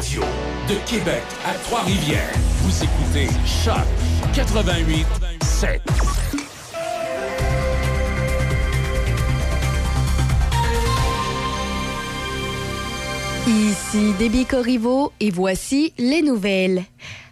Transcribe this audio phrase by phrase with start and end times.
[0.00, 2.32] de Québec à Trois-Rivières.
[2.62, 3.74] Vous écoutez Choc
[4.32, 5.04] 88
[5.42, 5.82] 7.
[13.48, 16.84] Ici Déby Corriveau et voici les nouvelles.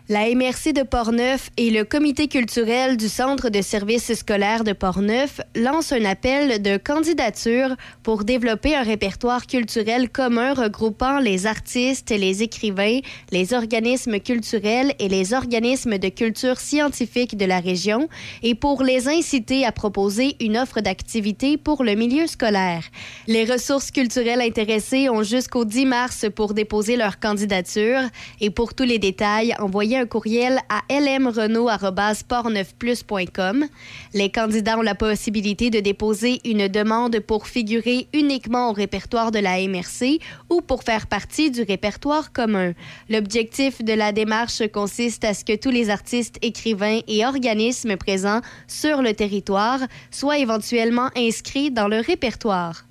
[0.08, 5.40] La MRC de Portneuf et le comité culturel du Centre de services scolaires de Portneuf
[5.56, 7.74] lancent un appel de candidature
[8.04, 13.00] pour développer un répertoire culturel commun regroupant les artistes, les écrivains,
[13.32, 18.08] les organismes culturels et les organismes de culture scientifique de la région
[18.44, 22.84] et pour les inciter à proposer une offre d'activité pour le milieu scolaire.
[23.26, 28.02] Les ressources culturelles intéressées ont jusqu'au 10 mars pour déposer leur candidature
[28.40, 33.64] et pour tous les détails, envoyez un courriel à lmrenault.com.
[34.14, 39.38] Les candidats ont la possibilité de déposer une demande pour figurer uniquement au répertoire de
[39.38, 40.20] la MRC
[40.50, 42.72] ou pour faire partie du répertoire commun.
[43.08, 48.40] L'objectif de la démarche consiste à ce que tous les artistes, écrivains et organismes présents
[48.68, 49.80] sur le territoire
[50.10, 52.84] soient éventuellement inscrits dans le répertoire.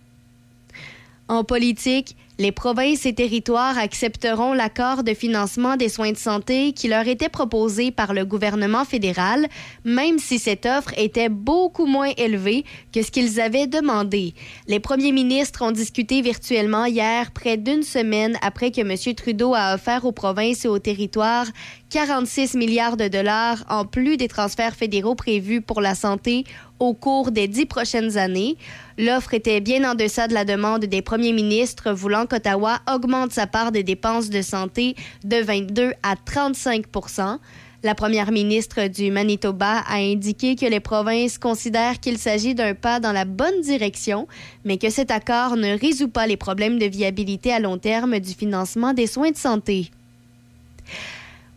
[1.27, 6.90] En politique, les provinces et territoires accepteront l'accord de financement des soins de santé qui
[6.90, 9.47] leur était proposé par le gouvernement fédéral,
[9.85, 14.34] même si cette offre était beaucoup moins élevée que ce qu'ils avaient demandé.
[14.68, 19.16] Les premiers ministres ont discuté virtuellement hier, près d'une semaine après que M.
[19.16, 21.47] Trudeau a offert aux provinces et aux territoires
[21.95, 26.44] 46 milliards de dollars en plus des transferts fédéraux prévus pour la santé
[26.78, 28.57] au cours des dix prochaines années.
[28.97, 33.47] L'offre était bien en deçà de la demande des premiers ministres voulant qu'Ottawa augmente sa
[33.47, 37.38] part des dépenses de santé de 22 à 35%
[37.83, 43.00] la première ministre du Manitoba a indiqué que les provinces considèrent qu'il s'agit d'un pas
[43.00, 44.27] dans la bonne direction,
[44.66, 48.33] mais que cet accord ne résout pas les problèmes de viabilité à long terme du
[48.33, 49.92] financement des soins de santé.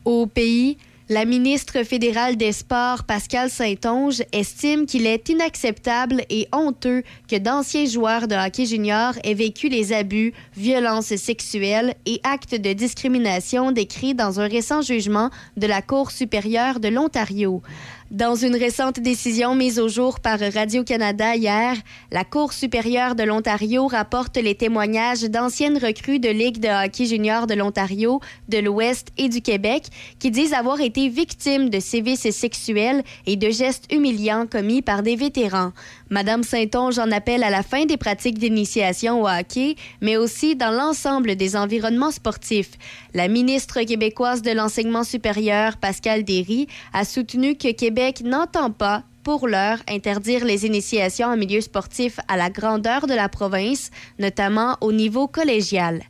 [0.08, 0.78] Au pays,
[1.10, 7.84] la ministre fédérale des Sports, Pascal Saint-Onge, estime qu'il est inacceptable et honteux que d'anciens
[7.84, 14.14] joueurs de hockey junior aient vécu les abus, violences sexuelles et actes de discrimination décrits
[14.14, 15.28] dans un récent jugement
[15.58, 17.60] de la Cour supérieure de l'Ontario.
[18.10, 21.76] Dans une récente décision mise au jour par Radio-Canada hier,
[22.10, 27.46] la Cour supérieure de l'Ontario rapporte les témoignages d'anciennes recrues de Ligue de hockey junior
[27.46, 29.88] de l'Ontario, de l'Ouest et du Québec
[30.18, 35.14] qui disent avoir été victimes de sévices sexuels et de gestes humiliants commis par des
[35.14, 35.72] vétérans.
[36.08, 40.70] Madame Saint-Onge en appelle à la fin des pratiques d'initiation au hockey, mais aussi dans
[40.70, 42.70] l'ensemble des environnements sportifs.
[43.12, 49.46] La ministre québécoise de l'enseignement supérieur, Pascal Derry, a soutenu que Québec n'entend pas pour
[49.46, 54.92] l'heure, interdire les initiations en milieu sportif à la grandeur de la province, notamment au
[54.92, 56.02] niveau collégial.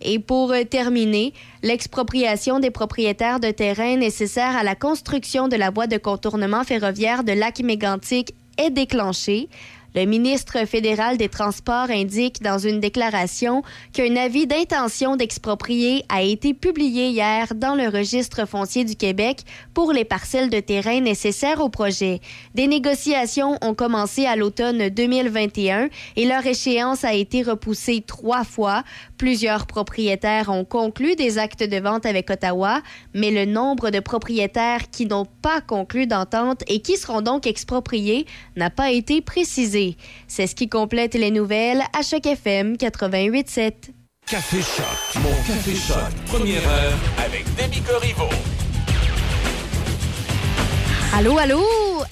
[0.00, 1.32] Et pour terminer,
[1.62, 7.22] l'expropriation des propriétaires de terrains nécessaires à la construction de la voie de contournement ferroviaire
[7.22, 9.48] de lac mégantic est déclenché.
[9.96, 13.62] Le ministre fédéral des Transports indique dans une déclaration
[13.92, 19.42] qu'un avis d'intention d'exproprier a été publié hier dans le registre foncier du Québec
[19.72, 22.20] pour les parcelles de terrain nécessaires au projet.
[22.56, 28.82] Des négociations ont commencé à l'automne 2021 et leur échéance a été repoussée trois fois.
[29.24, 32.82] Plusieurs propriétaires ont conclu des actes de vente avec Ottawa,
[33.14, 38.26] mais le nombre de propriétaires qui n'ont pas conclu d'entente et qui seront donc expropriés
[38.54, 39.96] n'a pas été précisé.
[40.28, 43.72] C'est ce qui complète les nouvelles à Choc FM 88.7.
[44.26, 46.92] Café Choc, mon Café Choc, première heure
[47.24, 47.44] avec.
[51.16, 51.62] Allô, allô!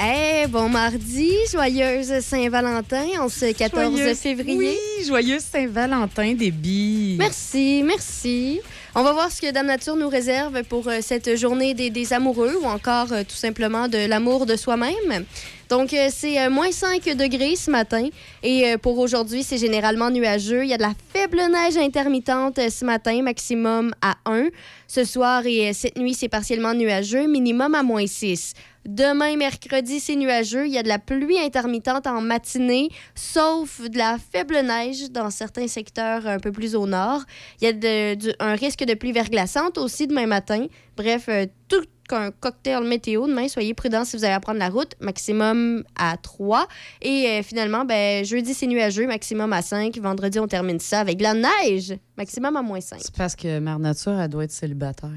[0.01, 4.57] Eh, bon mardi, joyeuse Saint-Valentin en ce 14 Joyeuse- février.
[4.57, 7.17] Oui, joyeux Saint-Valentin, Déby.
[7.19, 8.61] Merci, merci.
[8.95, 12.13] On va voir ce que Dame Nature nous réserve pour euh, cette journée des, des
[12.13, 15.25] amoureux ou encore euh, tout simplement de l'amour de soi-même.
[15.69, 18.07] Donc, euh, c'est moins 5 degrés ce matin
[18.43, 20.63] et pour aujourd'hui, c'est généralement nuageux.
[20.65, 24.49] Il y a de la faible neige intermittente ce matin, maximum à 1.
[24.87, 28.53] Ce soir et cette nuit, c'est partiellement nuageux, minimum à moins 6.
[28.87, 30.67] Demain, mercredi, c'est nuageux.
[30.67, 35.31] Il y a de la pluie intermittente en matinée, sauf de la faible neige dans
[35.31, 37.23] certains secteurs un peu plus au nord.
[37.61, 40.67] Il y a de- un risque de pluie verglaçante aussi demain matin.
[40.97, 43.47] Bref, euh, tout qu'un cocktail météo demain.
[43.49, 44.93] Soyez prudents si vous allez prendre la route.
[45.01, 46.67] Maximum à 3.
[47.01, 49.07] Et euh, finalement, ben, jeudi, c'est nuageux.
[49.07, 49.97] Maximum à 5.
[49.99, 51.95] Vendredi, on termine ça avec de la neige.
[52.19, 52.99] Maximum à moins 5.
[53.01, 55.11] C'est parce que Mère Nature, elle doit être célibataire.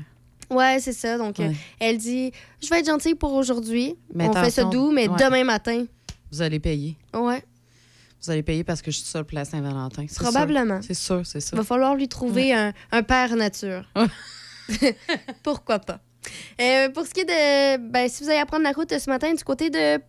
[0.49, 1.17] Ouais, c'est ça.
[1.17, 2.31] Donc, euh, elle dit
[2.63, 3.95] Je vais être gentille pour aujourd'hui.
[4.13, 5.17] Mais On fait ça doux, mais Ouais.
[5.19, 5.85] demain matin.
[6.31, 6.97] Vous allez payer.
[7.13, 7.43] Ouais.
[8.21, 10.05] Vous allez payer parce que je suis seule pour la Saint-Valentin.
[10.07, 10.23] c'est sûr.
[10.23, 10.79] Probablement.
[10.81, 11.55] C'est sûr, c'est Il ça.
[11.55, 13.83] va falloir lui trouver un, un père nature.
[15.43, 15.99] Pourquoi pas?
[16.59, 17.77] Euh, pour ce qui est de.
[17.91, 19.99] Ben, si vous allez prendre la route ce matin du côté de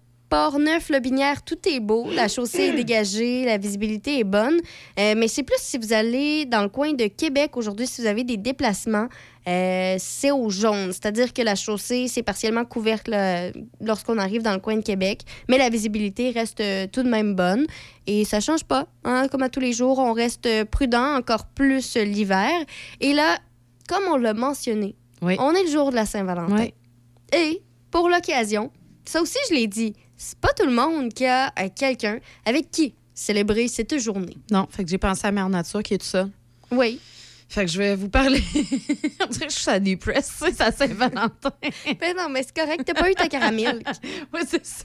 [0.40, 2.10] Port-Neuf, le Binière, tout est beau.
[2.14, 4.60] La chaussée est dégagée, la visibilité est bonne.
[5.00, 8.06] Euh, mais c'est plus si vous allez dans le coin de Québec aujourd'hui, si vous
[8.06, 9.08] avez des déplacements,
[9.48, 10.92] euh, c'est au jaune.
[10.92, 13.08] C'est-à-dire que la chaussée, c'est partiellement couverte
[13.80, 15.22] lorsqu'on arrive dans le coin de Québec.
[15.48, 17.66] Mais la visibilité reste euh, tout de même bonne.
[18.06, 18.88] Et ça change pas.
[19.04, 19.28] hein.
[19.28, 22.50] Comme à tous les jours, on reste prudent, encore plus l'hiver.
[23.00, 23.38] Et là,
[23.88, 25.36] comme on l'a mentionné, Oui.
[25.40, 26.56] on est le jour de la Saint-Valentin.
[26.58, 26.74] Oui.
[27.34, 28.70] Et pour l'occasion,
[29.06, 32.70] ça aussi, je l'ai dit, c'est pas tout le monde qui a euh, quelqu'un avec
[32.70, 34.36] qui célébrer cette journée.
[34.50, 36.30] Non, fait que j'ai pensé à Mère Nature qui est tout seul.
[36.70, 37.00] Oui.
[37.48, 38.42] Fait que je vais vous parler.
[39.20, 41.52] On dirait que je suis à dépresse, c'est ça, Saint-Valentin.
[42.00, 43.82] Ben non, mais c'est correct, t'as pas eu ta caramel.
[44.34, 44.84] oui, c'est ça.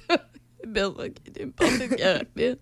[0.63, 2.57] Qui de caramel.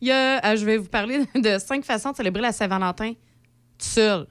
[0.00, 3.12] Il y a, euh, je vais vous parler de cinq façons de célébrer la Saint-Valentin
[3.80, 4.26] tout seul.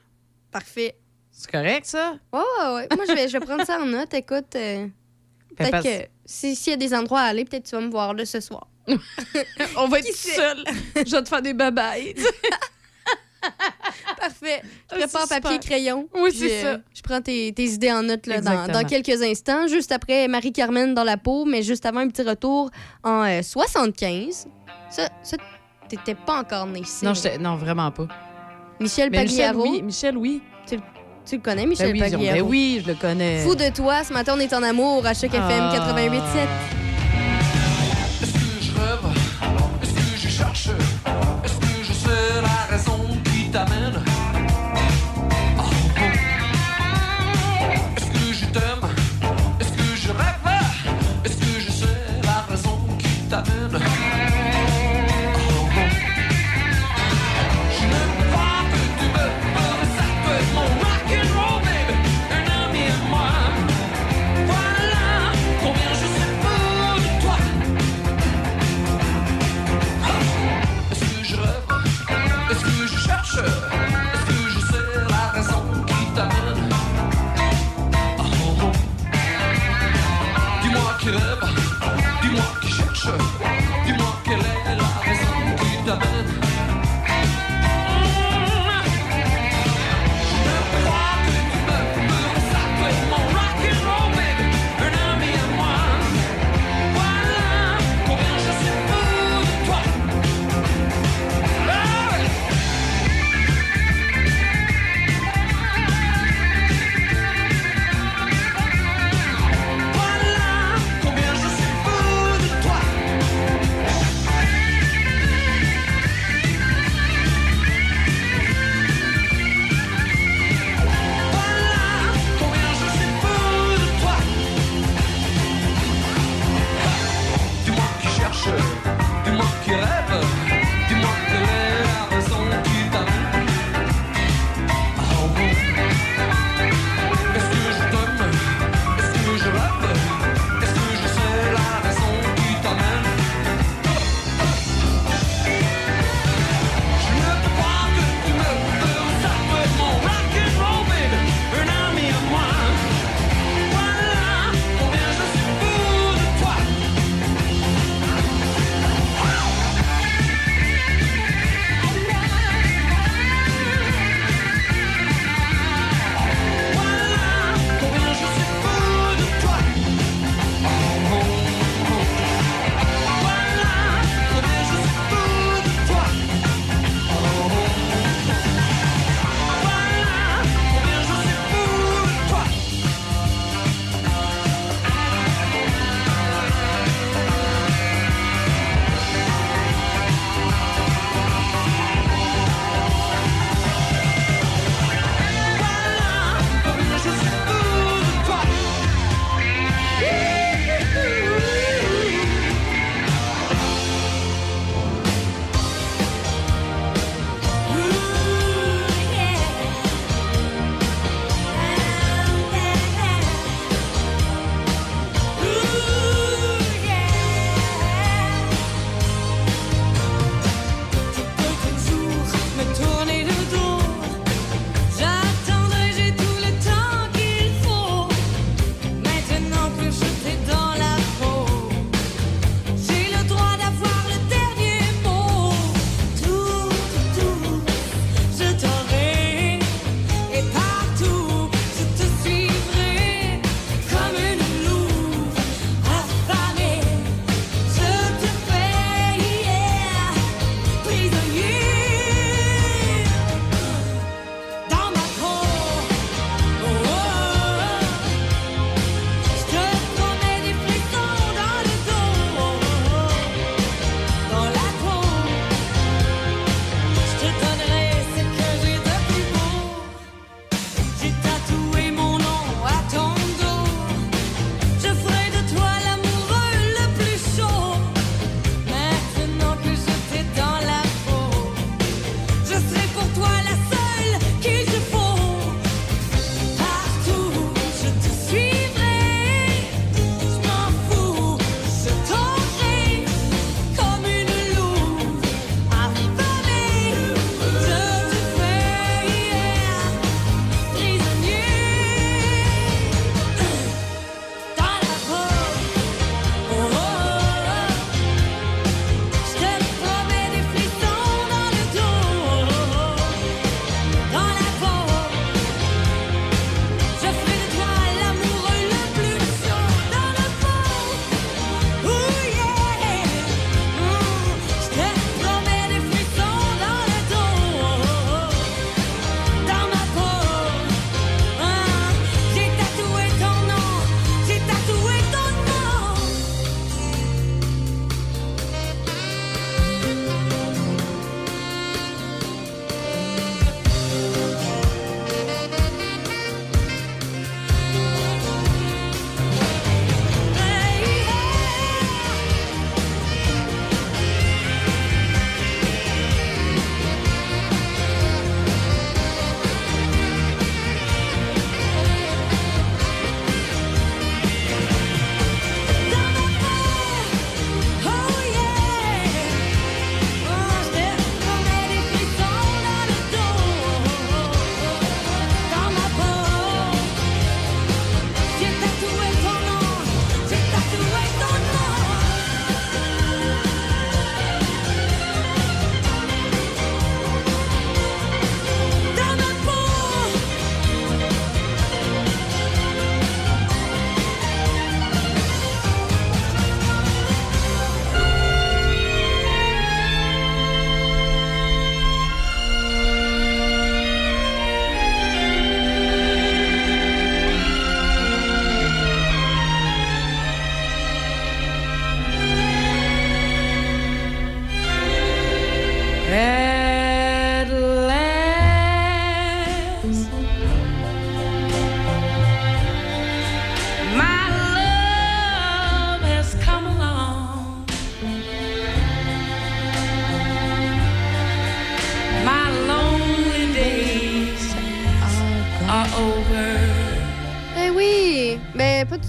[0.50, 0.96] Parfait.
[1.30, 2.18] C'est correct, ça?
[2.32, 2.88] Ouais, ouais, ouais.
[2.94, 4.12] Moi, je vais, je vais prendre ça en note.
[4.14, 4.86] Écoute, euh,
[5.56, 7.90] peut-être parce- que si- s'il y a des endroits à aller, peut-être tu vas me
[7.90, 8.66] voir là ce soir.
[9.76, 10.64] On va être seul.
[10.96, 12.14] Je vais te faire des babayes.
[14.20, 14.60] Parfait.
[14.62, 15.68] Je Ah, prépare c'est papier, super.
[15.70, 16.08] crayon.
[16.14, 16.80] Oui, c'est euh, ça.
[16.94, 19.66] Je prends tes, tes idées en note là, dans, dans quelques instants.
[19.66, 22.70] Juste après Marie-Carmen dans la peau, mais juste avant un petit retour
[23.02, 24.46] en euh, 75.
[24.90, 25.36] Ça, ça
[25.88, 27.04] t'étais pas encore né ici.
[27.04, 28.08] Non, non, vraiment pas.
[28.78, 29.62] Michel Mais Michel, Pagliaro.
[29.70, 29.82] oui.
[29.82, 30.42] Michel, oui.
[30.66, 30.78] Tu
[31.36, 32.36] le connais, Ben Michel oui, Jean- Pagliaro?
[32.38, 33.38] ben oui, je le connais.
[33.44, 35.72] Fou de toi, ce matin on est en amour à FM Ah.
[35.94, 36.48] 88.7.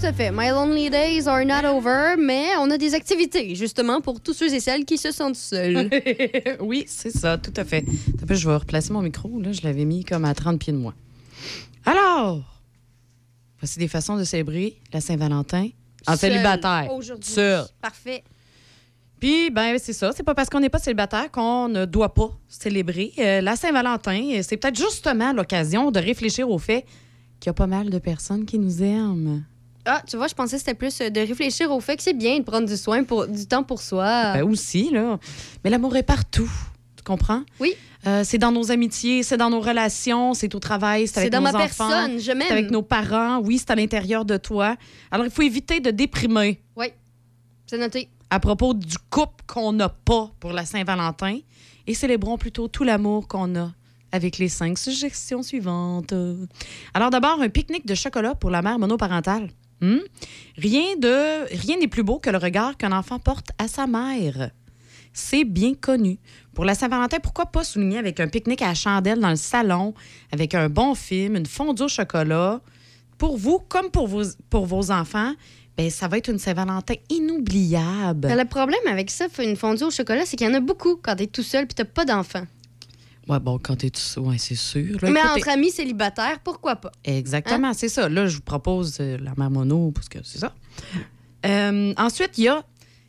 [0.04, 0.32] à fait.
[0.32, 4.52] My Lonely Days are not over, mais on a des activités, justement, pour tous ceux
[4.52, 5.88] et celles qui se sentent seuls.
[6.60, 7.84] oui, c'est ça, tout à fait.
[8.26, 9.40] Peu, je vais replacer mon micro.
[9.40, 10.94] Là, je l'avais mis comme à 30 pieds de moi.
[11.84, 12.42] Alors,
[13.60, 15.68] voici des façons de célébrer la Saint-Valentin
[16.06, 16.92] en Seul, célibataire.
[16.92, 17.30] Aujourd'hui.
[17.30, 17.64] Seul.
[17.80, 18.24] Parfait.
[19.20, 20.10] Puis, ben, c'est ça.
[20.16, 23.12] C'est pas parce qu'on n'est pas célibataire qu'on ne doit pas célébrer.
[23.18, 26.86] Euh, la Saint-Valentin, c'est peut-être justement l'occasion de réfléchir au fait
[27.38, 29.44] qu'il y a pas mal de personnes qui nous aiment.
[29.84, 32.12] Ah, tu vois, je pensais que c'était plus euh, de réfléchir au fait que c'est
[32.12, 34.34] bien de prendre du soin, pour, du temps pour soi.
[34.34, 35.18] Ben aussi, là.
[35.64, 36.50] Mais l'amour est partout.
[36.96, 37.42] Tu comprends?
[37.58, 37.74] Oui.
[38.06, 41.32] Euh, c'est dans nos amitiés, c'est dans nos relations, c'est au travail, c'est c'est avec
[41.32, 41.88] dans nos ma enfants.
[41.88, 42.42] personne, je m'aime.
[42.46, 43.40] C'est avec nos parents.
[43.40, 44.76] Oui, c'est à l'intérieur de toi.
[45.10, 46.86] Alors, il faut éviter de déprimer Oui,
[47.66, 48.08] c'est noté.
[48.30, 51.38] à propos du couple qu'on n'a pas pour la Saint-Valentin
[51.86, 53.72] et célébrons plutôt tout l'amour qu'on a
[54.12, 56.12] avec les cinq suggestions suivantes.
[56.94, 59.48] Alors d'abord, un pique-nique de chocolat pour la mère monoparentale.
[59.82, 59.98] Hmm?
[60.56, 64.50] Rien de rien n'est plus beau que le regard qu'un enfant porte à sa mère.
[65.12, 66.18] C'est bien connu.
[66.54, 69.92] Pour la Saint-Valentin, pourquoi pas souligner avec un pique-nique à la chandelle dans le salon,
[70.30, 72.60] avec un bon film, une fondue au chocolat?
[73.18, 75.32] Pour vous, comme pour vos, enfants,
[75.76, 78.28] ben, ça va être une Saint-Valentin inoubliable.
[78.28, 80.96] Mais le problème avec ça, une fondue au chocolat, c'est qu'il y en a beaucoup
[80.96, 82.44] quand t'es tout seul puis t'as pas d'enfant.
[83.28, 84.98] Ouais, bon, quand t'es tout ouais, c'est sûr.
[85.00, 85.10] là.
[85.10, 86.90] Mais Écoutez- entre amis célibataires, pourquoi pas?
[87.04, 88.08] Exactement, c'est ça.
[88.08, 90.54] Là, je vous propose euh, la mère mono, parce que c'est ça.
[91.46, 92.62] Euh, ensuite, il y a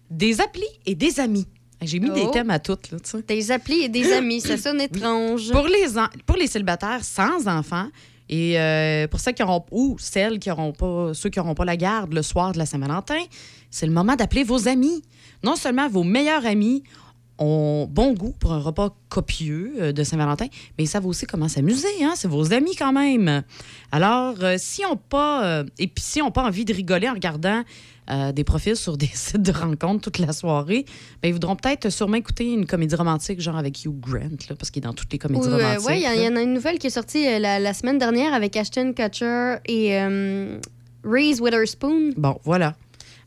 [0.09, 1.47] des applis et des amis.
[1.81, 2.31] J'ai mis des Oh.
[2.31, 3.21] thèmes à toutes, là, tu sais.
[3.23, 5.51] Des applis et des amis, ça sonne étrange.
[5.51, 7.87] Pour les, en- pour les célibataires sans enfants,
[8.29, 11.65] et euh, pour ceux qui auront, ou celles qui auront pas, ceux qui n'auront pas
[11.65, 13.19] la garde le soir de la Saint-Valentin,
[13.69, 15.01] c'est le moment d'appeler vos amis.
[15.43, 16.83] Non seulement vos meilleurs amis
[17.39, 20.45] ont bon goût pour un repas copieux euh, de Saint-Valentin,
[20.77, 21.87] mais ils savent aussi comment s'amuser.
[22.03, 22.13] Hein?
[22.15, 23.43] C'est vos amis quand même.
[23.91, 27.13] Alors, euh, si on pas, euh, et puis si on pas envie de rigoler en
[27.13, 27.63] regardant
[28.11, 30.85] euh, des profils sur des sites de rencontres toute la soirée,
[31.21, 34.19] ben, ils voudront peut-être sûrement écouter une comédie romantique, genre avec Hugh Grant,
[34.49, 35.87] là, parce qu'il est dans toutes les comédies Oui, romantiques.
[35.87, 38.33] ouais, il y, en- y a une nouvelle qui est sortie la, la semaine dernière
[38.33, 39.97] avec Ashton Kutcher et
[41.03, 42.11] Reese Witherspoon.
[42.15, 42.75] Bon, voilà.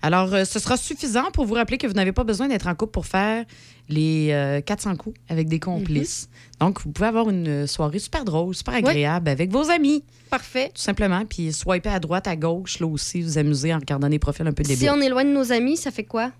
[0.02, 2.74] Alors, euh, ce sera suffisant pour vous rappeler que vous n'avez pas besoin d'être en
[2.74, 3.44] couple pour faire
[3.88, 6.28] les euh, 400 coups avec des complices.
[6.60, 10.70] Donc, vous pouvez avoir une soirée super drôle, super agréable avec vos amis, Parfait.
[10.74, 11.24] tout simplement.
[11.24, 14.52] Puis, swiper à droite, à gauche, là aussi, vous amuser en regardant des profils un
[14.52, 14.78] peu débiles.
[14.78, 16.30] Si on est loin de nos amis, ça fait quoi?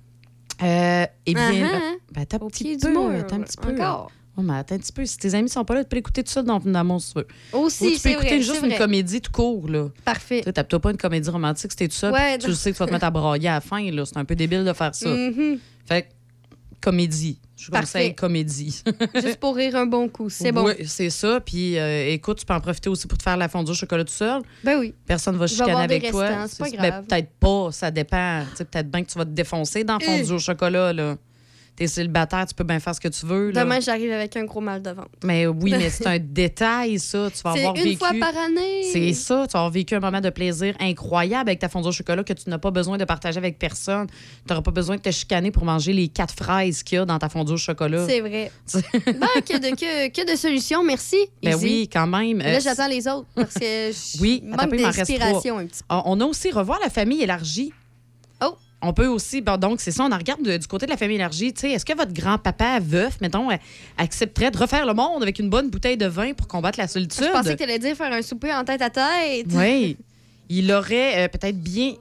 [0.62, 1.77] Euh, eh bien, Ah, ah.
[1.77, 3.21] euh, ben, peu, du mur.
[3.21, 3.73] attends un petit peu.
[3.75, 4.11] Encore.
[4.38, 5.07] Oh, mais attends un petit peu.
[5.07, 7.12] Si tes amis sont pas là, tu peux l'écouter tout seul dans, dans mon si
[7.14, 7.27] tu veux.
[7.55, 8.79] Ou Aussi, tu peux écouter vrai, juste une vrai.
[8.79, 9.88] comédie tout court, là.
[10.05, 10.42] Parfait.
[10.44, 12.12] Tu tape-toi pas une comédie romantique si t'es tout seul.
[12.12, 14.05] Ouais, tu sais que tu vas te mettre à brailler à la fin, là.
[14.05, 15.09] C'est un peu débile de faire ça.
[15.09, 15.59] Mhm.
[15.87, 16.07] Fait que,
[16.81, 17.38] comédie.
[17.57, 17.87] Je Parfait.
[17.87, 18.83] conseille comédie.
[19.14, 20.29] Juste pour rire un bon coup.
[20.29, 20.66] C'est bon.
[20.66, 21.40] Oui, c'est ça.
[21.40, 24.05] Puis, euh, écoute, tu peux en profiter aussi pour te faire la fondue au chocolat
[24.05, 24.42] tout seul.
[24.62, 24.92] Ben oui.
[25.07, 26.46] Personne va Je vais chicaner avec toi.
[26.49, 27.05] c'est pas ben, grave.
[27.07, 28.42] peut-être pas, ça dépend.
[28.51, 31.16] Tu sais, peut-être bien que tu vas te défoncer dans la fondue au chocolat, là.
[31.77, 33.51] T'es célibataire, tu peux bien faire ce que tu veux.
[33.51, 33.62] Là.
[33.62, 35.11] Demain, j'arrive avec un gros mal de ventre.
[35.23, 37.29] Mais oui, mais c'est un détail, ça.
[37.31, 37.97] Tu vas C'est avoir une vécu.
[37.99, 38.83] fois par année.
[38.93, 41.93] C'est ça, tu vas avoir vécu un moment de plaisir incroyable avec ta fondue au
[41.93, 44.07] chocolat que tu n'as pas besoin de partager avec personne.
[44.07, 44.15] Tu
[44.49, 47.19] n'auras pas besoin de te chicaner pour manger les quatre fraises qu'il y a dans
[47.19, 48.07] ta fondue au chocolat.
[48.09, 48.51] C'est vrai.
[48.73, 50.83] ben, que de, que, que de solutions.
[50.83, 51.17] Merci.
[51.43, 51.65] Ben Izzy.
[51.65, 52.39] oui, quand même.
[52.39, 55.95] Là, Euh, j'attends les autres parce que je Oui, manque d'inspiration un petit peu.
[56.07, 57.73] on a aussi revoir la famille élargie.
[58.83, 60.97] On peut aussi, bon, donc c'est ça, on en regarde de- du côté de la
[60.99, 61.53] famille élargie.
[61.53, 63.57] Tu sais, Est-ce que votre grand-papa veuf, mettons, euh,
[63.97, 67.25] accepterait de refaire le monde avec une bonne bouteille de vin pour combattre la solitude?
[67.25, 69.47] Je pensais que tu allais dire faire un souper en tête à tête.
[69.53, 69.97] Oui.
[70.49, 71.95] Il aurait euh, peut-être bien.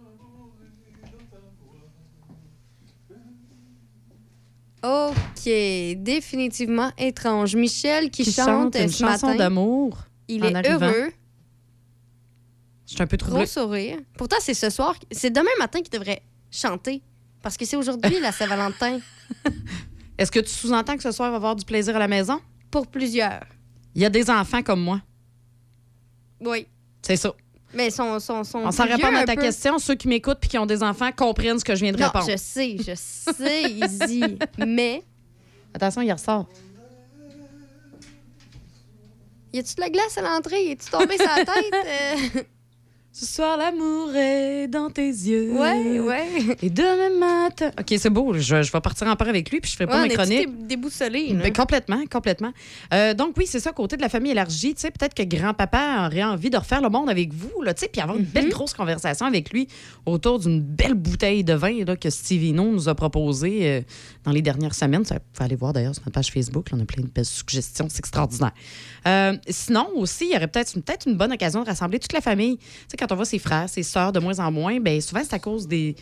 [4.84, 5.50] OK,
[5.98, 7.56] définitivement étrange.
[7.56, 9.98] Michel qui, qui chante, une ce chanson d'amour.
[10.28, 10.86] Il en est arrivant.
[10.88, 11.12] heureux,
[12.88, 13.38] Je suis un peu troublée.
[13.44, 13.98] gros sourire.
[14.18, 16.22] Pourtant, c'est ce soir, c'est demain matin qu'il devrait
[16.56, 17.02] chanter.
[17.42, 19.00] Parce que c'est aujourd'hui la Saint-Valentin.
[20.18, 22.40] Est-ce que tu sous-entends que ce soir, il va avoir du plaisir à la maison?
[22.72, 23.44] Pour plusieurs.
[23.94, 25.02] Il y a des enfants comme moi.
[26.40, 26.68] Oui.
[27.02, 27.34] C'est ça.
[27.74, 29.42] Mais son, son, son On s'en répond à ta peu.
[29.42, 29.78] question.
[29.80, 32.06] Ceux qui m'écoutent puis qui ont des enfants comprennent ce que je viens de Non,
[32.08, 32.26] répondre.
[32.30, 34.24] je sais, je sais, Izzy.
[34.66, 35.04] Mais,
[35.74, 36.48] Attention, il ressort.
[39.54, 40.72] y a-tu de la glace à l'entrée?
[40.72, 41.74] Es-tu tombé sur la tête?
[42.38, 42.44] Euh,
[43.18, 45.54] Ce soir, l'amour est dans tes yeux.
[45.54, 46.28] Ouais, ouais.
[46.62, 47.72] Et demain matin.
[47.80, 48.34] OK, c'est beau.
[48.34, 50.44] Je, je vais partir en part avec lui, puis je ferai pas Ouais, mes chroniques.
[50.48, 51.28] tous dé- déboussolés.
[51.32, 51.44] là?
[51.44, 52.52] Ben, complètement, complètement.
[52.94, 56.08] Euh, donc oui, c'est ça, côté de la famille élargie, tu sais, peut-être que grand-papa
[56.08, 58.50] aurait envie de refaire le monde avec vous, là, tu sais, puis avoir une belle
[58.50, 59.70] grosse conversation avec lui
[60.06, 63.82] autour d'une belle bouteille de vin là, que Steve Hino nous a proposé euh,
[64.26, 65.06] dans les dernières semaines.
[65.06, 67.08] Ça, vous pouvez aller voir d'ailleurs sur notre page Facebook, là, on a plein de
[67.08, 68.52] belles suggestions, c'est extraordinaire.
[69.08, 72.12] Euh, sinon aussi, il y aurait peut-être une, peut-être une bonne occasion de rassembler toute
[72.12, 72.58] la famille.
[72.58, 75.22] Tu sais, quand on voit ses frères, ses sœurs de moins en moins, ben souvent
[75.24, 75.96] c'est à cause des...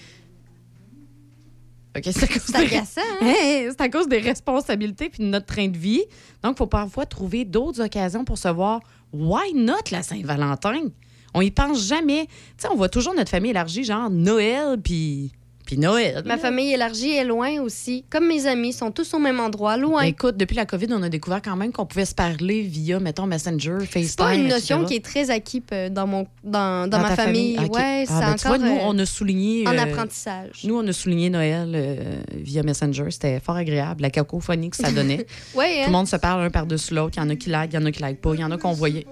[1.96, 3.26] OK, c'est à cause des- agaçant, hein?
[3.40, 6.02] Hey, à cause des responsabilités puis de notre train de vie.
[6.42, 8.82] Donc, il faut parfois trouver d'autres occasions pour se voir.
[9.12, 10.88] Why not la Saint-Valentin?
[11.36, 12.26] On y pense jamais.
[12.26, 15.32] Tu sais, on voit toujours notre famille élargie, genre Noël puis
[15.74, 16.24] puis Noël.
[16.26, 18.06] Ma famille élargie est loin aussi.
[18.10, 20.02] Comme mes amis, sont tous au même endroit, loin.
[20.02, 23.00] Ben, écoute, depuis la COVID, on a découvert quand même qu'on pouvait se parler via,
[23.00, 24.04] mettons, Messenger, FaceTime.
[24.08, 24.88] C'est pas une notion etc.
[24.88, 27.58] qui est très acquis euh, dans, mon, dans, dans, Dans ma ta famille.
[27.60, 27.76] OK.
[27.76, 29.68] Ouais, Ah, c'est ben, tu vois, nous, euh, on a souligné.
[29.68, 30.62] en euh, apprentissage.
[30.64, 33.06] Nous, on a souligné Noël euh, via Messenger.
[33.10, 34.02] C'était fort agréable.
[34.02, 35.26] La cacophonie que ça donnait.
[35.56, 35.86] Ouais, Tout hein?
[35.88, 37.14] le monde se parle un par-dessus l'autre.
[37.18, 38.34] Il y en a qui like, il y en a qui like pas.
[38.34, 39.06] Il y en a qu'on voyait.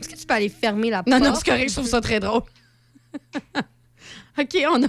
[0.00, 1.22] Est-ce que tu peux aller fermer la Non, porte?
[1.22, 2.42] non, c'est correct, je trouve ça très drôle.
[4.38, 4.86] OK, on a.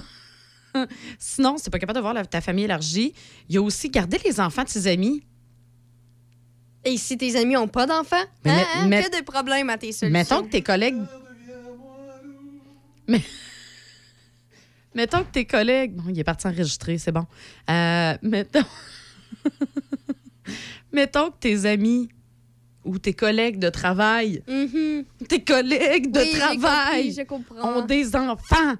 [1.18, 3.12] Sinon, c'est pas capable de voir la- ta famille élargie.
[3.48, 5.22] Il y a aussi garder les enfants de ses amis.
[6.84, 9.68] Et si tes amis ont pas d'enfants, Mais hein, met- hein, met- que des problèmes
[9.70, 10.12] à tes solutions.
[10.12, 10.96] Mettons que tes collègues.
[13.06, 13.20] Mais...
[14.94, 15.94] Mettons que tes collègues.
[15.94, 17.26] Bon, il est parti enregistrer, c'est bon.
[17.70, 18.64] Euh, mettons.
[20.92, 22.08] mettons que tes amis
[22.84, 25.04] ou tes collègues de travail, Mhm.
[25.28, 27.78] tes collègues de Oui, j'ai travail compris, Je comprends.
[27.78, 28.74] ont des enfants.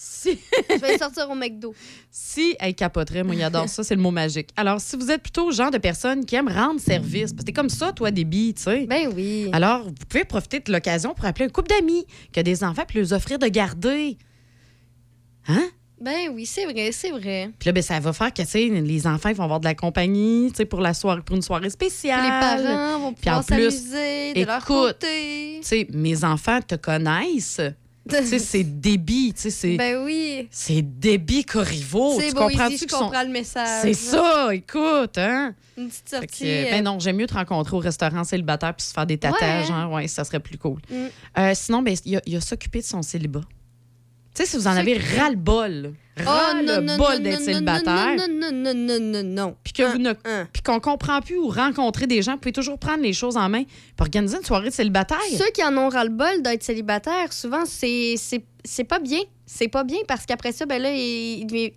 [0.00, 0.38] Si,
[0.70, 1.74] Je vais sortir au McDo.
[2.08, 4.50] si, elle capoterait, moi, il adore ça, c'est le mot magique.
[4.56, 7.46] Alors, si vous êtes plutôt le genre de personne qui aime rendre service, parce que
[7.46, 8.86] t'es comme ça, toi, débit, tu sais.
[8.86, 9.50] Ben oui.
[9.52, 12.84] Alors, vous pouvez profiter de l'occasion pour appeler un couple d'amis qui a des enfants
[12.86, 14.18] puis leur offrir de garder.
[15.48, 15.68] Hein?
[16.00, 17.50] Ben oui, c'est vrai, c'est vrai.
[17.58, 19.64] Puis là, ben, ça va faire que tu sais, les enfants ils vont avoir de
[19.64, 22.22] la compagnie tu sais, pour, la soirée, pour une soirée Puis spéciale.
[22.22, 25.58] les parents vont Puis pouvoir plus, s'amuser de leur côté.
[25.60, 27.60] Tu sais, mes enfants te connaissent.
[28.08, 29.32] Tu c'est débit.
[29.34, 30.48] tu sais, C'est Ben oui.
[30.50, 32.16] c'est débit Corriveau.
[32.18, 33.82] Tu je qu'ils sont- comprends le message.
[33.82, 35.54] C'est ça, écoute, hein?
[35.76, 36.48] Une petite Fait que, sortie.
[36.48, 39.68] euh, ben non, j'aime mieux te rencontrer au restaurant célibataire puis se faire des tatages.
[39.68, 39.88] Ouais, hein?
[39.88, 40.78] Ouais, ça serait plus cool.
[40.90, 40.94] Mm.
[41.38, 43.42] Euh, sinon, ben, il a, a s'occuper de son célibat.
[44.38, 48.52] Tu sais, si vous en avez ras-le-bol, Oh, ras-le-bol non, d'être non, célibataire, Non, non,
[48.52, 49.56] non, non, non, non.
[49.64, 50.12] puis que vous ne
[50.52, 53.48] puis qu'on comprend plus ou rencontrer des gens, vous pouvez toujours prendre les choses en
[53.48, 53.64] main
[53.96, 55.18] pour organiser une soirée de célibataire.
[55.36, 59.20] Ceux qui en ont ras-le-bol d'être célibataires, souvent, c'est c'est- pas bien.
[59.46, 61.74] C'est pas bien parce qu'après ça, ben là, ils,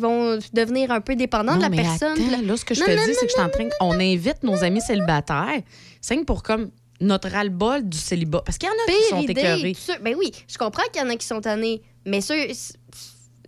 [0.00, 2.12] vont devenir un peu dépendants de la mais personne.
[2.12, 3.68] attends, là, ce que je Non, te non, dis, c'est que je suis en train...
[3.80, 5.60] On invite nos amis célibataires,
[6.00, 8.42] c'est pour comme notre ras-le-bol du célibat.
[8.44, 9.32] Parce qu'il y en a qui sont idée.
[9.32, 9.76] écœurés.
[10.02, 12.46] Ben oui, je comprends qu'il y en a qui sont tannés, mais ceux.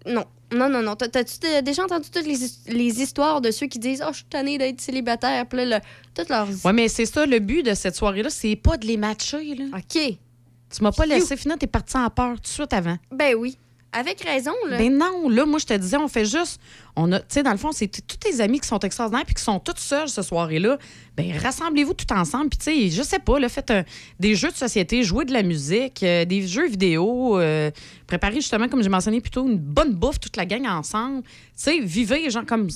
[0.06, 0.24] Non.
[0.52, 0.94] Non, non, non.
[0.94, 2.38] T'as- T'as-tu déjà entendu toutes les,
[2.72, 5.44] les histoires de ceux qui disent Oh, je suis tanné d'être célibataire?
[5.46, 6.46] Puis là, le- toutes leurs.
[6.64, 9.56] Oui, mais c'est ça, le but de cette soirée-là, c'est pas de les matcher.
[9.56, 9.64] Là.
[9.76, 9.98] OK.
[10.68, 12.96] Tu m'as pas laissé finir, t'es parti en peur tout de suite avant.
[13.10, 13.56] Ben oui.
[13.98, 14.78] Avec raison, là.
[14.78, 16.60] Ben non, là, moi, je te disais, on fait juste.
[16.96, 19.34] On a, tu sais, dans le fond, c'est tous tes amis qui sont extraordinaires puis
[19.34, 20.78] qui sont toutes seules ce soirée-là.
[21.16, 22.48] Ben, rassemblez-vous tout ensemble.
[22.50, 23.84] Puis, tu sais, je sais pas, là, faites un-
[24.20, 27.70] des jeux de société, jouez de la musique, euh, des jeux vidéo, euh,
[28.06, 31.22] préparez justement, comme j'ai mentionné plus tôt, une bonne bouffe, toute la gang ensemble.
[31.22, 32.68] Tu sais, vivez, genre, comme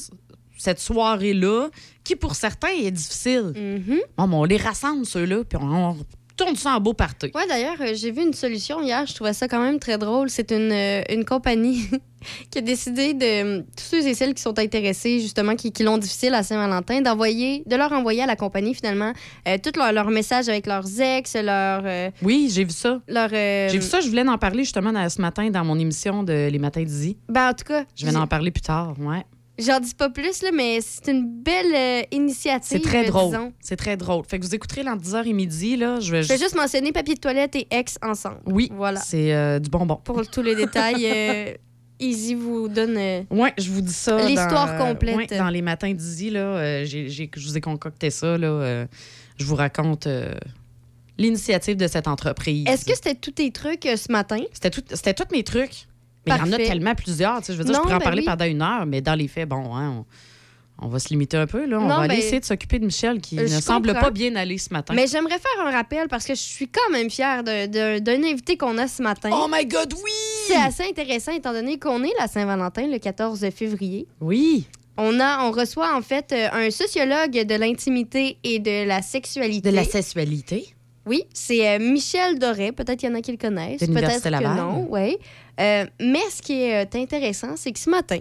[0.58, 1.68] cette soirée-là,
[2.04, 3.52] qui pour certains est difficile.
[3.56, 4.00] Mhm.
[4.18, 5.96] Bon, mais on les rassemble, ceux-là, puis on, on
[6.44, 7.30] tourne ça en beau party.
[7.34, 9.06] Ouais, d'ailleurs, euh, j'ai vu une solution hier.
[9.06, 10.30] Je trouvais ça quand même très drôle.
[10.30, 11.82] C'est une, euh, une compagnie
[12.50, 15.98] qui a décidé de tous ceux et celles qui sont intéressés, justement, qui, qui l'ont
[15.98, 19.12] difficile à Saint-Valentin, d'envoyer, de leur envoyer à la compagnie finalement
[19.48, 23.00] euh, tous leurs leurs messages avec leurs ex, leurs, euh, Oui, j'ai vu ça.
[23.08, 25.78] leurs, euh, J'ai vu ça, je voulais en parler justement dans- ce matin dans mon
[25.78, 27.16] émission de Les Matins d'Izzy.
[27.28, 29.24] Ben, en tout cas, Je vais en parler plus tard, ouais.
[29.60, 32.68] J'en dis pas plus là, mais c'est une belle euh, initiative.
[32.68, 33.36] C'est très euh, drôle.
[33.60, 34.24] C'est très drôle.
[34.28, 36.00] Fait que vous écouterez entre 10h et midi, là.
[36.00, 38.40] Je vais Je vais juste mentionner papier de toilette et ex ensemble.
[38.46, 39.00] Oui, Voilà.
[39.00, 39.96] c'est euh, du bonbon.
[40.04, 41.54] Pour tous les détails, euh,
[42.00, 42.96] Easy vous donne.
[42.96, 44.26] euh, Ouais, je vous dis ça.
[44.26, 45.16] L'histoire complète.
[45.16, 45.92] ouais, dans les matins
[46.30, 48.46] là, euh, j'ai- je vous ai concocté ça, là.
[48.48, 48.86] euh,
[49.38, 50.34] je vous raconte euh,
[51.18, 52.64] l'initiative de cette entreprise.
[52.66, 54.38] Est-ce que c'était tous tes trucs euh, ce matin?
[54.52, 55.86] C'était tout- c'était tous mes trucs.
[56.38, 57.38] Mais il y en a tellement plusieurs.
[57.40, 58.26] tu sais, Je veux dire, Non, je pourrais en ben parler oui.
[58.26, 60.04] pendant une heure, mais dans les faits, bon, hein,
[60.80, 61.66] on, on va se limiter un peu.
[61.66, 61.78] Là.
[61.78, 64.04] On Non, va aller ben, essayer de s'occuper de Michel qui ne semble comprends.
[64.04, 64.94] pas bien aller ce matin.
[64.94, 68.22] Mais j'aimerais faire un rappel parce que je suis quand même fière de- de- d'un
[68.24, 69.30] invité qu'on a ce matin.
[69.32, 70.10] Oh my God, oui!
[70.46, 74.06] C'est assez intéressant étant donné qu'on est la Saint-Valentin le 14 février.
[74.20, 74.66] Oui.
[74.96, 79.70] On, a, on reçoit en fait euh, un sociologue de l'intimité et de la sexualité.
[79.70, 80.74] De la sexualité?
[81.06, 82.72] Oui, c'est euh, Michel Doré.
[82.72, 83.80] Peut-être qu'il y en a qui le connaissent.
[83.80, 85.16] Peut-être que non, oui.
[85.60, 88.20] Euh, mais ce qui est euh, intéressant, c'est que ce matin,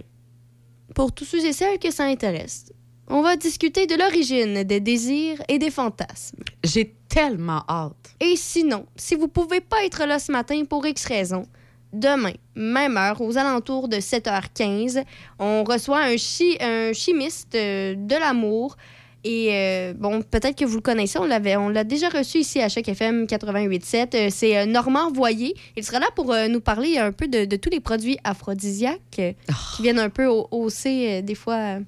[0.94, 2.72] pour tous ceux et celles que ça intéresse,
[3.08, 6.38] on va discuter de l'origine des désirs et des fantasmes.
[6.64, 8.14] J'ai tellement hâte.
[8.20, 11.46] Et sinon, si vous pouvez pas être là ce matin pour X raison,
[11.92, 15.04] demain, même heure, aux alentours de 7h15,
[15.40, 18.76] on reçoit un, chi- un chimiste euh, de l'amour.
[19.22, 22.60] Et euh, bon, peut-être que vous le connaissez, on l'avait, on l'a déjà reçu ici
[22.60, 24.16] à chaque FM 88.7.
[24.16, 25.54] Euh, c'est euh, Normand Voyer.
[25.76, 29.00] Il sera là pour euh, nous parler un peu de, de tous les produits aphrodisiaques
[29.18, 29.32] euh,
[29.76, 31.78] qui viennent un peu au- hausser des fois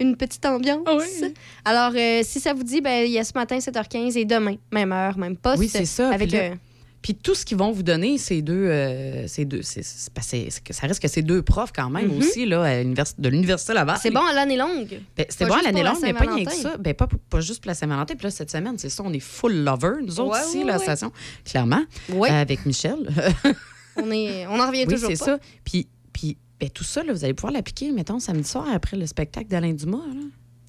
[0.00, 0.82] une petite ambiance.
[0.86, 1.34] Ah oui.
[1.64, 4.56] Alors, euh, si ça vous dit, ben, il y a ce matin 7h15 et demain,
[4.72, 5.58] même heure, même poste.
[5.58, 6.10] Oui, c'est ça.
[6.10, 6.54] Avec Puis là, euh,
[7.02, 10.48] Puis tout ce qu'ils vont vous donner, c'est deux, euh, c'est deux, c'est, c'est- c'est-
[10.50, 12.18] c'est ça reste que c'est deux profs quand même Mhm.
[12.18, 13.98] aussi là, à de l'université Laval.
[14.00, 15.00] c'est bon à l'année longue.
[15.16, 16.76] Ben, c'était Pas bon à l'année la longue, mais pas rien que ça.
[16.78, 18.14] Ben, pas, pas juste pour la Saint-Valentin.
[18.14, 20.64] Puis là, cette semaine, c'est ça, on est full lover, nous autres Ouais, ici, ouais,
[20.64, 20.82] la ouais.
[20.82, 21.10] station,
[21.44, 22.96] clairement, Oui, euh, avec Michel.
[23.96, 25.38] on, est, on en revient oui, toujours c'est ça.
[25.64, 29.06] Puis, puis ben, tout ça, là, vous allez pouvoir l'appliquer, mettons, samedi soir après le
[29.06, 29.96] spectacle d'Alain Dumas.
[30.06, 30.20] là.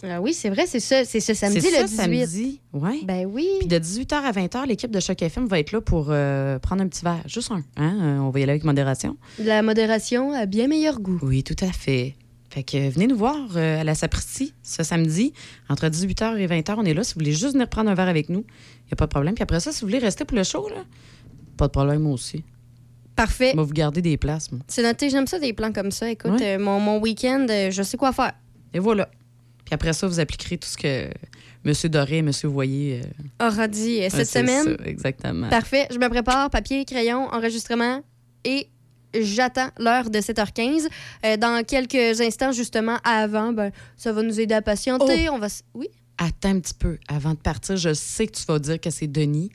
[0.05, 1.05] Ah oui, c'est vrai, c'est ça.
[1.05, 2.25] C'est ce samedi, c'est le ça, 18.
[2.25, 2.61] samedi.
[2.73, 2.99] Ouais.
[3.05, 3.47] Ben oui.
[3.59, 6.81] Puis de 18h à 20h, l'équipe de Choc FM va être là pour euh, prendre
[6.83, 7.23] un petit verre.
[7.25, 7.63] Juste un.
[7.77, 7.97] Hein?
[8.01, 9.15] Euh, On va y aller avec modération.
[9.39, 11.19] La modération a bien meilleur goût.
[11.21, 12.15] Oui, tout à fait.
[12.49, 15.33] Fait que euh, venez nous voir euh, à la Sapristi ce samedi.
[15.69, 17.03] Entre 18h et 20h, on est là.
[17.03, 18.41] Si vous voulez juste venir prendre un verre avec nous,
[18.81, 19.33] il n'y a pas de problème.
[19.35, 20.83] Puis après ça, si vous voulez rester pour le show, là,
[21.57, 22.43] pas de problème moi aussi.
[23.15, 23.51] Parfait.
[23.53, 24.61] On va vous garder des places, moi.
[24.67, 26.09] C'est noté, j'aime ça des plans comme ça.
[26.09, 26.55] Écoute, Ouais.
[26.55, 28.33] euh, mon, mon week-end, euh, je sais quoi faire.
[28.73, 29.09] Et voilà.
[29.73, 31.09] Après ça, vous appliquerez tout ce que
[31.65, 31.73] M.
[31.89, 32.31] Doré et M.
[32.45, 33.01] Voyer.
[33.41, 34.63] euh, Aura dit euh, cette semaine.
[34.77, 35.49] ça, exactement.
[35.49, 35.87] Parfait.
[35.91, 38.01] Je me prépare, papier, crayon, enregistrement
[38.43, 38.67] et
[39.19, 40.87] j'attends l'heure de 7h15.
[41.25, 45.27] Euh, dans quelques instants, justement, avant, ben, ça va nous aider à patienter.
[45.29, 45.33] Oh!
[45.35, 45.47] On va...
[45.73, 45.87] Oui?
[46.17, 46.97] Attends un petit peu.
[47.07, 49.51] Avant de partir, je sais que tu vas dire que c'est Denis.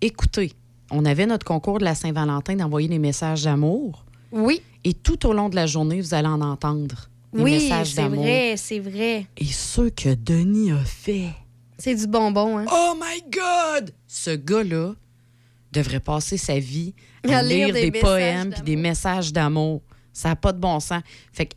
[0.00, 0.52] Écoutez,
[0.90, 4.04] on avait notre concours de la Saint-Valentin d'envoyer des messages d'amour.
[4.30, 4.62] Oui.
[4.84, 8.54] Et tout au long de la journée, vous allez en entendre des Oui, c'est vrai,
[8.56, 9.26] c'est vrai.
[9.36, 11.30] Et ceux que Denis a fait.
[11.78, 12.64] C'est du bonbon, hein?
[12.72, 13.92] Oh my God!
[14.06, 14.94] Ce gars-là
[15.72, 16.94] devrait passer sa vie
[17.28, 19.82] à, À lire lire, des poèmes puis des messages d'amour.
[20.12, 21.00] Ça n'a pas de bon sens.
[21.32, 21.54] Fait que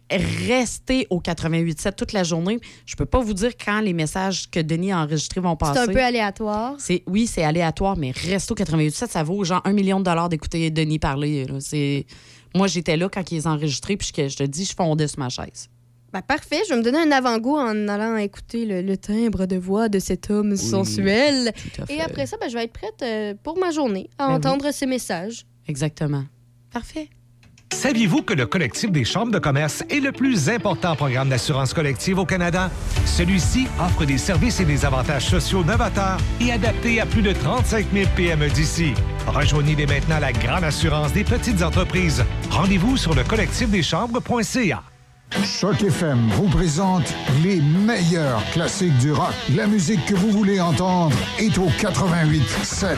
[0.48, 2.60] restez au 88.7 toute la journée.
[2.86, 5.80] Je peux pas vous dire quand les messages que Denis a enregistrés vont passer.
[5.84, 6.76] C'est un peu aléatoire.
[6.78, 10.30] C'est oui, c'est aléatoire, mais reste au 88.7, ça vaut genre un million de dollars
[10.30, 11.48] d'écouter Denis parler.
[11.60, 12.06] C'est
[12.56, 15.08] moi j'étais là quand ils les ont enregistrés, puis je, je te dis, je fondais
[15.08, 15.68] sur ma chaise.
[16.14, 16.60] Ben, parfait.
[16.68, 19.98] Je vais me donner un avant-goût en allant écouter le, le timbre de voix de
[19.98, 21.54] cet homme sensuel.
[21.88, 24.36] Et après ça, ben, je vais être prête euh, pour ma journée à Ben oui.
[24.36, 25.46] entendre ces messages.
[25.70, 26.26] Exactement.
[26.70, 27.08] Parfait.
[27.72, 32.20] Saviez-vous que le collectif des chambres de commerce est le plus important programme d'assurance collective
[32.20, 32.70] au Canada?
[33.06, 37.88] Celui-ci offre des services et des avantages sociaux novateurs et adaptés à plus de 35
[37.92, 38.94] 000 PME d'ici.
[39.26, 42.24] Rejoignez dès maintenant la grande assurance des petites entreprises.
[42.52, 44.84] Rendez-vous sur le collectifdeschambres.ca.
[45.46, 49.34] Choc FM vous présente les meilleurs classiques du rock.
[49.56, 52.98] La musique que vous voulez entendre est au 88 7.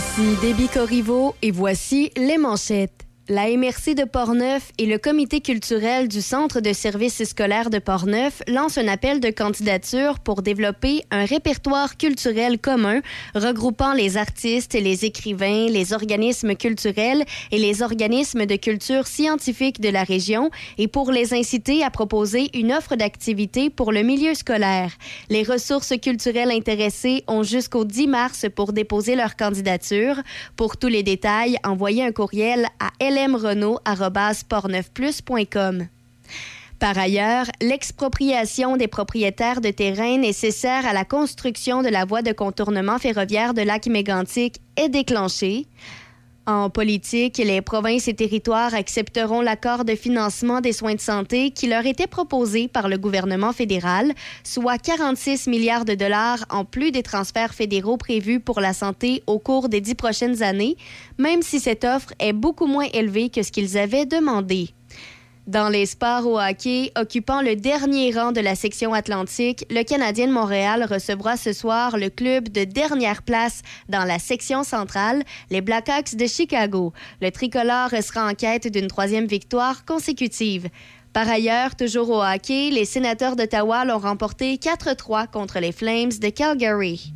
[0.00, 3.09] Ici Déby Corriveau et voici les manchettes.
[3.32, 8.42] La MRC de Portneuf et le comité culturel du Centre de services scolaires de Portneuf
[8.48, 13.02] lancent un appel de candidature pour développer un répertoire culturel commun
[13.36, 19.90] regroupant les artistes, les écrivains, les organismes culturels et les organismes de culture scientifique de
[19.90, 24.90] la région et pour les inciter à proposer une offre d'activités pour le milieu scolaire.
[25.28, 30.16] Les ressources culturelles intéressées ont jusqu'au 10 mars pour déposer leur candidature.
[30.56, 32.88] Pour tous les détails, envoyez un courriel à
[36.78, 42.32] Par ailleurs, l'expropriation des propriétaires de terrains nécessaires à la construction de la voie de
[42.32, 45.66] contournement ferroviaire de Lac-Mégantic est déclenchée.
[46.50, 51.68] En politique, les provinces et territoires accepteront l'accord de financement des soins de santé qui
[51.68, 57.04] leur était proposé par le gouvernement fédéral, soit 46 milliards de dollars en plus des
[57.04, 60.76] transferts fédéraux prévus pour la santé au cours des dix prochaines années,
[61.18, 64.70] même si cette offre est beaucoup moins élevée que ce qu'ils avaient demandé.
[65.50, 70.28] Dans les sports au hockey, occupant le dernier rang de la section Atlantique, le Canadien
[70.28, 75.60] de Montréal recevra ce soir le club de dernière place dans la section centrale, les
[75.60, 76.92] Blackhawks de Chicago.
[77.20, 80.68] Le tricolore sera en quête d'une troisième victoire consécutive.
[81.12, 86.28] Par ailleurs, toujours au hockey, les sénateurs d'Ottawa l'ont remporté 4-3 contre les Flames de
[86.28, 87.12] Calgary.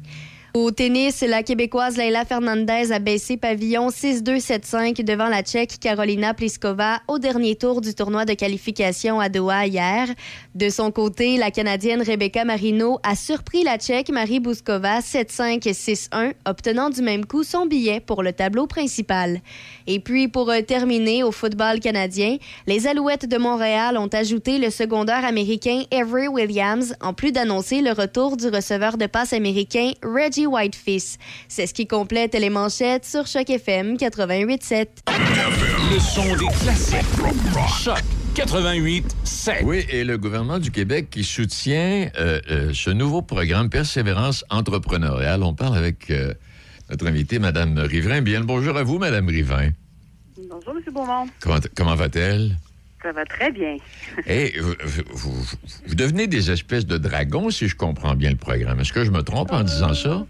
[0.57, 7.01] Au tennis, la Québécoise Leila Fernandez a baissé pavillon 6-2-7-5 devant la Tchèque Carolina Pliskova
[7.09, 10.07] au dernier tour du tournoi de qualification à Doha hier.
[10.55, 16.89] De son côté, la Canadienne Rebecca Marino a surpris la Tchèque Marie Bouskova 7-5-6-1, obtenant
[16.89, 19.41] du même coup son billet pour le tableau principal.
[19.89, 22.37] Et puis, pour euh, terminer au football canadien,
[22.69, 27.91] les Alouettes de Montréal ont ajouté le secondaire américain Avery Williams, en plus d'annoncer le
[27.91, 31.17] retour du receveur de passe américain Reggie Whitefish.
[31.49, 34.87] C'est ce qui complète les manchettes sur Choc FM 88.7.
[35.93, 36.99] Le son des classiques.
[37.83, 38.03] Choc
[38.35, 39.61] 88 7.
[39.65, 45.43] Oui, et le gouvernement du Québec qui soutient euh, euh, ce nouveau programme Persévérance entrepreneuriale.
[45.43, 46.35] On parle avec euh,
[46.91, 48.23] notre invitée, Mme Riverain.
[48.23, 49.71] Bien le bonjour à vous, Mme Riverain.
[50.51, 50.93] Bonjour, M.
[50.93, 51.27] Beaumont.
[51.41, 52.57] Comment, comment va-t-elle?
[53.03, 53.77] Ça va très bien.
[54.27, 58.37] Et vous, vous- vous- vous devenez des espèces de dragons, si je comprends bien le
[58.37, 58.81] programme.
[58.81, 60.27] Est-ce que je me trompe en disant ça?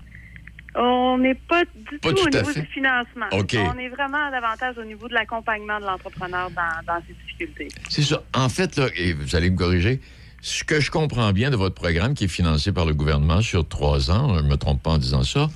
[0.76, 2.60] On n'est pas du Pas tout, tout au niveau fait.
[2.60, 3.26] du financement.
[3.32, 7.68] On est vraiment davantage au niveau de l'accompagnement de l'entrepreneur dans, dans ses difficultés.
[7.88, 8.22] C'est ça.
[8.34, 10.00] En fait, là, et vous allez me corriger,
[10.40, 13.66] ce que je comprends bien de votre programme qui est financé par le gouvernement sur
[13.68, 15.48] trois ans, je ne me trompe pas en disant ça,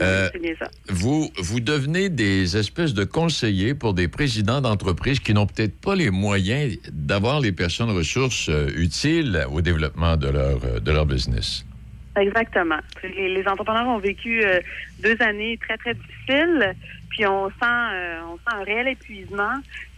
[0.00, 0.70] Euh, C'est bien ça.
[0.88, 5.94] vous, vous devenez des espèces de conseillers pour des présidents d'entreprises qui n'ont peut-être pas
[5.94, 11.04] les moyens d'avoir les personnes ressources euh, utiles au développement de leur, euh, de leur
[11.04, 11.66] business.
[12.16, 12.78] Exactement.
[13.02, 14.60] Les, entrepreneurs ont vécu euh,
[15.00, 16.74] deux années très, très difficiles,
[17.08, 19.54] puis on sent, euh, on sent un réel épuisement,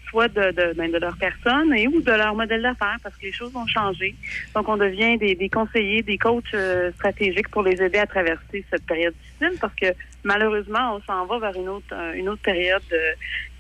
[0.09, 3.23] soit de, de, ben, de leur personne et ou de leur modèle d'affaires, parce que
[3.23, 4.15] les choses ont changé.
[4.55, 8.65] Donc, on devient des, des conseillers, des coachs euh, stratégiques pour les aider à traverser
[8.71, 9.87] cette période difficile, parce que
[10.23, 12.83] malheureusement, on s'en va vers une autre, une autre période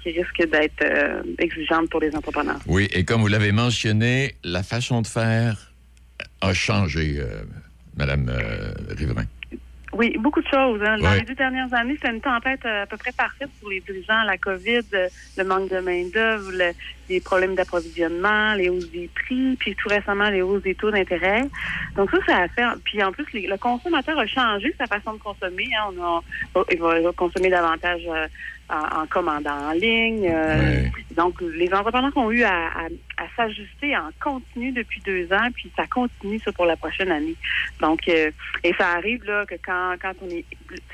[0.02, 0.84] qui risque d'être
[1.38, 2.60] exigeante pour les entrepreneurs.
[2.66, 5.72] Oui, et comme vous l'avez mentionné, la façon de faire
[6.40, 7.20] a changé,
[7.96, 9.24] Madame euh, Riverain.
[9.92, 10.80] Oui, beaucoup de choses.
[10.82, 10.98] hein.
[10.98, 11.20] Dans Ouais.
[11.20, 14.24] les deux dernières années, c'était une tempête euh, à peu près parfaite pour les dirigeants.
[14.24, 16.72] La COVID, euh, le manque de main-d'œuvre, le-
[17.08, 21.42] les problèmes d'approvisionnement, les hausses des prix, puis tout récemment, les hausses des taux d'intérêt.
[21.94, 22.64] Donc ça, ça a fait...
[22.84, 25.68] Puis en plus, les- le consommateur a changé sa façon de consommer.
[25.78, 25.92] hein.
[25.96, 28.26] On a, il va, il va consommer davantage euh,
[28.70, 30.26] en, en commandant en ligne.
[30.28, 30.84] euh,
[31.16, 35.70] Donc, les entrepreneurs ont eu à, à- à s'ajuster en continu depuis deux ans, puis
[35.76, 37.36] ça continue ça pour la prochaine année.
[37.80, 38.30] Donc, euh,
[38.64, 40.44] et ça arrive là que quand, quand on est,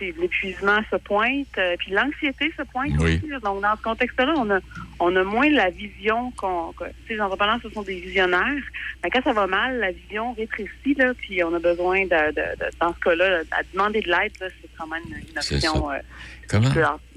[0.00, 3.16] l'épuisement se pointe, euh, puis l'anxiété se pointe Oui.
[3.16, 3.26] aussi.
[3.28, 3.38] là.
[3.40, 4.58] Donc, dans ce contexte-là, on a,
[4.98, 8.62] on a moins la vision qu'on, sais, les entrepreneurs, ce sont des visionnaires.
[9.02, 12.56] Mais quand ça va mal, la vision rétrécit là, puis on a besoin de, de-
[12.58, 15.88] de- dans ce cas-là, à demander de l'aide, là, c'est quand même une, option.
[15.88, 16.00] ça.
[16.48, 16.68] Comment,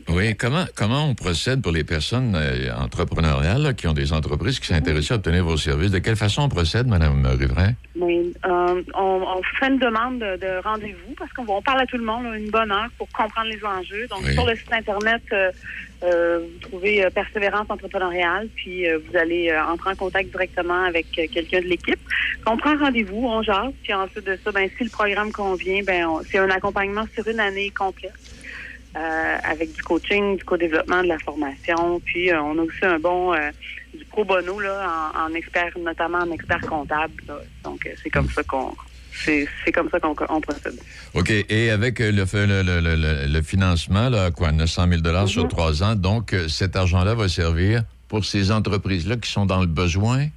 [0.09, 4.59] oui, comment, comment on procède pour les personnes euh, entrepreneuriales là, qui ont des entreprises
[4.59, 5.91] qui s'intéressent à obtenir vos services?
[5.91, 7.73] De quelle façon on procède, Madame Riverain?
[8.45, 12.03] Euh, on, on fait une demande de, de rendez-vous parce qu'on parle à tout le
[12.03, 14.07] monde là, une bonne heure pour comprendre les enjeux.
[14.09, 14.33] Donc, Oui.
[14.33, 20.29] sur le site Internet, euh, vous trouvez Persévérance entrepreneuriale, puis vous allez entrer en contact
[20.31, 21.99] directement avec quelqu'un de l'équipe.
[22.45, 26.05] On prend rendez-vous, on jase, puis ensuite de ça, ben, si le programme convient, ben,
[26.07, 28.11] on- c'est un accompagnement sur une année complète.
[28.95, 31.99] Euh, avec du coaching, du co-développement, de la formation.
[32.01, 33.49] Puis euh, on a aussi un bon euh,
[33.97, 37.13] du pro bono là, en, en expert, notamment en expert comptable.
[37.27, 37.37] là.
[37.63, 38.73] Donc c'est comme ça qu'on
[39.25, 40.79] c'est comme ça qu'on on procède.
[41.13, 41.29] OK.
[41.49, 42.21] Et avec le, le,
[42.63, 45.49] le, le- le- le financement, là, quoi, 900 000 sur Mhm.
[45.49, 50.27] trois ans, donc cet argent-là va servir pour ces entreprises-là qui sont dans le besoin?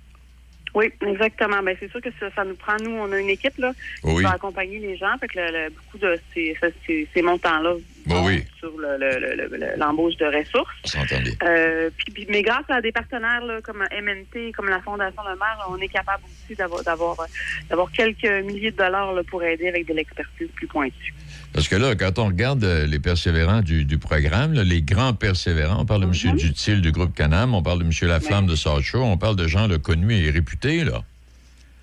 [0.74, 1.62] Oui, exactement.
[1.62, 3.72] Ben c'est sûr que ça, ça nous prend, nous, on a une équipe là,
[4.04, 4.16] Oui.
[4.16, 5.16] qui va accompagner les gens.
[5.18, 7.76] Fait que le- le- beaucoup de ces, ça, ces, ces montants-là
[8.06, 8.44] Bon, vont oui.
[8.58, 10.72] sur le- le- le- le- le- l'embauche de ressources.
[10.84, 11.32] On s'entend bien.
[11.42, 15.36] Euh, puis, puis- mais grâce à des partenaires là, comme MNT, comme la Fondation Le
[15.36, 19.86] Maire, là, on est capable aussi d'avoir quelques milliers de dollars là, pour aider avec
[19.86, 21.14] de l'expertise plus pointue.
[21.52, 25.14] Parce que là, quand on regarde euh, les persévérants du, du programme, là, les grands
[25.14, 26.36] persévérants, on parle de M.
[26.36, 27.90] Dutil du groupe Canam, on parle de M.
[28.08, 31.02] Laflamme de South Shore, on parle de gens là, connus et réputés, là.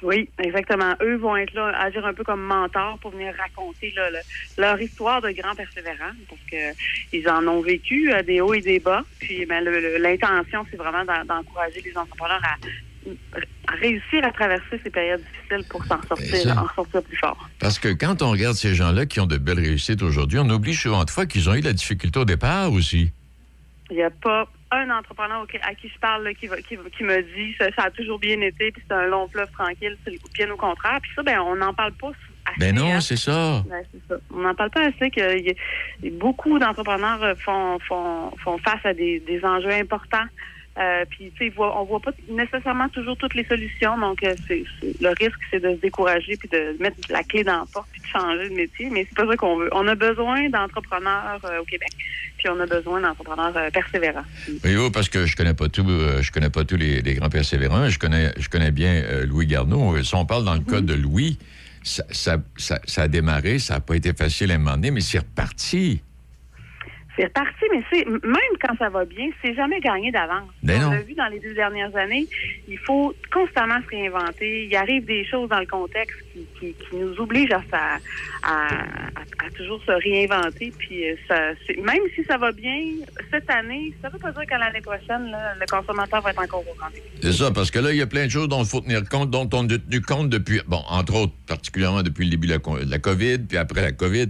[0.03, 0.93] Oui, exactement.
[1.01, 4.79] Eux vont être là, agir un peu comme mentors pour venir raconter là, le- leur
[4.81, 6.75] histoire de grands persévérants, parce que
[7.13, 9.03] ils en ont vécu euh, des hauts et des bas.
[9.19, 9.63] Puis ben,
[9.99, 12.57] l'intention, c'est vraiment d'en- d'encourager les entrepreneurs à,
[13.71, 17.49] à réussir à traverser ces périodes difficiles pour s'en C'est sortir, en sortir plus fort.
[17.59, 20.73] Parce que quand on regarde ces gens-là qui ont de belles réussites aujourd'hui, on oublie
[20.73, 23.11] souvent de fois qu'ils ont eu de la difficulté au départ aussi.
[23.89, 27.03] Il n'y a pas un entrepreneur à qui je parle là, qui, va- qui, qui
[27.03, 30.17] me dit ça, ça a toujours bien été, puis c'est un long fleuve tranquille, c'est
[30.33, 30.99] bien au contraire.
[31.01, 32.09] Puis ça, ben, on n'en parle pas
[32.45, 32.59] assez.
[32.59, 33.01] Ben non, hein.
[33.01, 33.63] c'est ça.
[34.33, 38.93] On n'en parle pas assez que y beaucoup d'entrepreneurs euh, font, font, font face à
[38.93, 40.25] des, des enjeux importants.
[40.79, 43.95] Euh, puis, tu sais, on voit pas nécessairement toujours toutes les solutions.
[43.99, 47.43] Donc, euh, c'est, c'est- le risque, c'est de se décourager puis de mettre la clé
[47.43, 48.89] dans la porte puis de changer de métier.
[48.91, 49.69] Mais c'est pas ça qu'on veut.
[49.71, 51.89] On a besoin d'entrepreneurs euh, au Québec.
[52.39, 54.25] Puis, on a besoin d'entrepreneurs persévérants.
[54.63, 57.87] Oui, parce que je connais pas tout, je connais pas tous les, les grands persévérants.
[57.89, 60.01] Je connais, je connais bien Louis Garneau.
[60.03, 61.37] Si on parle dans le cas de Louis,
[61.83, 64.89] ça, ça, ça- ça a démarré, ça n'a pas été facile à un moment donné,
[64.91, 66.01] mais c'est reparti.
[67.15, 70.49] C'est reparti, mais c'est même quand ça va bien, c'est jamais gagné d'avance.
[70.63, 72.25] Ben On l'a vu dans les deux dernières années,
[72.67, 74.65] il faut constamment se réinventer.
[74.65, 77.61] Il arrive des choses dans le contexte qui, qui, qui nous obligent à,
[78.41, 80.73] à, à- à toujours se réinventer.
[80.77, 81.35] Puis euh, ça,
[81.77, 82.79] même si ça va bien
[83.29, 86.61] cette année, ça veut pas dire que l'année prochaine, là, le consommateur va être encore
[86.67, 87.05] au rendez-vous.
[87.21, 89.07] C'est ça, parce que là, il y a plein de choses dont il faut tenir
[89.07, 92.53] compte, dont on a tenu compte depuis, bon, entre autres, particulièrement depuis le début de
[92.53, 94.29] la, de la COVID, puis après la COVID.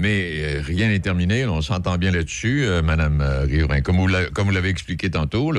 [0.00, 3.80] Mais euh, rien n'est terminé, là, on s'entend bien là-dessus, euh, Madame euh, Riverain.
[3.80, 5.52] Comme vous l'a- comme vous l'avez expliqué tantôt,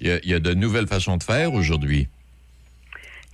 [0.00, 2.08] il y, a- il y a de nouvelles façons de faire aujourd'hui.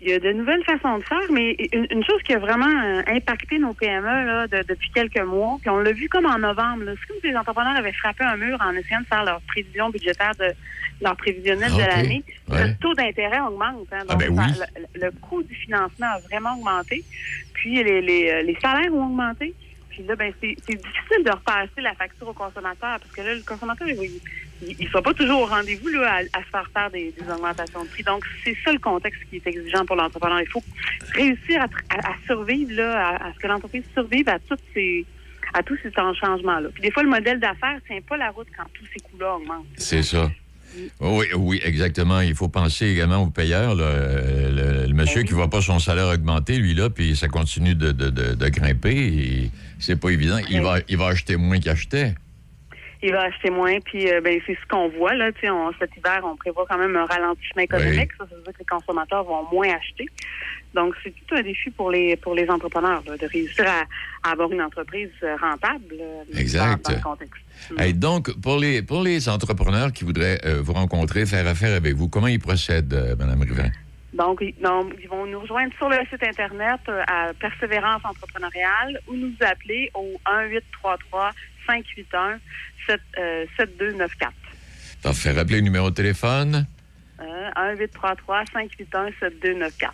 [0.02, 2.66] Il y a de nouvelles façons de faire, mais une, une chose qui a vraiment
[2.68, 6.38] euh, impacté nos PME là, de- depuis quelques mois, puis on l'a vu comme en
[6.38, 9.40] novembre, c'est comme si les entrepreneurs avaient frappé un mur en essayant de faire leur
[9.48, 10.52] prévision budgétaire de
[11.00, 11.88] leur prévisionnel Ah, de ok.
[11.88, 12.22] l'année.
[12.50, 12.68] Ouais.
[12.68, 13.86] Le taux d'intérêt augmente.
[13.92, 14.78] Hein, Ah, ben ça- oui.
[14.94, 17.02] le, le coût du financement a vraiment augmenté.
[17.54, 19.54] Puis les, les, les salaires ont augmenté.
[19.94, 23.42] Puis là, ben, c'est difficile de repasser la facture au consommateur parce que là, le
[23.42, 24.20] consommateur, il
[24.80, 28.02] ne soit pas toujours au rendez-vous à, à se faire faire des, augmentations de prix.
[28.02, 30.40] Donc, c'est ça le contexte qui est exigeant pour l'entrepreneur.
[30.40, 30.64] Il faut
[31.12, 31.68] réussir à,
[32.26, 34.38] survivre, là, à, ce que l'entreprise survive à
[34.74, 35.06] ces
[35.56, 36.68] à tous ces changements-là.
[36.74, 39.66] Puis des fois, le modèle d'affaires tient pas la route quand tous ces coûts-là augmentent.
[39.76, 40.28] C'est ça.
[41.00, 42.20] Oui, oui, exactement.
[42.20, 43.74] Il faut penser également aux payeurs.
[43.74, 43.84] là.
[43.84, 47.28] Euh, Le, le monsieur qui ne voit pas son salaire augmenter, lui, là, puis ça
[47.28, 49.50] continue de, de- de- de grimper.
[49.78, 50.38] C'est pas évident.
[50.50, 52.14] Il va, il va acheter moins qu'il achetait.
[53.02, 53.78] il va acheter moins.
[53.80, 55.14] Puis euh, ben, c'est ce qu'on voit.
[55.14, 58.10] Là, on, cet hiver, on prévoit quand même un ralentissement économique.
[58.18, 60.06] Ça, ça veut dire que les consommateurs vont moins acheter.
[60.74, 63.84] Donc, c'est tout un défi pour les pour les entrepreneurs là, de réussir à,
[64.28, 66.84] à avoir une entreprise euh, rentable là, Exact.
[66.84, 67.42] dans, dans le contexte.
[67.70, 67.80] Mm.
[67.80, 71.94] Hey, donc, pour les, pour les entrepreneurs qui voudraient euh, vous rencontrer, faire affaire avec
[71.94, 73.70] vous, comment ils procèdent, euh, Mme Rivin?
[74.14, 79.34] Donc, ils, vont nous rejoindre sur le site Internet euh, à Persévérance entrepreneuriale ou nous
[79.40, 80.20] appeler au
[81.66, 84.30] 1-833-581-7294.
[85.02, 85.32] Parfait.
[85.32, 86.66] Rappelez le numéro de téléphone.
[87.20, 89.90] Euh, 1-833-581-7294.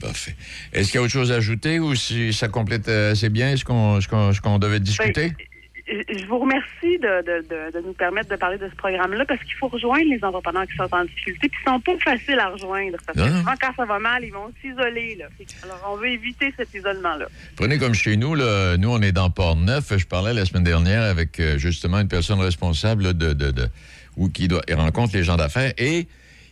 [0.00, 0.34] Parfait.
[0.72, 3.56] Est-ce qu'il y a autre chose à ajouter ou si ça complète euh, assez bien
[3.56, 5.28] ce qu'on devait discuter?
[5.28, 5.46] Ben,
[5.90, 9.42] je vous remercie de, de, de, de nous permettre de parler de ce programme-là parce
[9.42, 12.96] qu'il faut rejoindre les entrepreneurs qui sont en difficulté ils sont pas faciles à rejoindre
[13.04, 15.18] parce que souvent, quand ça va mal, ils vont s'isoler.
[15.64, 17.26] Alors, on veut éviter cet isolement-là.
[17.56, 19.96] Prenez comme chez nous, là, nous, on est dans Port-Neuf.
[19.96, 23.68] Je parlais la semaine dernière avec euh, justement une personne responsable de,
[24.16, 26.06] ou qui doit, rencontre les gens d'affaires et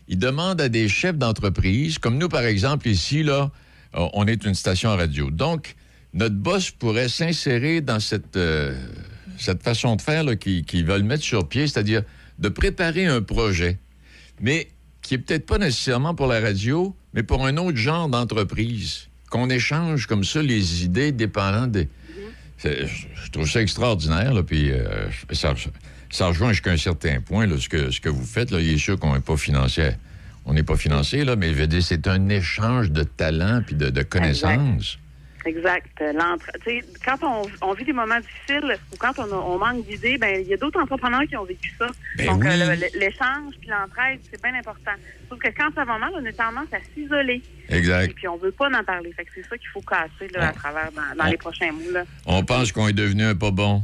[0.09, 3.51] il demande à des chefs d'entreprise, comme nous, par exemple, ici, là,
[3.95, 5.31] euh, on est une station radio.
[5.31, 5.77] Donc,
[6.15, 8.75] notre boss pourrait s'insérer dans cette, euh,
[9.39, 12.03] cette façon de faire qu'ils qu'ils veulent mettre sur pied, c'est-à-dire
[12.39, 13.79] de préparer un projet,
[14.41, 14.69] mais
[15.03, 19.09] qui est peut-être pas nécessairement pour la radio, mais pour un autre genre d'entreprise.
[19.31, 21.89] Qu'on échange comme ça les idées dépendant des.
[22.65, 22.87] Je
[23.29, 25.55] je trouve ça extraordinaire, là, puis euh, ça,
[26.11, 28.51] ça rejoint jusqu'à un certain point, là, ce, que, ce que vous faites.
[28.51, 29.91] Là, il est sûr qu'on n'est pas financier.
[30.47, 33.75] On n'est pas financé, là, mais je veux dire, c'est un échange de talents puis
[33.77, 34.99] de, de connaissances.
[35.45, 35.87] Exact.
[36.03, 36.13] Euh,
[37.05, 40.53] Quand on, on vit des moments difficiles ou quand on, manque d'idées, ben il y
[40.53, 41.87] a d'autres entrepreneurs qui ont vécu ça.
[42.17, 42.49] Ben Donc, oui.
[42.51, 44.91] euh, l'échange puis l'entraide, c'est bien important.
[45.29, 47.41] Sauf que quand ça va mal, on a tendance à s'isoler.
[47.69, 48.13] Et Exact.
[48.15, 49.13] puis, on veut pas en parler.
[49.13, 51.73] Fait que c'est ça qu'il faut casser là, à travers dans, dans On- les prochains
[51.73, 51.93] mois.
[51.93, 52.05] Là.
[52.27, 53.83] On pense qu'on est devenu un pas bon.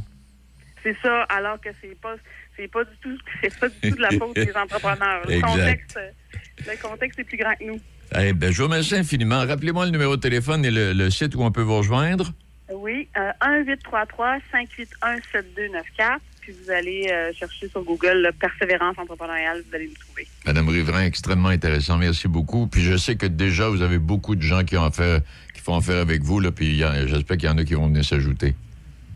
[0.85, 2.15] C'est ça, alors que c'est pas
[2.55, 5.27] c'est pas du tout c'est pas du tout de la faute des entrepreneurs.
[5.27, 6.11] Le contexte, euh,
[6.59, 7.81] le contexte est plus grand que nous.
[8.15, 9.47] Eh ben, je vous remercie infiniment.
[9.47, 12.31] Rappelez-moi le numéro de téléphone et le, le site où on peut vous rejoindre.
[12.71, 16.19] Oui, euh, 1-833-581-7294.
[16.41, 20.27] puis vous allez euh, chercher sur Google là, Persévérance entrepreneuriale, vous allez le trouver.
[20.45, 21.97] Madame Riverain, extrêmement intéressant.
[21.97, 22.67] Merci beaucoup.
[22.67, 25.21] Puis je sais que déjà, vous avez beaucoup de gens qui, ont affaire,
[25.55, 26.39] qui font affaire avec vous.
[26.39, 28.53] Là, puis j'espère qu'il y en a qui vont venir s'ajouter.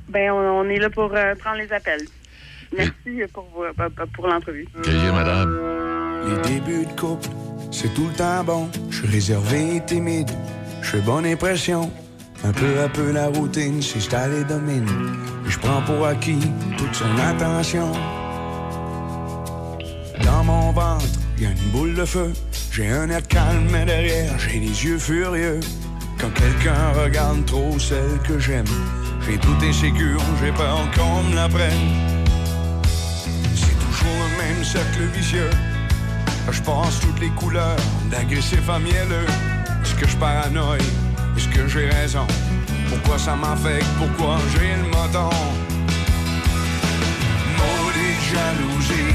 [0.10, 2.06] Ben, on, on est là pour euh, prendre les appels.
[2.76, 4.68] Merci pour, euh, pour l'entrevue.
[4.84, 5.58] Plaisir, madame?
[6.28, 7.30] Les débuts de couple,
[7.72, 8.70] c'est tout le temps bon.
[8.90, 10.30] Je suis réservé et timide,
[10.82, 11.92] je fais bonne impression.
[12.44, 14.88] Un peu à peu, la routine s'installe et domine.
[15.46, 16.40] Je prends pour acquis
[16.78, 17.92] toute son attention.
[20.24, 21.06] Dans mon ventre,
[21.38, 22.32] y a une boule de feu.
[22.72, 25.60] J'ai un air calme, mais derrière, j'ai les yeux furieux.
[26.20, 28.66] Quand quelqu'un regarde trop celle que j'aime,
[29.30, 31.90] j'ai tout insécure, j'ai peur qu'on me la prenne.
[33.56, 35.50] C'est toujours le même cercle vicieux.
[36.52, 37.78] Je passe toutes les couleurs,
[38.10, 39.28] d'agressif à mielleux.
[39.84, 40.82] Est-ce que je paranoïe?
[41.38, 42.26] Est-ce que j'ai raison?
[42.90, 43.86] Pourquoi ça m'affecte?
[44.00, 45.30] Pourquoi j'ai le menton?
[47.58, 49.14] Maudite jalousie,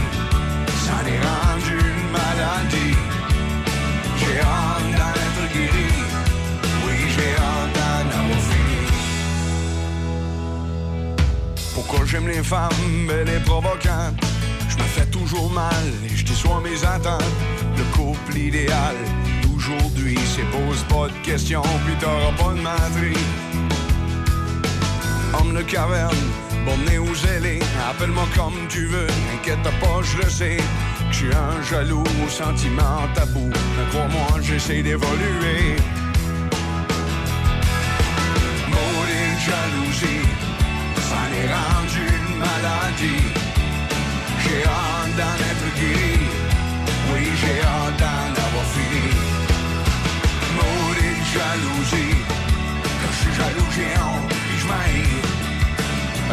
[0.84, 2.96] ça est rendu une maladie.
[4.16, 5.23] J'ai hâte
[11.74, 14.20] Pourquoi j'aime les femmes belles et provocantes?
[14.68, 17.22] Je me fais toujours mal et je déçois mes attentes.
[17.76, 18.94] Le couple idéal
[19.42, 23.24] d'aujourd'hui, c'est pose pas de questions, puis t'auras pas de menterie.
[25.38, 26.16] Homme de caverne,
[26.64, 27.60] borné ou zélé,
[27.90, 30.58] appelle-moi comme tu veux, n'inquiète pas, je le sais.
[31.10, 35.76] Je suis un jaloux aux sentiments tabous, mais crois-moi, j'essaie d'évoluer.
[39.44, 40.24] Jalousie,
[41.14, 43.24] ça est rendu une maladie.
[44.42, 46.16] J'ai hâte d'en être guéri.
[47.10, 49.08] Oui, j'ai hâte d'en avoir fini.
[50.56, 52.16] Maudite jalousie.
[53.00, 55.22] Quand je suis jaloux, j'ai honte et je m'haïs.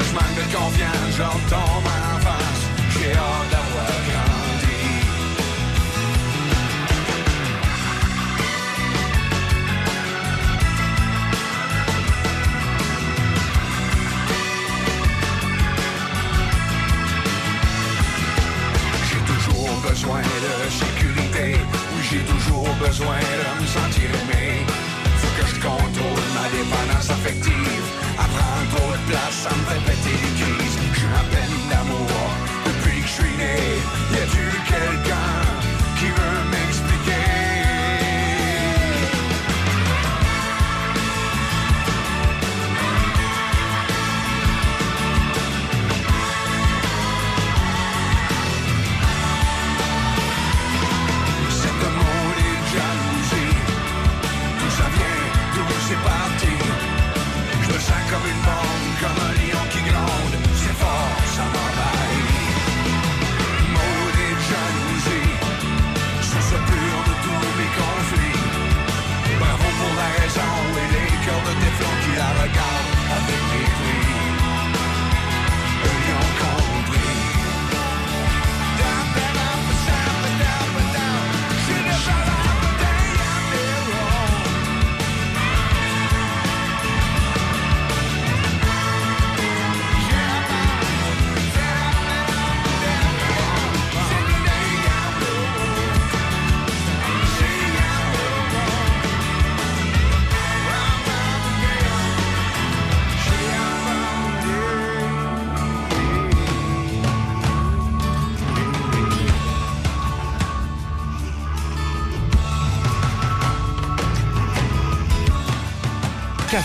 [0.07, 1.89] Je manque de confiance, j'en tombe
[2.25, 2.63] face.
[2.93, 3.70] J'ai hâte d'avoir
[19.91, 21.59] besoin de sécurité.
[21.91, 24.65] Oui, j'ai toujours besoin de me sentir aimé.
[25.19, 27.85] Faut que je contrôle ma dépendance affective.
[28.17, 30.70] Apprendre trop de place, ça me fait péter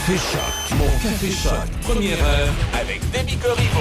[0.07, 0.79] Café Choc.
[0.79, 1.69] Mon Café Choc.
[1.83, 3.81] Première heure avec Demi Corriveau.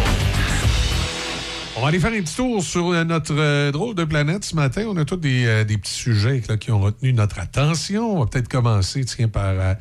[1.78, 4.56] On va aller faire un petit tour sur euh, notre euh, drôle de planète ce
[4.56, 4.86] matin.
[4.88, 8.16] On a tous des, euh, des petits sujets là, qui ont retenu notre attention.
[8.16, 9.74] On va peut-être commencer tiens, par, euh,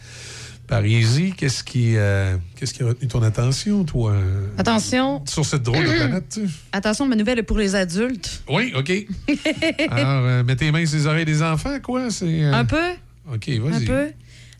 [0.66, 1.32] par Izzy.
[1.36, 4.14] Qu'est-ce qui, euh, qu'est-ce qui a retenu ton attention, toi,
[4.58, 6.28] Attention, sur cette drôle de planète?
[6.30, 6.52] tu sais?
[6.72, 8.42] attention, ma nouvelle est pour les adultes.
[8.50, 8.90] Oui, OK.
[9.90, 12.10] Alors, euh, mets tes mains sur les oreilles des enfants, quoi?
[12.10, 12.90] C'est, euh, Un peu?
[13.32, 13.84] OK, Un vas-y.
[13.86, 14.06] peu.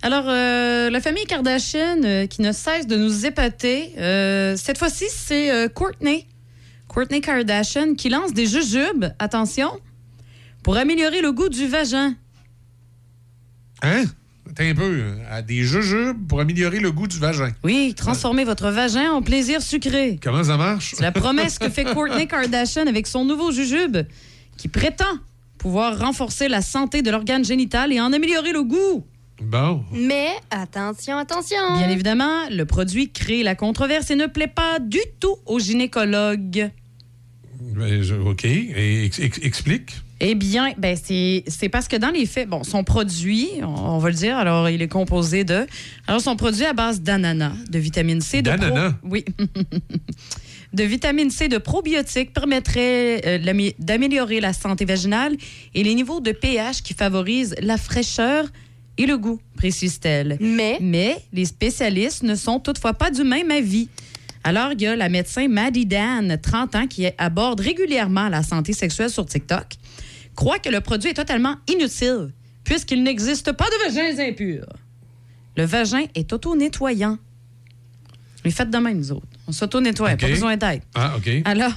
[0.04, 3.94] Alors, euh, la famille Kardashian euh, qui ne cesse de nous épater.
[3.96, 6.26] euh, cette fois-ci, c'est Courtney.
[6.88, 9.70] Courtney Kardashian qui lance des jujubes, attention,
[10.62, 12.16] pour améliorer le goût du vagin.
[13.80, 14.04] Hein?
[14.50, 15.04] Attends un peu.
[15.48, 17.52] Des jujubes pour améliorer le goût du vagin.
[17.64, 20.20] Oui, transformer votre vagin en plaisir sucré.
[20.22, 20.92] Comment ça marche?
[20.96, 23.96] C'est la promesse que fait Courtney Kardashian avec son nouveau jujube
[24.58, 25.16] qui prétend
[25.56, 29.06] pouvoir renforcer la santé de l'organe génital et en améliorer le goût.
[29.44, 29.84] Bon.
[29.92, 31.56] Mais attention, attention.
[31.78, 36.70] Bien évidemment, le produit crée la controverse et ne plaît pas du tout aux gynécologues.
[37.60, 38.44] Ben, je- OK.
[38.44, 39.90] Et ex- ex- explique.
[40.20, 44.08] Eh bien, ben c'est parce que dans les faits, bon, son produit, on, on va
[44.10, 45.66] le dire, alors il est composé de.
[46.06, 48.48] Alors, son produit à base d'ananas, de vitamine C, de.
[48.50, 48.92] pro- D'ananas?
[49.02, 49.24] Oui.
[50.72, 55.36] de vitamine C, de probiotiques permettrait euh, d'améliorer la santé vaginale
[55.74, 58.46] et les niveaux de pH qui favorisent la fraîcheur
[58.96, 60.36] et le goût, précise-t-elle.
[60.40, 63.88] Mais, Mais les spécialistes ne sont toutefois pas du même avis.
[64.44, 68.72] Alors, il y a la médecin Maddie Dan, 30 ans, qui aborde régulièrement la santé
[68.72, 69.74] sexuelle sur TikTok,
[70.34, 72.28] croit que le produit est totalement inutile
[72.64, 74.66] puisqu'il n'existe pas de vagins impurs.
[75.56, 77.18] Le vagin est auto-nettoyant.
[78.44, 79.26] Mais faites de même, nous autres.
[79.46, 80.82] On s'auto-nettoie, pas besoin d'aide.
[80.94, 81.30] Ah, OK.
[81.44, 81.72] Alors,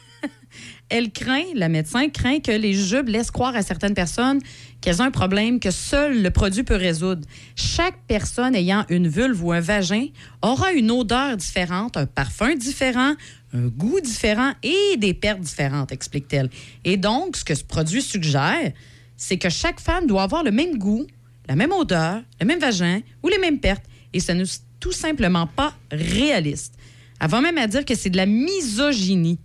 [0.88, 4.40] elle craint, la médecin craint que les jujubes laissent croire à certaines personnes
[4.86, 7.26] qu'elles ont un problème que seul le produit peut résoudre.
[7.56, 10.06] Chaque personne ayant une vulve ou un vagin
[10.42, 13.14] aura une odeur différente, un parfum différent,
[13.52, 16.50] un goût différent et des pertes différentes, explique-t-elle.
[16.84, 18.70] Et donc, ce que ce produit suggère,
[19.16, 21.04] c'est que chaque femme doit avoir le même goût,
[21.48, 23.86] la même odeur, le même vagin ou les mêmes pertes.
[24.12, 24.44] Et ce n'est
[24.78, 26.74] tout simplement pas réaliste.
[27.20, 29.40] Va même à dire que c'est de la misogynie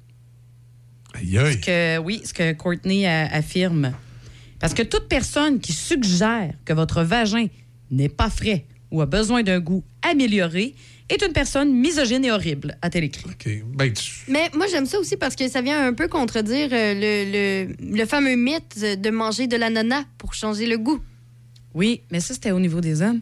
[1.16, 1.60] Aïe, aïe.
[1.60, 3.92] que oui, ce que Courtney affirme.
[4.62, 7.48] Parce que toute personne qui suggère que votre vagin
[7.90, 10.76] n'est pas frais ou a besoin d'un goût amélioré
[11.10, 13.26] est une personne misogyne et horrible, a-t-elle écrit.
[13.26, 13.50] OK.
[13.76, 16.94] Ben, tu- mais moi, j'aime ça aussi parce que ça vient un peu contredire euh,
[16.94, 21.02] le, le, le fameux mythe de manger de l'ananas pour changer le goût.
[21.74, 23.22] Oui, mais ça, c'était au niveau des hommes.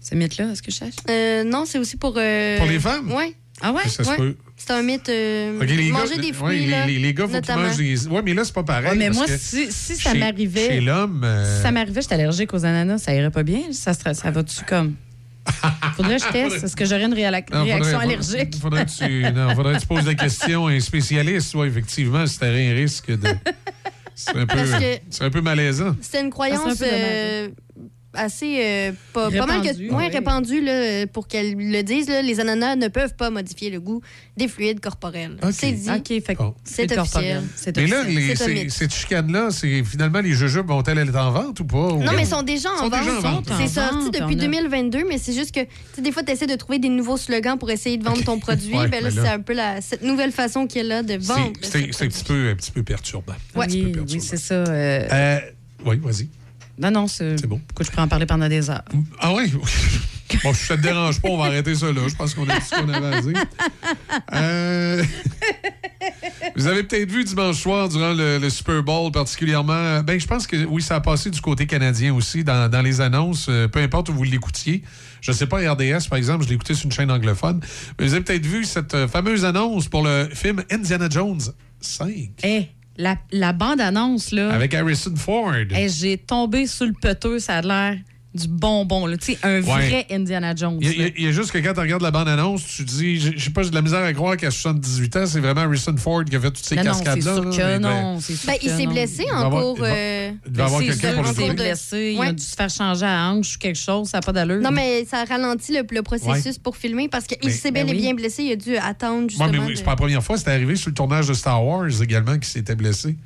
[0.00, 0.96] Ce mythe-là, est-ce que je cherche?
[1.08, 2.14] Euh, non, c'est aussi pour.
[2.16, 3.10] euh, Pour les femmes?
[3.14, 3.34] Oui.
[3.60, 3.88] Ah ouais?
[3.88, 4.16] ça se ouais.
[4.16, 4.36] peut.
[4.58, 5.08] C'est un mythe.
[5.08, 7.54] euh, OK, les manger gars, des ouais, fruits, les, là, les, les gars, faut qu'ils
[7.54, 8.06] mangent des.
[8.08, 8.90] Oui, mais là, c'est pas pareil.
[8.90, 10.68] Ouais, mais parce moi, que si, si ça m'arrivait.
[10.68, 11.22] Chez l'homme.
[11.24, 13.60] euh, Si ça m'arrivait, j'étais allergique aux ananas, ça irait pas bien.
[13.72, 14.94] Ça, ça va-tu comme?
[15.96, 16.64] Faudrait que je teste.
[16.64, 18.56] Est-ce que j'aurais une non, faudrait- réaction faudrait- allergique?
[18.60, 21.54] Faudrait que tu, non, faudrait que tu poses la question à un spécialiste.
[21.54, 23.28] Oui, effectivement, si t'aurais un risque de.
[24.20, 24.58] C'est un, peu-
[25.10, 25.94] c'est un peu malaisant.
[26.00, 27.52] C'était une croyance c'est
[28.14, 28.58] assez.
[28.62, 30.08] euh, pas, pas mal que, ouais, oui.
[30.08, 32.08] répandue là, pour qu'elle le dise.
[32.08, 34.00] là, les ananas ne peuvent pas modifier le goût
[34.36, 35.36] des fluides corporels.
[35.52, 35.90] C'est dit.
[35.90, 36.54] OK, fait que Bon.
[36.64, 37.42] c'est officiel.
[37.76, 41.64] Mais là, les- ces- cette chicane-là, c'est finalement les jujubes vont-elles être en vente ou
[41.64, 41.76] pas?
[41.92, 43.20] ou- Non, mais ils sont déjà en sont vente.
[43.20, 43.50] vente.
[43.58, 45.60] C'est sorti vente, depuis on a- 2022, mais c'est juste que
[46.00, 48.72] des fois, tu essaies de trouver des nouveaux slogans pour essayer de vendre ton produit.
[48.78, 51.02] Ouais, ben là, mais là- c'est un peu la, cette nouvelle façon qu'il y a
[51.02, 51.52] de vendre.
[51.62, 53.32] C'est ce c'est un petit peu, un petit peu perturbant.
[53.54, 54.12] Un petit peu Oui, perturbant.
[54.12, 54.54] oui, c'est ça.
[54.54, 55.38] euh, Euh,
[55.84, 56.28] oui, vas-y.
[56.78, 57.46] Non, non, c'est.
[57.46, 57.60] Bon.
[57.70, 58.84] Écoute, je peux en parler pendant des heures.
[59.20, 59.52] Ah oui?
[60.44, 62.02] bon, si ça te dérange pas, on va arrêter ça là.
[62.06, 63.44] Je pense qu'on a dit ce qu'on avait à dire.
[64.34, 65.02] Euh,
[66.56, 70.46] Vous avez peut-être vu dimanche soir, durant le, le Super Bowl particulièrement, ben je pense
[70.46, 73.80] que oui, ça a passé du côté canadien aussi dans, dans les annonces, euh, peu
[73.80, 74.82] importe où vous l'écoutiez.
[75.20, 77.60] Je sais pas, RDS, par exemple, je l'écoutais sur une chaîne anglophone.
[77.98, 81.40] Mais vous avez peut-être vu cette euh, fameuse annonce pour le film Indiana Jones
[81.80, 82.10] 5
[82.44, 82.68] Eh,
[82.98, 84.52] la, la bande-annonce, là.
[84.52, 85.54] avec Harrison Ford.
[85.86, 87.98] J'ai tombé sur le peteux, ça a l'air
[88.34, 89.16] du bonbon, là.
[89.16, 90.78] Tu sais, un vrai Indiana Jones.
[90.82, 91.06] Il y, a- il y là.
[91.06, 93.50] a- il y a juste que quand tu regardes la bande-annonce, tu te dis, sais
[93.50, 96.36] pas, j'ai de la misère à croire qu'à 78 ans, c'est vraiment Harrison Ford qui
[96.36, 97.34] a fait toutes ces Non, non, c'est cascades-là.
[97.34, 97.50] sûr là.
[97.50, 98.20] que Mais, ben, non.
[98.20, 99.74] c'est sûr Ben, il s'est blessé Il va en cours.
[99.78, 102.42] il va- euh, Il y avoir quelqu'un pour le qu'il s'est blessé, il a dû
[102.44, 104.60] se faire changer à hanche ou quelque chose, ça n'a pas d'allure.
[104.60, 107.96] Non, mais ça ralentit le, le processus pour filmer parce qu'il s'est bel Ben et
[107.96, 108.02] oui.
[108.02, 108.42] bien blessé.
[108.44, 109.48] Il a dû attendre justement.
[109.50, 111.64] mais oui, de- c'est pas la première fois, c'était arrivé sur le tournage de Star
[111.64, 113.16] Wars également qu'il s'était blessé.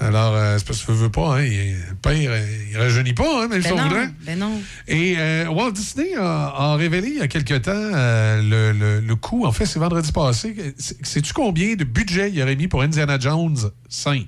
[0.00, 3.44] Alors, euh, c'est parce que veut pas, hein, il, le père, euh, il rajeunit pas,
[3.44, 4.62] hein, si ben on non, ben non.
[4.88, 9.00] Et euh, Walt Disney a, a révélé il y a quelque temps euh, le, le-
[9.00, 10.74] le coût, en fait, c'est vendredi passé.
[10.78, 14.26] Sais-tu combien de budget il aurait mis pour Indiana Jones 5?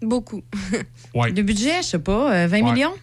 [0.00, 0.42] Beaucoup.
[1.14, 1.30] Ouais.
[1.30, 2.72] Le budget, je sais pas, euh, 20 Ouais.
[2.72, 2.92] millions?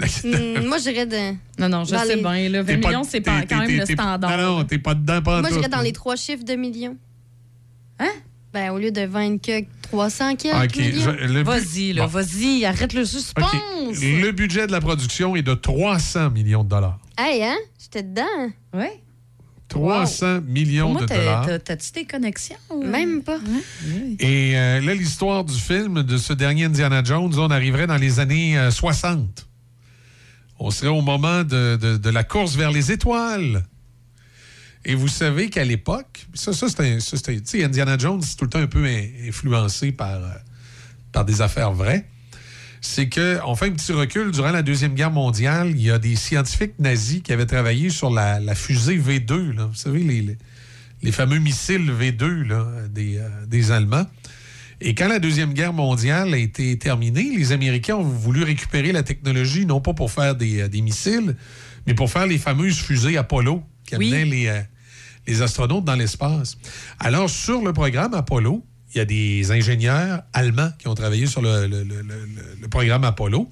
[0.00, 1.32] Hmm, moi, je dirais de...
[1.60, 2.48] Non, non, je Dans sais les- bien.
[2.48, 4.30] Là, 20 T'es pas- millions, c'est pas- quand même le standard.
[4.38, 6.96] Non, non, t'es pas dedans, pas Moi, dirais dans les trois chiffres de millions.
[7.98, 8.08] Hein?
[8.52, 9.60] Ben, au lieu de 20 que
[9.90, 12.08] 300 quelques bu- Vas-y, là, Bon.
[12.08, 13.46] vas-y, arrête le suspense.
[14.00, 16.98] Le budget de la production est de 300 millions de dollars.
[17.18, 17.56] Hey, hein?
[17.80, 18.50] J'étais dedans.
[18.72, 19.00] Ouais.
[19.68, 21.46] 300 millions moi, de dollars.
[21.46, 22.56] t'as- t'as-tu tes connexions?
[22.84, 23.38] Même pas.
[24.18, 28.18] Et euh, là, l'histoire du film de ce dernier Indiana Jones, on arriverait dans les
[28.20, 29.46] années euh, 60.
[30.58, 33.64] On serait au moment de, de- de la course vers les étoiles.
[34.84, 38.58] Et vous savez qu'à l'époque, ça, ça Tu sais, Indiana Jones, c'est tout le temps
[38.60, 40.28] un peu in- influencé par, euh,
[41.12, 42.06] par des affaires vraies.
[42.82, 44.30] C'est qu'on fait un petit recul.
[44.30, 48.10] Durant la Deuxième Guerre mondiale, il y a des scientifiques nazis qui avaient travaillé sur
[48.10, 49.54] la, la fusée V2.
[49.54, 49.66] là.
[49.66, 50.38] Vous savez, les, les-
[51.02, 54.06] les fameux missiles V2 là, des, euh, des Allemands.
[54.82, 59.02] Et quand la Deuxième Guerre mondiale a été terminée, les Américains ont voulu récupérer la
[59.02, 61.36] technologie, non pas pour faire des, euh, des missiles,
[61.86, 64.06] mais pour faire les fameuses fusées Apollo qui Oui.
[64.14, 64.62] amenaient les,
[65.30, 66.58] les astronautes dans l'espace.
[66.98, 71.40] Alors, sur le programme Apollo, il y a des ingénieurs allemands qui ont travaillé sur
[71.40, 72.26] le, le- le- le-
[72.60, 73.48] le programme Apollo.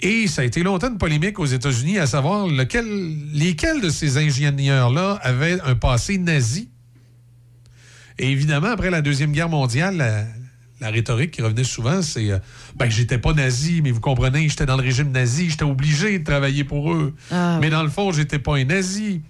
[0.00, 2.84] Et ça a été longtemps une polémique aux États-Unis à savoir lequel,
[3.32, 6.68] lesquels de ces ingénieurs-là avaient un passé nazi.
[8.18, 10.24] Et évidemment, après la Deuxième Guerre mondiale, la,
[10.80, 12.38] la rhétorique qui revenait souvent, c'est euh,
[12.76, 16.24] ben, j'étais pas nazi, mais vous comprenez, j'étais dans le régime nazi, j'étais obligé de
[16.24, 17.14] travailler pour eux.
[17.30, 19.22] Ah, mais dans le fond, j'étais pas un nazi.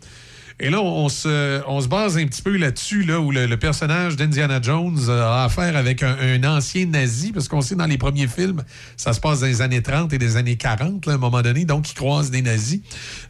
[0.61, 3.57] Et là, on se, on se base un petit peu là-dessus, là, où le, le
[3.57, 7.99] personnage d'Indiana Jones a affaire avec un, un ancien nazi, parce qu'on sait dans les
[7.99, 8.63] premiers films,
[8.97, 11.43] ça se passe dans les années 30 et des années 40, là, à un moment
[11.43, 12.81] donné, donc il croise des nazis.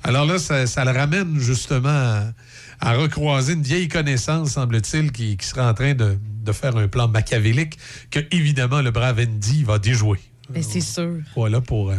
[0.03, 2.25] Alors là, ça, ça le ramène justement à,
[2.81, 6.89] à recroiser une vieille connaissance, semble-t-il, qui, qui serait en train de, de faire un
[6.89, 7.79] plan machiavélique
[8.11, 10.19] que, évidemment, le brave Andy va déjouer.
[10.51, 11.19] Ben, c'est sûr.
[11.37, 11.97] Voilà pour, euh,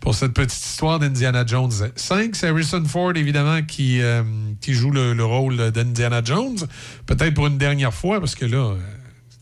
[0.00, 1.70] pour cette petite histoire d'Indiana Jones.
[1.94, 4.22] 5, c'est Harrison Ford, évidemment, qui, euh,
[4.60, 6.56] qui joue le, le rôle d'Indiana Jones.
[7.06, 8.78] Peut-être pour une dernière fois, parce que là, euh,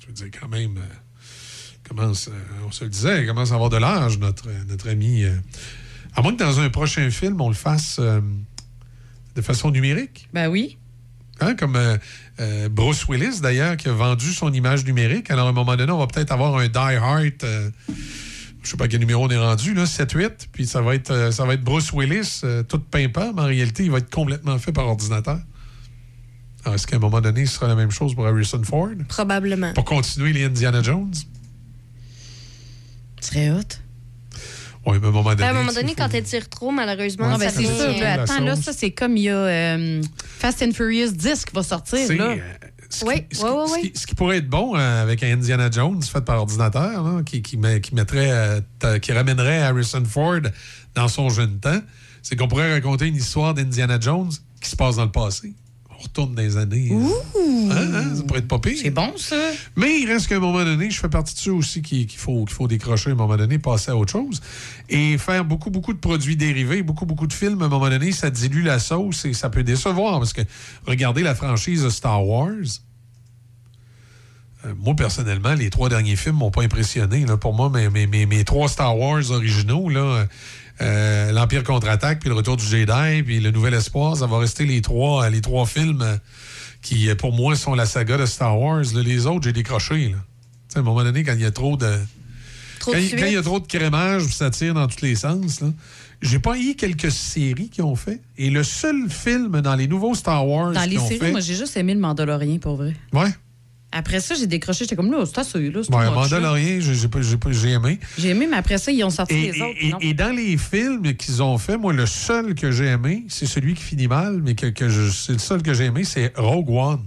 [0.00, 3.54] je veux dire, quand même, euh, commence, euh, on se le disait, il commence à
[3.54, 5.22] avoir de l'âge, notre, notre ami.
[5.24, 5.32] euh.
[6.16, 8.20] à moins que dans un prochain film, on le fasse euh,
[9.36, 10.28] de façon numérique.
[10.34, 10.76] Ben oui.
[11.40, 11.96] Hein, comme euh,
[12.40, 15.30] euh, Bruce Willis, d'ailleurs, qui a vendu son image numérique.
[15.30, 17.70] Alors, à un moment donné, on va peut-être avoir un Die Hard, euh,
[18.62, 21.30] je sais pas quel numéro on est rendu, là, 7-8, puis ça va être, euh,
[21.30, 24.59] ça va être Bruce Willis, euh, tout pimpant, mais en réalité, il va être complètement
[24.59, 25.38] fait par ordinateur.
[26.64, 28.90] Alors, est-ce qu'à un moment donné, ce sera la même chose pour Harrison Ford?
[29.09, 29.72] Probablement.
[29.74, 31.14] Pour continuer les Indiana Jones?
[33.20, 33.62] Serait hot.
[34.86, 35.36] Oui, mais à un moment donné.
[35.36, 38.06] Ben, à un moment donné, quand elle tire trop, malheureusement, ben, ça c'est sûr.
[38.06, 40.02] attends, là, ça, c'est comme il y a euh,
[40.38, 42.06] Fast and Furious 10 qui va sortir.
[42.06, 42.36] C'est, Là.
[42.91, 45.22] Ce, Oui, qui, ce oui, oui, ce qui- ce qui pourrait être bon euh, avec
[45.22, 48.30] un Indiana Jones fait par ordinateur, là, qui, qui, met- qui mettrait,
[48.84, 50.41] euh, qui ramènerait Harrison Ford
[50.95, 51.80] dans son jeune temps,
[52.22, 54.30] c'est qu'on pourrait raconter une histoire d'Indiana Jones
[54.61, 55.53] qui se passe dans le passé.
[55.99, 56.90] On retourne dans les années.
[56.92, 58.78] euh, hein, hein, ça pourrait être pas pire.
[58.80, 59.34] C'est bon, ça.
[59.74, 62.20] Mais il reste qu'à un moment donné, je fais partie de ceux aussi qui- qu'il
[62.20, 64.40] faut, qu'il faut décrocher à un moment donné, passer à autre chose.
[64.88, 68.12] Et faire beaucoup, beaucoup de produits dérivés, beaucoup, beaucoup de films, à un moment donné,
[68.12, 70.20] ça dilue la sauce et ça peut décevoir.
[70.20, 70.42] Parce que
[70.86, 72.53] regardez la franchise de Star Wars.
[74.64, 77.24] Euh, moi, personnellement, les trois derniers films m'ont pas impressionné.
[77.26, 77.36] Là.
[77.36, 80.26] Pour moi, mes, mes, mes, mes trois Star Wars originaux, là,
[80.80, 84.64] euh, l'Empire contre-attaque, puis le Retour du Jedi, puis le Nouvel Espoir, ça va rester
[84.66, 86.16] les trois, les trois films euh,
[86.82, 88.84] qui, euh, pour moi, sont la saga de Star Wars.
[88.94, 90.10] Les autres, j'ai décroché.
[90.10, 90.16] Là.
[90.76, 91.92] À un moment donné, quand il y a trop de.
[92.78, 95.60] Trop quand, il- y a trop de crémage, ça tire dans tous les sens.
[96.22, 98.20] J'ai pas eu quelques séries qui ont fait.
[98.36, 101.30] Et le seul film dans les nouveaux Star Wars Dans les séries, fait.
[101.32, 102.94] moi, j'ai juste aimé le Mandalorien, pour vrai.
[103.12, 103.30] Ouais.
[103.91, 104.84] Après ça, j'ai décroché.
[104.84, 105.80] J'étais comme là, c'est assez, là.
[105.82, 106.11] c'est Ouais.
[106.11, 107.99] Mandalorian, j'ai aimé.
[108.18, 109.78] J'ai aimé, mais après ça, ils ont sorti Et, les autres.
[109.80, 109.99] et- non?
[110.01, 113.72] et dans les films qu'ils ont fait, moi, le seul que j'ai aimé, c'est celui
[113.74, 114.66] qui finit mal, mais que,
[115.11, 117.07] c'est le seul que j'ai aimé, c'est Rogue One.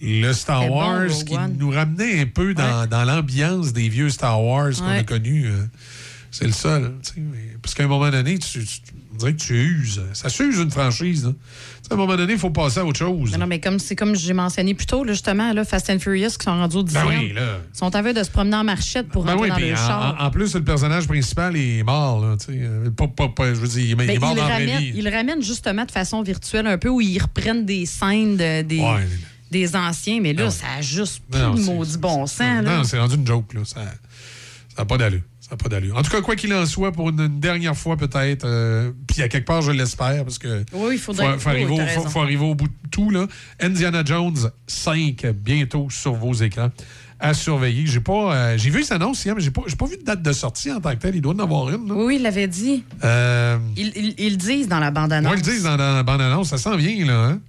[0.00, 1.56] Le Star bon, Wars Rogue qui One.
[1.58, 4.98] nous ramenait un peu dans, dans l'ambiance des vieux Star Wars qu'on Ouais.
[4.98, 5.46] a connus.
[5.46, 5.66] euh,
[6.30, 6.94] c'est le seul.
[7.16, 8.60] mais- Parce qu'à un moment donné, tu,
[9.18, 10.02] dirait que tu uses.
[10.14, 11.24] Ça s'use une franchise.
[11.26, 11.32] là.
[11.90, 13.32] À un moment donné, il faut passer à autre chose.
[13.32, 15.98] Non, non, mais comme c'est comme j'ai mentionné plus tôt, là, justement, là, Fast and
[15.98, 17.58] Furious qui sont rendus au 10 Ben oui, là.
[17.74, 19.76] Ils sont aveux de se promener en marchette pour Ben rentrer oui, dans le en,
[19.76, 20.16] char.
[20.20, 22.20] en- en plus, le personnage principal est mort.
[22.20, 22.36] Là.
[22.50, 24.48] Euh, pas, pas- pas- je veux dire, il est- il Ben, est mort le dans
[24.48, 24.92] la vraie ramènent, vie.
[24.96, 28.62] ils le ramènent justement de façon virtuelle, un peu où ils reprennent des scènes de-
[28.62, 29.06] des, Ouais.
[29.50, 30.50] des anciens, mais là, Non.
[30.50, 32.62] ça a juste plus Non, de maudit bon sens.
[32.64, 33.54] Non, c'est rendu une joke.
[33.54, 33.60] Là.
[33.64, 33.80] Ça
[34.76, 35.22] n'a pas d'allure.
[35.48, 35.96] Ça n'a pas d'allure.
[35.96, 39.22] En tout cas, quoi qu'il en soit, pour une, une dernière fois peut-être, euh, puis
[39.22, 41.38] à quelque part, je l'espère, parce que Oui, il faut, faudrait.
[41.38, 43.08] faut arriver, oui, au, t'as faut- arriver au bout de tout.
[43.10, 43.26] Là.
[43.60, 46.70] Indiana Jones 5, bientôt sur vos écrans.
[47.20, 47.84] À surveiller.
[47.86, 48.32] J'ai pas.
[48.34, 50.70] euh, j'ai vu cette annonce hier, mais j'ai pas, pas vu de date de sortie
[50.70, 51.16] en tant que telle.
[51.16, 51.88] Il doit en avoir une.
[51.88, 51.94] là.
[51.94, 52.84] Oui, oui, il l'avait dit.
[53.02, 55.26] Euh, Ils, ils- ils le disent dans la bande-annonce.
[55.32, 56.50] moi, ils le disent dans, la bande-annonce.
[56.50, 57.24] Ça s'en vient, là.
[57.24, 57.40] Hein?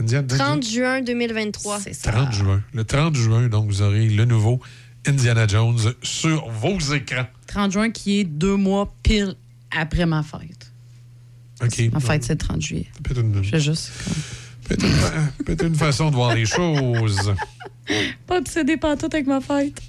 [0.00, 1.80] Indiana 30 juin 2023.
[1.80, 2.12] C'est ça.
[2.12, 2.62] 30 juin.
[2.72, 4.60] Le 30 juin, donc, vous aurez le nouveau
[5.06, 7.26] Indiana Jones sur vos écrans.
[7.46, 9.34] 30 juin, qui est deux mois pile
[9.70, 10.70] après ma fête.
[11.62, 11.92] OK.
[11.92, 12.86] Ma fête, c'est le 30 juillet.
[13.02, 13.90] Peut-être une, Je fais juste.
[14.64, 15.12] peut-être une fa-
[15.44, 17.34] peut-être une façon de voir les choses.
[18.26, 19.80] Pas obsédé par tout avec ma fête.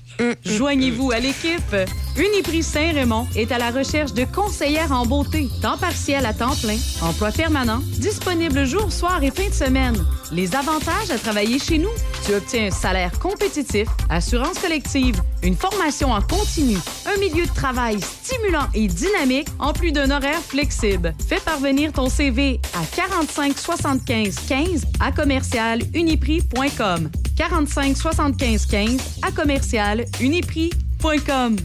[0.45, 1.75] Joignez-vous à l'équipe.
[2.17, 6.77] Uniprix Saint-Raymond est à la recherche de conseillères en beauté, temps partiel à temps plein,
[7.01, 9.95] emploi permanent, disponible jour, soir et fin de semaine.
[10.31, 11.89] Les avantages à travailler chez nous.
[12.25, 17.99] Tu obtiens un salaire compétitif, assurance collective, une formation en continu, un milieu de travail
[18.01, 21.13] stimulant et dynamique, en plus d'un horaire flexible.
[21.27, 27.09] Fais parvenir ton CV à 45 75 15 à commercial uniprix.com.
[27.37, 31.55] 45 75 15 à commercial uniprix.com.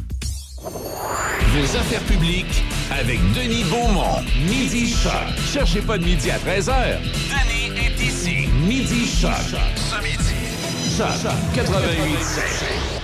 [1.78, 4.22] Affaires publiques avec Denis Beaumont.
[4.48, 5.12] Midi Choc.
[5.52, 6.98] Cherchez pas de midi à 13h.
[7.00, 8.48] Denis est ici.
[8.66, 9.30] Midi Choc.
[9.76, 10.18] Ce midi.
[10.96, 12.99] Choc 88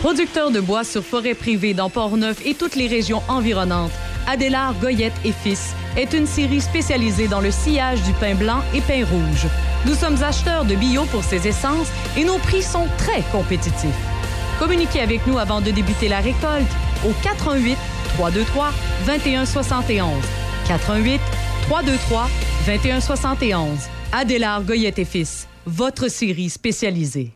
[0.00, 3.90] Producteur de bois sur forêt privée dans Port-Neuf et toutes les régions environnantes,
[4.26, 8.80] Adélard Goyette et Fils est une série spécialisée dans le sillage du pain blanc et
[8.80, 9.46] pain rouge.
[9.84, 13.90] Nous sommes acheteurs de bio pour ces essences et nos prix sont très compétitifs.
[14.58, 16.72] Communiquez avec nous avant de débuter la récolte
[17.06, 17.76] au 88
[18.14, 18.72] 323
[19.06, 20.10] 2171.
[20.66, 21.20] 88
[21.68, 22.30] 323
[22.64, 23.78] 2171.
[24.12, 27.32] Adélard Goyette et Fils, votre série spécialisée.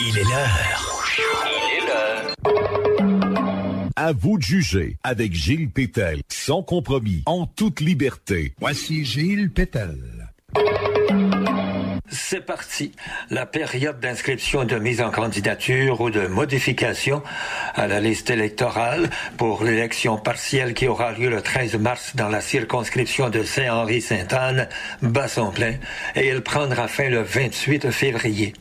[0.00, 0.93] Il est l'heure.
[3.96, 8.52] À vous de juger avec Gilles Pétel, sans compromis, en toute liberté.
[8.60, 9.96] Voici Gilles Pétel.
[12.08, 12.92] C'est parti.
[13.30, 17.22] La période d'inscription de mise en candidature ou de modification
[17.74, 22.40] à la liste électorale pour l'élection partielle qui aura lieu le 13 mars dans la
[22.40, 24.68] circonscription de Saint-Henri-Sainte-Anne
[25.02, 25.74] bat son plein
[26.14, 28.54] et elle prendra fin le 28 février.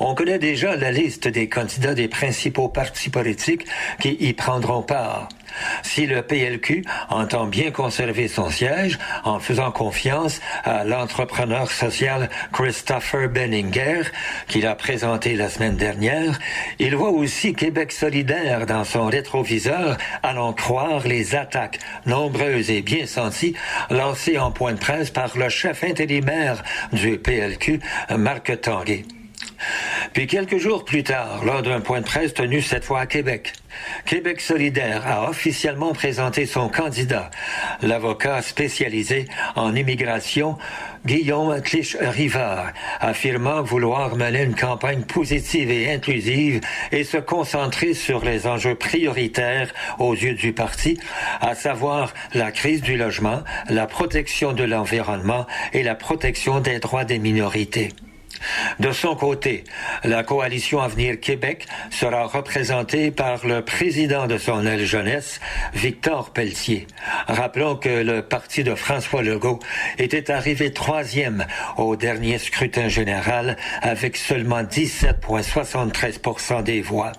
[0.00, 3.66] On connaît déjà la liste des candidats des principaux partis politiques
[4.00, 5.28] qui y prendront part.
[5.82, 13.28] Si le PLQ entend bien conserver son siège en faisant confiance à l'entrepreneur social Christopher
[13.28, 14.02] Benninger,
[14.46, 16.38] qu'il a présenté la semaine dernière,
[16.78, 23.06] il voit aussi Québec solidaire dans son rétroviseur, l'en croire les attaques nombreuses et bien
[23.06, 23.54] senties
[23.90, 26.62] lancées en point de presse par le chef intérimaire
[26.92, 27.80] du PLQ,
[28.16, 29.04] Marc Tanguay.
[30.12, 33.52] Puis quelques jours plus tard, lors d'un point de presse tenu cette fois à Québec,
[34.04, 37.30] Québec solidaire a officiellement présenté son candidat,
[37.82, 40.56] l'avocat spécialisé en immigration,
[41.06, 46.60] Guillaume Clich-Rivard, affirmant vouloir mener une campagne positive et inclusive
[46.92, 50.98] et se concentrer sur les enjeux prioritaires aux yeux du parti,
[51.40, 57.04] à savoir la crise du logement, la protection de l'environnement et la protection des droits
[57.04, 57.90] des minorités.
[58.78, 59.64] De son côté,
[60.04, 65.40] la coalition Avenir Québec sera représentée par le président de son aile jeunesse,
[65.74, 66.86] Victor Pelletier.
[67.26, 69.60] Rappelons que le parti de François Legault
[69.98, 77.12] était arrivé troisième au dernier scrutin général avec seulement 17,73 des voix.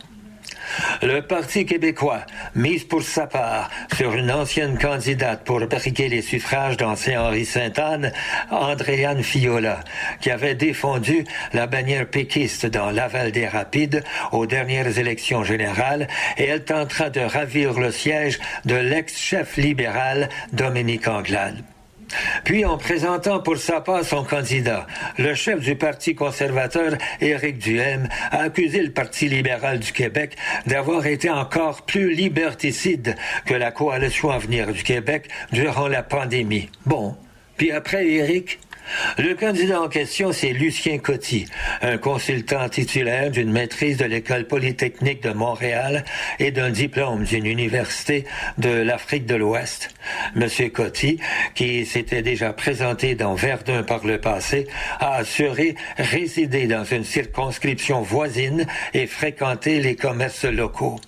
[1.01, 2.21] Le Parti québécois
[2.55, 8.11] mise pour sa part sur une ancienne candidate pour briquer les suffrages dans Saint-Henri-Sainte-Anne,
[8.51, 9.79] Andréane Fiola,
[10.21, 16.07] qui avait défendu la bannière péquiste dans Laval des Rapides aux dernières élections générales
[16.37, 21.63] et elle tentera de ravir le siège de l'ex-chef libéral Dominique Anglade.
[22.43, 24.87] Puis, en présentant pour sa part son candidat,
[25.17, 30.35] le chef du Parti conservateur, Éric Duhem, a accusé le Parti libéral du Québec
[30.65, 36.69] d'avoir été encore plus liberticide que la coalition Avenir du Québec durant la pandémie.
[36.85, 37.15] Bon.
[37.57, 38.59] Puis après, Éric,
[39.17, 41.45] le candidat en question, c'est Lucien Coty,
[41.81, 46.05] un consultant titulaire d'une maîtrise de l'École polytechnique de Montréal
[46.39, 48.25] et d'un diplôme d'une université
[48.57, 49.93] de l'Afrique de l'Ouest.
[50.35, 51.19] Monsieur Coty,
[51.55, 54.67] qui s'était déjà présenté dans Verdun par le passé,
[54.99, 60.99] a assuré résider dans une circonscription voisine et fréquenter les commerces locaux.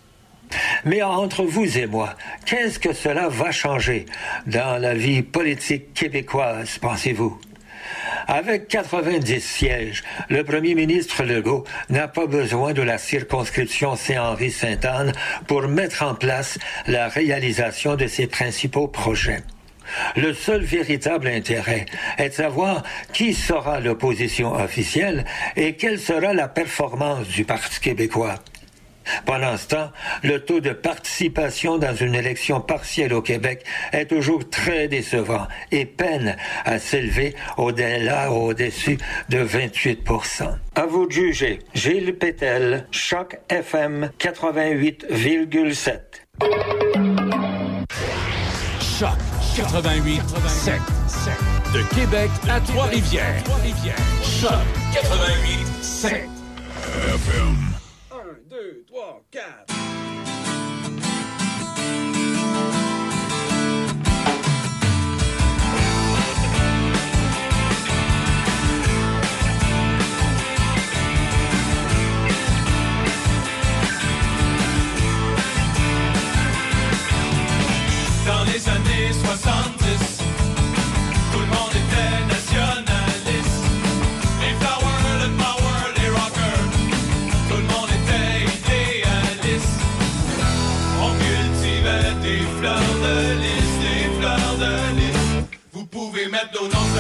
[0.84, 2.16] Mais entre vous et moi,
[2.46, 4.06] qu'est-ce que cela va changer
[4.48, 7.40] dans la vie politique québécoise, pensez-vous?
[8.28, 15.14] Avec 90 sièges, le premier ministre Legault n'a pas besoin de la circonscription Saint-Henri-Sainte-Anne
[15.48, 19.44] pour mettre en place la réalisation de ses principaux projets.
[20.16, 21.86] Le seul véritable intérêt
[22.18, 22.84] est de savoir
[23.14, 25.26] qui sera l'opposition officielle
[25.56, 28.36] et quelle sera la performance du Parti québécois.
[29.26, 29.92] Pendant ce temps,
[30.24, 35.86] le taux de participation dans une élection partielle au Québec est toujours très décevant et
[35.86, 36.36] peine
[36.66, 38.98] à s'élever au-delà ou au-dessus
[39.30, 41.60] de 28% À vous de juger.
[41.74, 46.00] Gilles Pétel, Choc FM 88,7.
[49.00, 49.10] Choc
[49.56, 50.74] 88 7.
[51.74, 53.44] De Québec à Trois-Rivières.
[54.24, 54.52] Choc
[54.94, 56.30] 88 7.
[57.08, 57.71] FM.
[59.02, 59.82] 1, 2, 3, 4.
[78.28, 79.81] Dans les années 70,
[96.42, 96.91] I don't know.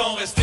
[0.00, 0.39] Tellement qu'ils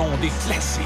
[0.00, 0.82] Des classiques.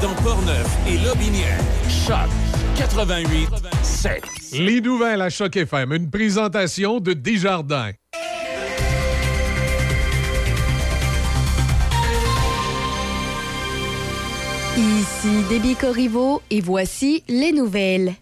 [0.00, 1.58] Dans Portneuf et Lobinière.
[1.86, 2.30] Choc
[2.76, 3.50] 88
[3.82, 4.22] 7.
[4.54, 7.90] Les nouvelles à Choc FM, une présentation de Desjardins.
[14.78, 18.14] Ici Déby Corriveau et voici les nouvelles.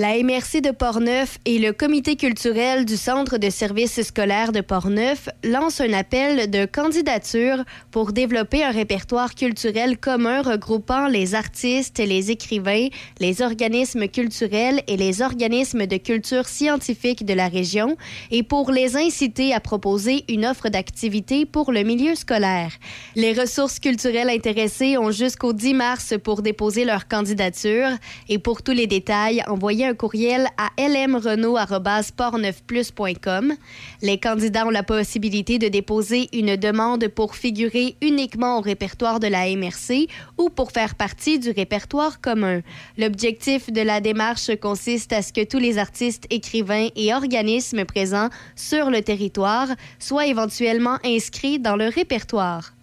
[0.00, 5.28] La MRC de Portneuf et le Comité culturel du Centre de services scolaires de Portneuf
[5.44, 12.30] lancent un appel de candidature pour développer un répertoire culturel commun regroupant les artistes, les
[12.30, 12.88] écrivains,
[13.18, 17.98] les organismes culturels et les organismes de culture scientifique de la région
[18.30, 22.72] et pour les inciter à proposer une offre d'activité pour le milieu scolaire.
[23.16, 27.90] Les ressources culturelles intéressées ont jusqu'au 10 mars pour déposer leur candidature
[28.30, 33.54] et pour tous les détails, envoyez un courriel à lmrenault.portneufplus.com.
[34.02, 39.26] Les candidats ont la possibilité de déposer une demande pour figurer uniquement au répertoire de
[39.26, 40.06] la MRC
[40.38, 42.60] ou pour faire partie du répertoire commun.
[42.98, 48.28] L'objectif de la démarche consiste à ce que tous les artistes, écrivains et organismes présents
[48.54, 49.66] sur le territoire
[49.98, 52.74] soient éventuellement inscrits dans le répertoire.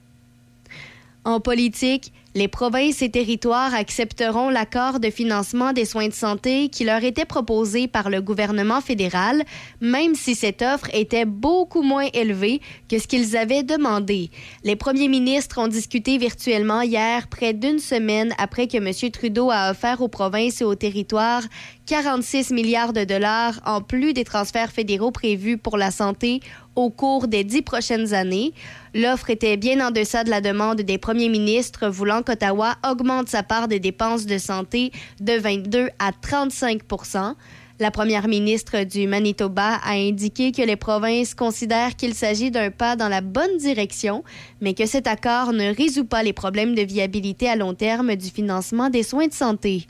[1.23, 6.83] En politique, les provinces et territoires accepteront l'accord de financement des soins de santé qui
[6.83, 9.41] leur était proposé par le gouvernement fédéral,
[9.81, 14.29] même si cette offre était beaucoup moins élevée que ce qu'ils avaient demandé.
[14.63, 19.11] Les premiers ministres ont discuté virtuellement hier, près d'une semaine après que M.
[19.11, 21.41] Trudeau a offert aux provinces et aux territoires
[21.87, 26.41] 46 milliards de dollars en plus des transferts fédéraux prévus pour la santé
[26.77, 28.53] au cours des dix prochaines années.
[28.93, 33.43] L'offre était bien en deçà de la demande des premiers ministres voulant qu'Ottawa augmente sa
[33.43, 37.33] part des dépenses de santé de 22 à 35%
[37.79, 42.95] la première ministre du Manitoba a indiqué que les provinces considèrent qu'il s'agit d'un pas
[42.95, 44.23] dans la bonne direction,
[44.61, 48.29] mais que cet accord ne résout pas les problèmes de viabilité à long terme du
[48.31, 49.85] financement des soins de santé.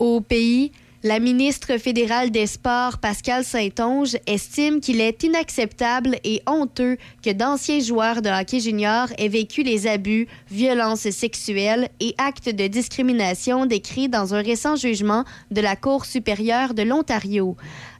[0.00, 0.72] Au pays,
[1.04, 7.78] la ministre fédérale des Sports, Pascal Saint-Onge, estime qu'il est inacceptable et honteux que d'anciens
[7.78, 14.08] joueurs de hockey junior aient vécu les abus, violences sexuelles et actes de discrimination décrits
[14.08, 17.56] dans un récent jugement de la Cour supérieure de l'Ontario.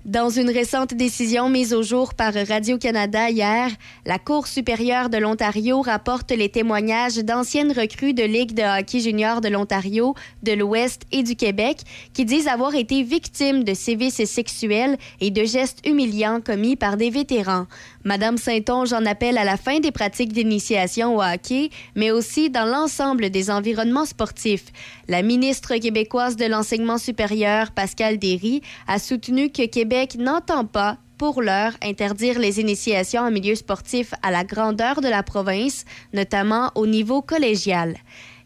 [0.09, 3.71] Dans une récente décision mise au jour par Radio-Canada hier,
[4.07, 9.43] la Cour supérieure de l'Ontario rapporte les témoignages d'anciennes recrues de Ligue de hockey junior
[9.43, 11.83] de l'Ontario, de l'Ouest et du Québec
[12.15, 17.11] qui disent avoir été victimes de sévices sexuels et de gestes humiliants commis par des
[17.11, 17.67] vétérans.
[18.05, 22.65] Madame Saint-Onge en appelle à la fin des pratiques d'initiation au hockey, mais aussi dans
[22.65, 24.67] l'ensemble des environnements sportifs.
[25.09, 31.43] La ministre québécoise de l'enseignement supérieur, Pascal Derry, a soutenu que Québec n'entend pas pour
[31.43, 36.87] l'heure, interdire les initiations en milieu sportif à la grandeur de la province, notamment au
[36.87, 37.97] niveau collégial.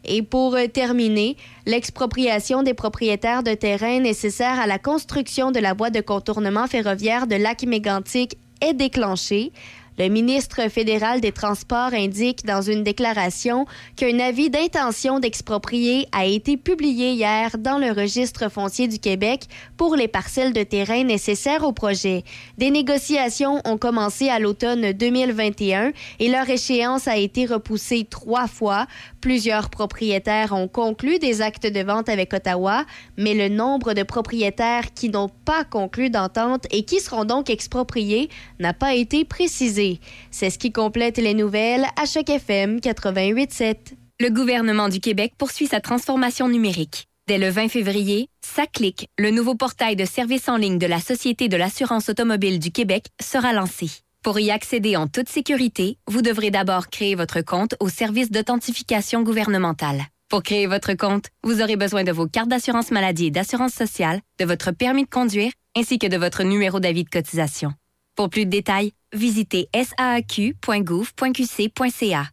[0.05, 5.73] Et pour euh, terminer, l'expropriation des propriétaires de terrains nécessaires à la construction de la
[5.73, 9.51] voie de contournement ferroviaire de Lac-Mégantic est déclenchée.
[9.99, 16.57] Le ministre fédéral des Transports indique dans une déclaration qu'un avis d'intention d'exproprier a été
[16.57, 19.43] publié hier dans le registre foncier du Québec
[19.77, 22.23] pour les parcelles de terrain nécessaires au projet.
[22.57, 28.87] Des négociations ont commencé à l'automne 2021 et leur échéance a été repoussée trois fois.
[29.21, 32.85] Plusieurs propriétaires ont conclu des actes de vente avec Ottawa,
[33.17, 38.29] mais le nombre de propriétaires qui n'ont pas conclu d'entente et qui seront donc expropriés
[38.59, 39.82] n'a pas été précisé.
[40.31, 43.75] C'est ce qui complète les nouvelles à Choc FM 88.7.
[44.19, 47.07] Le gouvernement du Québec poursuit sa transformation numérique.
[47.27, 51.47] Dès le 20 février, SACLIC, le nouveau portail de services en ligne de la Société
[51.47, 53.89] de l'assurance automobile du Québec, sera lancé.
[54.23, 59.23] Pour y accéder en toute sécurité, vous devrez d'abord créer votre compte au service d'authentification
[59.23, 60.03] gouvernementale.
[60.29, 64.19] Pour créer votre compte, vous aurez besoin de vos cartes d'assurance maladie et d'assurance sociale,
[64.39, 67.73] de votre permis de conduire, ainsi que de votre numéro d'avis de cotisation.
[68.15, 72.32] Pour plus de détails, visitez saaq.gouv.qc.ca.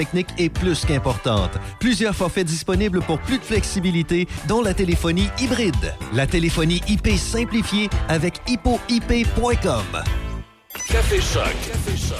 [0.00, 1.58] technique est plus qu'importante.
[1.78, 5.94] Plusieurs forfaits disponibles pour plus de flexibilité, dont la téléphonie hybride.
[6.14, 9.84] La téléphonie IP simplifiée avec hippoip.com.
[10.88, 11.54] Café Choc.
[11.66, 12.16] Café Choc.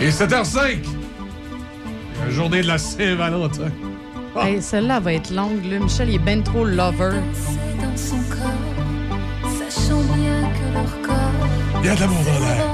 [0.00, 0.78] Et 7h05.
[2.24, 3.70] La journée de la Saint-Valentin.
[4.36, 5.64] Hey, Celle-là va être longue.
[5.64, 5.78] Là.
[5.78, 7.20] Michel, il est ben trop lover.
[7.80, 11.48] dans son corps, sachant bien que leur corps
[11.80, 12.64] Il y a de l'amour dans l'air.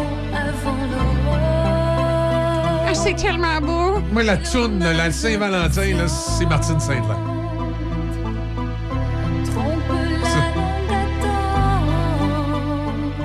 [2.86, 4.00] Ah, c'est tellement beau.
[4.12, 7.30] Moi, la toune, la Saint-Valentin, là, c'est Martine Saint-Laurent.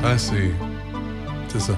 [0.03, 0.51] Ah, c'est.
[1.47, 1.73] C'est ça.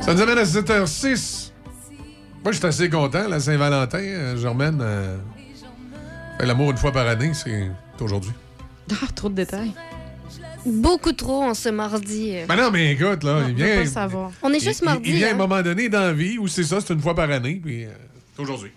[0.00, 1.49] Ça nous amène à 7h06.
[2.42, 3.98] Moi, je suis assez content, la Saint-Valentin.
[3.98, 5.16] Euh, Germaine euh,
[6.38, 7.70] fait l'amour une fois par année, c'est
[8.00, 8.32] aujourd'hui.
[8.92, 9.72] Ah, trop de détails.
[10.66, 12.34] Beaucoup trop en ce mardi.
[12.48, 13.76] Ben non, mais écoute, là, il On peut vient.
[13.82, 14.30] pas savoir.
[14.42, 15.34] On est il- juste il- mardi, Il, vient à hein?
[15.34, 17.84] un moment donné dans la vie où c'est ça, c'est une fois par année, puis
[17.84, 17.90] euh,
[18.34, 18.72] c'est aujourd'hui.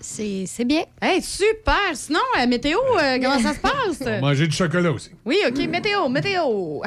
[0.00, 0.84] C'est c'est bien.
[1.02, 1.74] Hey, super.
[1.94, 4.02] Sinon, euh, météo, euh, comment ça se passe?
[4.06, 5.10] On manger du chocolat aussi.
[5.26, 6.80] Oui, OK, météo, météo.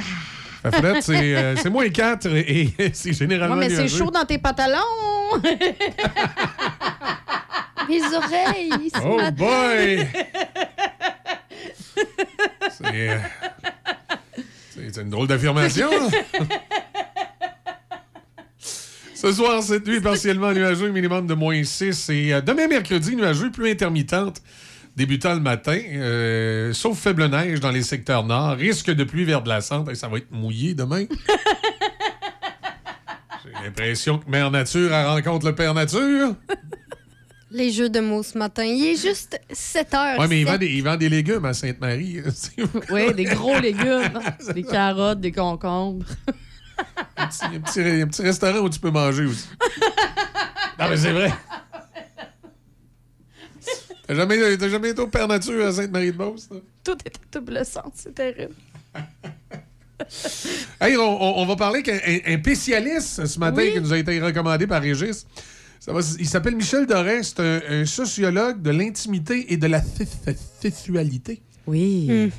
[0.64, 3.56] La fenêtre, c'est euh, c'est moins 4 et, et c'est généralement.
[3.56, 4.78] Ouais, mais c'est chaud dans tes pantalons.
[7.90, 8.90] Mes oreilles.
[8.94, 9.32] ce Oh matin.
[9.32, 10.08] boy!
[12.72, 13.10] C'est.
[13.10, 13.18] euh,
[14.70, 15.90] c'est- c'est une drôle d'affirmation.
[19.14, 22.10] Ce soir, cette nuit partiellement nuageux, minimum de moins 6.
[22.10, 24.42] Et euh, demain, mercredi, nuageux, pluie intermittente,
[24.96, 28.58] débutant le matin, euh, sauf faible neige dans les secteurs nord.
[28.58, 29.92] Risque de pluie vers de la centre.
[29.92, 31.06] Et ça va être mouillé demain.
[33.44, 36.36] J'ai l'impression que Mère Nature elle rencontre le Père Nature.
[37.54, 38.64] Les jeux de mots ce matin.
[38.64, 40.20] Il est juste 7 heures.
[40.20, 42.22] Oui, mais il vend, des, il vend des légumes à Sainte-Marie.
[42.90, 44.22] Oui, des gros légumes.
[44.56, 46.06] Des carottes, des concombres.
[47.18, 49.50] un, petit, un petit- un petit restaurant où tu peux manger aussi.
[50.80, 51.34] non, mais c'est vrai.
[54.08, 56.50] T'as jamais, t'as jamais été au Père Nature à Sainte-Marie-de-Beauce?
[56.84, 58.54] Tout est à double sens, c'est terrible.
[60.82, 63.74] Hey, on, on- on va parler qu'un un- un spécialiste ce matin Oui.
[63.74, 65.28] qui nous a été recommandé par Régis.
[65.80, 67.22] Ça va- il s'appelle Michel Doré.
[67.22, 69.82] C'est un, un sociologue de l'intimité et de la
[70.60, 71.44] sexualité.
[71.68, 72.32] Oui.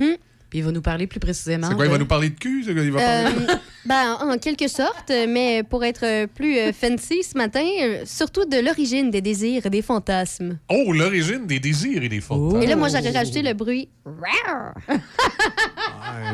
[0.53, 1.67] Puis il va nous parler plus précisément.
[1.71, 2.63] C'est quoi, il va de- nous parler de cul?
[2.67, 3.35] c'est quoi, Il va parler...
[3.49, 3.55] Euh,
[3.87, 8.59] ben, en quelque sorte, mais pour être plus euh, fancy ce matin, euh, surtout de
[8.63, 10.59] l'origine des désirs et des fantasmes.
[10.69, 12.61] Oh, l'origine des désirs et des fantasmes.
[12.63, 13.89] Et là, moi, j'aurais rajouté le bruit.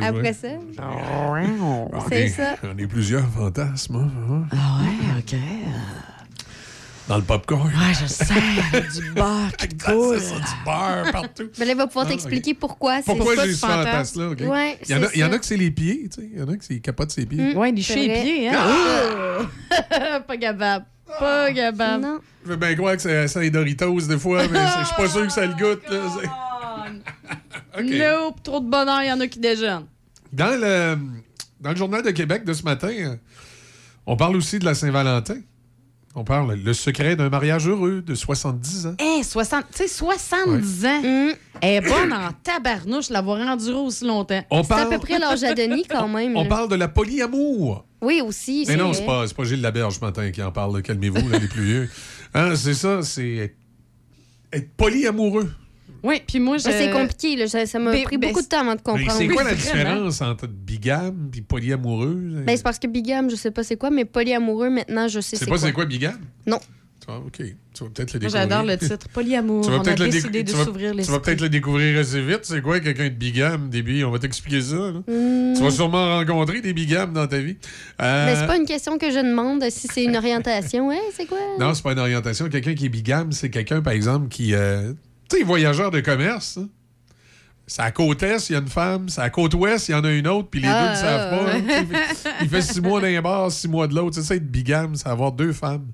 [0.03, 0.49] Après ça.
[2.09, 2.57] C'est est- ça.
[2.65, 3.97] On est plusieurs fantasmes.
[3.97, 4.43] hein.
[4.51, 5.39] Ah ouais, OK.
[7.09, 7.68] Dans le popcorn.
[7.68, 8.24] Ouais, je sais.
[9.01, 10.20] du beurre qui coule.
[10.20, 11.48] Ça, du beurre partout.
[11.59, 12.98] Ben là, il va pouvoir Ah, t'expliquer pourquoi.
[12.98, 14.28] c'est Pourquoi ça, j'ai du ce fantasme-là?
[14.30, 14.40] ok?
[14.43, 15.35] Ouais, il, y en a, c'est il y en ça.
[15.35, 16.28] a que c'est les pieds, tu sais.
[16.32, 17.55] Il y en a que c'est capote ses pieds.
[17.55, 18.22] Mm, Ouais, licher les vrai.
[18.22, 18.59] pieds, hein?
[19.80, 20.20] Ah!
[20.26, 20.85] pas capable.
[21.18, 22.05] Pas capable.
[22.05, 22.18] Non.
[22.44, 25.09] Je veux bien croire que c'est ça les Doritos des fois, mais je suis pas
[25.09, 25.82] sûr que ça le goûte.
[27.82, 29.86] Nope, trop de bonheur, il y en a qui déjeunent.
[30.32, 30.97] Dans le,
[31.60, 33.16] dans le Journal de Québec de ce matin,
[34.06, 35.36] on parle aussi de la Saint-Valentin.
[36.19, 38.97] On parle le secret d'un mariage heureux de 70 ans.
[38.99, 41.01] Hé, 60, tu sais, 70 ans.
[41.03, 44.43] Elle est bonne en tabarnouche, l'avoir endurée aussi longtemps.
[44.51, 46.36] On C'est à parle- peu près l'âge à Denis quand même.
[46.36, 46.49] On là.
[46.49, 47.85] parle de la polyamour.
[48.03, 48.65] Oui, aussi.
[48.66, 50.82] Mais non, c'est pas, c'est pas Gilles Laberge ce matin qui en parle.
[50.82, 51.90] Calmez-vous, là, les plus vieux.
[52.35, 53.57] Hein, c'est ça, c'est être,
[54.53, 55.53] être polyamoureux.
[56.02, 56.64] Oui, puis moi, je.
[56.64, 57.48] Ben, c'est compliqué, là.
[57.48, 59.12] Ça ça m'a Ben, pris ben, beaucoup de temps avant de Mais comprendre.
[59.18, 62.14] c'est quoi la différence entre bigame et polyamoureux?
[62.46, 65.30] Ben, c'est parce que bigame, je sais pas c'est quoi, mais polyamoureux, maintenant, je sais
[65.30, 65.66] c'est c'est pas quoi.
[65.66, 66.18] c'est quoi bigame?
[66.46, 66.58] Non.
[67.06, 67.36] Tu OK.
[67.38, 68.30] Tu vas peut-être le Moi, découvrir.
[68.30, 69.08] j'adore le titre.
[69.14, 69.64] Polyamour.
[69.64, 71.14] Tu vas On a peut-être le déc- décidé de tu vas- s'ouvrir Tu l'esprit.
[71.16, 72.40] vas peut-être le découvrir assez vite.
[72.42, 74.04] C'est quoi quelqu'un de bigame, début?
[74.04, 74.76] On va t'expliquer ça.
[75.06, 75.54] Hmm.
[75.56, 77.56] Tu vas sûrement rencontrer des bigames dans ta vie.
[78.02, 80.88] Euh, Mais c'est pas une question que je demande si c'est une orientation.
[80.88, 81.38] Ouais, c'est quoi?
[81.58, 82.48] Non, c'est pas une orientation.
[82.50, 84.54] Quelqu'un qui est bigame, c'est quelqu'un, par exemple, qui.
[84.54, 84.92] euh,
[85.28, 86.59] Tu sais, voyageur de commerce.
[86.59, 86.68] hein.
[87.66, 89.09] C'est à côte est, il y a une femme.
[89.10, 90.96] C'est à côte ouest, il y en a une autre, puis les Ah, deux ne
[90.96, 91.50] savent ah, pas.
[91.50, 91.55] ah.
[91.55, 91.84] hein.
[92.09, 94.14] Tu sais, il fait- six mois d'un bar, six mois de l'autre.
[94.16, 95.86] C'est ça, être bigame, c'est avoir deux femmes.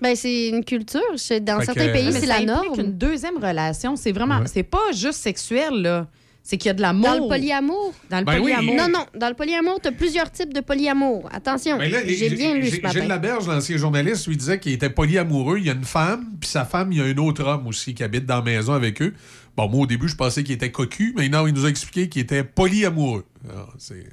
[0.00, 1.00] Ben, c'est une culture.
[1.42, 2.80] Dans Fait certains que- pays, c'est la norme.
[2.80, 3.94] une deuxième relation.
[3.94, 4.40] C'est vraiment.
[4.40, 4.46] Ouais.
[4.52, 6.08] C'est pas juste sexuel, là.
[6.44, 7.04] C'est qu'il y a de l'amour.
[7.08, 7.94] Dans le polyamour.
[8.10, 8.40] Dans le Ben oui.
[8.52, 8.74] polyamour.
[8.74, 9.06] Non, non.
[9.18, 11.28] Dans le polyamour, tu as plusieurs types de polyamour.
[11.32, 11.78] Attention.
[11.78, 13.06] Les- J'ai bien lu ce Gilles matin.
[13.06, 15.58] Laberge, l'ancien journaliste, lui disait qu'il était polyamoureux.
[15.58, 17.94] Il y a une femme, puis sa femme, il y a un autre homme aussi
[17.94, 19.14] qui habite dans la maison avec eux.
[19.56, 22.08] Bon, moi, au début, je pensais qu'il était cocu, mais non, il nous a expliqué
[22.08, 23.24] qu'il était polyamoureux.
[23.48, 24.06] Alors, c'est...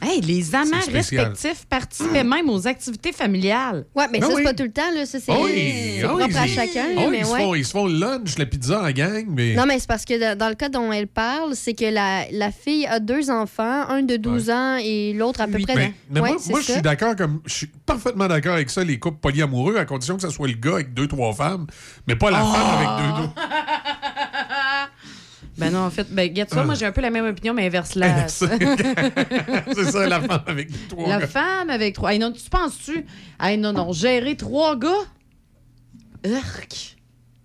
[0.00, 3.84] Hey, les amants respectifs participaient même aux activités familiales.
[3.94, 4.34] Ouais, mais Ben ça, oui.
[4.38, 4.90] c'est pas tout le temps.
[4.94, 5.04] Là.
[5.06, 6.84] Ça, c'est Ah oui, ah oui, propre à ils- chacun.
[6.96, 7.38] ah mais ils, se ouais.
[7.40, 9.54] font, ils se font le lunch, la pizza en gang, mais...
[9.54, 12.50] Non, mais c'est parce que dans- le cas dont elle parle, c'est que la, la
[12.52, 15.74] fille a deux enfants, un de 12 ans et l'autre à peu près.
[15.74, 18.84] Mais, mais Ouais, moi, moi, je suis d'accord comme je suis parfaitement d'accord avec ça,
[18.84, 21.66] les couples polyamoureux, à condition que ce soit le gars avec deux, trois femmes,
[22.06, 22.52] mais pas la Oh!
[22.52, 23.28] femme avec deux, deux.
[25.58, 26.64] Ben non, en fait, ben, regarde ça, Ah.
[26.64, 28.28] moi j'ai un peu la même opinion, mais inverse la.
[28.28, 28.46] c'est
[29.90, 31.26] ça, la femme avec trois La gars.
[31.26, 32.12] femme avec trois.
[32.12, 33.04] Hey, non, tu penses-tu?
[33.40, 34.88] Hey, non, non, gérer trois gars?
[36.24, 36.96] Urk.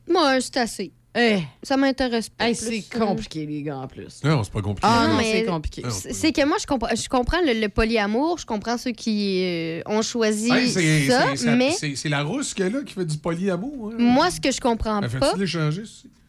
[0.09, 0.91] Moi, c'est assez.
[1.15, 1.39] Eh.
[1.61, 2.47] Ça m'intéresse pas.
[2.49, 2.65] Hey, plus.
[2.89, 4.23] c'est compliqué, les gars, en plus.
[4.23, 4.87] Non, c'est pas compliqué.
[4.91, 5.83] Ah non, mais c'est compliqué.
[5.91, 9.81] c'est- que moi, je comprends, je comprends le, le polyamour, je comprends ceux qui euh,
[9.85, 10.69] ont choisi Hey,
[11.07, 11.25] ça,
[11.55, 13.91] mais c'est- la rousse a qui fait du polyamour.
[13.93, 13.97] hein.
[13.99, 15.33] moi, ce que je comprends pas,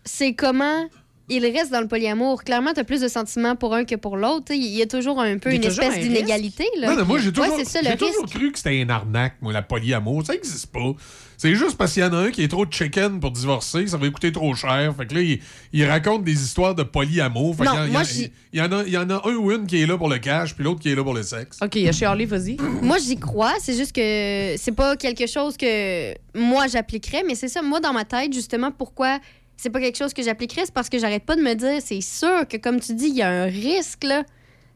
[0.05, 0.85] c'est comment
[1.29, 2.45] il reste dans le polyamour.
[2.45, 4.53] Clairement, tu as plus de sentiments pour un que pour l'autre.
[4.53, 6.65] Il y a toujours un peu une espèce un d'inégalité.
[6.79, 6.91] là.
[6.91, 9.53] Non, non, moi, j'ai toujours, Ouais, ça, le toujours cru que c'était une arnaque, moi,
[9.53, 10.25] la polyamour.
[10.27, 10.93] Ça n'existe pas.
[11.37, 13.97] C'est juste parce qu'il y en a un qui est trop chicken pour divorcer, ça
[13.97, 14.95] va coûter trop cher.
[14.97, 15.41] Fait que là, il,
[15.73, 17.57] il raconte des histoires de polyamour.
[17.57, 18.05] Fait Non, qu'il y en- il y moi, en-
[18.53, 20.09] il y, en a, il y en a un ou une qui est là pour
[20.09, 21.59] le cash, puis l'autre qui est là pour le sexe.
[21.63, 22.57] OK, Charlie, vas-y.
[22.83, 23.53] Moi, j'y crois.
[23.61, 27.63] C'est juste que c'est pas quelque chose que moi j'appliquerais, mais c'est ça.
[27.63, 29.19] Moi, dans ma tête, justement, pourquoi
[29.57, 32.01] c'est pas quelque chose que j'appliquerais, c'est parce que j'arrête pas de me dire, c'est
[32.01, 34.25] sûr que, comme tu dis, il y a un risque, là.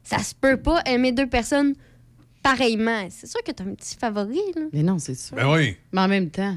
[0.02, 1.74] Ça se peut pas aimer deux personnes
[2.42, 3.06] pareillement.
[3.10, 4.62] C'est sûr que t'as un petit favori, là.
[4.72, 5.36] Mais non, c'est sûr.
[5.36, 5.76] Ben oui.
[5.92, 6.56] Mais en même temps.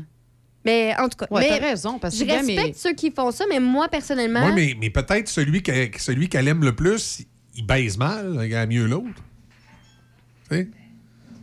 [0.64, 3.12] Mais en tout cas, Ouais, mais t'as raison, parce que je respecte mais- ceux qui
[3.12, 6.76] font ça, mais moi, personnellement, Oui, mais, mais peut-être celui qu'elle celui qu'elle aime le
[6.76, 7.24] plus,
[7.56, 9.22] il baise mal, il a mieux l'autre.
[10.50, 10.68] Tu sais?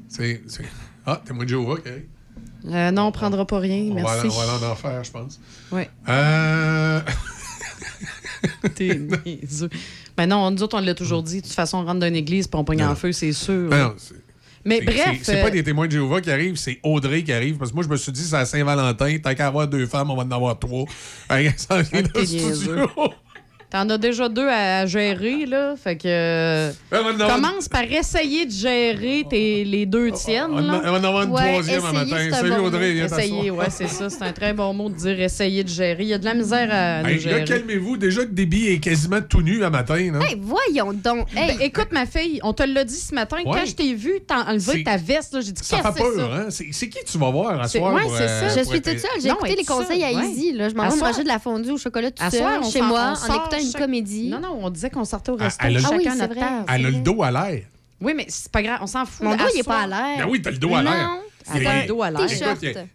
[0.08, 0.42] C'est.
[0.46, 0.64] c'est-
[1.04, 1.88] Ah, témoin de Jéhovah, OK.
[2.68, 4.18] Euh, non, on prendra pas rien, On va, merci.
[4.20, 5.40] aller- on va aller en enfer, je pense.
[5.72, 5.82] Oui.
[6.08, 7.00] Euh.
[8.74, 9.00] T'es.
[10.16, 11.36] Ben non, nous autres, on l'a toujours dit.
[11.40, 13.68] De toute façon, on rentre dans une église puis on pogne en feu, c'est sûr.
[13.70, 13.94] Ben non,
[14.64, 15.20] Mais bref.
[15.22, 17.56] c'est- pas euh, des témoins de Jéhovah qui arrivent, c'est Audrey qui arrive.
[17.56, 20.10] Parce que moi, je me suis dit, c'est à Saint-Valentin, tant qu'à avoir deux femmes,
[20.10, 20.84] on va en avoir trois.
[21.56, 22.90] Ça vient t'es de studio.
[23.70, 25.74] T'en as déjà deux à gérer, là.
[25.76, 26.04] Fait que.
[26.06, 30.46] euh, Ben, Commence par essayer de gérer tes, les deux tiennes.
[30.52, 30.78] On là.
[30.78, 32.16] va en avoir une Ouais, troisième un matin.
[32.30, 34.08] Salut bon Audrey, Essayer, ouais, c'est ça.
[34.08, 36.02] C'est un très bon mot de dire essayer de gérer.
[36.02, 37.40] Il y a de la misère à Hey, gérer.
[37.40, 37.98] là, calmez-vous.
[37.98, 40.12] Déjà que Déby est quasiment tout nu à matin.
[40.14, 40.20] Là.
[40.26, 41.26] hey, voyons donc.
[41.36, 43.36] Hey, Ben, écoute, ma fille, on te l'a dit ce matin.
[43.44, 43.52] Ouais.
[43.52, 46.08] Quand je t'ai vu t'enlever C'est- ta veste, là, j'ai dit ça qu'est-ce fait que
[46.10, 46.36] c'est peur, ça?
[46.42, 46.46] hein?
[46.48, 47.92] C'est c'est qui tu vas voir à C'est- soir?
[47.92, 48.56] ouais, pour, c'est euh, ça.
[48.56, 49.10] je pour suis toute seule.
[49.22, 50.10] J'ai écouté les conseils à.
[50.12, 50.68] Là.
[50.70, 52.80] Je m'en vais manger de la fondue au chocolat tout À seul, soir, on chez
[52.80, 54.28] moi, en sort une chaque- comédie.
[54.30, 56.18] Non, non, on disait qu'on sortait au Ah, resto, elle a Ah oui, à c'est
[56.18, 56.40] notre vrai.
[56.40, 56.64] table.
[56.68, 57.62] Elle a le dos à l'air.
[58.00, 59.24] Oui, mais c'est pas grave, on s'en fout.
[59.26, 60.18] Mon dos, il est pas à l'air.
[60.18, 61.08] Ben oui, t'as le dos à l'air.
[61.08, 61.20] Non,
[61.54, 62.20] Hey, le dos à l'air.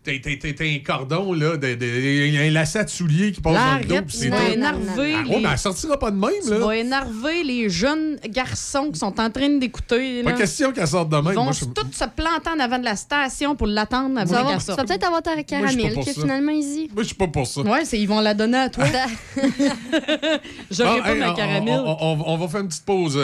[0.04, 1.86] T'as- un cordon, là, de, de-
[2.30, 4.06] y a un lacet de soulier qui passe dans le dos.
[4.10, 4.58] c'est Ah, les...
[4.58, 6.58] ouais, mais elle sortira pas de même, Tu là.
[6.60, 10.24] vas énerver les jeunes garçons qui sont en train d'écouter.
[10.24, 11.28] Pas question qu'elle sorte de même.
[11.30, 14.34] Ils vont Moi, je- tous se planter en avant de la station pour l'attendre avant
[14.36, 16.22] Ça va, ça va peut-être avoir ta caramel, que ça.
[16.22, 16.90] finalement, Easy.
[16.94, 17.62] Moi, je suis pas pour ça.
[17.62, 18.86] Ouais, c'est ils vont la donner à toi.
[20.72, 21.82] J'aurais Ah, pas hey, ma caramel.
[21.86, 23.18] On, on- on va faire une petite pause.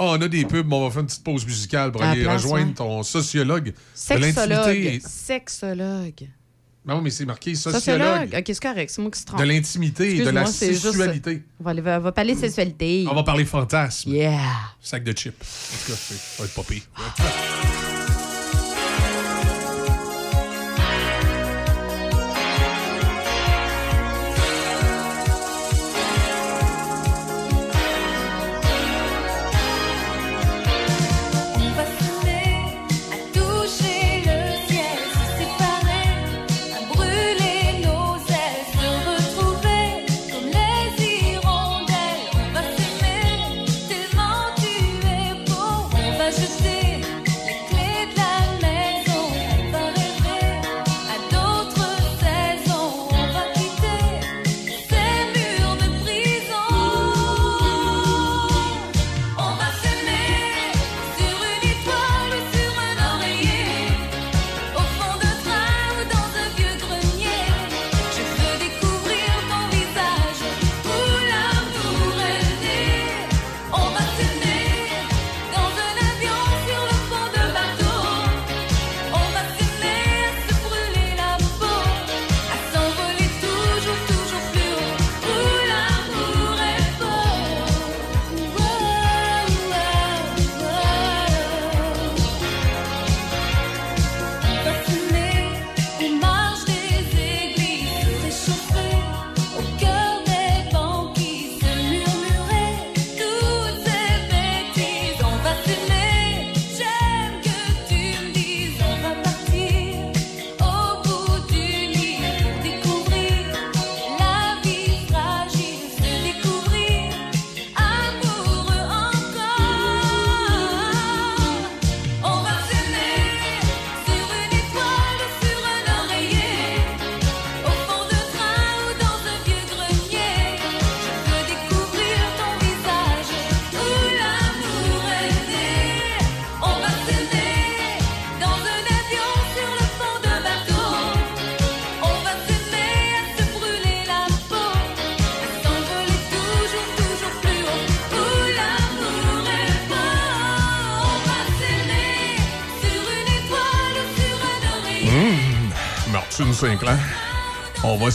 [0.00, 2.02] Euh, Ah, on a des pubs, mais on va faire une petite pause musicale pour
[2.02, 2.74] À la aller place, rejoindre ouais.
[2.74, 4.48] ton sociologue de Sexologue.
[4.48, 5.00] l'intimité.
[5.06, 6.28] Sexologue.
[6.86, 7.80] Non, mais c'est marqué sociologue.
[7.82, 8.34] Sociologue.
[8.38, 8.90] OK, c'est correct.
[8.90, 9.38] C'est moi qui se trompe.
[9.40, 11.42] De l'intimité et de la juste- sexualité.
[11.62, 13.06] On va, on va parler sexualité.
[13.10, 14.10] On va parler fantasme.
[14.10, 14.40] Yeah.
[14.80, 15.34] Sac de chips.
[15.34, 16.82] En tout cas, ça va être pas pire.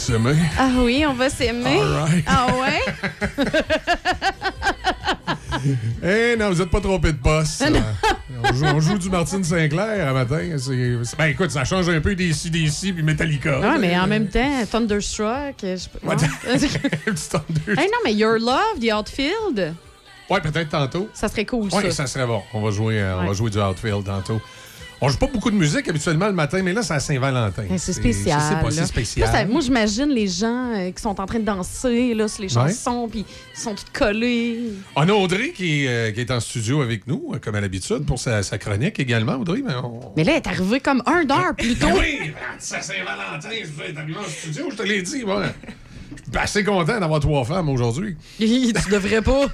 [0.06, 0.36] s'aimer.
[0.58, 1.80] Ah oui, on va s'aimer.
[1.82, 2.24] All right.
[2.28, 3.46] Ah ouais?
[6.04, 7.64] Eh non, vous n'êtes pas trompé de poste.
[7.66, 7.82] Ah, non.
[8.44, 10.40] on, joue, on joue du Martine Sinclair à matin.
[10.58, 13.60] C'est- Ben écoute, ça change un peu des DC, puis Metallica.
[13.60, 15.56] Ouais, mais en même temps, Thunderstruck.
[15.62, 15.68] Je...
[16.08, 16.58] Ouais, non?
[17.06, 17.82] Petit Thunder.
[17.82, 19.74] Hey, non, mais Your Love, The Outfield,
[20.30, 21.10] Ouais, peut-être tantôt.
[21.14, 21.92] ça serait cool, Oui, ça.
[21.92, 22.42] ça serait bon.
[22.54, 23.28] On va jouer, euh, on Ouais.
[23.28, 24.42] va jouer du outfield tantôt.
[25.02, 27.64] On joue pas beaucoup de musique habituellement le matin, mais là, c'est à Saint-Valentin.
[27.78, 28.40] C'est spécial.
[28.42, 29.28] Sais pas, c'est spécial.
[29.28, 32.44] Là, ça- moi, j'imagine les gens euh, qui sont en train de danser là, sur
[32.44, 32.70] les Ouais.
[32.70, 34.60] chansons, puis ils sont tous collés.
[34.96, 37.62] On a Audrey qui, est, euh, qui est en studio avec nous, euh, comme à
[37.62, 39.62] l'habitude, pour sa, sa chronique également, Audrey.
[39.66, 40.14] Mais on...
[40.16, 41.88] Mais là, elle est arrivée comme un d'heure plus tôt.
[42.00, 45.44] Oui, c'est à Saint-Valentin, je vais être arrivé en studio, je te l'ai dit, moi.
[46.26, 48.16] Je suis assez content d'avoir trois femmes aujourd'hui.
[48.40, 49.48] Tu devrais pas.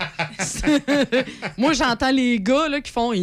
[1.57, 3.11] Moi, j'entends les gars là, qui font.
[3.11, 3.17] Là,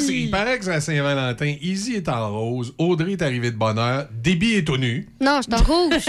[0.00, 1.54] c'est- il paraît que c'est à Saint-Valentin.
[1.62, 5.08] Easy est en rose, Audrey est arrivée de bonne heure, Déby est au nu.
[5.20, 6.04] Non, je suis en rouge.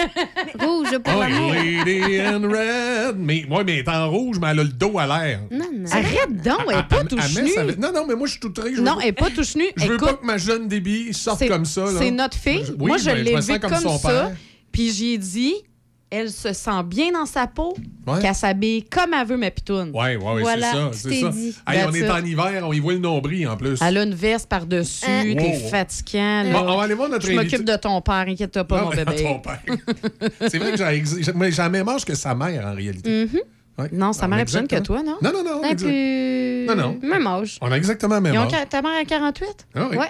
[0.59, 1.53] rouge pour Oh.
[1.53, 3.15] Lady in red.
[3.17, 5.41] Mais, ouais, mais elle est en rouge, mais elle a le dos à l'air.
[5.51, 5.89] Non, non.
[5.91, 7.03] Arrête donc, elle est pas
[7.35, 7.49] met nue.
[7.53, 9.65] sa- Non, non, mais moi, je suis tout veux Non, elle est pas touche nue.
[9.75, 11.85] Je veux Écoute, pas que ma jeune Déby sorte comme ça.
[11.97, 12.63] C'est notre fille.
[12.79, 14.09] Oui, Moi, je l'ai vue comme, son ça.
[14.09, 14.31] père.
[14.71, 15.55] Puis j'ai dit,
[16.11, 17.75] elle se sent bien dans sa peau,
[18.07, 18.19] Ouais.
[18.21, 19.91] qu'elle s'habille comme elle veut, ma pitoune.
[19.93, 21.09] Oui, oui, oui, Voilà, c'est ça.
[21.09, 21.29] C'est ça.
[21.29, 21.55] dit.
[21.67, 23.77] Hey, on est en hiver, on y voit le nombril en plus.
[23.81, 25.35] Elle a une veste par-dessus, Hein?
[25.37, 26.43] t'es fatigant.
[26.51, 28.95] Bon, on va aller voir notre Je m'occupe de ton père, inquiète-toi pas, Non, mon
[28.95, 29.23] bébé.
[29.23, 29.61] ton père.
[30.47, 33.25] c'est vrai que j'ai la même âge que sa mère, en réalité.
[33.25, 33.39] Mhm.
[33.77, 33.89] Ouais.
[33.93, 35.15] Non, sa mère est plus jeune que toi, non?
[35.21, 35.63] Non, non, non.
[35.63, 35.87] Exact.
[35.87, 36.65] plus...
[36.67, 36.99] Non, non.
[37.01, 37.57] Même âge.
[37.61, 38.69] On a exactement le même Ils âge.
[38.69, 39.67] ta mère a 48?
[39.75, 39.97] Ah oui.
[39.97, 40.07] Ouais.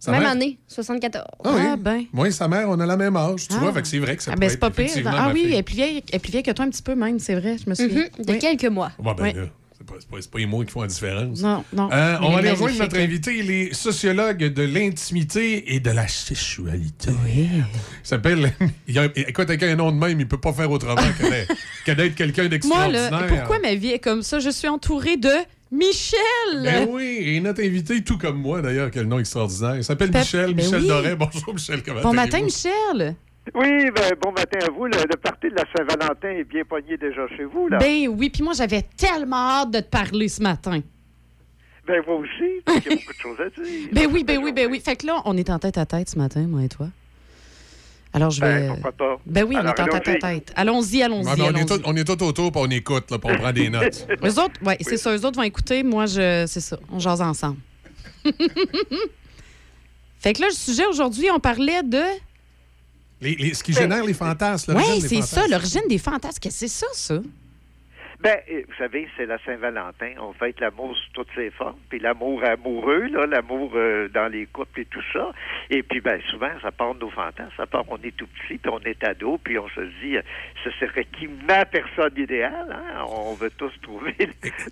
[0.00, 1.24] Sa Même mère- année, 74.
[1.44, 1.60] Ah oui.
[1.62, 2.04] Ah, ben.
[2.12, 3.46] Moi et sa mère, on a la même âge.
[3.48, 3.60] Tu Ah.
[3.60, 4.88] vois, fait que c'est vrai que ça Ah, peut ben, c'est être pas pire.
[5.06, 6.94] Ah oui, elle est, plus vieille, elle est plus vieille que toi un petit peu
[6.94, 8.06] même, c'est vrai, je me souviens.
[8.18, 8.38] De Oui.
[8.38, 8.92] quelques mois.
[8.98, 9.32] Bon, ben Oui.
[9.34, 9.42] là,
[9.76, 11.42] c'est pas, c'est pas, c'est pas les mots qui font la différence.
[11.42, 11.90] Non, non.
[11.92, 13.36] Euh, on va aller rejoindre notre invité.
[13.40, 17.10] Il est sociologue de l'intimité et de la sexualité.
[17.24, 17.48] Oui.
[17.52, 17.60] Il
[18.02, 18.52] s'appelle.
[18.88, 21.52] il a- écoute, avec un nom de même, il peut pas faire autrement que d'être-
[21.84, 23.10] que d'être quelqu'un Moi, d'extraordinaire.
[23.10, 24.38] là, pourquoi ma vie est comme ça?
[24.38, 25.28] Je suis entourée de
[25.70, 26.62] Michel!
[26.64, 29.76] Ben oui, et notre invité, tout comme moi d'ailleurs, le nom extraordinaire.
[29.76, 30.88] Il s'appelle Michel, ben Michel oui.
[30.88, 31.14] Doré.
[31.14, 32.42] Bonjour Michel, comment Bon matin?
[32.42, 33.14] Michel!
[33.54, 34.86] Oui, ben, bon matin à vous.
[34.86, 37.78] Le, le party de la Saint-Valentin est bien pogné déjà chez vous, là.
[37.78, 40.80] Ben oui, puis moi, j'avais tellement hâte de te parler ce matin.
[41.86, 43.88] Ben, moi aussi, parce qu'il y a beaucoup de choses à dire.
[43.92, 44.80] Ben oui, ben oui, ben oui.
[44.84, 46.88] Fait que là, on est en tête à tête ce matin, moi et toi.
[48.12, 48.60] Alors, je vais.
[48.68, 49.16] Ben, pourquoi pas?
[49.24, 50.40] Ben oui, on Alors, est en tête à allons-y.
[50.40, 50.52] tête.
[50.56, 51.24] Allons-y, allons-y.
[51.24, 51.66] Ben, on, est allons-y.
[51.66, 54.06] tout, on est tout autour, puis on écoute, là, puis on prend des notes.
[54.24, 55.14] Eux autres, oui, c'est ça.
[55.16, 55.82] Eux autres vont écouter.
[55.84, 56.78] Moi, je, c'est ça.
[56.90, 57.58] On jase ensemble.
[60.18, 62.02] fait que là, le sujet aujourd'hui, on parlait de.
[63.20, 64.74] Les- les- ce qui génère les fantasmes.
[64.76, 66.38] Oui, c'est ça, l'origine des fantasmes.
[66.40, 67.20] Qu'est-ce que c'est ça, ça?
[68.22, 70.12] Ben, euh, vous savez, c'est la Saint-Valentin.
[70.20, 71.78] On fête l'amour sous toutes ses formes.
[71.88, 75.32] Puis l'amour amoureux, là, l'amour euh, dans les couples et tout ça.
[75.70, 77.50] Et puis, ben, souvent, ça part de nos fantasmes.
[77.56, 80.22] Ça part, on est tout petit, puis on est ado, puis on se dit, euh,
[80.62, 82.70] ce serait qui ma personne idéale?
[82.70, 83.04] Hein?
[83.08, 84.14] On veut tous trouver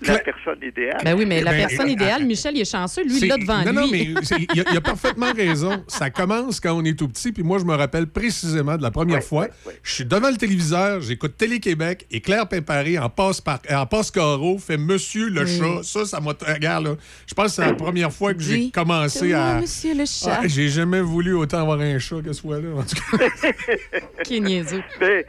[0.02, 1.00] la personne idéale.
[1.02, 3.04] Ben oui, mais la Ben, personne euh, idéale, Michel, il est chanceux.
[3.04, 4.12] Lui, il l'a devant non, lui.
[4.12, 5.84] non, mais il a, a parfaitement raison.
[5.88, 7.32] Ça commence quand on est tout petit.
[7.32, 9.46] Puis moi, je me rappelle précisément de la première fois.
[9.82, 14.10] Je suis devant le téléviseur, j'écoute Télé-Québec et Claire Pimparé en passe par en passe
[14.10, 15.58] carreau fait Monsieur le Oui.
[15.58, 15.82] chat.
[15.82, 16.32] Ça, ça m'a.
[16.46, 16.94] Regarde, là.
[17.26, 19.60] Je pense que c'est la première fois que j'ai commencé à.
[19.60, 20.40] monsieur le chat.
[20.42, 22.68] Ah, j'ai jamais voulu autant avoir un chat que ce soit-là.
[22.76, 23.26] En tout cas.
[24.24, 24.82] Qui est niaiseux.
[25.00, 25.26] Mais,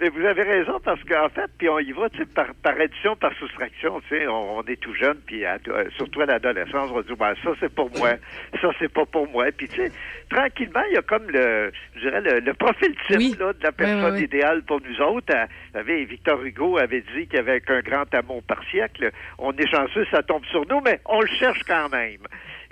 [0.00, 2.74] mais vous avez raison parce qu'en fait, puis on y va tu sais, par, par
[2.80, 4.00] addition, par soustraction.
[4.08, 7.02] Tu sais, on, on est tout jeune, puis à- euh, surtout à l'adolescence, on va
[7.02, 8.10] dire ben, ça c'est pour moi,
[8.60, 9.46] ça c'est pas pour moi.
[9.56, 9.92] Puis tu sais,
[10.30, 13.72] tranquillement, il y a comme le, je dirais le, le profil type là, de la
[13.72, 14.24] personne oui, oui.
[14.24, 15.34] idéale pour nous autres.
[15.34, 19.10] Euh, Vous savez, Victor Hugo avait dit avait qu'un grand amour par siècle.
[19.38, 22.18] On est chanceux, ça tombe sur nous, mais on le cherche quand même.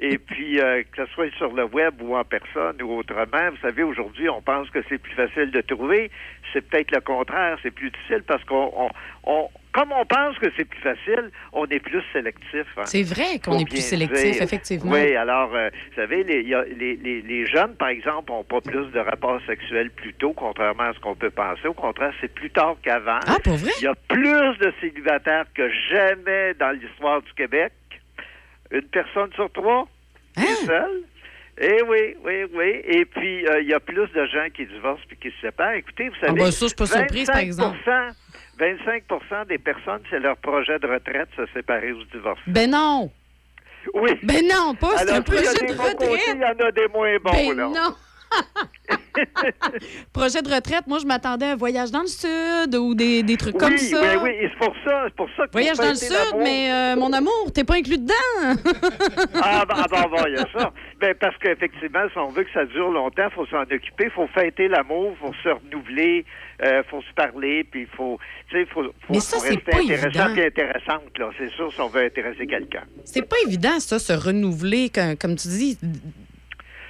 [0.05, 3.57] Et puis, euh, que ce soit sur le web ou en personne ou autrement, vous
[3.63, 6.11] savez, aujourd'hui, on pense que c'est plus facile de trouver.
[6.53, 8.89] C'est peut-être le contraire, c'est plus difficile parce qu'on, on,
[9.25, 12.67] on- comme on pense que c'est plus facile, on est plus sélectif.
[12.77, 12.83] hein.
[12.85, 14.43] C'est vrai qu'on est plus sélectif, dire.
[14.43, 14.93] effectivement.
[14.93, 18.45] Oui, alors, euh, vous savez, les, y a- les, les, les jeunes, par exemple, n'ont
[18.45, 21.67] pas plus de rapports sexuels plus tôt, contrairement à ce qu'on peut penser.
[21.69, 23.21] Au contraire, c'est plus tard qu'avant.
[23.27, 23.71] Ah, pour vrai?
[23.81, 27.73] Il y a plus de célibataires que jamais dans l'histoire du Québec.
[28.73, 29.87] Une personne sur trois?
[30.37, 30.43] Hein?
[30.43, 31.03] est seule?
[31.59, 32.81] Eh oui, oui, oui.
[32.85, 35.75] Et puis, euh, il y a plus de gens qui divorcent puis qui se séparent.
[35.75, 36.33] Écoutez, vous savez...
[36.41, 37.79] Ah ben ça, je suis pas surprise, par 25 exemple.
[38.59, 42.43] 25 des personnes, c'est leur projet de retraite, se séparer ou se divorcer.
[42.47, 43.11] Ben non!
[43.95, 44.19] Oui.
[44.23, 46.21] Ben non, pas, c'est un projet de retraite.
[46.35, 47.69] Il y en a des moins bons, Ben là.
[47.69, 47.95] non!
[50.13, 53.37] projet de retraite, moi, je m'attendais à un voyage dans le sud ou des, des
[53.37, 54.01] trucs oui, comme ça.
[54.01, 56.71] oui, oui, et c'est pour ça, c'est pour ça qu'il Voyage dans le sud, mais
[56.71, 58.13] euh, mon amour, t'es pas inclus dedans.
[59.45, 60.73] Ah, ben, ah, ben, il y a ça.
[61.01, 64.11] Ben, parce qu'effectivement, si on veut que ça dure longtemps, il faut s'en occuper, il
[64.11, 66.25] faut fêter l'amour, il faut se renouveler,
[66.63, 68.19] il faut se parler, puis il faut,
[68.51, 70.35] tu sais, faut, faut, Mais ça, faut c'est rester pas intéressant évident.
[70.37, 71.31] et intéressante, là.
[71.39, 72.85] C'est sûr, si on veut intéresser quelqu'un.
[73.05, 75.79] C'est pas évident, ça, se renouveler, comme, comme tu dis.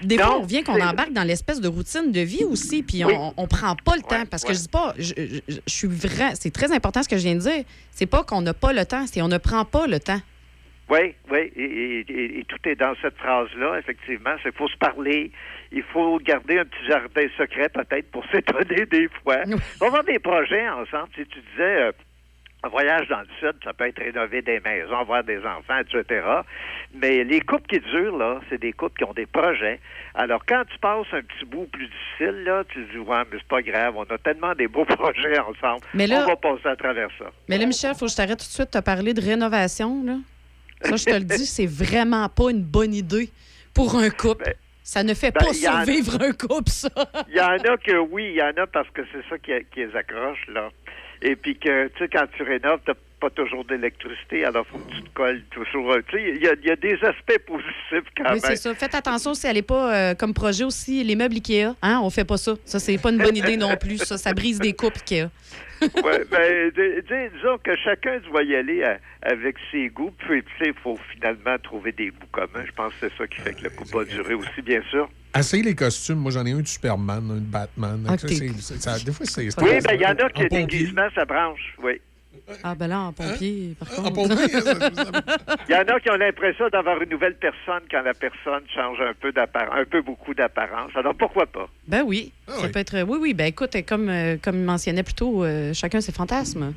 [0.02, 3.12] Des fois, on vient qu'on embarque dans l'espèce de routine de vie aussi, puis Oui.
[3.16, 4.24] on, on prend pas le temps.
[4.30, 7.16] parce que je dis pas, je, je- je suis vrai, c'est très important ce que
[7.16, 7.64] je viens de dire.
[7.90, 10.20] C'est pas qu'on n'a pas le temps, c'est on ne prend pas le temps.
[10.90, 14.34] Oui, oui, et, et- et- et tout est dans cette phrase-là, effectivement.
[14.44, 15.30] Il faut se parler,
[15.70, 19.38] il faut garder un petit jardin secret peut-être pour s'étonner des fois.
[19.46, 21.08] On va avoir des projets ensemble.
[21.16, 21.92] Si tu disais euh,
[22.64, 26.24] un voyage dans le sud, ça peut être rénover des maisons, avoir des enfants, etc.
[26.94, 29.80] Mais les couples qui durent, là, c'est des couples qui ont des projets.
[30.14, 33.38] Alors, quand tu passes un petit bout plus difficile, là, tu te dis, ouais, mais
[33.38, 35.84] c'est pas grave, on a tellement des beaux projets ensemble.
[35.94, 37.24] Mais là- on va passer à travers ça.
[37.48, 40.02] Mais là, Michel, faut que je t'arrête tout de suite te parler de rénovation.
[40.04, 40.16] Là.
[40.82, 43.30] Ça, je te le dis, c'est vraiment pas une bonne idée
[43.74, 44.54] pour un couple.
[44.84, 46.88] Ça ne fait ben, pas en- survivre un couple, ça.
[47.28, 49.52] Il y en a que oui, il y en a parce que c'est ça qui,
[49.72, 50.70] qui les accroche, là.
[51.24, 54.92] Et puis que, tu sais, quand tu rénoves, t'as pas toujours d'électricité, alors faut que
[54.92, 55.94] tu te colles toujours.
[56.08, 58.40] Tu sais, il y, a- il y a des aspects positifs quand Oui, même.
[58.40, 58.74] c'est ça.
[58.74, 61.74] Faites attention si elle n'est pas euh, comme projet aussi, les meubles Ikea.
[61.82, 62.00] Hein?
[62.02, 62.54] On fait pas ça.
[62.64, 63.98] Ça, c'est pas une bonne idée non plus.
[63.98, 65.28] Ça, ça brise des couples Ikea.
[66.04, 70.70] ouais, ben, disons que chacun doit y aller à- avec ses goûts, puis tu sais,
[70.70, 72.64] il faut finalement trouver des goûts communs.
[72.66, 75.08] Je pense que c'est ça qui fait que le couple va durer aussi, bien sûr.
[75.36, 76.18] Essayez les costumes.
[76.18, 78.04] Moi, j'en ai un de Superman, un de Batman.
[78.18, 79.48] Ça, c'est- ça- des fois, c'est.
[79.62, 82.00] Oui, ben, il y en a qui, déguisement, ça branche, oui.
[82.64, 84.08] Ah, ben là, en pompier, par contre.
[84.08, 84.74] En pompier, ça-
[85.68, 88.98] Il y en a qui ont l'impression d'avoir une nouvelle personne quand la personne change
[89.00, 90.90] un peu d'apparence, un peu beaucoup d'apparence.
[90.94, 91.68] Alors, pourquoi pas?
[91.86, 92.32] Ben oui.
[92.48, 93.02] ça peut être.
[93.02, 93.34] Oui, oui.
[93.34, 96.74] Ben écoute, comme, euh, comme il mentionnait plus tôt, euh, chacun ses fantasmes.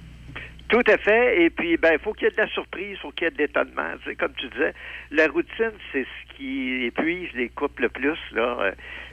[0.67, 1.43] Tout à fait.
[1.43, 3.27] Et puis, ben, il faut qu'il y ait de la surprise, il faut qu'il y
[3.27, 3.91] ait de l'étonnement.
[4.03, 4.73] Tu sais, comme tu disais,
[5.11, 8.17] la routine, c'est ce qui épuise les couples le plus.
[8.31, 8.57] Là.
[8.59, 8.71] Euh,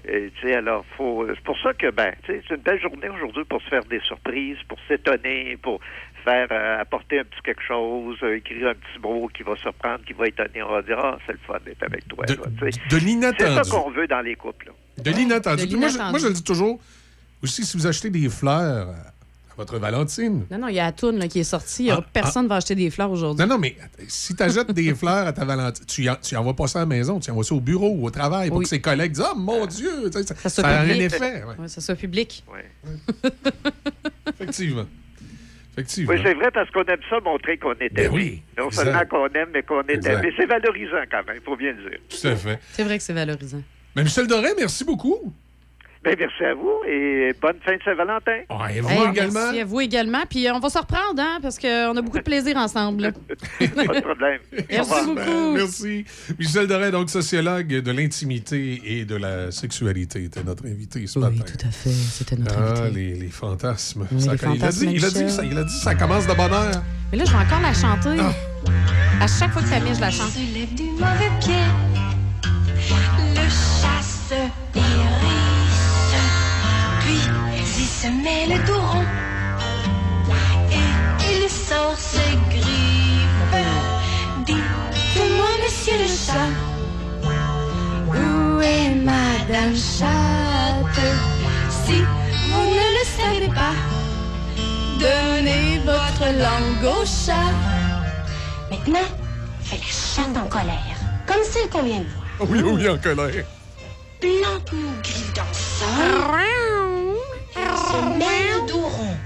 [0.09, 1.27] euh, tu sais, alors, faut.
[1.29, 3.85] C'est pour ça que, ben, tu sais, c'est une belle journée aujourd'hui pour se faire
[3.85, 5.81] des surprises, pour s'étonner, pour
[6.25, 10.05] faire euh, apporter un petit quelque chose, euh, écrire un petit mot qui va surprendre,
[10.07, 10.63] qui va étonner.
[10.63, 12.25] On va dire, ah, c'est le fun d'être avec toi.
[12.27, 12.43] là, tu
[12.73, 12.79] sais.
[12.89, 13.55] de C'est l'inattendu.
[13.55, 14.67] ça qu'on veut dans les couples.
[14.69, 15.03] là.
[15.03, 15.67] De l'inattendu.
[15.67, 16.81] de Moi, moi, je le dis toujours,
[17.43, 18.89] aussi, si vous achetez des fleurs
[19.57, 20.47] votre Valentine.
[20.51, 21.85] Non, non, il y a la toune là, qui est sortie.
[21.85, 23.45] Il y a Ah, personne va acheter des fleurs aujourd'hui.
[23.45, 23.77] Non, non, mais
[24.09, 26.67] si tu achètes des fleurs à ta Valentine, tu, y en- tu y envoies pas
[26.67, 28.65] ça à la maison, tu envoies ça au bureau ou au travail pour Oui.
[28.65, 31.03] que ses collègues disent Oh mon Dieu, ça, Ça ça soit a un public.
[31.03, 31.45] effet.
[31.45, 31.55] ouais.
[31.59, 32.45] Ouais, ça soit public.
[34.29, 34.87] Effectivement.
[35.75, 36.13] Effectivement.
[36.13, 38.09] Oui, c'est vrai parce qu'on aime ça montrer qu'on est Ben aimé.
[38.13, 38.85] oui, Non exact.
[38.85, 40.19] seulement qu'on aime, mais qu'on est Exact.
[40.23, 40.35] aimé.
[40.37, 41.99] C'est valorisant quand même, il faut bien le dire.
[42.09, 42.59] Tout à fait.
[42.73, 43.63] C'est vrai que c'est valorisant.
[43.97, 45.33] Mais Michel Doré, merci beaucoup.
[46.05, 48.33] Ben, merci à vous et bonne fin de Saint-Valentin.
[48.71, 48.83] et Hey,
[49.15, 50.23] Merci à vous également.
[50.29, 53.13] Puis euh, on va se reprendre, hein, parce qu'on a beaucoup de plaisir ensemble.
[53.59, 54.41] Pas de problème.
[54.71, 55.15] Merci beaucoup.
[55.15, 56.05] Ben, merci.
[56.41, 61.45] Michel Doré, donc sociologue de l'intimité et de la sexualité, était notre invité ce matin.
[61.47, 61.91] tout à fait.
[61.91, 64.09] C'était notre Ah, les, les fantasmes.
[64.11, 66.27] Oui, Ça- les il, a dit, il, a dit, ça, il a dit ça commence
[66.27, 66.83] de bonne heure.
[67.13, 68.21] Mais là, je vais encore la chanter.
[69.21, 70.31] À chaque fois que ça met, je la chante.
[70.31, 71.55] se lève du mauvais pied.
[78.03, 79.07] Se met le dos rond
[80.73, 83.55] et il sort ses griffes.
[84.45, 86.51] Dites-moi, monsieur le chat,
[88.09, 91.01] où est Madame Chatte?
[91.71, 91.99] Si
[92.51, 93.77] vous ne le savez pas,
[94.99, 97.53] donnez votre langue au chat.
[98.69, 99.09] Maintenant,
[99.63, 102.51] fais la chatte en colère, comme celle qu'on vient de voir.
[102.51, 103.45] Oui, oui, en colère.
[104.21, 106.82] Plante nos griffes dans le
[107.55, 107.63] sol.
[107.63, 109.17] Elle se met le dos rond.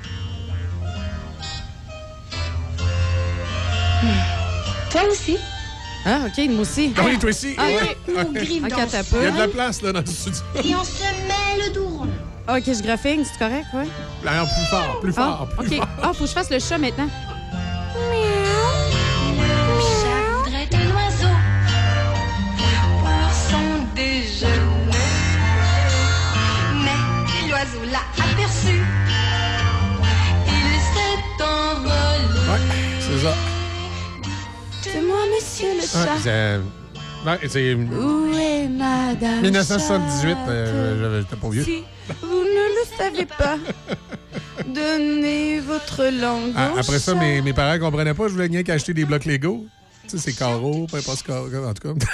[4.03, 4.91] Hmm.
[4.91, 5.37] Toi aussi?
[6.05, 6.93] Ah, OK, moi aussi.
[6.97, 7.57] Ah oui, toi aussi.
[7.59, 7.63] Ah.
[7.67, 7.97] OK.
[8.09, 9.17] OK, dans attends le un peu.
[9.17, 10.41] Il y a de la place là, dans le studio.
[10.63, 12.09] Et on se met le dos rond.
[12.49, 13.89] OK, je graphique, c'est correct, ouais?
[14.25, 15.77] Alors, plus fort, plus fort, Ah, plus OK.
[15.79, 15.89] fort.
[16.01, 17.09] Ah, faut que je fasse le chat maintenant.
[33.17, 33.23] C'est
[34.93, 35.01] ça.
[35.01, 36.61] Moi, monsieur le chat.
[37.27, 41.65] ouais, c'est Où est madame 1978, euh, j'étais pas vieux.
[41.65, 41.83] Si
[42.23, 43.59] vous ne le savez pas,
[44.67, 48.95] donnez votre langue Ah, après ça, mes, mes parents comprenaient pas, je voulais rien qu'acheter
[48.95, 49.67] des blocs Lego.
[50.05, 52.07] Tu sais, c'est carreaux, peu importe ce carreau, en tout cas.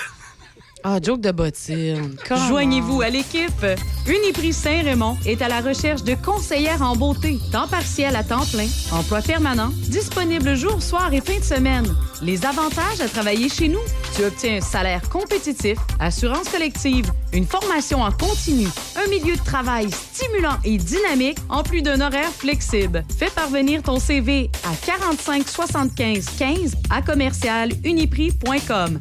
[0.85, 2.17] Ah, joke de bottine.
[2.49, 3.65] Joignez-vous à l'équipe.
[4.07, 8.67] Uniprix Saint-Raymond est à la recherche de conseillères en beauté, temps partiel à temps plein,
[8.91, 11.87] emploi permanent, disponible jour, soir et fin de semaine.
[12.21, 13.79] Les avantages à travailler chez nous,
[14.17, 19.89] tu obtiens un salaire compétitif, assurance collective, une formation en continu, un milieu de travail
[19.91, 23.05] stimulant et dynamique, en plus d'un horaire flexible.
[23.17, 29.01] Fais parvenir ton CV à 45 75 15 à commercial uniprix.com.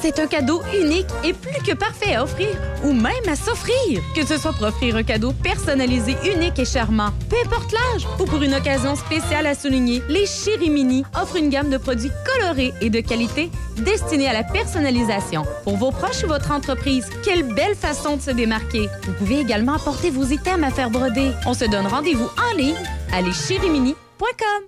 [0.03, 2.51] C'est un cadeau unique et plus que parfait à offrir,
[2.85, 4.03] ou même à s'offrir.
[4.15, 8.27] Que ce soit pour offrir un cadeau personnalisé, unique et charmant, peu importe l'âge, ou
[8.27, 12.91] pour une occasion spéciale à souligner, les Chirimini offrent une gamme de produits colorés et
[12.91, 15.45] de qualité destinés à la personnalisation.
[15.65, 18.91] Pour vos proches ou votre entreprise, quelle belle façon de se démarquer.
[19.05, 21.31] Vous pouvez également apporter vos items à faire broder.
[21.47, 22.77] On se donne rendez-vous en ligne
[23.13, 24.63] à leschirimini.com.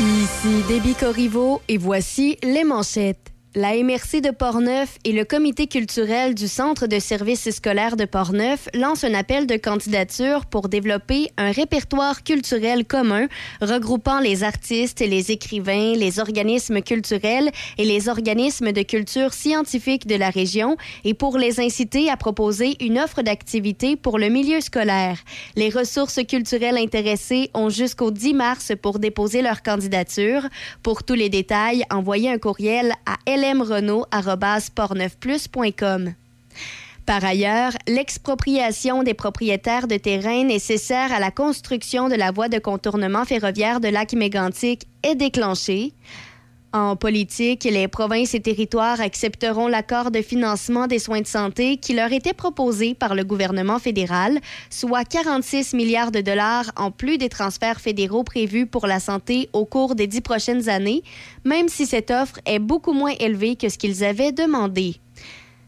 [0.00, 3.35] Ici Déby Corriveau et voici les manchettes.
[3.58, 8.68] La MRC de Portneuf et le comité culturel du Centre de services scolaires de Portneuf
[8.74, 13.28] lancent un appel de candidature pour développer un répertoire culturel commun
[13.62, 20.16] regroupant les artistes, les écrivains, les organismes culturels et les organismes de culture scientifique de
[20.16, 25.16] la région et pour les inciter à proposer une offre d'activités pour le milieu scolaire.
[25.54, 30.42] Les ressources culturelles intéressées ont jusqu'au 10 mars pour déposer leur candidature.
[30.82, 33.14] Pour tous les détails, envoyez un courriel à
[37.06, 42.58] Par ailleurs, l'expropriation des propriétaires de terrains nécessaires à la construction de la voie de
[42.58, 45.92] contournement ferroviaire de lac mégantic est déclenchée.
[46.72, 51.94] En politique, les provinces et territoires accepteront l'accord de financement des soins de santé qui
[51.94, 57.28] leur était proposé par le gouvernement fédéral, soit 46 milliards de dollars en plus des
[57.28, 61.02] transferts fédéraux prévus pour la santé au cours des dix prochaines années,
[61.44, 64.96] même si cette offre est beaucoup moins élevée que ce qu'ils avaient demandé.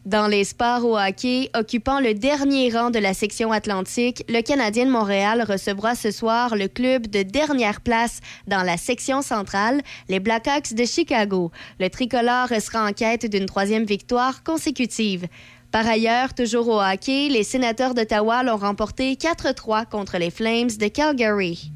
[0.07, 4.87] Dans les sports au hockey, occupant le dernier rang de la section Atlantique, le Canadien
[4.87, 10.20] de Montréal recevra ce soir le club de dernière place dans la section centrale, les
[10.20, 11.51] Blackhawks de Chicago.
[11.79, 15.27] Le tricolore sera en quête d'une troisième victoire consécutive.
[15.73, 20.89] Par ailleurs, toujours au hockey, les sénateurs d'Ottawa l'ont remporté 4-3 contre les Flames de
[20.89, 21.70] Calgary.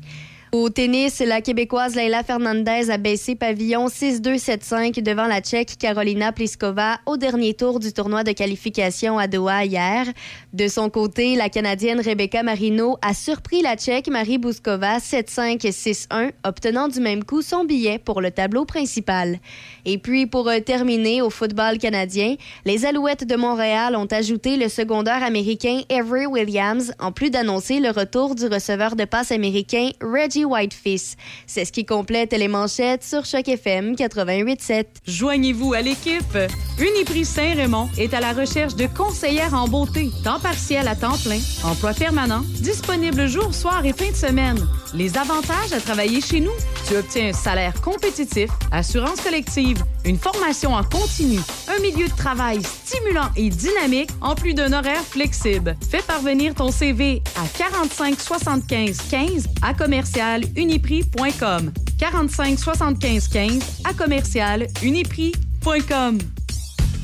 [0.55, 6.99] Au tennis, la Québécoise Leila Fernandez a baissé pavillon 6-2-7-5 devant la Tchèque Carolina Pliskova
[7.07, 10.05] au dernier tour du tournoi de qualification à Doha hier.
[10.53, 16.89] De son côté, la Canadienne Rebecca Marino a surpris la Tchèque Marie Bouskova 7-5-6-1, obtenant
[16.89, 19.39] du même coup son billet pour le tableau principal.
[19.87, 22.35] Et puis, pour euh, terminer au football canadien,
[22.67, 27.89] les Alouettes de Montréal ont ajouté le secondaire américain Avery Williams, en plus d'annoncer le
[27.89, 31.17] retour du receveur de passe américain Reggie Whitefish.
[31.47, 34.85] C'est ce qui complète les manchettes sur Choc FM 88.7.
[35.07, 36.39] Joignez-vous à l'équipe.
[36.79, 41.41] Uniprix Saint-Raymond est à la recherche de conseillères en beauté, temps partiel à temps plein,
[41.65, 44.59] emploi permanent, disponible jour, soir et fin de semaine.
[44.95, 46.53] Les avantages à travailler chez nous,
[46.89, 51.39] tu obtiens un salaire compétitif, assurance collective, une formation en continu,
[51.69, 55.77] un milieu de travail stimulant et dynamique, en plus d'un horaire flexible.
[55.91, 61.73] Fais parvenir ton CV à 45 75 15 à commercial uniprix.com.
[61.99, 66.42] 45 75 15 à commercial uniprix.com.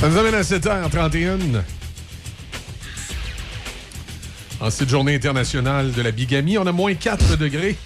[0.00, 1.60] Ça nous amène à 7h31.
[4.60, 7.76] En cette journée internationale de la bigamie, on a moins 4 degrés.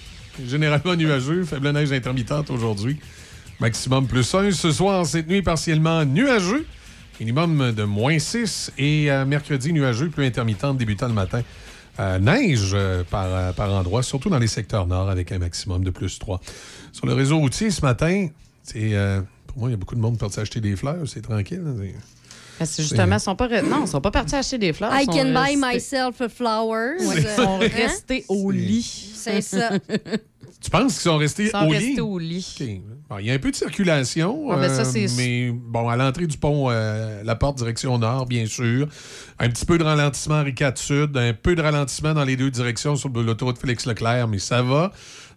[0.47, 2.99] Généralement nuageux, faible neige intermittente aujourd'hui.
[3.59, 4.51] Maximum plus 1.
[4.51, 6.67] Ce soir, cette nuit, partiellement nuageux.
[7.19, 8.73] Minimum de moins 6.
[8.77, 11.41] Et euh, mercredi, nuageux, plus intermittente, débutant le matin.
[11.99, 15.89] Euh, neige euh, par, par endroits, surtout dans les secteurs nord, avec un maximum de
[15.89, 16.41] plus 3.
[16.91, 18.27] Sur le réseau routier, ce matin,
[18.61, 18.93] c'est,
[19.53, 20.97] pour moi, il y a beaucoup de monde parti acheter des fleurs.
[21.07, 21.61] C'est tranquille.
[21.65, 21.95] hein, c'est-
[22.59, 24.91] Parce que justement, ils sont pas, re- non, ils sont pas partis acheter des fleurs.
[24.93, 26.97] I can buy restés- myself a flowers.
[26.99, 27.69] Ouais, ils sont Hein?
[27.75, 29.11] restés au lit.
[29.15, 29.69] C'est ça.
[30.61, 31.99] Tu penses qu'ils sont restés Ils sont au restés lit?
[31.99, 32.81] au lit.
[33.09, 35.89] Bon, il y a un peu de circulation, Ouais, ben ça, euh, c'est- mais bon,
[35.89, 38.87] à l'entrée du pont, euh, la porte direction nord, bien sûr.
[39.39, 42.49] Un petit peu de ralentissement à Ricard Sud, un peu de ralentissement dans les deux
[42.49, 44.93] directions sur l'autoroute Félix-Leclerc, mais ça va.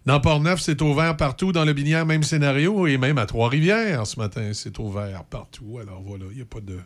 [0.07, 1.51] Dans Port-Neuf, c'est ouvert partout.
[1.51, 2.87] Dans le Binière, même scénario.
[2.87, 5.79] Et même à Trois-Rivières, ce matin, c'est ouvert partout.
[5.81, 6.77] Alors voilà, il n'y a pas de...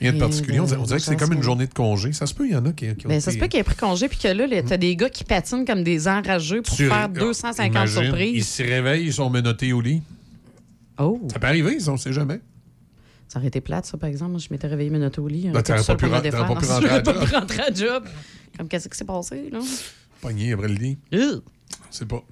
[0.00, 0.58] Rien de particulier.
[0.58, 2.12] On dirait, on dirait que c'est comme une journée de congé.
[2.12, 3.60] Ça se peut, il y en a qui, qui ont Ben, ça se peut qu'il
[3.60, 6.62] ait pris congé puis que là, là, t'as des gars qui patinent comme des enrageux
[6.62, 8.48] pour Tu- faire euh, 250 imagine, Ils surprises.
[8.48, 10.02] se réveillent, ils sont menottés au lit.
[10.98, 11.20] Oh.
[11.32, 12.40] Ça peut arriver, ça, on ne sait jamais.
[13.28, 14.32] Ça aurait été plate, ça, par exemple.
[14.32, 15.42] Moi, je m'étais réveillée menotté au lit.
[15.54, 16.06] J'étais t'aurais pas pu
[17.32, 18.04] rentrer à job.
[18.58, 19.60] Comme qu'est-ce qui s'est passé, là?
[20.20, 20.98] Pogné après le lit.
[21.90, 22.22] C'est pas.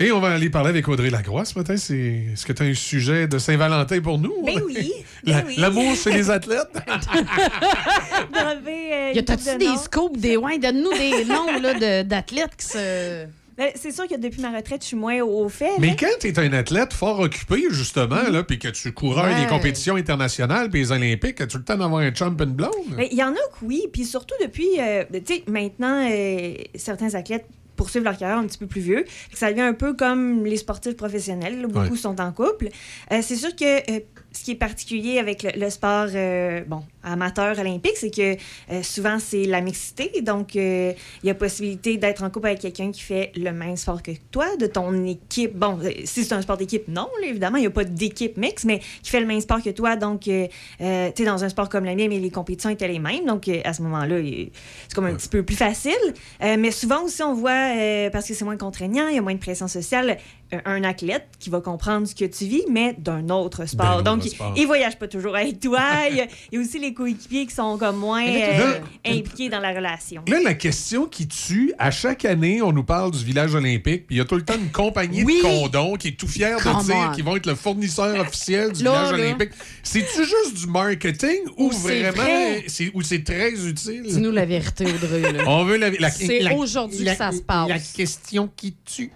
[0.00, 1.76] Et on va aller parler avec Audrey Lacroix ce matin.
[1.76, 2.26] C'est...
[2.32, 4.34] Est-ce que tu as un sujet de Saint-Valentin pour nous?
[4.44, 4.92] Ben oui.
[5.24, 5.54] Ben oui.
[5.56, 6.68] L'amour chez les athlètes?
[8.34, 12.66] Avez, euh, Y a-tu des scoops, des ouais, donne-nous des noms là, de- d'athlètes qui
[12.66, 13.24] se.
[13.56, 15.78] Ben, c'est sûr que depuis ma retraite, je suis moins au fait.
[15.78, 19.40] Mais quand tu es un athlète fort occupé, justement, là, puis que tu courais Ouais.
[19.42, 22.70] les compétitions internationales puis les Olympiques, as-tu le temps d'avoir un champion blonde?
[22.96, 26.54] Ben, Il y en a que oui, puis surtout depuis, euh, tu sais, maintenant, euh,
[26.74, 29.04] certains athlètes poursuivent leur carrière un petit peu plus vieux.
[29.32, 31.60] Ça devient un peu comme les sportifs professionnels.
[31.60, 31.96] là, beaucoup Ouais.
[31.98, 32.68] sont en couple.
[33.12, 34.00] Euh, c'est sûr que euh,
[34.34, 38.34] ce qui est particulier avec le, le sport euh, bon, amateur olympique, c'est que
[38.70, 40.22] euh, souvent, c'est la mixité.
[40.22, 40.92] Donc, euh,
[41.22, 44.10] il y a possibilité d'être en couple avec quelqu'un qui fait le même sport que
[44.30, 45.54] toi, de ton équipe.
[45.54, 48.64] Bon, si c'est un sport d'équipe, non, là, évidemment, il n'y a pas d'équipe mixte,
[48.64, 49.96] mais qui fait le même sport que toi.
[49.96, 50.48] Donc, tu
[50.78, 53.24] sais, dans un sport comme le mien, mais les compétitions étaient les mêmes.
[53.26, 55.92] Donc, à ce moment-là, c'est comme un petit peu plus facile.
[56.40, 59.38] Mais souvent aussi, on voit, parce que c'est moins contraignant, il y a moins de
[59.38, 60.18] pression sociale,
[60.64, 63.96] un athlète qui va comprendre ce que tu vis, mais d'un autre sport.
[63.96, 64.54] Autre Donc, il- sport.
[64.56, 65.80] il voyage pas toujours avec toi.
[66.10, 68.78] Il y a, il y a aussi les coéquipiers qui sont comme moins là, euh,
[69.06, 70.22] impliqués dans la relation.
[70.28, 74.16] Là, la question qui tue, à chaque année, on nous parle du village olympique, puis
[74.16, 76.84] il y a tout le temps une compagnie de condoms qui est tout fière de
[76.84, 79.24] dire qu'ils vont être le fournisseur officiel du Là, village là.
[79.26, 79.50] olympique.
[79.82, 82.64] C'est-tu juste du marketing ou, vraiment vrai?
[82.94, 84.02] ou c'est très utile?
[84.06, 85.32] Dis-nous la vérité, Audrey.
[85.32, 85.44] là.
[85.46, 87.68] On veut la, la- C'est aujourd'hui que ça se passe.
[87.68, 89.10] La question qui tue.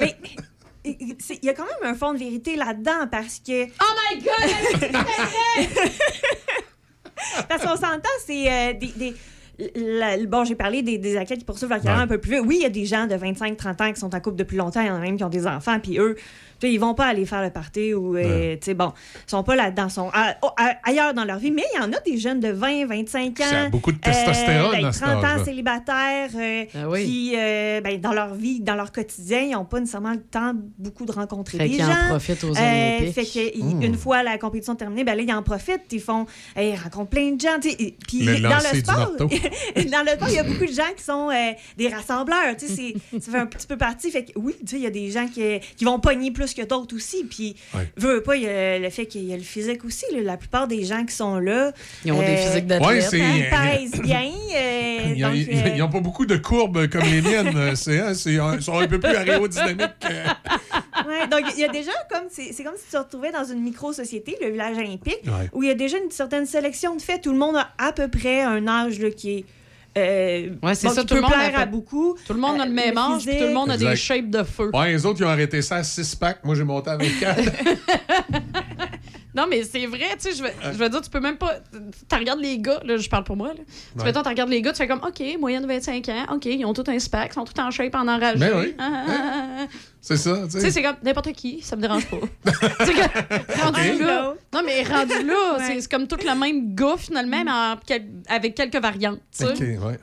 [0.00, 0.16] Mais
[0.84, 3.64] il y a quand même un fond de vérité là-dedans parce que.
[3.64, 4.90] Oh my God!
[7.48, 8.86] parce qu'on s'entend, c'est euh, des.
[8.96, 9.14] des-
[9.76, 12.04] la- bon, j'ai parlé des, des athlètes qui poursuivent leur carrière Ouais.
[12.04, 12.42] un peu plus vite.
[12.46, 14.80] Oui, il y a des gens de 25-30 ans qui sont en couple depuis longtemps.
[14.80, 15.78] Il y en a même qui ont des enfants.
[15.80, 16.16] Puis eux,
[16.60, 18.92] tu sais, ils vont pas aller faire le party ou, euh, tu sais, bon,
[19.26, 19.88] ils sont pas là-dedans.
[19.88, 21.50] Sont à- oh, à- ailleurs dans leur vie.
[21.50, 23.44] Mais il y en a des jeunes de 20-25 ans.
[23.44, 27.04] Ça a beaucoup de testostérone ben, à cet 30 ans célibataires euh, Ah oui.
[27.06, 30.52] qui, euh, ben, dans leur vie, dans leur quotidien, ils n'ont pas nécessairement le temps
[30.78, 32.08] beaucoup de rencontrer Fait des qu'ils en gens.
[32.10, 33.14] profitent aux Euh, Olympiques.
[33.14, 33.82] fait que, Hmm.
[33.82, 35.84] une fois la compétition terminée, ben là, ils en profitent.
[35.92, 36.26] Ils font,
[36.56, 37.58] ils rencontrent plein de gens.
[37.60, 41.02] Puis Le dans le sport, dans le sport, il y a beaucoup de gens qui
[41.04, 42.56] sont euh, des rassembleurs.
[42.58, 42.74] tu sais,
[43.12, 44.10] c'est- ça fait un petit peu partie.
[44.10, 45.42] Fait que oui, tu sais, il y a des gens qui,
[45.76, 47.24] qui vont pogner plus que d'autres aussi.
[47.24, 47.88] Puis, Ouais.
[47.96, 50.04] veut veut pas, il y a le fait qu'il y a le physique aussi.
[50.12, 50.20] là.
[50.22, 51.72] La plupart des gens qui sont là.
[52.04, 53.12] Ils ont des physiques d'athlètes.
[53.12, 54.22] Ouais, hein, paraissent bien.
[54.56, 57.74] euh, Ils euh, n'ont pas beaucoup de courbes comme les miennes.
[57.76, 59.98] C'est, hein, c'est- ils sont un peu plus aérodynamiques.
[60.00, 60.06] que-
[61.08, 63.44] Ouais, donc il y a déjà comme c'est c'est comme si tu te retrouvais dans
[63.44, 65.48] une micro-société, le village olympique, Ouais.
[65.52, 67.22] où il y a déjà une certaine sélection de faits.
[67.22, 69.44] Tout le monde a à peu près un âge là, qui est.
[69.98, 72.16] euh, Ouais, c'est bon, ça, tout le monde plaire a à beaucoup.
[72.26, 74.30] Tout le monde a le Euh, même âge, puis tout le monde a des shapes
[74.30, 74.70] de feu.
[74.74, 76.44] Ouais, les autres, ils ont arrêté ça à 6 packs.
[76.44, 77.40] Moi, j'ai monté avec 4.
[79.34, 81.54] Non, mais c'est vrai, tu sais, je veux, je veux dire, tu peux même pas.
[82.08, 83.60] Tu regardes les gars, là, je parle pour moi, là.
[83.98, 84.12] Tu Ouais.
[84.12, 86.84] tu regardes les gars, tu fais comme, OK, moyenne 25 ans, OK, ils ont tout
[86.88, 88.38] un spack, ils sont tout en shape, en enragé.
[88.38, 88.74] Ben oui.
[88.78, 89.66] Ah, ah, ah, ah.
[90.00, 92.16] c'est ça, tu Tu sais, c'est comme n'importe qui, ça me dérange pas.
[92.80, 94.34] tu sais, que- rendu là.
[94.52, 98.08] Non, mais rendu là, c'est- c'est comme tout le même gars, finalement, mais en quel-
[98.28, 99.52] avec quelques variantes, tu sais.
[99.52, 99.98] OK, ouais.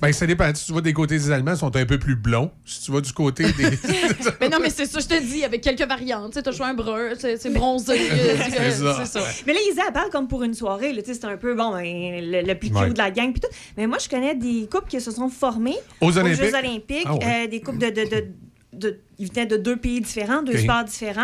[0.00, 0.54] Ben, ça dépend.
[0.54, 2.50] Si tu vas des côtés des Allemands, ils sont un peu plus blonds.
[2.64, 3.78] Si tu vas du côté des.
[4.40, 6.30] Mais non, mais c'est ça, je te dis, avec quelques variantes.
[6.32, 7.98] Tu sais, t'as joué un brun, c'est bronzé.
[8.38, 9.20] C'est ça.
[9.46, 10.92] Mais là, Isa, elle parle comme pour une soirée.
[10.92, 12.90] là, tu sais, C'est un peu, bon, ben, le, le plus cute Ouais.
[12.90, 13.32] de la gang.
[13.32, 13.48] Puis tout.
[13.76, 16.42] Mais moi, je connais des couples qui se sont formés Aux Olympiques?
[16.44, 17.02] Jeux olympiques.
[17.06, 17.44] Ah ouais.
[17.44, 17.86] euh, des couples de...
[17.90, 18.26] de, de,
[18.72, 21.22] de- ils venaient de deux pays différents, deux sports différents.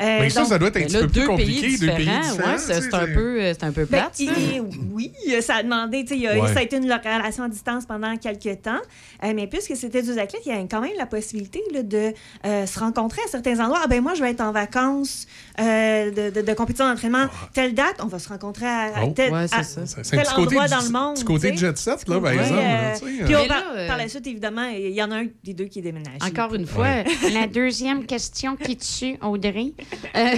[0.00, 1.60] Euh, Mais ça, donc- ça doit être un petit là, peu plus deux compliqué.
[1.62, 4.22] pays deux pays différents, ouais, c'est un peu, c'est un peu Ben, plate, ça.
[4.24, 4.62] il-
[4.92, 6.52] oui, ça a demandé, tu sais, Ouais.
[6.52, 8.78] ça a été une relation à distance pendant quelques temps,
[9.24, 12.12] Euh, mais puisque c'était deux athlètes, il y a quand même la possibilité là, de
[12.46, 13.80] euh, se rencontrer à certains endroits.
[13.82, 15.26] Ah ben moi, je vais être en vacances
[15.60, 19.12] euh, de, de, de compétition d'entraînement, telle date, on va se rencontrer à, à Oh.
[19.16, 19.80] tel, Ouais, c'est à ça.
[19.86, 21.14] C'est c'est tel un petit côté, endroit du- dans le monde.
[21.16, 21.56] petit côté sais.
[21.56, 22.62] jet set, là, par exemple.
[23.00, 23.48] puis Mais
[23.88, 26.18] par, la suite, évidemment, il y en a un des deux qui est déménagé.
[26.22, 27.02] Encore une fois,
[27.40, 29.72] la deuxième question qui tue, Audrey.
[30.16, 30.36] Euh,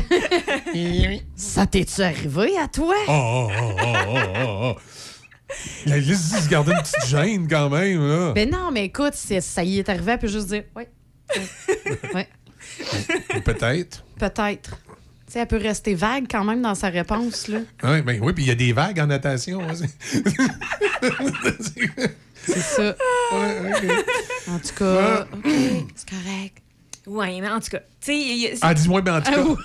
[1.37, 2.95] ça t'es-tu arrivé à toi?
[3.09, 4.81] Oh, oh, oh, oh, oh, oh, oh.
[5.87, 8.07] La liste se garder une petite gêne quand même.
[8.07, 8.33] Là.
[8.33, 10.85] Ben non, mais écoute, ça y est arrivé, elle peut juste dire oui.
[12.15, 12.29] Ouais,
[13.45, 14.05] Peut-être.
[14.19, 14.79] peut-être.
[15.27, 17.59] Tu sais, elle peut rester vague quand même dans sa réponse, là.
[17.85, 19.61] Ouais, ben oui, puis il y a des vagues en natation.
[19.63, 19.89] hein, c'est-
[22.61, 22.97] ça.
[23.33, 23.73] Ouais.
[24.49, 25.47] En tout cas, OK,
[25.95, 26.59] c'est correct.
[27.07, 29.33] Oui, mais en tout cas, tu sais, il y a- Ah, dis-moi, ben en tout
[29.33, 29.63] cas.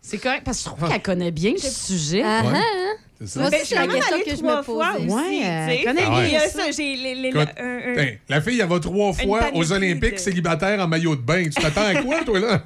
[0.00, 2.22] C'est correct, parce que je trouve qu'elle connaît bien le sujet.
[2.24, 2.52] Ah, Ouais.
[2.54, 2.92] ah.
[3.20, 3.40] C'est ça.
[3.40, 5.70] Moi, Ben, c'est je suis la question allée que je trois me aussi, Ouais, elle
[5.70, 5.84] tu sais.
[5.84, 6.70] connaît Fait bien qu'il y a ça.
[6.72, 10.14] j'ai les- les- Écoute, un- un- ben, la fille, elle va trois fois aux Olympiques
[10.14, 11.44] de- célibataire en maillot de bain.
[11.44, 12.62] Tu t'attends à quoi, toi, là?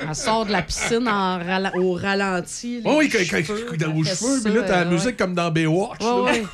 [0.00, 2.80] Elle sort de la piscine en rala- au ralenti.
[2.84, 3.18] Oh, oui, quand,
[3.78, 6.00] dans aux cheveux, ça, puis là, t'as la musique comme dans Baywatch.
[6.00, 6.44] Ouais, ouais.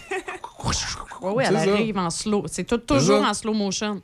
[1.23, 2.45] Ouais, ouais, elle arrive en slow.
[2.51, 4.03] C'est tout- toujours en slow motion.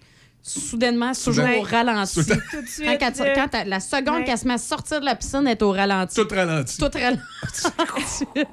[0.49, 2.15] Soudainement, c'est toujours au ralenti.
[2.15, 2.43] Tout le temps.
[2.53, 2.87] tout de suite.
[3.01, 4.25] Quand, elle- quand elle- la seconde ouais.
[4.25, 6.15] qu'elle se met à sortir de la piscine, elle est au ralenti.
[6.15, 6.77] Tout ralenti.
[6.79, 8.25] Tout ralenti.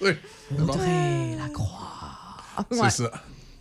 [0.00, 0.10] Oui,
[0.48, 0.72] c'est bon.
[0.72, 1.78] Audrey Lacroix.
[2.70, 2.90] C'est Ouais.
[2.90, 3.10] ça.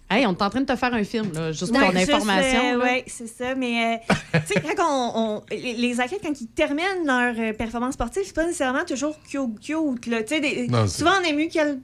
[0.10, 1.98] Hey, on est en train de te faire un film, là, juste pour Ouais, ton
[2.00, 2.74] juste, information.
[2.74, 3.56] euh, ouais, c'est ça.
[3.56, 4.16] Mais euh,
[4.48, 8.34] tu sais, quand on, on- les athlètes, quand ils terminent leur euh, performance sportive, c'est
[8.36, 9.60] pas nécessairement toujours cute.
[9.62, 10.22] cute là.
[10.24, 11.80] Tu sais, des- Non, souvent, on est mieux qu'elle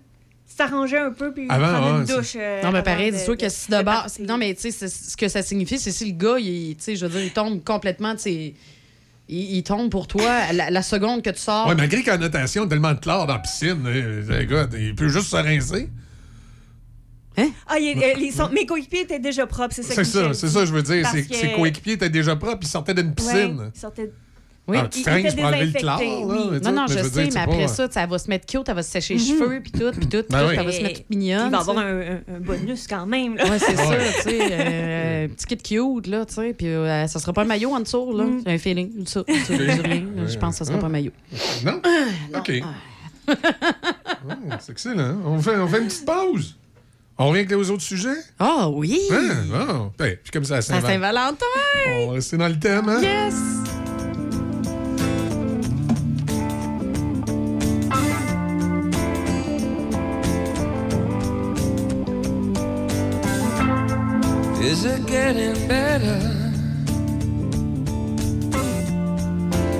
[0.48, 2.34] s'arranger un peu puis Avant, prendre une douche.
[2.36, 3.84] euh, Non, mais pareil, de- dis-toi que de- si de bord.
[3.84, 4.26] partir.
[4.26, 6.84] Non, mais tu sais, c'est- ce que ça signifie, c'est si le gars, il, tu
[6.84, 8.56] sais, je veux dire, il tombe complètement de ses,
[9.30, 10.22] il, il tombe pour toi
[10.54, 11.68] la, la seconde que tu sors.
[11.68, 15.28] Ouais, malgré qu'en natation, tellement de chlore dans la piscine, euh, écoute, il peut juste
[15.30, 15.90] se rincer.
[17.68, 20.48] Ah, il- euh, les son- mes coéquipiers étaient déjà propres, c'est ça C'est ça, c'est
[20.48, 21.08] ça, je veux dire.
[21.12, 23.60] C'est que- Ses coéquipiers étaient déjà propres, ils sortaient d'une piscine.
[23.60, 24.12] Ouais, ils sortaient-
[24.70, 24.78] Oui.
[24.80, 26.38] Ah, chlore, oui.
[26.52, 28.46] mais tu Non, non, je sais, dire, mais après pas- ça, ça va se mettre
[28.46, 29.28] cute, elle va se sécher les Mhm.
[29.40, 30.56] cheveux, puis tout, puis tout, puis Ben tout, oui.
[30.60, 31.46] elle va se mettre toute mignonne.
[31.48, 33.34] Il va avoir un, bonus quand même.
[33.36, 34.12] Ouais, c'est Ouais.
[34.12, 34.40] ça, tu sais.
[34.52, 36.54] euh, petit kit cute, là, tu sais.
[36.54, 38.26] Puis euh, ça sera pas un maillot en dessous, là.
[38.26, 38.42] Mm.
[38.46, 39.06] J'ai un feeling.
[39.08, 41.12] Ça, ça, je pense que ça sera pas un maillot.
[41.66, 41.82] Non?
[42.38, 42.52] OK.
[43.30, 45.18] Oh, c'est excellent.
[45.26, 46.56] On fait, on fait une petite pause.
[47.18, 48.16] On revient avec les autres sujets?
[48.40, 49.00] Ah oui!
[49.12, 49.90] Hein?
[49.98, 50.88] Ben, puis comme ça, à À Saint-Valentin.
[50.94, 51.46] Saint-Valentin!
[52.00, 53.02] On va rester dans le thème, hein?
[53.02, 53.36] Yes!
[64.78, 66.22] Is it getting better?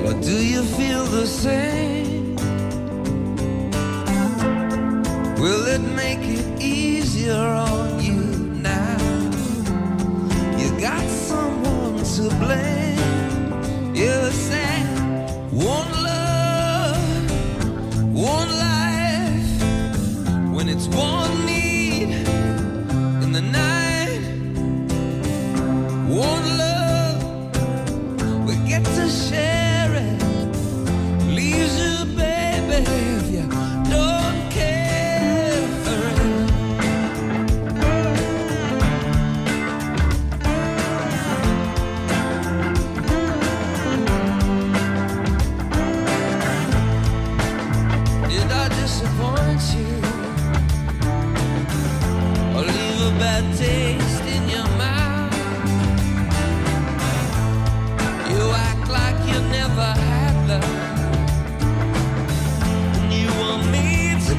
[0.04, 2.34] Or do you feel the same?
[5.36, 8.22] Will it make it easier on you
[8.60, 8.98] now?
[10.58, 13.94] You got someone to blame.
[13.94, 14.84] You said
[15.52, 17.30] one love,
[18.12, 19.62] one life.
[20.52, 21.37] When it's one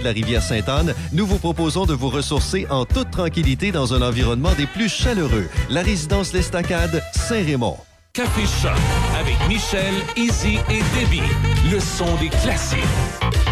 [0.00, 4.02] De la rivière Sainte-Anne, nous vous proposons de vous ressourcer en toute tranquillité dans un
[4.02, 5.48] environnement des plus chaleureux.
[5.68, 7.76] La résidence L'Estacade, Saint-Raymond.
[8.12, 8.72] Café Choc
[9.20, 11.22] avec Michel, Easy et Debbie.
[11.70, 12.80] Le son des classiques.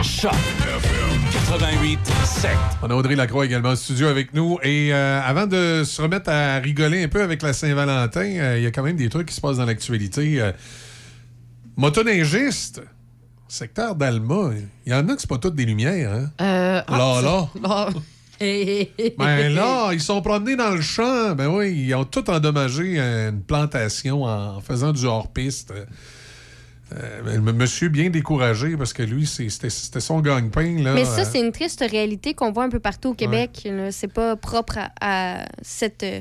[0.02, 0.32] Choc
[1.32, 2.50] 88 7.
[2.82, 4.58] On a Audrey Lacroix également en studio avec nous.
[4.64, 8.64] Et euh, avant de se remettre à rigoler un peu avec la Saint-Valentin, euh, il
[8.64, 10.40] y a quand même des trucs qui se passent dans l'actualité.
[10.40, 10.50] Euh,
[11.76, 12.82] motoneigiste,
[13.48, 14.50] secteur d'Alma,
[14.86, 16.12] il y en a que c'est pas toutes des lumières.
[16.12, 16.30] Hein?
[16.40, 17.48] Euh, Là, là.
[17.62, 17.88] là.
[18.40, 21.34] Ben là, ils sont promenés dans le champ.
[21.34, 25.72] Ben oui, ils ont tout endommagé euh, une plantation en faisant du hors-piste.
[26.94, 30.80] Euh, le monsieur bien découragé parce que lui, c'est- c'était son gagne-pain.
[30.82, 30.94] là.
[30.94, 33.62] Mais ça, Euh, c'est une triste réalité qu'on voit un peu partout au Québec.
[33.64, 33.90] là.
[33.90, 36.20] C'est pas propre à, à cette euh,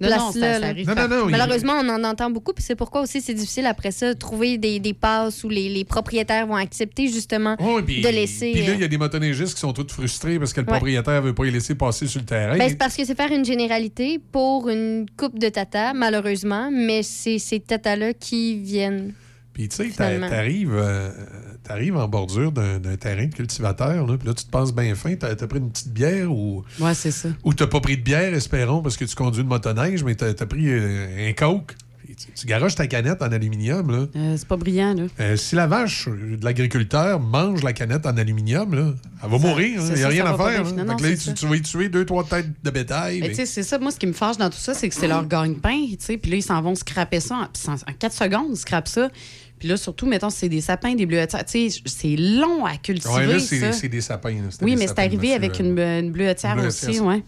[0.00, 0.32] Non, non, place-là.
[0.48, 0.66] ça- ça là.
[0.68, 2.52] arrive Non, non, non, il- Malheureusement, on en entend beaucoup.
[2.52, 5.68] Puis c'est pourquoi aussi c'est difficile après ça de trouver des, des passes où les,
[5.68, 7.56] les propriétaires vont accepter justement
[7.86, 8.50] puis- de laisser.
[8.52, 10.66] Puis là, il y euh, a des motoneigistes qui sont tous frustrés parce que le
[10.66, 10.72] Ouais.
[10.72, 12.58] propriétaire veut pas les laisser passer sur le terrain.
[12.58, 17.02] ben, c'est parce que c'est faire une généralité pour une coupe de tata, malheureusement, mais
[17.04, 19.12] c'est ces tatas-là qui viennent.
[19.54, 21.10] Puis tu sais, t'arrives euh,
[21.62, 25.14] t'arrives en bordure d'un terrain de cultivateur, là, puis là, tu te penses bien fin,
[25.14, 26.64] t'as as pris une petite bière ou...
[26.80, 27.28] Ouais, c'est ça.
[27.44, 30.30] Ou t'as pas pris de bière, espérons, parce que tu conduis une motoneige, mais t'as
[30.30, 31.74] as pris euh, un coke.
[32.04, 34.06] Puis Tu, tu garoches ta canette en aluminium, là.
[34.14, 35.36] Euh, c'est pas brillant, là.
[35.38, 39.80] Si la vache de l'agriculteur mange la canette en aluminium, là, elle va mourir.
[39.80, 40.64] Il c'est n'y a rien à faire.
[40.64, 40.70] là.
[40.72, 43.20] Non, non, Fait que là, tu, vas y tuer deux, trois têtes de bétail.
[43.20, 43.78] Mais mais- tu sais, c'est ça.
[43.78, 46.18] Moi, ce qui me fâche dans tout ça, c'est que c'est leur gagne-pain, tu sais.
[46.18, 47.36] Puis là, ils s'en vont scraper ça
[47.68, 49.08] en, en 4 secondes, ils scrapent ça.
[49.58, 51.44] Puis là, surtout, mettons, c'est des sapins, des bleuetières.
[51.44, 54.30] Tu sais, c'est long à cultiver, Ouais, là, c'est des sapins.
[54.30, 54.48] là.
[54.60, 57.22] Oui, des mais c'est arrivé avec une, une bleuetière aussi, ouais.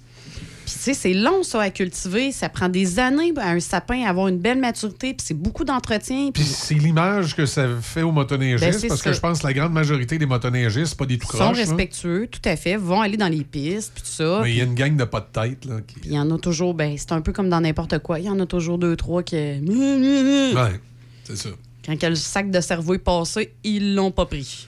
[0.67, 2.33] Puis tu sais, c'est long, ça, à cultiver.
[2.33, 5.63] Ça prend des années à un sapin à avoir une belle maturité, puis c'est beaucoup
[5.65, 6.31] d'entretien.
[6.35, 9.53] Puis c'est l'image que ça fait aux motoneigistes, Ben, parce que je pense que la
[9.53, 11.57] grande majorité des motoneigistes, c'est pas des tout ils sont croches.
[11.59, 11.63] là.
[11.65, 14.41] respectueux, tout à fait, vont aller dans les pistes, puis tout ça.
[14.43, 15.65] Mais il y a une gang de pas de tête.
[15.67, 16.01] Là, qui...
[16.01, 18.19] Puis il y en a toujours, ben, c'est un peu comme dans n'importe quoi.
[18.19, 19.37] Il y en a toujours deux, trois qui.
[19.37, 20.81] Ouais,
[21.23, 21.51] c'est ça.
[21.87, 24.67] Quand le sac de cerveau est passé, ils l'ont pas pris.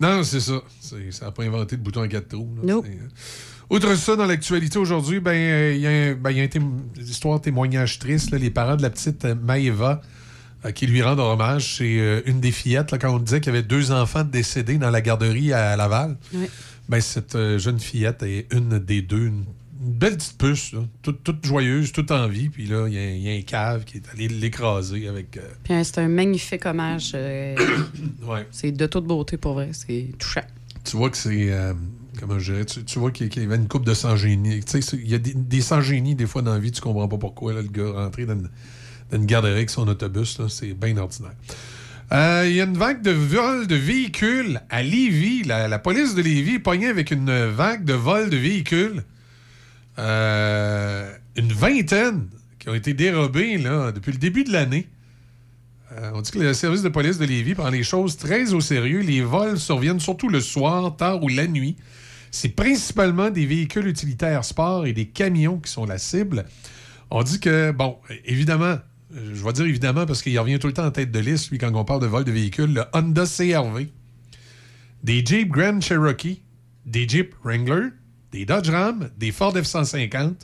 [0.00, 0.60] Non, c'est ça.
[0.80, 2.48] Ça n'a pas inventé de bouton à quatre trous.
[2.56, 2.74] là.
[2.74, 2.84] Nope.
[2.86, 3.08] C'est, euh,
[3.76, 6.82] Outre ça, dans l'actualité aujourd'hui, ben, euh, il y a, un- ben, y a témo-
[6.96, 8.30] l'histoire témoignage triste.
[8.30, 8.38] là.
[8.38, 10.02] les parents de la petite euh, Maëva
[10.64, 11.76] euh, qui lui rendent hommage.
[11.78, 14.78] C'est euh, une des fillettes, là, quand on disait qu'il y avait deux enfants décédés
[14.78, 16.16] dans la garderie à Laval.
[16.88, 19.26] Ben, cette euh, jeune fillette est une des deux.
[19.26, 19.44] Une, une
[19.86, 22.48] belle petite puce, là, toute, toute joyeuse, toute en vie.
[22.48, 25.36] Puis là, il y, a- il y a un cave qui est allé l'écraser avec.
[25.36, 27.12] euh, Puis hein, c'est un magnifique hommage.
[27.14, 27.56] euh,
[28.26, 28.46] Ouais.
[28.50, 29.70] C'est de toute beauté pour vrai.
[29.72, 30.42] C'est touchant.
[30.84, 31.52] tu vois que c'est.
[31.52, 31.72] euh,
[32.20, 34.60] comment je dirais Tu, tu vois qu'il y avait une coupe de sans-génie.
[34.64, 37.08] Tu sais, il y a des, des sans-génies, des fois, dans la vie, tu comprends
[37.08, 37.52] pas pourquoi.
[37.52, 38.48] Là, le gars rentré dans une,
[39.10, 41.32] dans une garderie avec son autobus, c'est bien ordinaire.
[42.12, 45.42] Euh, Il y a une vague de vol de véhicules à Lévis.
[45.42, 49.02] La, la police de Lévis est pognée avec une vague de vol de véhicules.
[49.98, 52.28] Euh, une vingtaine
[52.58, 54.88] qui ont été dérobés depuis le début de l'année.
[55.92, 58.60] Euh, on dit que le service de police de Lévis prend les choses très au
[58.60, 59.00] sérieux.
[59.00, 61.76] Les vols surviennent surtout le soir, tard ou la nuit.
[62.30, 66.44] C'est principalement des véhicules utilitaires sport et des camions qui sont la cible.
[67.10, 68.78] On dit que, bon, évidemment,
[69.14, 71.58] je vais dire évidemment parce qu'il revient tout le temps en tête de liste, lui,
[71.58, 73.88] quand on parle de vol de véhicules, le Honda CRV,
[75.02, 76.42] des Jeep Grand Cherokee,
[76.84, 77.90] des Jeep Wrangler,
[78.32, 80.34] des Dodge Ram, des Ford F-150,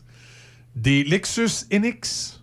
[0.76, 2.40] des Lexus NX,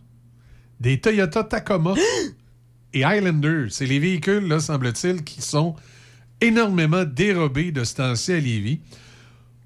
[0.79, 1.95] des Toyota Tacoma
[2.93, 3.67] et Highlander.
[3.69, 5.75] C'est les véhicules, là, semble-t-il, qui sont
[6.41, 8.79] énormément dérobé de ce temps-ci à Lévis.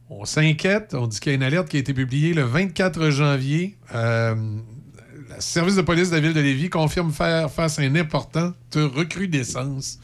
[0.10, 0.94] On s'inquiète.
[0.94, 3.78] On dit qu'il y a une alerte qui a été publiée le 24 janvier.
[3.96, 7.98] Euh, le service de police de la ville de Lévis confirme faire face à une
[7.98, 10.00] importante recrudescence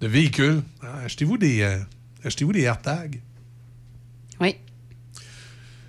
[0.00, 0.62] de véhicules.
[0.82, 1.78] Ah, achetez-vous des, euh,
[2.24, 3.20] achetez-vous des AirTags?
[4.40, 4.56] Oui.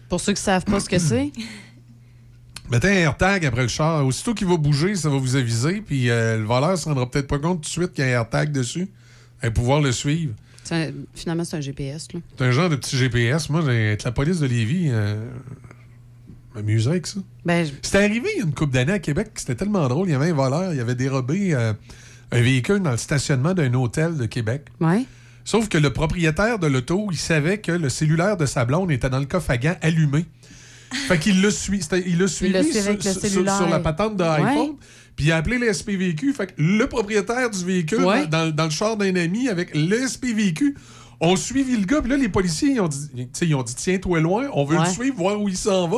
[0.10, 1.32] Pour ceux qui ne savent pas ce que c'est.
[2.72, 4.06] Mettez un AirTag après le char.
[4.06, 5.82] Aussitôt qu'il va bouger, ça va vous aviser.
[5.82, 8.08] Puis euh, le voleur ne se rendra peut-être pas compte tout de suite qu'il y
[8.08, 8.88] a un AirTag dessus.
[9.44, 10.34] Et pouvoir le suivre.
[10.72, 12.08] Un- finalement, c'est un GPS.
[12.14, 12.20] Là.
[12.38, 13.50] C'est un genre de petit GPS.
[13.50, 15.16] Moi, avec la police de Lévis, euh,
[16.52, 17.20] je m'amuserais avec ça.
[17.46, 19.30] Ben, je- C'était arrivé il y a une couple d'années à Québec.
[19.36, 20.08] C'était tellement drôle.
[20.10, 20.74] Il y avait un voleur.
[20.74, 21.74] Il avait dérobé euh,
[22.32, 24.64] un véhicule dans le stationnement d'un hôtel de Québec.
[24.80, 25.06] Ouais.
[25.46, 29.10] Sauf que le propriétaire de l'auto, il savait que le cellulaire de sa blonde était
[29.10, 30.26] dans le coffre à gants allumé.
[31.08, 34.30] Fait qu'il l'a sui- c'était- il l'a suivi, suivi sur, la patente de Ouais.
[34.30, 34.76] iPhone.
[35.16, 36.34] Puis il a appelé le SPVQ.
[36.34, 38.28] Fait que le propriétaire du véhicule, Ouais.
[38.28, 40.76] dans, dans le char d'un ami avec le SPVQ,
[41.26, 42.02] ont suivi le gars.
[42.02, 44.64] Puis là, les policiers, ils ont dit, tu sais, ils ont dit tiens-toi loin, on
[44.66, 44.86] veut Ouais.
[44.86, 45.98] le suivre, voir où il s'en va.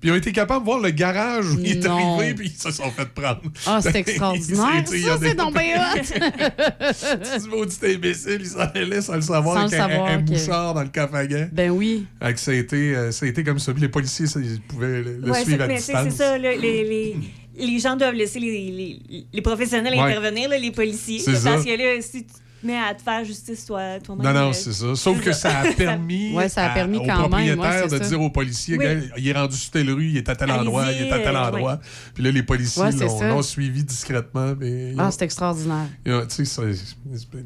[0.00, 2.60] Puis ils ont été capables de voir le garage où il est arrivé, puis ils
[2.60, 3.40] se sont fait prendre.
[3.66, 4.84] Ah, c'est extraordinaire.
[4.86, 5.98] Ça, c'est donc bien hot.
[7.42, 10.22] Tu maudit imbécile, il s'en allait sans le savoir Sans avec le un- savoir un,
[10.22, 11.48] que- mouchard dans le gants.
[11.52, 12.06] Ben oui.
[12.22, 13.72] Fait que ça a été, euh, ça a été comme ça.
[13.72, 16.04] Puis les policiers, ça, ils pouvaient le, le Ouais, suivre à mais c'est distance.
[16.10, 17.16] c'est ça, là, les, les,
[17.56, 18.70] les gens doivent laisser les,
[19.08, 20.00] les, les professionnels Ouais.
[20.00, 21.20] intervenir, là, les policiers.
[21.24, 22.26] Parce que là, si
[22.62, 24.26] mets à te faire justice toi- toi-même.
[24.26, 24.94] Non, non, euh, c'est ça.
[24.94, 28.02] Sauf que ça a permis, Ouais, ça a à- permis au même, propriétaire ouais, de
[28.02, 28.08] ça.
[28.08, 28.84] dire aux policiers, Oui.
[29.16, 31.36] il est rendu sur telle rue, il est à tel endroit, il est à tel
[31.36, 31.72] euh, endroit.
[31.74, 31.78] ouais.
[32.14, 32.82] Puis là, les policiers
[33.22, 34.54] l'ont suivi discrètement.
[34.58, 35.86] Mais Ah, c'est extraordinaire.
[36.04, 36.62] tu sais,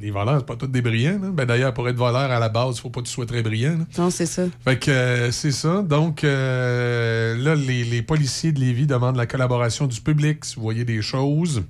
[0.01, 1.19] les voleurs, c'est pas tous des brillants.
[1.33, 3.43] Ben, D'ailleurs, pour être voleur à la base, il faut pas que tu sois très
[3.43, 3.79] brillant.
[3.79, 3.85] là.
[3.99, 4.45] Non, c'est ça.
[4.65, 5.83] Fait que euh, c'est ça.
[5.83, 10.63] Donc, euh, là, les, les policiers de Lévis demandent la collaboration du public si vous
[10.63, 11.63] voyez des choses.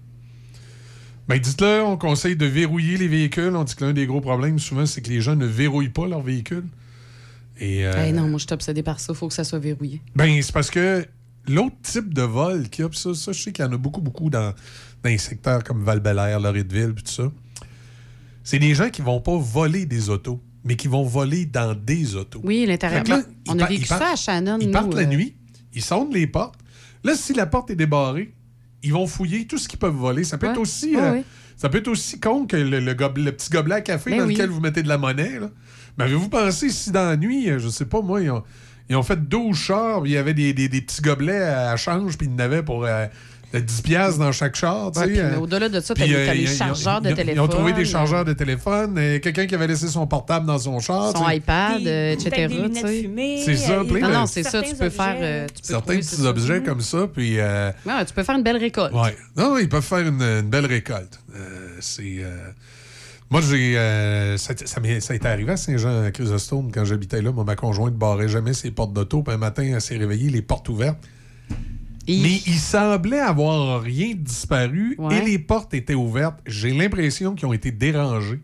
[1.28, 3.54] Ben, dites-le, on conseille de verrouiller les véhicules.
[3.54, 6.06] On dit que l'un des gros problèmes, souvent, c'est que les gens ne verrouillent pas
[6.06, 6.64] leurs véhicules.
[7.60, 9.12] Et, euh, non, moi, je suis obsédée par ça.
[9.12, 10.00] Il faut que ça soit verrouillé.
[10.16, 11.06] ben, c'est parce que
[11.48, 13.76] l'autre type de vol qu'il y a, ça, ça, je sais qu'il y en a
[13.76, 14.52] beaucoup, beaucoup dans,
[15.02, 17.30] dans les secteurs comme val Loretteville, puis tout ça.
[18.44, 22.16] C'est des gens qui vont pas voler des autos, mais qui vont voler dans des
[22.16, 22.40] autos.
[22.42, 23.04] Oui, l'intérieur.
[23.48, 24.58] On ils a vécu ça partent- à Shannon.
[24.60, 25.36] Ils nous, partent la euh, nuit,
[25.72, 26.58] ils sondent les portes.
[27.04, 28.32] Là, si la porte est débarrée,
[28.82, 30.24] ils vont fouiller tout ce qu'ils peuvent voler.
[30.24, 30.96] Ça peut être aussi.
[30.96, 31.24] Ouais, euh, ouais.
[31.56, 34.18] Ça peut être aussi con que le, le gobe- le petit gobelet à café Ben
[34.20, 34.34] dans oui.
[34.34, 35.38] lequel vous mettez de la monnaie.
[35.38, 35.50] là.
[35.98, 38.42] Mais avez-vous pensé si dans la nuit, euh, je sais pas moi, ils ont,
[38.88, 41.76] ils ont fait 12 chars, puis il y avait des, des- des petits gobelets à
[41.76, 43.06] change, puis ils en avaient pour euh,
[43.60, 44.90] 10 piastres dans chaque char.
[44.92, 45.30] tu Ouais, sais, puis, euh.
[45.32, 47.34] mais au-delà de ça, les- euh, les ils- chargeurs de téléphone.
[47.36, 50.58] Ils ont trouvé des chargeurs de téléphone, euh, quelqu'un qui avait laissé son portable dans
[50.58, 51.12] son char.
[51.16, 52.48] Son tu iPad, euh, etc.
[52.48, 53.42] tu.
[53.44, 54.62] C'est ça, euh, plein Non, de- non, c'est ça.
[54.62, 55.16] Tu certains peux faire.
[55.20, 57.38] euh, tu Certains trouver, petits objets comme ça, puis...
[57.38, 58.94] euh, Ouais, tu peux faire une belle récolte.
[58.94, 59.16] Ouais.
[59.36, 61.18] Non, ils peuvent faire une, une belle récolte.
[61.36, 62.18] Euh, c'est.
[62.20, 62.36] euh,
[63.30, 63.78] Moi, j'ai.
[63.78, 67.32] euh, ça, ça m'est- ça a été arrivé à Saint-Jean-Chrysostome quand j'habitais là.
[67.32, 69.22] Moi, ma conjointe barrait jamais ses portes d'auto.
[69.22, 70.98] Puis un matin, elle s'est réveillée, les portes ouvertes.
[72.08, 75.18] Mais il semblait avoir rien disparu Ouais.
[75.18, 76.38] et les portes étaient ouvertes.
[76.46, 78.40] J'ai l'impression qu'ils ont été dérangés.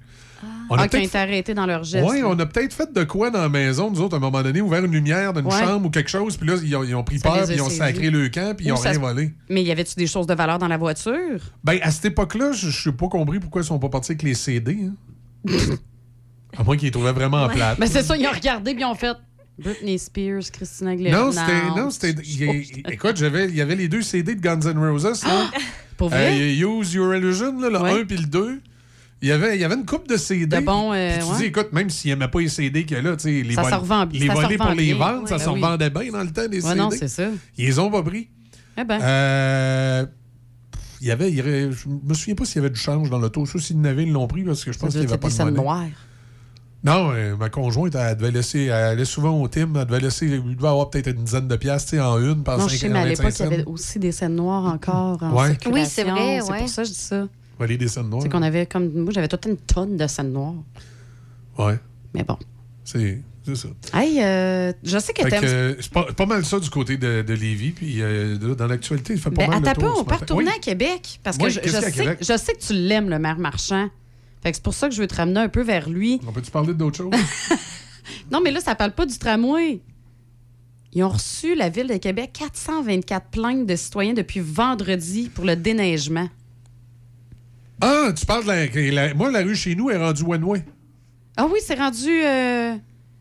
[0.71, 2.07] On a Ah, peut-être été arrêtés dans leur geste.
[2.09, 4.43] oui, on a peut-être fait de quoi dans la maison, nous autres, à un moment
[4.43, 5.59] donné, ouvert une lumière d'une Ouais.
[5.59, 7.63] chambre ou quelque chose, puis là, ils ont, ils ont pris Ça peur, puis ils
[7.63, 9.33] ont sacré le camp, puis ils ont ça rien volé.
[9.49, 11.41] Mais y avait-tu des choses de valeur dans la voiture?
[11.65, 14.35] Ben, à cette époque-là, je n'ai pas compris pourquoi ils sont pas partis avec les
[14.35, 14.79] CD.
[14.85, 14.95] hein.
[16.57, 17.55] à moins qu'ils les trouvaient vraiment Ouais.
[17.55, 17.81] plates.
[17.81, 19.17] Ben, c'est ça, ils ont regardé puis ils ont fait
[19.59, 21.25] Britney Spears, Christina Aguilera.
[21.25, 21.69] Non, c'était.
[21.77, 22.11] Non, c'était.
[22.23, 25.23] il- Écoute, j'avais- il y avait les deux CD de Guns N' Roses.
[25.25, 25.51] là.
[25.97, 26.39] Pour vrai?
[26.41, 28.61] Euh, Use Your Illusion, là, le 1 puis le 2.
[29.21, 30.47] Il y, avait, il y avait une coupe de CD.
[30.47, 31.37] De bons, euh, tu ouais.
[31.39, 33.53] dis, écoute, même s'ils n'aimaient pas les CD qu'il y a là, tu sais, les,
[33.55, 35.61] Ça vol- revend les ça pour les vendre, ça Ouais, ben oui.
[35.61, 36.77] revendait bien dans le temps des Ouais, CD.
[36.77, 37.29] non, c'est ça.
[37.57, 38.29] Ils les ont pas pris.
[38.81, 39.01] Eh ben.
[39.03, 40.07] Euh,
[41.01, 43.45] il y avait, il je me souviens pas s'il y avait du change dans l'auto.
[43.45, 45.45] Ça, s'ils n'avaient, ils l'ont pris parce que je pense qu'il n'y avait pas de
[45.51, 45.91] monnaie.
[46.85, 50.27] Non, euh, ma conjointe, elle devait laisser, elle allait souvent au Tim, elle devait laisser,
[50.27, 52.75] il devait avoir peut-être une dizaine de piastres, tu sais, en une, par Non, je
[52.77, 55.33] 5 sais, mais à 25 l'époque, il y avait aussi des scènes noires encore en
[55.35, 55.49] Ouais.
[55.49, 55.73] circulation.
[55.73, 56.59] Oui, c'est vrai, C'est ouais.
[56.61, 57.29] pour ça que je dis ça.
[57.59, 58.23] Ouais, les dessins noirs.
[58.23, 58.93] C'est qu'on avait comme.
[58.93, 60.55] Moi, j'avais toute une tonne de scènes noires.
[61.59, 61.79] Ouais.
[62.15, 62.37] Mais bon.
[62.85, 63.69] C'est c'est ça.
[63.95, 65.43] Hey, euh, je sais que t'aimes.
[65.45, 67.71] euh, c'est pas, pas mal ça du côté de, de Lévis.
[67.73, 70.45] Puis euh, de- dans l'actualité, il fait pas Ben, mal pas, tour on peut retourner
[70.49, 70.53] Oui.
[70.57, 71.19] à Québec.
[71.25, 72.19] Parce que Oui, je, je à sais, Québec?
[72.21, 73.89] je sais que tu l'aimes, le maire marchand.
[74.43, 76.21] Fait que c'est pour ça que je veux te ramener un peu vers lui.
[76.27, 77.13] On peut-tu parler d'autre chose?
[78.33, 79.81] Non, mais là, ça parle pas du tramway.
[80.95, 85.57] Ils ont reçu, la Ville de Québec, 424 plaintes de citoyens depuis vendredi pour le
[85.57, 86.29] déneigement.
[87.81, 90.65] ah, tu parles de la, la- Moi, la rue chez nous est rendue one-way.
[91.37, 92.75] Ah oui, c'est rendu euh,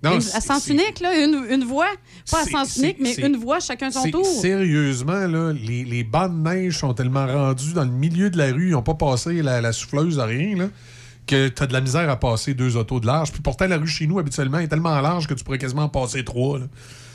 [0.03, 1.89] Non, une- à sens unique, là, une, une voie.
[2.31, 4.25] Pas à sens unique, mais une voie, chacun son tour.
[4.25, 8.51] Sérieusement, là, les, les bancs de neige sont tellement rendus dans le milieu de la
[8.51, 10.69] rue, ils n'ont pas passé la, la souffleuse à rien, là,
[11.27, 13.31] que tu as de la misère à passer deux autos de large.
[13.31, 15.89] Puis pourtant, la rue chez nous, habituellement, est tellement large que tu pourrais quasiment en
[15.89, 16.57] passer trois.
[16.59, 16.65] Là.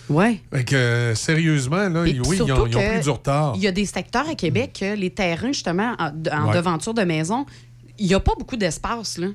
[0.09, 0.40] Ouais.
[0.52, 3.55] Fait que, euh, sérieusement, là, Et oui, ils ont, ils pris du retard.
[3.56, 6.55] Il y a des secteurs à Québec que les terrains, justement, en, en Ouais.
[6.55, 7.47] devanture de maison,
[7.98, 9.28] il n'y a pas beaucoup d'espace, là.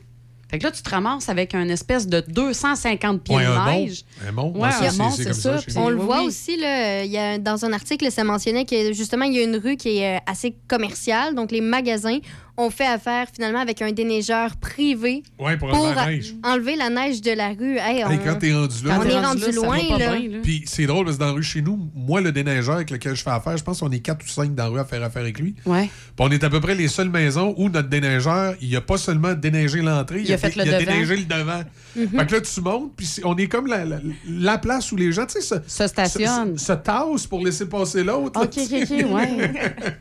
[0.49, 4.03] Fait que là, tu te ramasses avec un espèce de 250 pieds Ouais, de neige.
[4.25, 4.53] Un mont.
[4.55, 5.57] Ouais, un c'est- mont, ça.
[5.75, 6.27] On le oui, voit oui.
[6.27, 9.43] aussi, là, il y a, dans un article, ça mentionnait que justement, il y a
[9.43, 11.35] une rue qui est euh, assez commerciale.
[11.35, 12.19] Donc, les magasins
[12.57, 16.33] ont fait affaire finalement avec un déneigeur privé Ouais, pour enlever la neige.
[16.43, 17.77] enlever la neige de la rue.
[17.77, 19.77] Hey, on, Hey, quand t'es rendu là, on est rendu loin.
[19.99, 20.15] là.
[20.43, 23.15] Puis c'est drôle parce que dans la rue chez nous, moi, le déneigeur avec lequel
[23.15, 25.03] je fais affaire, je pense qu'on est 4 ou 5 dans la rue à faire
[25.03, 25.55] affaire avec lui.
[25.65, 25.83] Ouais.
[25.87, 28.97] Puis on est à peu près les seules maisons où notre déneigeur, il a pas
[28.97, 31.61] seulement déneigé l'entrée, Il a fait le il a déneigé le devant.
[31.97, 32.19] Mhm.
[32.19, 33.99] Fait que là, tu montes, puis on est comme la, la-
[34.29, 36.57] la place où les gens, tu sais, se, se stationnent.
[36.57, 38.39] Se, se tassent pour laisser passer l'autre.
[38.39, 38.81] OK, OK.
[38.83, 39.51] OK, ouais.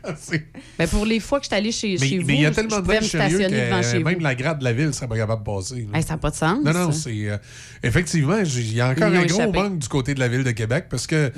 [0.77, 2.45] Ben, pour les fois que je suis allée chez, Mais chez mais vous, il y
[2.45, 4.19] a je- tellement je de pouvais monde me sérieux stationner devant que chez même vous.
[4.21, 5.87] la grade de la ville serait pas capable de passer.
[5.93, 6.63] Hey, ça n'a pas de sens.
[6.63, 7.29] Non, non, c'est.
[7.29, 7.37] euh,
[7.83, 9.59] effectivement, il y a encore Ils un gros échappé.
[9.59, 11.31] manque du côté de la ville de Québec parce que.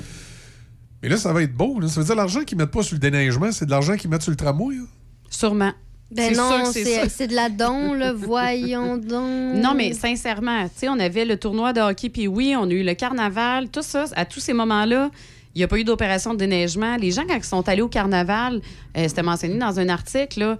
[1.02, 1.80] Mais là, ça va être beau.
[1.80, 1.88] là.
[1.88, 4.20] Ça veut dire l'argent qu'ils mettent pas sur le déneigement, c'est de l'argent qu'ils mettent
[4.22, 4.74] sur le tramway.
[4.76, 4.82] là.
[5.30, 5.72] Sûrement.
[6.10, 8.12] Ben non, c'est de la don, là.
[8.12, 9.54] Voyons donc.
[9.54, 12.72] Non, mais sincèrement, tu sais, on avait le tournoi de hockey, puis oui, on a
[12.72, 14.06] eu le carnaval, tout ça.
[14.16, 15.10] À tous ces moments-là,
[15.54, 16.96] il n'y a pas eu d'opération de déneigement.
[16.96, 18.60] Les gens, quand ils sont allés au carnaval,
[18.96, 20.58] euh, c'était mentionné dans un article, là,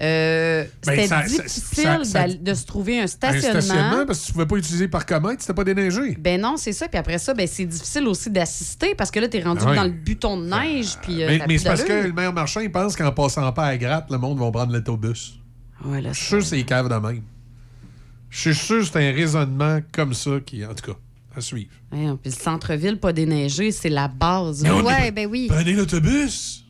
[0.00, 3.60] euh, Ben, c'était ça- difficile ça- ça- d'al- de se trouver un Un stationnement.
[3.60, 6.16] stationnement parce que tu pouvais pas utiliser par comète, c'était pas déneigé.
[6.18, 6.88] Ben non, c'est ça.
[6.88, 9.84] Puis après ça, ben c'est difficile aussi d'assister parce que là, t'es rendu Ah dans
[9.84, 10.96] le buton de neige.
[11.02, 13.76] Puis, euh, mais c'est parce que le maire marchand, il pense qu'en passant pas à
[13.76, 15.34] gratte, le monde va prendre l'autobus.
[15.84, 17.22] Ouais, Je suis sûr que c'est cave de même.
[18.30, 20.98] Je suis sûr que c'est un raisonnement comme ça qui, en tout cas,
[21.36, 21.70] à suivre.
[21.92, 24.62] Ouais, puis le centre-ville pas déneigé, c'est la base.
[24.64, 25.46] Ouais, ben oui.
[25.48, 26.64] Prenez l'autobus.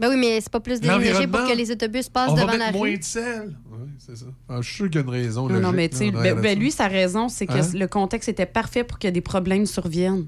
[0.00, 2.70] Ben oui, mais c'est pas plus déneigé pour que les autobus passent On devant la
[2.72, 2.98] moins rue.
[2.98, 3.56] de sel.
[3.70, 4.26] Oui, c'est ça.
[4.48, 5.48] Ah, je suis sûr qu'il y a une raison.
[5.48, 7.70] Non, non, mais tu sais, ben, ben, lui, sa raison, c'est que Hein?
[7.74, 10.26] le contexte était parfait pour que des problèmes surviennent.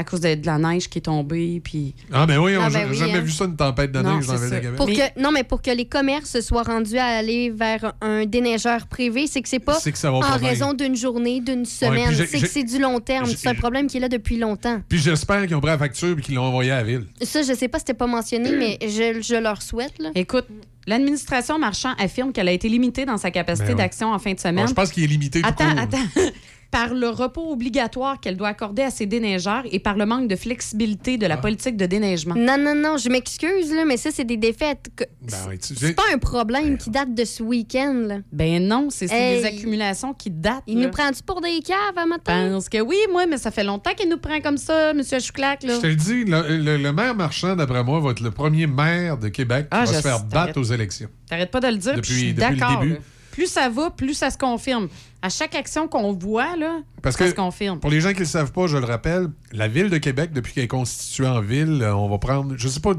[0.00, 1.94] À cause de, de la neige qui est tombée, puis...
[2.10, 3.20] Ah, ben oui, on Ah, n'a ben oui, jamais hein.
[3.20, 4.48] vu ça, une tempête de Non, neige dans ville.
[4.50, 4.76] Québec.
[4.76, 8.86] Pour que, non, mais pour que les commerces soient rendus à aller vers un déneigeur
[8.86, 12.14] privé, c'est que c'est pas C'est que ça va en raison d'une journée, d'une semaine.
[12.14, 13.26] c'est que c'est du long terme.
[13.26, 14.80] C'est un problème qui est là depuis longtemps.
[14.88, 17.06] Puis j'espère qu'ils ont pris la facture et qu'ils l'ont envoyé à la ville.
[17.20, 19.98] Ça, je sais pas si c'était pas mentionné, mais je, je leur souhaite.
[19.98, 20.10] Là.
[20.14, 20.46] Écoute,
[20.86, 23.78] l'administration Marchand affirme qu'elle a été limitée dans sa capacité Ben oui.
[23.82, 24.64] d'action en fin de semaine.
[24.64, 25.78] Bon, je pense qu'il est limité tout Attends, court.
[25.80, 25.98] attends.
[26.70, 30.36] par le repos obligatoire qu'elle doit accorder à ses déneigeurs et par le manque de
[30.36, 31.38] flexibilité de la Ah.
[31.38, 32.34] politique de déneigement.
[32.36, 34.88] Non, non, non, je m'excuse, là, mais ça, c'est des défaites.
[34.94, 37.94] que- Ben oui, tu- C'est pas un problème qui date de ce week-end.
[38.06, 38.18] là.
[38.32, 39.40] Ben non, c'est c'est Hey.
[39.40, 40.62] des accumulations qui datent.
[40.68, 40.86] Il là.
[40.86, 42.50] nous prend-tu pour des caves à matin?
[42.52, 45.02] pense que oui, moi, mais ça fait longtemps qu'il nous prend comme ça, M.
[45.20, 45.62] Chouclac.
[45.64, 45.74] Là.
[45.74, 48.66] Je te le dis, le, le- le maire marchand, d'après moi, va être le premier
[48.68, 51.08] maire de Québec qui Ah, va je se faire sais, battre aux élections.
[51.28, 52.80] T'arrêtes pas de le dire, puis je Depuis- suis depuis le d'accord.
[52.82, 52.98] début.
[53.32, 54.88] Plus ça va, plus ça se confirme.
[55.22, 57.78] À chaque action qu'on voit, là, Parce ça que, se confirme.
[57.78, 60.32] pour les gens qui ne le savent pas, je le rappelle, la ville de Québec,
[60.32, 62.92] depuis qu'elle est constituée en ville, euh, on va prendre, je sais pas,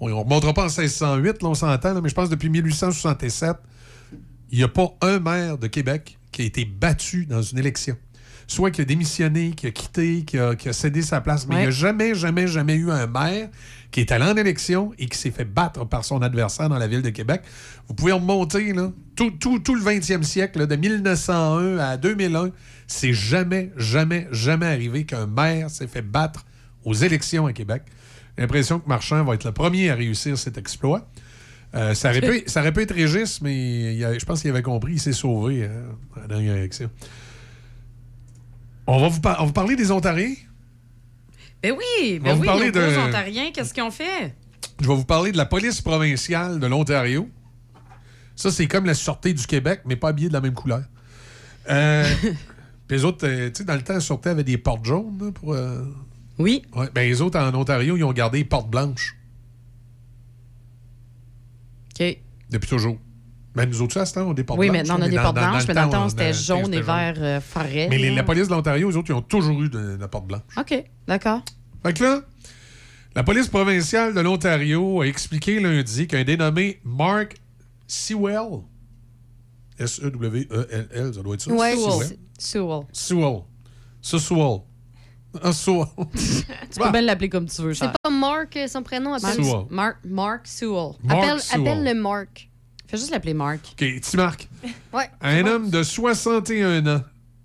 [0.00, 3.56] on ne remontera pas en 1608, là, on s'entend, mais je pense que depuis 1867,
[4.52, 7.96] il n'y a pas un maire de Québec qui a été battu dans une élection.
[8.46, 11.54] Soit qui a démissionné, qui a quitté, qui a, qui a cédé sa place, mais
[11.56, 13.48] il n'y a jamais, jamais, jamais eu un maire
[13.92, 16.88] qui est allé en élection et qui s'est fait battre par son adversaire dans la
[16.88, 17.42] ville de Québec.
[17.86, 18.90] Vous pouvez remonter là,
[19.20, 22.50] tout, tout- tout le 20e siècle, là, de 1901 à 2001,
[22.86, 26.46] c'est jamais, jamais, jamais arrivé qu'un maire s'est fait battre
[26.84, 27.82] aux élections à Québec.
[28.36, 31.06] J'ai l'impression que Marchand va être le premier à réussir cet exploit.
[31.74, 34.50] Euh, ça, aurait pu, ça aurait pu être Régis, mais il a- je pense qu'il
[34.50, 35.70] avait compris, il s'est sauvé hein,
[36.16, 36.90] à la dernière élection.
[38.86, 40.34] On va vous, par- on va vous parler des Ontariens?
[41.62, 43.90] Ben oui, On va ben vous oui, parler nos beaux de- Ontariens, qu'est-ce qu'ils ont
[43.90, 44.34] fait?
[44.80, 47.28] Je vais vous parler de la police provinciale de l'Ontario.
[48.36, 50.82] Ça, c'est comme la Sûreté du Québec, mais pas habillé de la même couleur.
[51.68, 52.04] Euh,
[52.88, 55.18] puis les autres, euh, tu sais, dans le temps, la Sûreté avait des portes jaunes
[55.20, 55.52] là, pour.
[55.54, 55.84] euh,
[56.38, 56.62] Oui.
[56.74, 59.16] Ouais, ben les autres en Ontario, ils ont gardé les portes blanches
[62.00, 62.16] OK.
[62.50, 62.98] depuis toujours.
[63.54, 64.86] Ben, nous autres, ça, c'est on a des portes Oui, blanches.
[64.86, 66.32] maintenant, on a mais des dans- portes dans- dans blanches, mais dans le temps, c'était
[66.32, 67.88] jaune et c'était vert euh, forêt.
[67.90, 70.26] Mais les- la police de l'Ontario, eux autres, ils ont toujours eu de, la porte
[70.26, 70.42] blanche.
[70.56, 71.42] OK, d'accord.
[71.82, 72.20] Fait que là,
[73.16, 77.34] la police provinciale de l'Ontario a expliqué lundi qu'un dénommé Mark
[77.90, 78.62] Sewell,
[79.76, 81.52] S-E-W-E-L-L, ça doit être ça?
[81.52, 82.18] Ouais, Sewell.
[82.38, 82.82] Sewell.
[82.92, 83.40] Sewell.
[84.00, 84.60] Ça, Sewell.
[85.42, 85.86] Ah, Sewell.
[86.72, 89.14] Tu peux bien l'appeler comme tu veux, C'est pas Mark, euh, son prénom.
[89.14, 89.66] Appelle, Sewell.
[89.70, 90.92] Mark, Mark Sewell.
[91.02, 91.68] Mark appelle, Sewell.
[91.68, 92.48] appelle le Mark.
[92.86, 93.60] Fais juste l'appeler Mark.
[93.72, 94.48] OK, petit Marc.
[94.92, 95.10] Ouais.
[95.20, 97.02] Un homme de 61 ans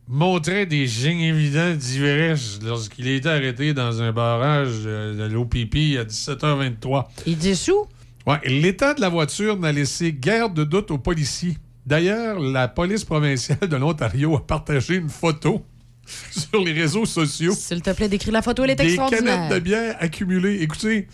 [0.07, 6.03] montrait des signes évidents d'ivresse lorsqu'il a été arrêté dans un barrage de l'OPP à
[6.05, 7.05] 17h23.
[7.25, 7.87] Il dit sous?
[8.25, 13.03] Ouais, l'état de la voiture n'a laissé guère de doute aux policiers D'ailleurs, la police
[13.03, 15.63] provinciale de l'Ontario a partagé une photo
[16.31, 17.53] sur les réseaux sociaux.
[17.53, 20.61] S'il te plaît, décris la photo, elle est Des canettes de bière accumulées.
[20.63, 21.07] Écoutez,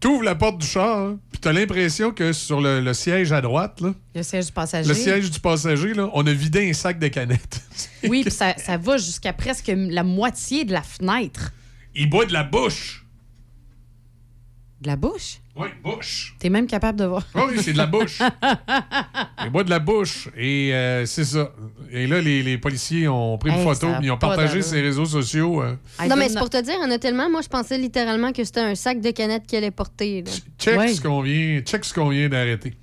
[0.00, 3.40] t'ouvres la porte du char, hein, puis t'as l'impression que sur le, le siège à
[3.40, 4.88] droite, là, Le siège du passager.
[4.88, 7.62] le siège du passager, là, on a vidé un sac de canettes.
[8.08, 11.52] Oui, puis ça, ça va jusqu'à presque la moitié de la fenêtre.
[11.94, 13.06] Il boit de la bouche.
[14.82, 15.38] De la bouche?
[15.56, 16.34] Oui, bouche.
[16.40, 17.24] T'es même capable de voir.
[17.34, 18.18] Oui, c'est de la bouche.
[19.44, 20.28] Il boit de la bouche.
[20.36, 21.52] Et euh, c'est ça.
[21.92, 25.04] Et là, les, les policiers ont pris une photo, ils ont partagé sur les réseaux
[25.04, 25.62] sociaux.
[25.62, 25.76] euh,
[26.08, 27.30] Non, mais c'est pour te dire, il y en a tellement.
[27.30, 30.22] Moi, je pensais littéralement que c'était un sac de canettes qu'elle allait porter.
[30.26, 30.32] là.
[30.58, 32.74] Check ce qu'on vient, check ce qu'on vient d'arrêter.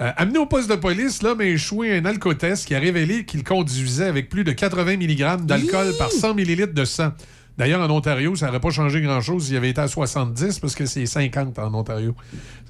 [0.00, 3.44] Euh, amené au poste de police, l'homme a échoué un alcotest qui a révélé qu'il
[3.44, 7.10] conduisait avec plus de 80 mg d'alcool par 100 ml de sang.
[7.60, 10.86] D'ailleurs, en Ontario, ça n'aurait pas changé grand-chose s'il avait été à 70 parce que
[10.86, 12.14] c'est 50 en Ontario.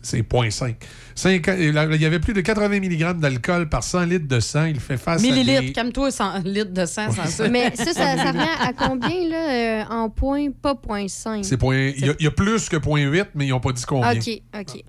[0.02, 0.74] C'est 0.5.
[1.14, 4.64] Cinquante- Il y avait plus de 80 mg d'alcool par 100 litres de sang.
[4.64, 5.72] Il fait face à Millilitres, des...
[5.72, 7.48] calme-toi, 100 litres de sang sans ça.
[7.48, 10.48] Mais ça, ça, ça revient à combien, là, euh, en point?
[10.50, 11.44] Pas point 5.
[11.44, 11.92] C'est point...
[11.96, 14.10] il, y a, il y a plus que 0.8, mais ils n'ont pas dit combien.
[14.12, 14.82] OK, OK.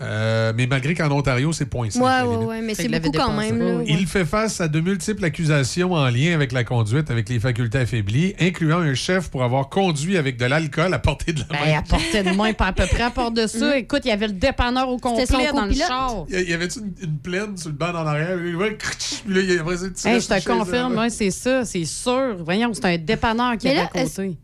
[0.00, 1.98] Euh, mais malgré qu'en Ontario, c'est 0.5.
[1.98, 3.58] Ouais, la ouais, mais c'est beaucoup quand même.
[3.58, 3.84] Là, ouais.
[3.88, 7.78] Il fait face à de multiples accusations en lien avec la conduite avec les facultés
[7.78, 11.58] affaiblies, incluant un chef pour avoir conduit avec de l'alcool à portée de la Ben,
[11.72, 11.78] main.
[11.78, 13.78] à portée de main, pas à peu près à part de ça.
[13.78, 16.24] Écoute, il y avait le dépanneur au complet dans le char.
[16.30, 18.36] Il y- avait-tu une, une plaine sur le banc en arrière?
[18.38, 22.36] Puis là, il y Hey, je te confirme, ouais, c'est ça, c'est sûr.
[22.44, 24.36] Voyons, c'est un dépanneur qui Mais est là, à est-ce côté.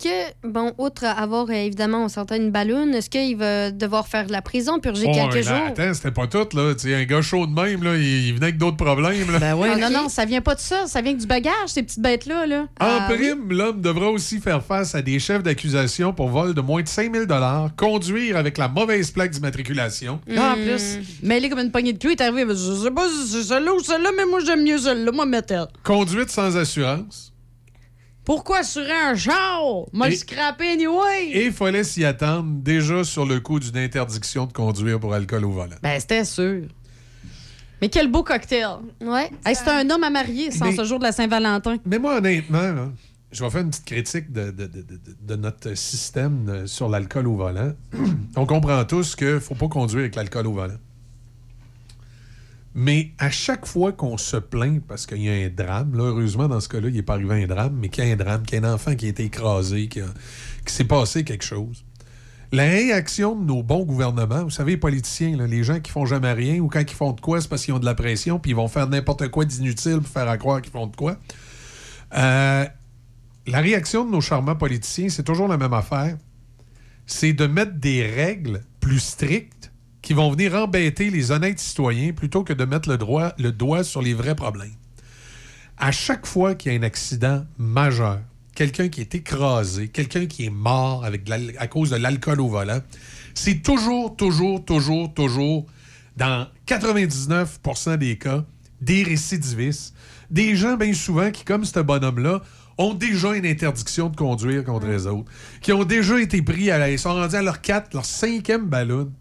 [0.42, 4.26] que, bon, outre avoir, euh, évidemment, on s'entend une balloune, est-ce qu'il va devoir faire
[4.26, 5.54] de la prison, purger Oh, quelques jours?
[5.68, 6.74] Attends, c'était pas tout, là.
[6.74, 9.30] Tu sais, un gars chaud de même, là, il, il venait avec d'autres problèmes.
[9.30, 9.38] Là.
[9.38, 9.80] Ben oui, Ok.
[9.80, 10.86] non, non, ça vient pas de ça.
[10.86, 12.46] Ça vient que du bagage, ces petites bêtes-là.
[12.46, 12.60] Là.
[12.80, 16.60] En Ah, prime, l'homme devra aussi faire face à des chefs d'accusation pour vol de
[16.60, 17.26] moins de 5000
[17.76, 20.20] conduire avec la mauvaise plaque d'immatriculation.
[20.36, 20.62] Ah, en Hmm.
[20.64, 22.44] plus, mêlé comme une poignée de cul, est arrivé.
[22.48, 22.54] Je
[22.84, 25.12] sais pas si c'est celle-là ou celle-là, mais moi, j'aime mieux celle-là.
[25.12, 25.68] Moi, mettre.
[25.82, 27.27] Conduite sans assurance.
[28.28, 29.62] Pourquoi sur un char?
[29.94, 31.30] M'a Et- scrappé anyway.
[31.32, 35.46] Et il fallait s'y attendre déjà sur le coup d'une interdiction de conduire pour alcool
[35.46, 35.76] au volant.
[35.82, 36.64] Ben, c'était sûr.
[37.80, 38.66] Mais quel beau cocktail.
[39.02, 39.30] Ouais.
[39.46, 41.76] Hey, c'était un homme à marier sans Mais- ce jour de la Saint-Valentin.
[41.86, 42.88] Mais moi, honnêtement, là,
[43.32, 46.90] je vais faire une petite critique de, de- de- de- de notre système euh, sur
[46.90, 47.72] l'alcool au volant.
[48.36, 50.76] On comprend tous qu'il ne faut pas conduire avec l'alcool au volant.
[52.80, 56.46] Mais à chaque fois qu'on se plaint parce qu'il y a un drame, là, heureusement,
[56.46, 58.44] dans ce cas-là, il n'est pas arrivé un drame, mais qu'il y a un drame,
[58.44, 60.04] qu'il y a un enfant qui a été écrasé, qu'il
[60.66, 61.84] s'est passé quelque chose.
[62.52, 66.32] La réaction de nos bons gouvernements, vous savez, les politiciens, les gens qui font jamais
[66.32, 68.52] rien ou quand ils font de quoi, c'est parce qu'ils ont de la pression puis
[68.52, 71.16] ils vont faire n'importe quoi d'inutile pour faire à croire qu'ils font de quoi.
[72.16, 72.64] Euh,
[73.48, 76.16] la réaction de nos charmants politiciens, c'est toujours la même affaire.
[77.06, 79.57] C'est de mettre des règles plus strictes
[80.08, 83.84] qui vont venir embêter les honnêtes citoyens plutôt que de mettre le, droit, le doigt
[83.84, 84.72] sur les vrais problèmes.
[85.76, 88.20] À chaque fois qu'il y a un accident majeur,
[88.54, 92.48] quelqu'un qui est écrasé, quelqu'un qui est mort avec de à cause de l'alcool au
[92.48, 92.80] volant,
[93.34, 95.66] c'est toujours, toujours, toujours, toujours,
[96.16, 97.58] dans 99
[97.98, 98.46] des cas,
[98.80, 99.94] des récidivistes,
[100.30, 102.40] des gens bien souvent qui, comme ce bonhomme-là,
[102.78, 105.30] ont déjà une interdiction de conduire contre les autres,
[105.60, 106.90] qui ont déjà été pris à la...
[106.90, 109.12] Ils sont rendus à leur 4, leur cinquième ballon.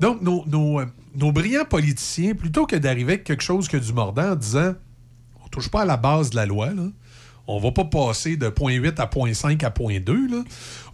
[0.00, 4.32] Donc, nos, euh, nos brillants politiciens, plutôt que d'arriver avec quelque chose que du mordant
[4.32, 4.74] en disant
[5.44, 6.84] on touche pas à la base de la loi, là.
[7.52, 10.30] On va pas passer de 0.8 à 0.5 à 0.2.
[10.30, 10.44] Là.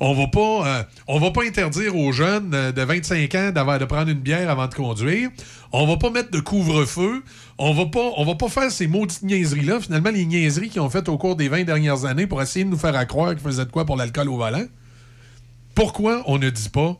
[0.01, 3.79] On va pas euh, on va pas interdire aux jeunes euh, de 25 ans d'avoir
[3.79, 5.29] de prendre une bière avant de conduire.
[5.73, 7.23] On va pas mettre de couvre-feu.
[7.59, 9.81] On va pas va pas faire ces maudites niaiseries-là.
[9.81, 12.71] Finalement, les niaiseries qu'ils ont faites au cours des 20 dernières années pour essayer de
[12.71, 14.65] nous faire à croire qu'ils faisaient de quoi pour l'alcool au volant.
[15.75, 16.99] Pourquoi on ne dit pas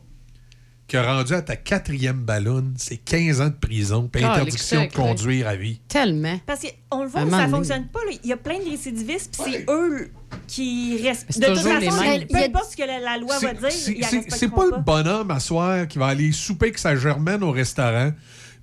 [0.87, 5.47] que rendu à ta quatrième ballonne, c'est 15 ans de prison puis interdiction de conduire
[5.47, 5.79] à vie?
[5.87, 6.39] Tellement.
[6.45, 7.49] Parce qu'on le voit ça donné.
[7.49, 7.99] fonctionne pas.
[8.23, 10.09] Il y a plein de récidivistes, puis c'est eux
[10.47, 11.25] qui restent.
[11.29, 14.49] C'est De toute façon, peu importe ce que la, loi va dire, C'est- ils C'est
[14.49, 18.11] pas le bonhomme à soir qui va aller souper avec sa germaine au restaurant,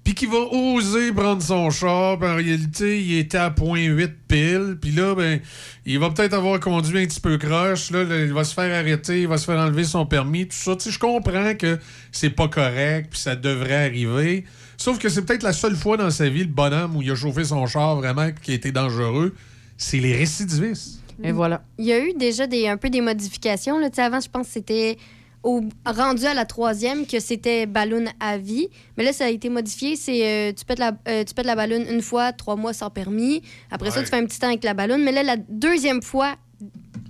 [0.05, 4.77] puis qui va oser prendre son char, puis en réalité, il était à 0.8 pile,
[4.81, 5.41] puis là, ben,
[5.87, 8.73] il va peut-être avoir conduit un petit peu croche, là, là, il va se faire
[8.79, 10.77] arrêter, il va se faire enlever son permis, tout ça.
[10.77, 11.79] Tu sais, je comprends que
[12.13, 14.45] c'est pas correct, puis ça devrait arriver.
[14.77, 17.15] Sauf que c'est peut-être la seule fois dans sa vie, le bonhomme, où il a
[17.15, 19.35] chauffé son char vraiment, qui a été dangereux,
[19.79, 21.01] c'est les récidivistes.
[21.23, 21.63] Et voilà.
[21.79, 23.79] Il y a eu déjà des, un peu des modifications.
[23.79, 23.89] Là.
[23.89, 24.99] Tu sais, Avant, je pense que c'était
[25.45, 28.69] au, rendu à la troisième que c'était ballon à vie.
[28.97, 29.95] Mais là, ça a été modifié.
[29.97, 32.91] C'est euh, tu pètes la, euh, tu pètes la ballon une fois, trois mois sans
[32.91, 33.43] permis.
[33.71, 34.99] Après ça, tu fais un petit temps avec la ballon.
[34.99, 36.35] Mais là, la deuxième fois,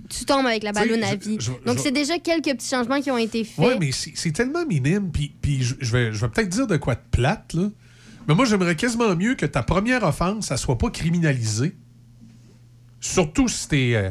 [0.09, 1.37] tu tombes avec la ballon à vie.
[1.39, 3.65] je- Donc, je- c'est déjà quelques petits changements qui ont été faits.
[3.65, 5.11] Oui, mais c'est tellement minime.
[5.11, 7.69] Puis, puis je, vais, je vais peut-être dire de quoi de plate, là.
[8.27, 11.75] Mais moi, j'aimerais quasiment mieux que ta première offense, ça soit pas criminalisée.
[12.99, 14.09] Surtout si t'es euh,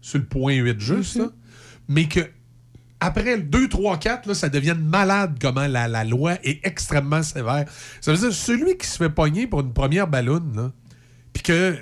[0.00, 1.30] sur le point 8 juste, là.
[1.88, 2.20] Mais que
[3.00, 7.22] après le 2, 3, 4, là, ça devienne malade comment la, la loi est extrêmement
[7.22, 7.66] sévère.
[8.00, 10.72] Ça veut dire celui qui se fait pogner pour une première ballonne, là,
[11.32, 11.76] puis que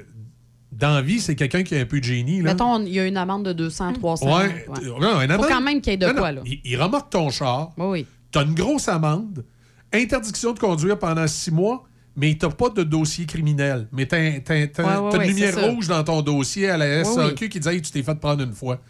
[0.72, 2.42] dans la vie, c'est quelqu'un qui a un peu de génie.
[2.42, 2.52] Là.
[2.52, 4.26] Mettons, il y a une amende de 200, 300.
[4.26, 4.66] Ouais.
[4.68, 5.26] ouais.
[5.28, 6.40] Non, Faut quand même qu'il y ait de Non, non, quoi, là.
[6.44, 7.72] Il, il remorque ton char.
[7.76, 8.06] Oui.
[8.32, 9.44] T'as une grosse amende,
[9.92, 11.84] interdiction de conduire pendant six mois,
[12.16, 13.86] mais t'as pas de dossier criminel.
[13.92, 17.60] Mais t'as, Ouais, ouais, une lumière rouge dans ton dossier à la Oui, SAQ qui
[17.60, 18.80] dit Hey, tu t'es fait prendre une fois.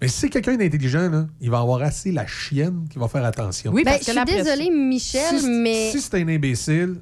[0.00, 3.24] Mais si c'est quelqu'un d'intelligent, là, il va avoir assez la chienne qui va faire
[3.24, 3.72] attention.
[3.72, 6.96] Ben, je suis désolée, Michel, Si- mais Si c'est un imbécile.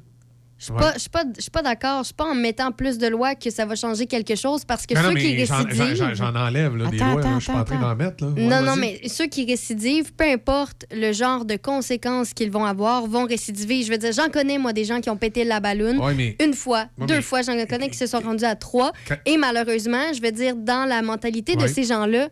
[0.57, 1.99] je suis pas, je suis pas, pas d'accord.
[1.99, 4.85] Je suis pas en mettant plus de lois que ça va changer quelque chose parce
[4.85, 6.13] que Non, non, ceux qui récidivent.
[6.15, 7.21] j'en- enlève là, des Attends, lois.
[7.21, 7.27] là.
[7.27, 7.89] attends, Je suis pas en train attends.
[7.89, 8.23] d'en mettre.
[8.23, 8.29] Là.
[8.31, 12.63] Ouais, Non, non, mais ceux qui récidivent, peu importe le genre de conséquences qu'ils vont
[12.63, 13.83] avoir, vont récidiver.
[13.83, 16.37] Je veux dire, j'en connais, moi, des gens qui ont pété la balloune Ouais, mais-
[16.41, 17.41] une fois, Ouais, deux mais- fois.
[17.41, 18.93] J'en connais qui se sont rendus à trois.
[19.05, 22.29] Quand- Et malheureusement, je veux dire, dans la mentalité de ces gens-là,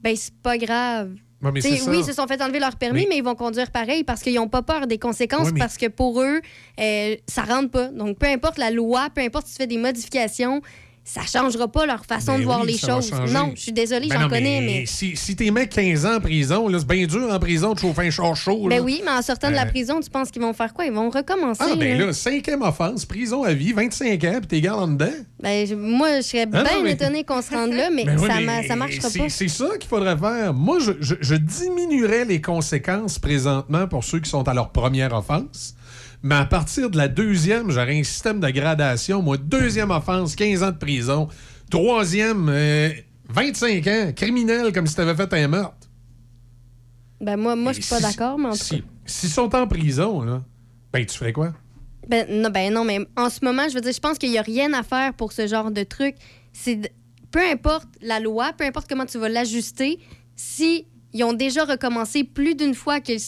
[0.00, 1.14] ben, c'est pas grave.
[1.42, 1.90] Ouais, mais T'sais, c'est ça.
[1.90, 4.22] oui, ils se sont fait enlever leur permis, Mais- mais, ils vont conduire pareil parce
[4.22, 6.40] qu'ils n'ont pas peur des conséquences, Ouais, mais- parce que pour eux,
[6.80, 7.88] euh, ça rentre pas.
[7.88, 10.62] Donc, peu importe la loi, peu importe si tu fais des modifications,
[11.08, 13.12] ça changera pas leur façon Ben de voir oui, les choses.
[13.32, 14.84] Non, je suis désolée, Ben j'en connais, mais...
[14.86, 18.08] Si, si t'es mets 15 ans en prison, c'est bien dur en prison de chauffer
[18.08, 18.66] un char chaud.
[18.68, 20.84] Ben oui, mais en sortant de la prison, tu penses qu'ils vont faire quoi?
[20.84, 21.62] Ils vont recommencer.
[21.64, 22.12] Ah, ben là.
[22.12, 25.12] cinquième offense, prison à vie, 25 ans, puis t'es garde en dedans.
[25.40, 28.18] Ben, je- moi, je serais Ah bien mais- étonnée qu'on se rende là, mais, Ben
[28.18, 29.28] oui, ça, mais ça marchera pas.
[29.28, 30.52] C'est ça qu'il faudrait faire.
[30.54, 35.14] Moi, je, je- je diminuerais les conséquences présentement pour ceux qui sont à leur première
[35.14, 35.74] offense.
[36.22, 39.22] Mais à partir de la deuxième, j'aurais un système de gradation.
[39.22, 41.28] Moi, deuxième offense, 15 ans de prison.
[41.70, 42.90] Troisième, euh,
[43.28, 45.88] 25 ans, criminel comme si t'avais fait un meurtre.
[47.20, 49.66] Ben, moi, moi je suis pas si- d'accord, mais en tout Si- S'ils sont en
[49.68, 50.42] prison, là,
[50.92, 51.52] ben tu ferais quoi?
[52.08, 54.38] Ben non, ben non, mais en ce moment, je veux dire, je pense qu'il n'y
[54.38, 56.16] a rien à faire pour ce genre de truc.
[56.52, 56.92] C'est
[57.30, 59.98] peu importe la loi, peu importe comment tu vas l'ajuster,
[60.34, 60.86] si
[61.16, 63.18] ils ont déjà recommencé plus d'une fois qu'ils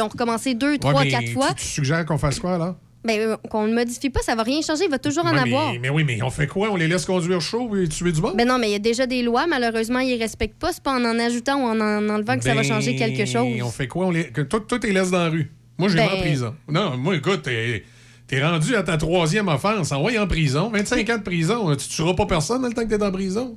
[0.00, 2.76] ont recommencé deux, trois, mais quatre fois, Tu, suggères qu'on fasse quoi, là?
[3.02, 5.38] ben euh, qu'on ne modifie pas, ça va rien changer, il va toujours en Ouais,
[5.40, 5.72] avoir.
[5.72, 6.68] mais, mais oui, mais on fait quoi?
[6.70, 8.34] On les laisse conduire chaud et tuer du monde?
[8.36, 10.70] Ben non, mais il y a déjà des lois, malheureusement, ils ne respectent pas.
[10.72, 13.24] C'est pas en en ajoutant ou en en enlevant que ça va Ben, changer quelque
[13.24, 13.46] chose.
[13.62, 14.06] On fait quoi?
[14.06, 14.24] On les...
[14.30, 15.50] que toi, t'es laisse dans la rue.
[15.78, 16.54] Moi, j'ai Ben- en prison.
[16.68, 17.84] Non, moi, écoute, t'es
[18.26, 19.90] t'es rendu à ta troisième offense.
[19.92, 20.70] Envoyé en prison.
[20.70, 21.74] 25 ans de prison.
[21.76, 23.56] Tu tueras pas personne dans le temps que t'es en prison.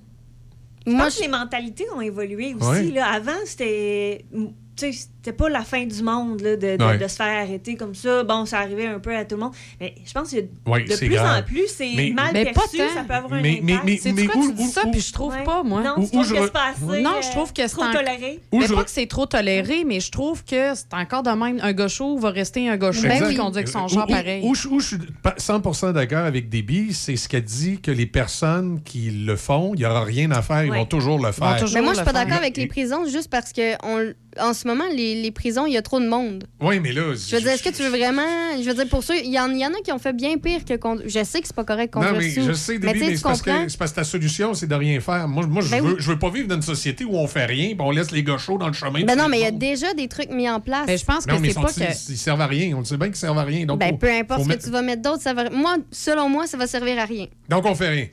[0.86, 2.68] Je pense que les mentalités ont évolué aussi.
[2.68, 2.92] Ouais.
[2.92, 3.08] Là.
[3.12, 4.26] Avant, c'était.
[4.76, 6.98] Tu sais, c'était pas la fin du monde là, de, de- Ouais.
[6.98, 8.24] de se faire arrêter comme ça.
[8.24, 9.54] Bon, ça arrivait un peu à tout le monde.
[9.80, 10.38] Mais je pense que
[10.70, 11.42] Ouais, de plus grave.
[11.42, 12.78] en plus, c'est mal Mais pas perçu.
[12.78, 12.84] tant.
[12.96, 13.86] Ça peut avoir un Mais- mais- impact.
[13.86, 15.44] mais- C'est mais quoi, où- tu dis ça, puis je trouve Ouais.
[15.44, 15.84] pas, moi?
[15.84, 17.62] Non, Où- tu trouves où je que c'est pas assez, Non, euh, je trouve que
[17.62, 18.40] c'est trop un- toléré.
[18.52, 21.60] Mais je pas que c'est trop toléré, mais je trouve que c'est encore de même.
[21.62, 23.30] Un gars chaud va rester un gars chaud Exact.
[23.30, 24.42] qui conduit avec son genre pareil.
[24.44, 27.92] Où, je- où je suis pas 100 d'accord avec Déby, c'est ce qu'elle dit que
[27.92, 31.32] les personnes qui le font, il n'y aura rien à faire, ils vont toujours le
[31.32, 31.64] faire.
[31.76, 34.68] Mais moi, je suis pas d'accord avec les prisons juste parce que on- en ce
[34.68, 36.46] moment, les, les prisons, il y a trop de monde.
[36.62, 37.14] Oui, mais là.
[37.16, 38.22] Je veux dire, est-ce que tu veux vraiment.
[38.60, 39.18] Je veux dire, pour ceux.
[39.24, 41.08] Il y, en, il y en a qui ont fait bien pire que conduire.
[41.10, 42.48] Je sais que c'est pas correct de Non, conduire mais sous.
[42.48, 44.68] je sais, mais sais, mais tu c'est parce, que, c'est parce que ta solution, c'est
[44.68, 45.28] de rien faire.
[45.28, 45.96] Moi, moi je, Ben veux, oui.
[46.00, 48.24] je veux pas vivre dans une société où on fait rien puis on laisse les
[48.24, 49.04] gars chauds dans le chemin.
[49.04, 50.86] Ben non, mais il y a déjà des trucs mis en place.
[50.88, 52.12] Ben, je pense Non, que mais c'est pas que.
[52.12, 52.76] ils servent à rien?
[52.76, 53.66] On le sait bien qu'ils servent à rien.
[53.66, 55.50] Donc, Ben, faut- peu importe ce que mettre- tu vas mettre d'autre, ça va.
[55.50, 57.28] Moi, selon moi, ça va servir à rien.
[57.50, 58.08] Donc, on fait rien.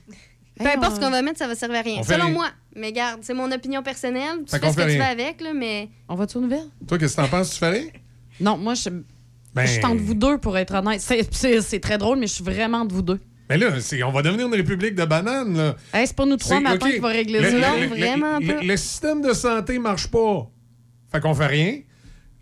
[0.59, 2.02] Peu importe ce qu'on va mettre, ça va servir à rien.
[2.02, 2.47] Selon moi.
[2.76, 4.38] Mais garde, c'est mon opinion personnelle.
[4.47, 5.88] Tu Fait fais qu'on ce que fait tu veux avec, là, mais.
[6.09, 6.68] On va-tu aux nouvelles?
[6.86, 7.51] Toi, qu'est-ce que t'en penses?
[7.51, 7.84] Tu fais rien?
[8.40, 8.88] Non, moi, je,
[9.55, 11.01] Ben- je tente vous deux pour être honnête.
[11.01, 13.18] C'est- C'est c'est très drôle, mais je suis vraiment de vous deux.
[13.48, 15.56] Mais là, c'est- on va devenir une république de bananes.
[15.56, 15.76] Là.
[15.92, 16.92] Hey, c'est pas nous trois C'est- matins OK.
[16.92, 17.56] qui va régler Le- ça.
[17.56, 18.60] le- Non, le- vraiment le- pas.
[18.62, 20.48] Le, le système de santé marche pas.
[21.10, 21.80] Fait qu'on fait rien.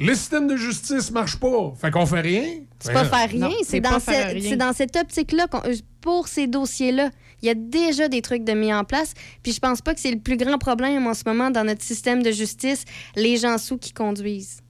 [0.01, 1.73] Le système de justice marche pas.
[1.81, 2.45] Fait qu'on fait rien.
[2.79, 4.51] C'est pas faire rien, Non, c'est c'est dans, pas faire cette- rien.
[4.51, 5.63] c'est dans cette optique-là, qu'on-
[6.03, 7.11] pour ces dossiers-là.
[7.43, 10.01] Il y a déjà des trucs de mis en place, puis je pense pas que
[10.01, 12.85] c'est le plus grand problème en ce moment dans notre système de justice,
[13.15, 14.61] les gens sous qui conduisent.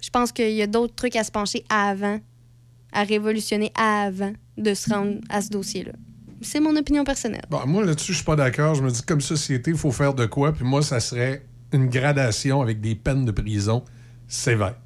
[0.00, 2.20] Je pense qu'il y a d'autres trucs à se pencher avant,
[2.92, 5.92] à révolutionner avant de se rendre à ce dossier-là.
[6.42, 7.44] C'est mon opinion personnelle.
[7.50, 8.74] Bon, moi, là-dessus, je suis pas d'accord.
[8.74, 10.52] Je me dis comme société, il faut faire de quoi.
[10.52, 13.84] Puis moi, ça serait une gradation avec des peines de prison
[14.26, 14.78] sévères.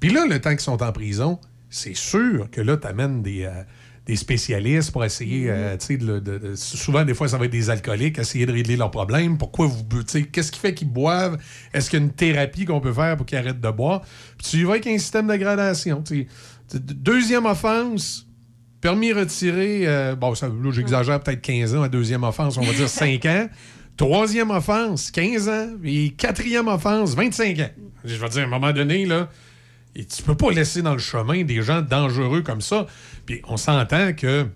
[0.00, 1.38] Puis là, le temps qu'ils sont en prison,
[1.68, 3.62] c'est sûr que là, tu amènes des, euh,
[4.10, 7.38] des spécialistes pour essayer, euh, tu sais, de, le- de- de- souvent, des fois, ça
[7.38, 9.38] va être des alcooliques, essayer de régler leurs problèmes.
[9.38, 11.38] Pourquoi vous tu sais, Qu'est-ce qui fait qu'ils boivent?
[11.72, 14.02] Est-ce qu'il y a une thérapie qu'on peut faire pour qu'ils arrêtent de boire?
[14.36, 16.02] Puis tu y vas avec un système de gradation.
[16.74, 18.26] Deuxième offense,
[18.80, 21.82] Permis retiré, euh, bon, ça, là, j'exagère peut-être 15 ans.
[21.82, 23.46] La deuxième offense, on va dire 5 ans.
[23.98, 25.68] Troisième offense, 15 ans.
[25.84, 27.68] Et quatrième offense, 25 ans.
[28.06, 29.28] Je vais dire, à un moment donné, là,
[29.96, 32.86] Et tu peux pas laisser dans le chemin des gens dangereux comme ça.
[33.26, 34.46] Puis on s'entend que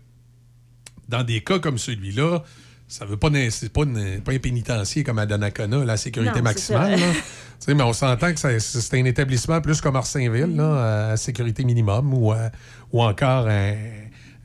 [1.09, 2.43] dans des cas comme celui-là,
[2.87, 6.43] ça veut pas c'est pas, une- pas un pénitencier comme à Donnacona, la sécurité Non,
[6.43, 7.01] maximale.
[7.01, 7.07] là.
[7.69, 12.31] Mais on s'entend que c'est un établissement plus comme Orsainville, là, à sécurité minimum, ou,
[12.33, 12.51] à-
[12.93, 13.75] ou encore un,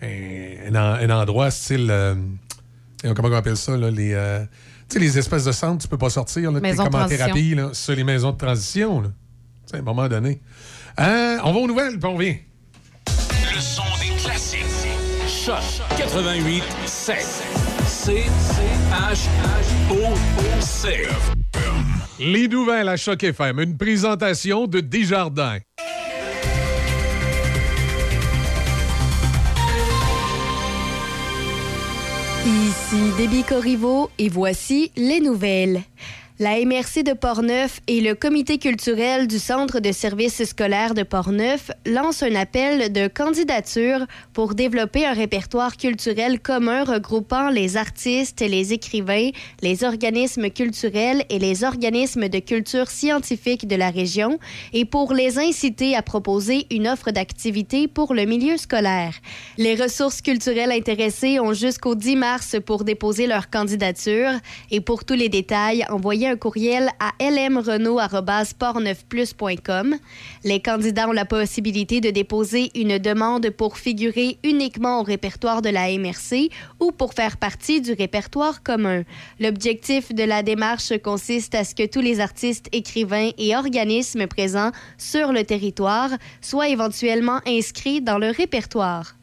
[0.02, 1.88] un- un en- un endroit style.
[1.92, 2.16] euh,
[3.16, 4.14] comment on appelle ça, là, les.
[4.14, 4.44] euh,
[4.90, 7.70] tu sais, les espèces de centres, tu peux pas sortir, là, comme en thérapie, là.
[7.74, 9.04] C'est les maisons de transition,
[9.74, 10.42] à un moment donné.
[11.00, 12.36] Euh, on va aux nouvelles, puis on revient.
[13.08, 14.60] Le son des classiques.
[15.28, 15.56] Choc
[15.98, 17.18] 88 7.
[17.86, 18.26] C
[18.92, 19.28] H
[19.92, 21.08] O O C.
[22.20, 25.60] Les nouvelles à Choc FM, une présentation de Desjardins.
[32.46, 35.82] Ici Déby Corriveau et voici les nouvelles.
[36.42, 41.70] La MRC de Portneuf et le Comité culturel du Centre de services scolaires de Portneuf
[41.86, 48.72] lancent un appel de candidature pour développer un répertoire culturel commun regroupant les artistes, les
[48.72, 54.40] écrivains, les organismes culturels et les organismes de culture scientifique de la région
[54.72, 59.14] et pour les inciter à proposer une offre d'activité pour le milieu scolaire.
[59.58, 64.32] Les ressources culturelles intéressées ont jusqu'au 10 mars pour déposer leur candidature
[64.72, 69.96] et pour tous les détails, envoyez un courriel à lmrenault.portneufplus.com.
[70.44, 75.70] Les candidats ont la possibilité de déposer une demande pour figurer uniquement au répertoire de
[75.70, 76.50] la MRC
[76.80, 79.04] ou pour faire partie du répertoire commun.
[79.40, 84.72] L'objectif de la démarche consiste à ce que tous les artistes, écrivains et organismes présents
[84.98, 86.12] sur le territoire
[86.42, 89.16] soient éventuellement inscrits dans le répertoire.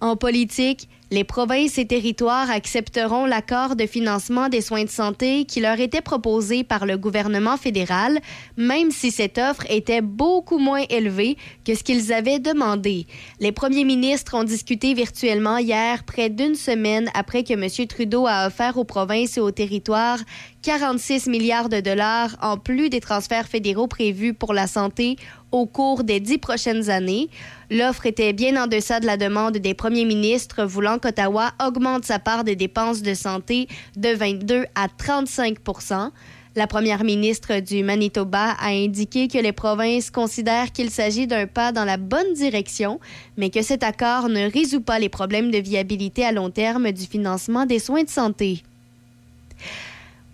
[0.00, 5.60] En politique, les provinces et territoires accepteront l'accord de financement des soins de santé qui
[5.60, 8.20] leur était proposé par le gouvernement fédéral,
[8.56, 13.06] même si cette offre était beaucoup moins élevée que ce qu'ils avaient demandé.
[13.40, 17.86] Les premiers ministres ont discuté virtuellement hier, près d'une semaine après que M.
[17.88, 20.20] Trudeau a offert aux provinces et aux territoires
[20.62, 25.16] 46 milliards de dollars en plus des transferts fédéraux prévus pour la santé
[25.52, 27.30] au cours des dix prochaines années.
[27.70, 32.18] L'offre était bien en deçà de la demande des premiers ministres voulant qu'Ottawa augmente sa
[32.18, 36.10] part des dépenses de santé de 22 à 35%
[36.56, 41.70] la première ministre du Manitoba a indiqué que les provinces considèrent qu'il s'agit d'un pas
[41.70, 42.98] dans la bonne direction,
[43.36, 47.06] mais que cet accord ne résout pas les problèmes de viabilité à long terme du
[47.06, 48.64] financement des soins de santé.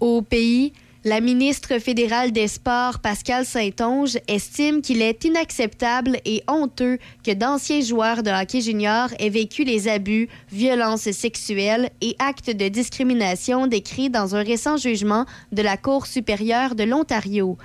[0.01, 0.75] Au pays,
[1.05, 7.81] la ministre fédérale des Sports, Pascal Saint-Onge, estime qu'il est inacceptable et honteux que d'anciens
[7.81, 14.11] joueurs de hockey junior aient vécu les abus, violences sexuelles et actes de discrimination décrits
[14.11, 17.57] dans un récent jugement de la Cour supérieure de l'Ontario.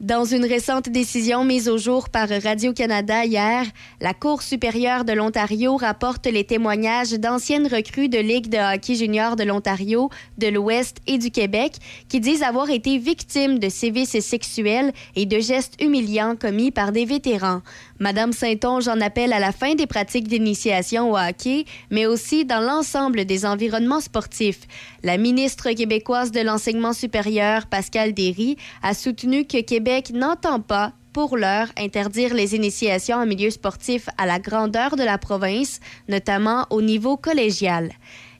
[0.00, 3.66] Dans une récente décision mise au jour par Radio-Canada hier,
[4.00, 9.36] la Cour supérieure de l'Ontario rapporte les témoignages d'anciennes recrues de Ligue de hockey junior
[9.36, 10.08] de l'Ontario,
[10.38, 11.74] de l'Ouest et du Québec
[12.08, 17.04] qui disent avoir été victimes de sévices sexuels et de gestes humiliants commis par des
[17.04, 17.60] vétérans.
[18.00, 22.60] Madame Saint-Onge en appelle à la fin des pratiques d'initiation au hockey, mais aussi dans
[22.60, 24.62] l'ensemble des environnements sportifs.
[25.02, 31.36] La ministre québécoise de l'enseignement supérieur, Pascal Derry, a soutenu que Québec n'entend pas pour
[31.36, 36.80] l'heure, interdire les initiations en milieu sportif à la grandeur de la province, notamment au
[36.80, 37.90] niveau collégial.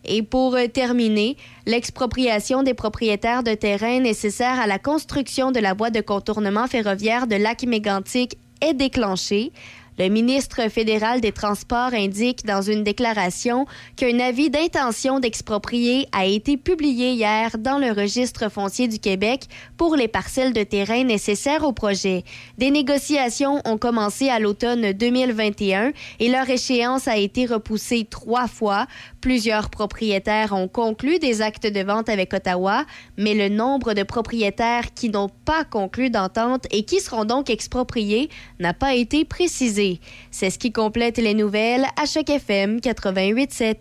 [0.05, 5.75] Et pour euh, terminer, l'expropriation des propriétaires de terrains nécessaires à la construction de la
[5.75, 9.53] voie de contournement ferroviaire de Lac-Mégantic est déclenchée.
[10.01, 13.67] Le ministre fédéral des Transports indique dans une déclaration
[13.97, 19.43] qu'un avis d'intention d'exproprier a été publié hier dans le registre foncier du Québec
[19.77, 22.25] pour les parcelles de terrain nécessaires au projet.
[22.57, 28.87] Des négociations ont commencé à l'automne 2021 et leur échéance a été repoussée trois fois.
[29.21, 32.87] Plusieurs propriétaires ont conclu des actes de vente avec Ottawa,
[33.19, 38.31] mais le nombre de propriétaires qui n'ont pas conclu d'entente et qui seront donc expropriés
[38.61, 39.90] n'a pas été précisé.
[40.31, 43.77] C'est ce qui complète les nouvelles à Choc FM 88.7.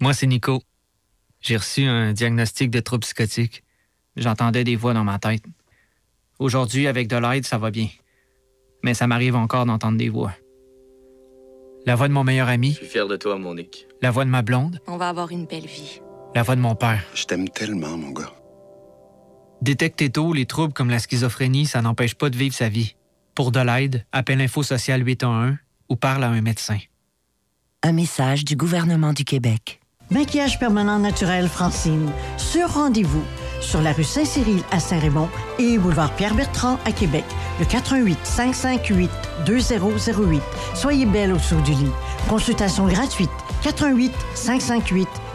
[0.00, 0.62] Moi, c'est Nico.
[1.40, 3.62] J'ai reçu un diagnostic de trouble psychotique.
[4.16, 5.42] J'entendais des voix dans ma tête.
[6.38, 7.88] Aujourd'hui, avec de l'aide, ça va bien.
[8.82, 10.32] Mais ça m'arrive encore d'entendre des voix.
[11.86, 13.86] La voix de mon meilleur ami, Je suis fier de toi, Monique.
[14.02, 16.00] la voix de ma blonde, On va avoir une belle vie.
[16.34, 17.02] la voix de mon père.
[17.14, 18.32] Je t'aime tellement, mon gars.
[19.62, 22.94] Détecter tôt les troubles comme la schizophrénie, ça n'empêche pas de vivre sa vie.
[23.34, 25.56] Pour de l'aide, appelle Info Social 811
[25.88, 26.78] ou parle à un médecin.
[27.82, 29.80] Un message du gouvernement du Québec.
[30.10, 32.10] Maquillage permanent naturel Francine.
[32.36, 33.24] Sur rendez-vous.
[33.60, 35.28] sur la rue Saint-Cyril à Saint-Raymond
[35.60, 37.24] et boulevard Pierre-Bertrand à Québec.
[37.60, 39.10] Le 88 558
[39.46, 40.42] 2008.
[40.74, 41.92] Soyez belle au-dessous du lit.
[42.28, 43.30] Consultation gratuite.
[43.62, 45.08] 88 558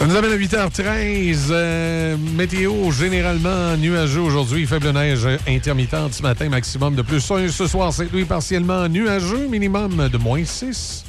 [0.00, 1.48] Ça nous amène à 8h13.
[1.50, 4.66] Euh, météo généralement nuageux aujourd'hui.
[4.66, 6.48] Faible neige intermittente ce matin.
[6.48, 7.92] Maximum de plus 1 ce soir.
[7.92, 9.46] C'est nuit partiellement nuageux.
[9.48, 11.04] Minimum de moins 6.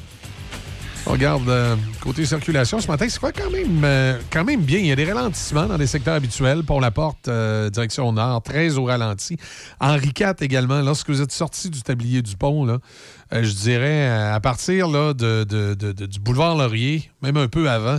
[1.08, 4.78] On regarde euh, côté circulation ce matin, c'est quoi quand même, euh, quand même bien.
[4.80, 6.64] Il y a des ralentissements dans les secteurs habituels.
[6.64, 7.30] Pour la porte,
[7.72, 9.38] direction nord, très au ralenti.
[9.80, 12.78] Henri IV également, lorsque vous êtes sorti du tablier du pont, là,
[13.32, 17.98] je dirais à partir là, de- du boulevard Laurier, même un peu avant,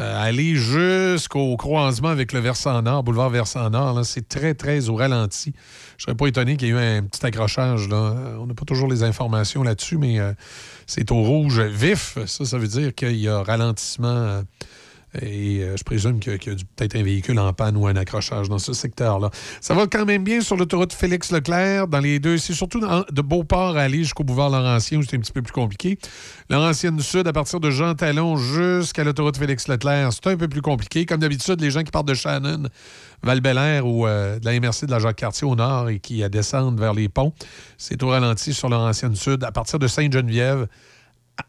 [0.00, 4.94] euh, aller jusqu'au croisement avec le versant nord, boulevard versant nord, c'est très, très au
[4.94, 5.52] ralenti.
[5.98, 7.86] Je serais pas étonné qu'il y ait eu un petit accrochage.
[7.86, 7.96] Là.
[7.96, 10.32] Euh, On n'a pas toujours les informations là-dessus, mais euh,
[10.86, 12.16] c'est au rouge vif.
[12.24, 14.42] Ça, ça veut dire qu'il y a ralentissement.
[15.20, 18.48] Et euh, je présume qu'il y a, peut-être un véhicule en panne ou un accrochage
[18.48, 19.30] dans ce secteur-là.
[19.60, 21.88] Ça va quand même bien sur l'autoroute Félix-Leclerc.
[21.88, 25.20] Dans les deux, c'est surtout de Beauport à aller jusqu'au boulevard Laurentien où c'est un
[25.20, 25.98] petit peu plus compliqué.
[26.48, 31.06] Laurentienne Sud, à partir de Jean Talon jusqu'à l'autoroute Félix-Leclerc, c'est un peu plus compliqué.
[31.06, 32.68] Comme d'habitude, les gens qui partent de Shannon,
[33.22, 33.40] val
[33.84, 37.08] ou euh, de la MRC de la Jacques-Cartier au nord et qui descendent vers les
[37.08, 37.32] ponts,
[37.78, 39.42] c'est au ralenti sur Laurentienne Sud.
[39.42, 40.68] À partir de Sainte-Geneviève,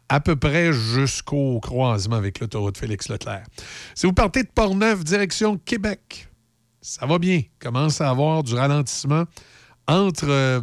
[0.08, 3.44] à peu près jusqu'au croisement avec l'autoroute Félix-Leclerc.
[3.94, 6.28] Si vous partez de Portneuf, direction Québec,
[6.80, 7.42] ça va bien.
[7.60, 9.24] Commence à avoir du ralentissement
[9.86, 10.60] entre, euh,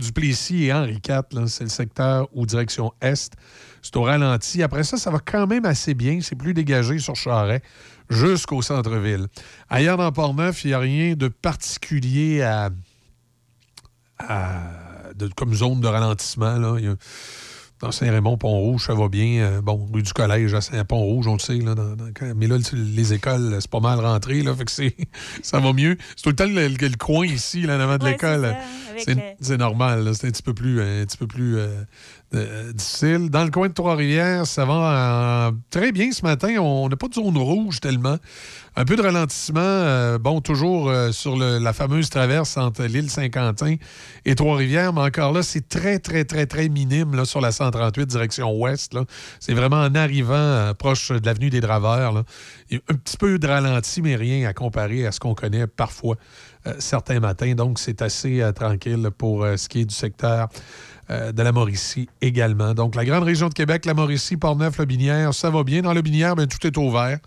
[0.00, 1.46] Duplessis et Henri IV.
[1.48, 3.34] C'est le secteur ou direction Est.
[3.82, 4.62] C'est au ralenti.
[4.62, 6.20] Après ça, ça va quand même assez bien.
[6.20, 7.62] C'est plus dégagé sur Charret
[8.08, 9.26] jusqu'au centre-ville.
[9.68, 12.70] Ailleurs dans Portneuf, il n'y a rien de particulier à,
[15.36, 16.56] comme zone de ralentissement.
[16.56, 16.78] Là.
[17.80, 19.42] Dans Saint-Raymond, Pont-Rouge, ça va bien.
[19.42, 21.58] Euh, bon, rue du Collège à Saint-Pont-Rouge, on le sait.
[21.58, 21.94] Là, dans-
[22.34, 24.42] mais là, le- les écoles, c'est pas mal rentré.
[24.42, 24.70] Là, fait que
[25.42, 25.96] ça va mieux.
[26.16, 28.56] C'est tout le temps le, le- le coin ici, là, en avant de Ouais, l'école.
[29.40, 30.10] c'est normal.
[30.14, 31.82] c'est un petit peu plus, un petit peu plus euh,
[32.36, 33.28] euh.
[33.28, 36.56] Dans le coin de Trois-Rivières, ça va très bien ce matin.
[36.58, 38.16] On n'a pas de zone rouge tellement.
[38.78, 43.76] Un peu de ralentissement, euh, bon, toujours euh, sur la fameuse traverse entre l'île Saint-Quentin
[44.26, 48.52] et Trois-Rivières, mais encore là, c'est très, très, très, très minime sur la 138 direction
[48.54, 48.96] ouest.
[49.40, 52.18] C'est vraiment en arrivant proche de l'avenue des Draveurs.
[52.18, 56.16] un petit peu de ralenti, mais rien à comparer à ce qu'on connaît parfois
[56.78, 57.54] certains matins.
[57.54, 60.48] Donc, c'est assez tranquille pour ce qui est du secteur
[61.10, 62.74] euh, de la Mauricie également.
[62.74, 65.82] Donc, la grande région de Québec, la Mauricie, Portneuf, Lobinière, ça va bien.
[65.82, 67.18] Dans Lobinière, bien, tout est ouvert.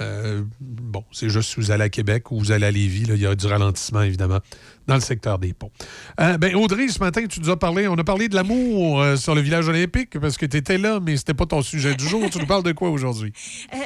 [0.00, 3.14] Euh, bon, c'est juste si vous allez à Québec ou vous allez à Lévis, là,
[3.14, 4.38] il y a du ralentissement, évidemment,
[4.86, 5.70] dans le secteur des ponts.
[6.18, 9.16] Euh, ben, Audrey, ce matin, tu nous as parlé, on a parlé de l'amour euh,
[9.16, 12.08] sur le village olympique parce que tu étais là, mais c'était pas ton sujet du
[12.08, 12.28] jour.
[12.30, 13.32] tu nous parles de quoi aujourd'hui?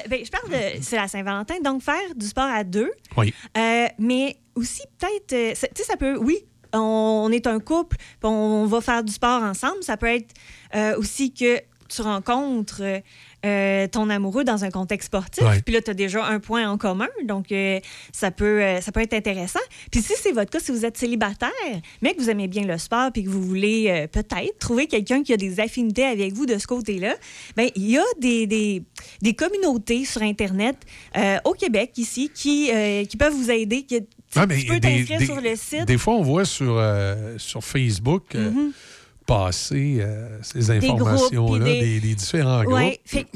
[0.08, 0.82] Ben, je parle de.
[0.82, 2.92] C'est la Saint-Valentin, donc faire du sport à deux.
[3.16, 3.34] Oui.
[3.98, 5.54] Mais aussi, peut-être.
[5.54, 6.16] tu sais, ça peut.
[6.16, 6.38] Oui,
[6.72, 9.82] on, est un couple, puis on va faire du sport ensemble.
[9.82, 10.34] Ça peut être
[10.74, 12.82] euh, aussi que tu rencontres.
[13.44, 15.44] euh, ton amoureux dans un contexte sportif.
[15.44, 15.62] Ouais.
[15.64, 17.06] Puis là, tu as déjà un point en commun.
[17.24, 17.78] Donc, euh,
[18.12, 19.60] ça, peut, euh, ça peut être intéressant.
[19.92, 21.50] Puis si c'est votre cas, si vous êtes célibataire,
[22.02, 25.32] mais que vous aimez bien le sport puis que vous voulez peut-être trouver quelqu'un qui
[25.32, 27.14] a des affinités avec vous de ce côté-là,
[27.56, 28.82] bien, il y a des, des,
[29.22, 30.76] des communautés sur Internet
[31.44, 32.70] au Québec, ici, qui,
[33.08, 33.82] qui peuvent vous aider.
[33.84, 34.00] qui-
[34.42, 35.84] tu, mais tu peux des- t'inscrire des- sur le site.
[35.86, 38.72] Des fois, on voit sur, euh, sur Facebook euh, Mhm.
[39.26, 42.00] passer euh, ces informations-là, des- des...
[42.00, 42.74] des différents groupes.
[42.76, 43.00] Ouais.
[43.04, 43.26] Fait-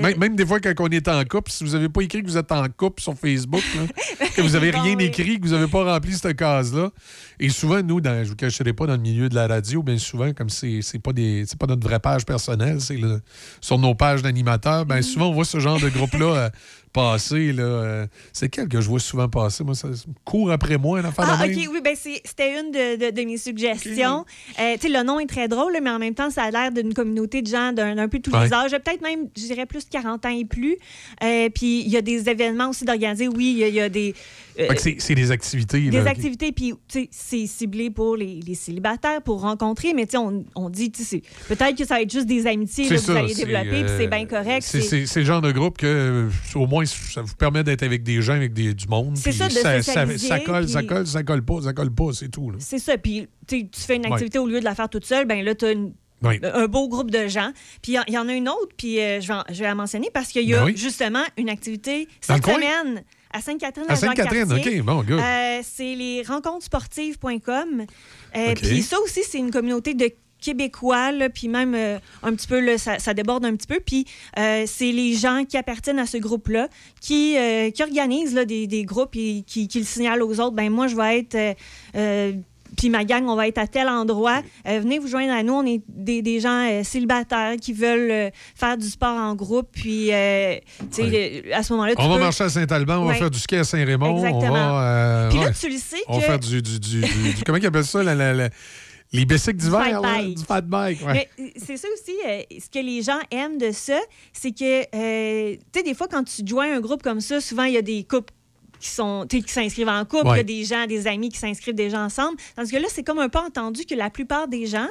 [0.00, 2.28] Même, même des fois, quand on est en couple, si vous n'avez pas écrit que
[2.28, 5.04] vous êtes en couple sur Facebook, là, que vous n'avez Bon, rien oui.
[5.06, 6.90] écrit, que vous n'avez pas rempli cette case-là,
[7.40, 9.82] et souvent, nous, dans, je ne vous cacherai pas, dans le milieu de la radio,
[9.82, 13.00] bien souvent, comme c'est c'est pas des pas notre vraie page personnelle, c'est
[13.60, 14.88] sur nos pages d'animateurs, Mm.
[14.88, 16.50] bien souvent, on voit ce genre de groupe-là
[16.94, 17.52] passer.
[17.52, 19.62] là, euh, c'est quel que je vois souvent passer?
[19.64, 19.88] Moi, ça
[20.24, 21.68] court après moi, une affaire Ah, de OK, même.
[21.72, 24.24] oui, ben c'est- c'était une de, de- de mes suggestions.
[24.58, 26.70] Euh, tu sais, le nom est très drôle, mais en même temps, ça a l'air
[26.72, 28.44] d'une communauté de gens d'un peu tous Ouais.
[28.46, 28.70] les âges.
[28.70, 30.76] Peut-être même, je dirais, plus de 40 ans et plus.
[31.22, 33.28] Euh, Puis il y a des événements aussi d'organiser.
[33.28, 34.14] Oui, il y a, il y a des,
[34.53, 35.80] euh, c'est- c'est des activités.
[35.90, 40.06] des là, activités, puis tu sais, c'est ciblé pour les, les célibataires, pour rencontrer, mais
[40.16, 43.18] on, on dit, peut-être que ça va être juste des amitiés là, que vous ça,
[43.18, 44.62] allez c'est, développer, puis euh, c'est bien correct.
[44.62, 48.22] C'est le genre de groupe que, euh, au moins, ça vous permet d'être avec des
[48.22, 49.16] gens, avec des, du monde.
[49.16, 51.72] C'est puis ça, de ça, ça, ça colle, ça puis- colle, ça colle pas, ça
[51.72, 52.52] colle pas, c'est tout.
[52.58, 52.96] C'est ça.
[52.98, 54.12] Puis tu fais une Ouais.
[54.12, 55.74] activité au lieu de la faire toute seule, ben là, tu as
[56.22, 56.38] Oui.
[56.42, 57.50] un beau groupe de gens.
[57.82, 59.74] Puis il y en- a une autre, puis euh, je, vais, en- je vais la
[59.74, 60.76] mentionner parce qu'il y a Ben oui.
[60.76, 63.02] justement une activité cette semaine
[63.34, 63.86] à Sainte-Catherine.
[63.88, 64.52] À Sainte-Catherine.
[64.52, 65.20] OK, bon, good.
[65.20, 67.84] Euh, c'est les rencontresportives.com.
[68.36, 68.54] Euh.
[68.54, 72.76] Puis ça aussi, c'est une communauté de Québécois, puis même euh, un petit peu, là,
[72.78, 73.80] ça, ça déborde un petit peu.
[73.84, 74.06] Puis
[74.38, 76.68] euh, c'est les gens qui appartiennent à ce groupe-là
[77.00, 80.54] qui, euh, qui organisent là, des, des groupes et qui, qui le signalent aux autres.
[80.54, 81.56] Ben moi, je vais être.
[82.76, 84.42] Puis ma gang, on va être à tel endroit.
[84.68, 85.52] Euh, venez vous joindre à nous.
[85.54, 89.68] On est des, des gens euh, célibataires qui veulent euh, faire du sport en groupe.
[89.72, 90.56] Puis, euh,
[90.94, 93.30] tu sais, à ce moment-là, tu On va peux- marcher à Saint-Alban, on va faire
[93.30, 94.06] du ski à Saint-Raymond.
[94.14, 94.52] On Exactement.
[94.52, 94.82] va.
[94.82, 96.62] euh, Puis là, tu le sais On va que- faire du.
[96.62, 97.02] du, du,
[97.46, 98.02] comment ils appellent ça?
[98.02, 98.48] la- la- la-
[99.12, 100.00] les bicycles Du d'hiver?
[100.34, 101.06] Du fat bike.
[101.06, 101.28] ouais.
[101.38, 103.98] Mais c'est ça aussi, euh, ce que les gens aiment de ça,
[104.32, 107.62] c'est que, euh, tu sais, des fois, quand tu joins un groupe comme ça, souvent,
[107.64, 108.32] il y a des couples
[108.84, 110.38] qui sont qui s'inscrivent en couple, il y Ouais.
[110.40, 112.36] a des gens, des amis qui s'inscrivent déjà ensemble.
[112.54, 114.88] Tandis que là, c'est comme un peu entendu que la plupart des gens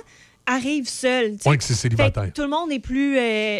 [0.47, 1.37] arrivent seuls.
[1.45, 2.31] Ouais, que c'est célibataire.
[2.33, 3.21] Tout le monde est plus euh,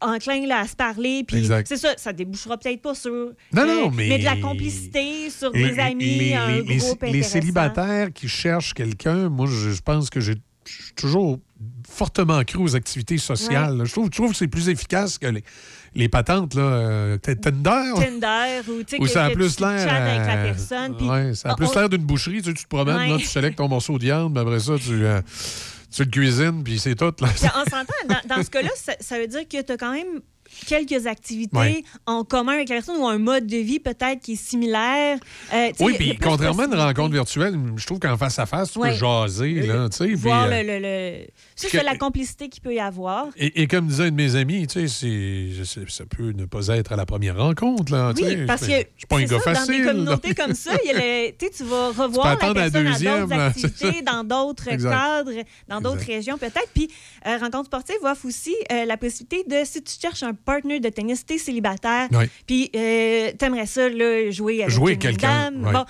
[0.00, 1.24] enclin là, à se parler.
[1.26, 3.10] Puis c'est ça, ça débouchera peut-être pas sur.
[3.12, 7.02] euh, Non, non, mais- de la complicité, sur Les- des amis, les, un les- groupe
[7.02, 10.34] les célibataires qui cherchent quelqu'un, moi, je, je pense que j'ai
[10.66, 11.38] j'ai toujours
[11.88, 13.80] fortement cru aux activités sociales.
[13.86, 15.42] Je, trouve, je trouve que c'est plus efficace que les,
[15.98, 16.62] les patentes, là.
[16.62, 17.92] euh, Tinder?
[17.96, 19.70] Tinder ou tu sais ça a plus tu l'air.
[19.92, 20.92] avec la euh, personne.
[21.08, 22.38] ouais, ça a Ah, plus on- l'air d'une boucherie.
[22.40, 23.08] Tu, sais, tu te promènes, Ouais.
[23.08, 25.20] là, tu sélectes ton morceau de viande, puis après ça, tu, euh,
[25.94, 27.12] tu le cuisines, puis c'est tout.
[27.20, 27.28] Là.
[27.56, 30.20] On s'entend, dans, dans ce cas-là, ça, ça veut dire que tu as quand même
[30.66, 31.84] quelques activités Ouais.
[32.06, 35.18] en commun avec la personne ou un mode de vie peut-être qui est similaire.
[35.52, 38.78] Euh, Oui, puis contrairement à une rencontre virtuelle, je trouve qu'en face à face, tu
[38.78, 38.90] Ouais.
[38.90, 40.78] peux jaser, là, puis, Voir euh, le, le,
[41.20, 43.26] le- c'est la complicité qu'il peut y avoir.
[43.36, 46.92] Et, et comme disait un de mes amis, tu sais, ça peut ne pas être
[46.92, 48.12] à la première rencontre, là.
[48.16, 49.66] Oui, parce que Je suis pas un gars ça, facile.
[49.66, 52.86] dans des communautés comme ça, il y a le- tu vas revoir la la personne
[52.86, 55.32] à deuxième, d'autres c'est activités, dans d'autres cadres,
[55.68, 56.68] dans d'autres régions peut-être.
[56.74, 56.88] Puis
[57.26, 60.88] euh, Rencontre sportive offre aussi euh, la possibilité de, si tu cherches un partner de
[60.88, 62.24] tennis, t'es célibataire, Oui.
[62.46, 65.62] puis euh, t'aimerais ça, là, jouer avec Jouer une quelqu'un, dame.
[65.66, 65.72] oui.
[65.74, 65.84] Bon,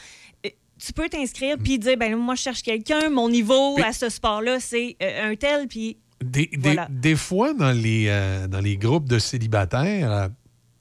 [0.46, 0.48] euh,
[0.84, 4.08] tu peux t'inscrire puis dire, ben moi, je cherche quelqu'un, mon niveau Puis- à ce
[4.08, 6.88] sport-là, c'est euh, un tel, puis Des, des- Voilà.
[6.90, 10.28] des fois, dans les, euh, dans les groupes de célibataires,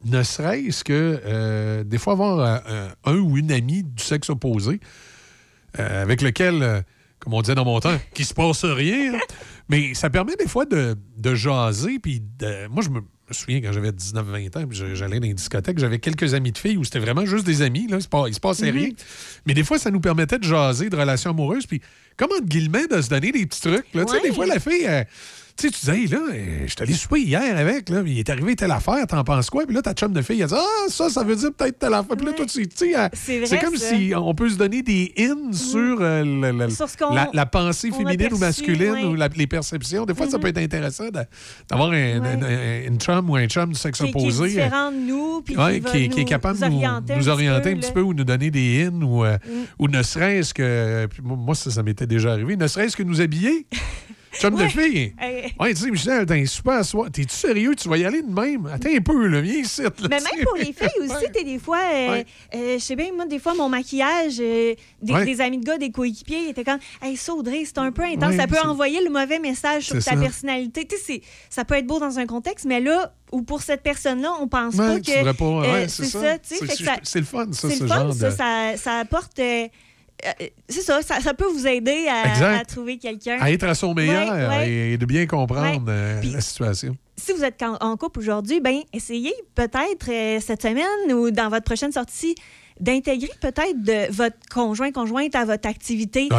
[0.06, 2.62] ne serait-ce que des fois avoir
[3.06, 4.80] un, ou une amie du sexe opposé
[5.76, 6.84] avec lequel,
[7.20, 9.14] comme on disait dans mon temps, qui se passe rien.
[9.14, 9.20] hein.
[9.70, 12.00] Mais ça permet des fois de, de jaser.
[12.00, 15.34] Puis de- moi, je me, me souviens quand j'avais 19-20 ans, je- j'allais dans les
[15.34, 17.88] discothèques, j'avais quelques amis de filles où c'était vraiment juste des amis.
[17.88, 18.78] Là, pas- il se passait Mhm.
[18.78, 18.90] rien.
[19.46, 21.66] Mais des fois, ça nous permettait de jaser, de relations amoureuses.
[21.66, 21.82] Puis,
[22.16, 23.86] comme entre guillemets, de se donner des petits trucs.
[23.94, 24.06] Là.
[24.06, 24.22] Tu sais.
[24.22, 24.88] Des fois, la fille,
[25.64, 28.30] sais, tu disais, hey, là, euh, je suis allé souper hier avec, là, il est
[28.30, 29.66] arrivé telle affaire, t'en penses quoi?
[29.66, 31.94] Puis là, ta chum de fille, elle dit, ah, ça, ça veut dire peut-être telle
[31.94, 32.16] affaire.
[32.16, 33.96] Puis là, toi, tu tu sais, euh, C'est comme ça.
[33.96, 35.14] si on peut se donner des
[35.52, 39.04] sur, euh, le- le- Sur qu'on- la, la pensée féminine ou masculine ouais.
[39.06, 40.06] ou les perceptions.
[40.06, 40.42] Des fois, ça Mhm.
[40.44, 41.06] peut être intéressant
[41.70, 42.14] d'avoir un- Ouais.
[42.22, 44.44] un- un- une chum ou un chum du sexe qui, qui est opposé.
[44.44, 47.30] euh, différent de nous, puis Ouais, qui, nous qui est capable de nous, orienter nous
[47.30, 49.50] orienter un petit peu ou nous donner des in ou, euh, Mm.
[49.80, 51.08] ou ne serait-ce que.
[51.10, 52.56] puis moi, moi, ça, ça m'était déjà arrivé.
[52.56, 53.66] Ne serait-ce que nous habiller.
[54.40, 54.70] Chum de Ouais.
[54.70, 55.14] fille.
[55.20, 55.54] Hey.
[55.60, 57.10] Ouais, tu sais, Michel, un super soir.
[57.12, 57.74] T'es-tu sérieux?
[57.76, 58.66] Tu vas y aller de même?
[58.68, 59.42] Attends un peu, là.
[59.42, 59.82] Viens ici.
[59.82, 62.26] là, Mais même pour les filles aussi, t'es des fois, euh, Ouais.
[62.56, 65.26] euh, je sais bien, moi, des fois, mon maquillage, euh, des, Ouais.
[65.26, 68.36] des amis de gars, des coéquipiers, étaient comme, hey, ça, Audrey, c'est un peu intense.
[68.36, 70.16] Ça peut envoyer le mauvais message sur ta ça.
[70.18, 70.86] personnalité.
[70.86, 74.34] Tu sais, ça peut être beau dans un contexte, mais là, ou pour cette personne-là,
[74.40, 75.12] on pense pas que.
[75.88, 76.20] c'est ça.
[76.22, 79.40] ça- c'est le fun, ça, C'est ce le fun, genre ça, de- ça, ça apporte.
[80.26, 83.38] Euh, c'est ça, ça, ça peut vous aider à, trouver quelqu'un.
[83.40, 84.70] À être à son meilleur Ouais, ouais.
[84.72, 85.92] et de bien comprendre Ouais.
[85.94, 86.96] euh, Puis- la situation.
[87.16, 91.66] si vous êtes en, couple aujourd'hui, ben essayez peut-être euh, cette semaine ou dans votre
[91.66, 92.36] prochaine sortie
[92.80, 96.30] d'intégrer peut-être votre conjoint conjointe à votre activité.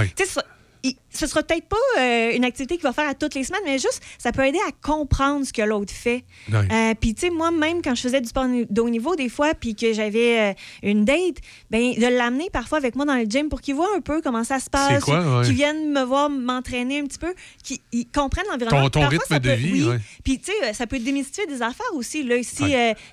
[1.11, 3.79] Ce, sera peut-être pas euh, une activité qu'il va faire à toutes les semaines, mais
[3.79, 6.23] juste ça peut aider à comprendre ce que l'autre fait.
[6.53, 6.59] Ouais.
[6.71, 9.29] Euh, puis tu sais moi même quand je faisais du sport de haut niveau des
[9.29, 11.37] fois puis que j'avais euh, une date,
[11.71, 14.45] ben de l'amener parfois avec moi dans le gym pour qu'il voit un peu comment
[14.45, 15.45] ça se passe, quoi, ou ouais.
[15.47, 17.35] qu'il vienne me voir m'entraîner un petit peu,
[17.65, 18.83] qu'il il comprenne l'environnement.
[18.85, 19.89] Ton- ton Parfois, rythme de peut- vie, oui.
[19.89, 19.99] ouais.
[20.25, 22.23] Puis, tu sais, ça peut démystifier des affaires aussi.
[22.23, 22.65] Là, si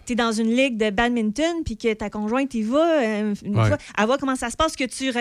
[0.05, 3.67] tu es dans une ligue de badminton puis que ta conjointe y va, une Ouais.
[3.67, 5.11] fois, elle voit comment ça se passe, que tu,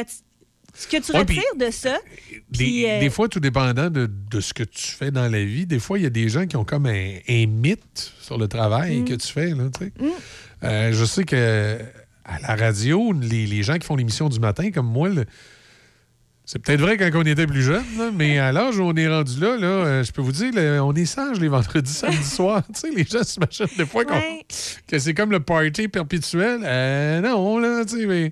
[0.74, 1.98] ce que tu Ouais, retires puis- de ça.
[2.30, 5.44] Des, Puis, euh, des fois, tout dépendant de, de ce que tu fais dans la
[5.44, 8.38] vie, des fois, il y a des gens qui ont comme un, un mythe sur
[8.38, 9.04] le travail Mm.
[9.04, 9.50] que tu fais.
[9.50, 9.92] Là, tu sais.
[10.00, 10.08] Mm.
[10.64, 11.78] Euh, je sais que
[12.24, 15.26] à la radio, les, les gens qui font l'émission du matin, comme moi, le-
[16.46, 19.08] c'est peut-être vrai quand on était plus jeune, là, mais à l'âge où on est
[19.08, 22.22] rendu là, là euh, je peux vous dire, le- on est sage les vendredis, samedis
[22.22, 22.62] soirs.
[22.74, 24.44] Tu sais, les gens s'imaginent des fois Ouais.
[24.86, 26.60] que c'est comme le party perpétuel.
[26.64, 28.30] Euh, non, là, tu sais,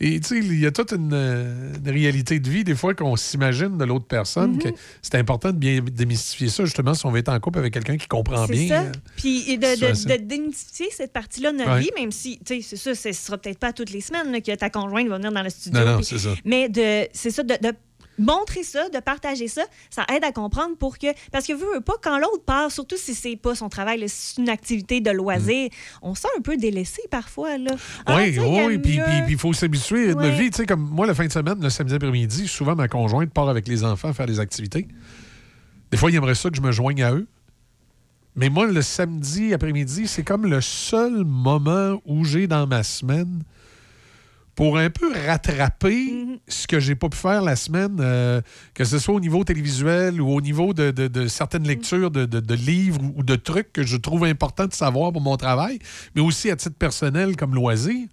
[0.00, 3.84] il y a toute une, euh, une réalité de vie, des fois, qu'on s'imagine de
[3.84, 4.52] l'autre personne.
[4.52, 4.58] Mhm.
[4.62, 4.68] que
[5.00, 7.96] C'est important de bien démystifier ça, justement, si on veut être en couple avec quelqu'un
[7.96, 8.68] qui comprend C'est bien.
[8.68, 8.82] ça.
[8.82, 11.80] euh, Puis de, démystifier cette partie-là de notre Ouais.
[11.80, 14.40] vie, même si, tu sais, c'est ça, ce sera peut-être pas toutes les semaines là,
[14.42, 15.80] que ta conjointe va venir dans le studio.
[15.80, 16.34] Non, non, c'est ça.
[16.44, 16.68] Mais
[17.12, 17.72] c'est ça, de, de
[18.16, 21.08] montrer ça, de partager ça, ça aide à comprendre pour que.
[21.32, 24.34] Parce que veut, pas, quand l'autre part, surtout si c'est pas son travail, là, si
[24.34, 25.68] c'est une activité de loisir,
[26.00, 27.58] on se sent un peu délaissé parfois.
[27.58, 27.72] Là.
[28.06, 30.30] Ah, Oui, oui, puis il faut s'habituer à Ouais.
[30.30, 30.50] vie.
[30.50, 33.48] Tu sais, comme moi, la fin de semaine, le samedi après-midi, souvent ma conjointe part
[33.48, 34.86] avec les enfants faire des activités.
[35.90, 37.26] Des fois, il aimerait ça que je me joigne à eux.
[38.36, 43.42] Mais moi, le samedi après-midi, c'est comme le seul moment où j'ai dans ma semaine
[44.54, 46.38] pour un peu rattraper Mm-hmm.
[46.48, 48.40] ce que j'ai pas pu faire la semaine, euh,
[48.74, 52.54] que ce soit au niveau télévisuel ou au niveau de, de- de certaines lectures de,
[52.54, 55.78] livres ou de trucs que je trouve important de savoir pour mon travail,
[56.14, 58.06] mais aussi à titre personnel comme loisir.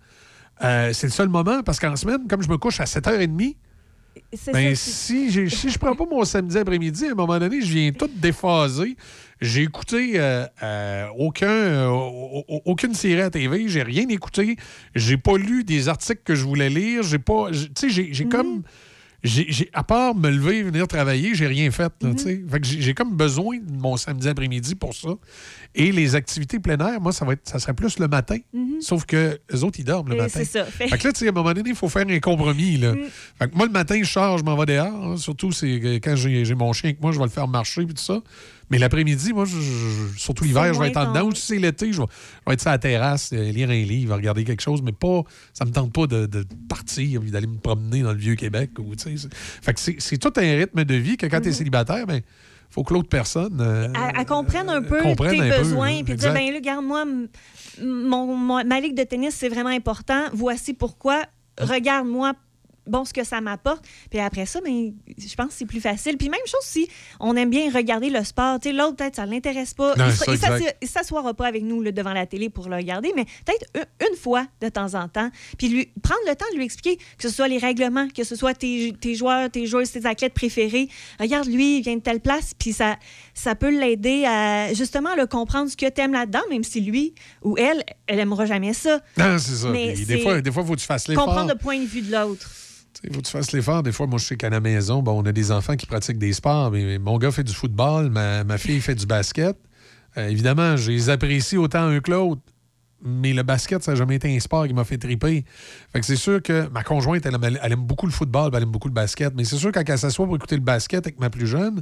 [0.63, 3.55] Euh, c'est le seul moment parce qu'en semaine, comme je me couche à 7h30, C'est
[4.53, 7.91] ben, si, si je prends pas mon samedi après-midi, à un moment donné, je viens
[7.91, 8.95] tout déphasé.
[9.39, 14.55] J'ai écouté euh, euh, aucun, euh, au- au- aucune série à TV, j'ai rien écouté.
[14.95, 17.03] J'ai pas lu des articles que je voulais lire.
[17.03, 17.49] J'ai pas.
[17.51, 18.61] Tu sais, j'ai- j'ai comme.
[19.23, 21.91] j'ai- j'ai- à part me lever et venir travailler, j'ai rien fait.
[22.01, 22.41] là, sais.
[22.49, 25.09] Fait que j'ai comme besoin de mon samedi après-midi pour ça.
[25.73, 28.37] Et les activités plein air, moi, ça, va être, ça serait plus le matin.
[28.81, 30.31] Sauf que les autres, ils dorment le Et matin.
[30.39, 30.65] c'est ça.
[30.65, 32.75] Fait- Fait que là, tu sais, à un moment donné, il faut faire un compromis.
[32.77, 32.93] Là.
[33.39, 34.87] Fait que moi, le matin, je sors, je m'en vais dehors.
[35.11, 35.17] hein.
[35.17, 38.01] Surtout, c'est quand j'ai mon chien avec moi, je vais le faire marcher puis tout
[38.03, 38.19] ça.
[38.69, 41.25] Mais l'après-midi, moi, je- je- surtout l'hiver, je vais être en dedans.
[41.27, 44.43] Ou si c'est l'été, je vais, être sur la terrasse, euh, lire un livre, regarder
[44.45, 45.23] quelque chose, mais pas.
[45.53, 48.71] Ça me tente pas de, de partir puis d'aller me promener dans le vieux Québec.
[48.79, 52.21] Ou, fait que c'est tout un rythme de vie que quand tu es célibataire, ben
[52.71, 53.59] faut que l'autre personne.
[53.61, 57.05] euh, elle, elle comprenne un peu comprenne tes un besoins, puis dire, ben là, regarde-moi,
[57.83, 60.23] mon, mon- ma ligue de tennis, c'est vraiment important.
[60.33, 61.23] Voici pourquoi.
[61.59, 62.33] Regarde-moi.
[62.91, 63.85] Bon, ce que ça m'apporte.
[64.09, 66.17] Puis après ça, ben, je pense que c'est plus facile.
[66.17, 66.89] Puis même chose si
[67.21, 68.59] on aime bien regarder le sport.
[68.65, 69.95] L'autre, peut-être, ça ne l'intéresse pas.
[69.95, 73.25] Non, il il s'assoira pas avec nous là, devant la télé pour le regarder, mais
[73.45, 75.29] peut-être une, fois de temps en temps.
[75.57, 78.35] Puis lui, prendre le temps de lui expliquer que ce soit les règlements, que ce
[78.35, 80.89] soit tes, tes joueurs, tes joueuses, tes athlètes préférés.
[81.17, 82.97] Regarde, lui, il vient de telle place, puis ça,
[83.33, 87.13] ça peut l'aider à justement le comprendre ce que tu aimes là-dedans, même si lui
[87.41, 88.99] ou elle, elle aimera jamais ça.
[89.17, 89.69] Non, c'est ça.
[89.69, 91.25] Mais des fois, des fois, faut que tu fasses l'effort.
[91.25, 92.49] Comprendre le point de vue de l'autre.
[93.03, 93.83] Il faut que tu fasses l'effort.
[93.83, 96.33] Des fois, moi, je sais qu'à la maison, on a des enfants qui pratiquent des
[96.33, 99.57] sports, mais mon gars fait du football, ma, fille fait du basket.
[100.17, 102.41] Euh, évidemment, je les autant un que l'autre.
[103.03, 105.43] Mais le basket, ça n'a jamais été un sport qui m'a fait triper.
[105.91, 108.61] Fait que c'est sûr que ma conjointe, elle aime, elle aime beaucoup le football, elle
[108.61, 109.33] aime beaucoup le basket.
[109.35, 111.81] Mais c'est sûr, quand elle s'assoit pour écouter le basket avec ma plus jeune,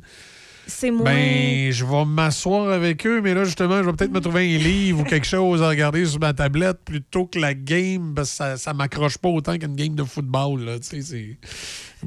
[0.70, 1.04] C'est moins.
[1.04, 4.58] ben, je vais m'asseoir avec eux, mais là, justement, je vais peut-être me trouver un
[4.60, 8.36] livre ou quelque chose à regarder sur ma tablette plutôt que la game, parce que
[8.38, 10.62] ça, ça m'accroche pas autant qu'une game de football.
[10.64, 10.80] Là.
[10.80, 11.38] Tu sais, c'est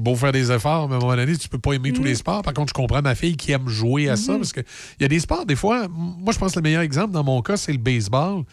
[0.00, 2.15] beau faire des efforts, mais à un moment donné, tu peux pas aimer tous les
[2.15, 2.42] sports.
[2.42, 4.39] Par contre, je comprends ma fille qui aime jouer à ça, Mhm.
[4.39, 4.65] parce qu'il
[5.00, 7.42] y a des sports, des fois, moi, je pense que le meilleur exemple dans mon
[7.42, 8.44] cas, c'est le baseball.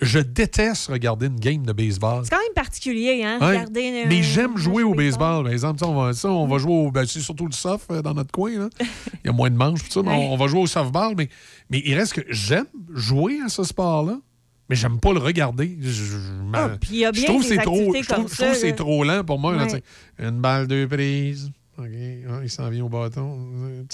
[0.00, 2.22] Je déteste regarder une game de baseball.
[2.24, 3.38] C'est quand même particulier, hein?
[3.40, 3.46] Ouais.
[3.58, 4.02] Regarder.
[4.04, 5.44] un- Mais j'aime jouer au baseball.
[5.44, 6.90] Par exemple, ça, on va, ça, on va jouer au.
[6.90, 8.50] ben, c'est surtout le soft euh, dans notre coin.
[8.58, 8.68] là.
[9.24, 11.14] Il y a moins de manches, tout ça, mais on, on va jouer au softball.
[11.16, 11.28] Mais,
[11.70, 14.18] mais il reste que j'aime jouer à ce sport-là,
[14.68, 15.78] mais j'aime pas le regarder.
[15.80, 16.16] Je,
[16.52, 16.70] Ah,
[17.24, 17.94] trouve c'est trop.
[17.94, 19.56] Je trouve, je c'est trop lent pour moi.
[19.56, 19.82] Ouais.
[20.18, 21.50] une balle, deux prises.
[21.78, 21.86] OK.
[22.42, 23.36] Il s'en vient au bâton.
[23.36, 23.84] Moi,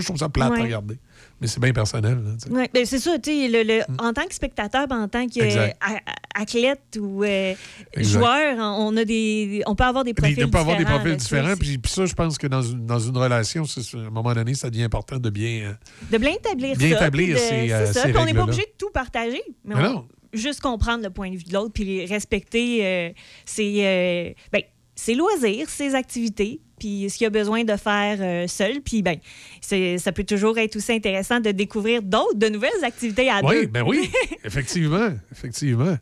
[0.00, 0.96] je trouve ça plate à regarder.
[1.42, 2.18] Mais c'est bien personnel.
[2.50, 7.24] Ouais, ben c'est ça, le- le- en tant que spectateur, ben, en tant qu'athlète ou
[7.24, 7.54] euh,
[7.96, 11.16] joueur, on, a des, on peut avoir des profils il peut avoir des différents, profils
[11.18, 11.56] différents.
[11.56, 14.70] Puis, ça, je pense que dans une, dans une relation, à un moment donné, ça
[14.70, 15.70] devient important de bien.
[15.70, 15.72] euh,
[16.10, 16.96] De bien établir Bien ça.
[16.96, 18.02] établir c'est euh, ça.
[18.04, 20.08] Puis on n'est pas obligé de tout partager, mais Mais on- non.
[20.32, 23.10] juste comprendre le point de vue de l'autre, puis respecter euh,
[23.44, 24.62] ses, euh, ben,
[24.94, 28.80] ses loisirs, ses activités, puis ce qu'il a besoin de faire euh, seul.
[28.80, 29.16] Puis ben,
[29.98, 33.66] ça peut toujours être aussi intéressant de découvrir d'autres, de nouvelles activités à Oui, deux.
[33.68, 34.10] ben oui,
[34.44, 35.96] effectivement, effectivement.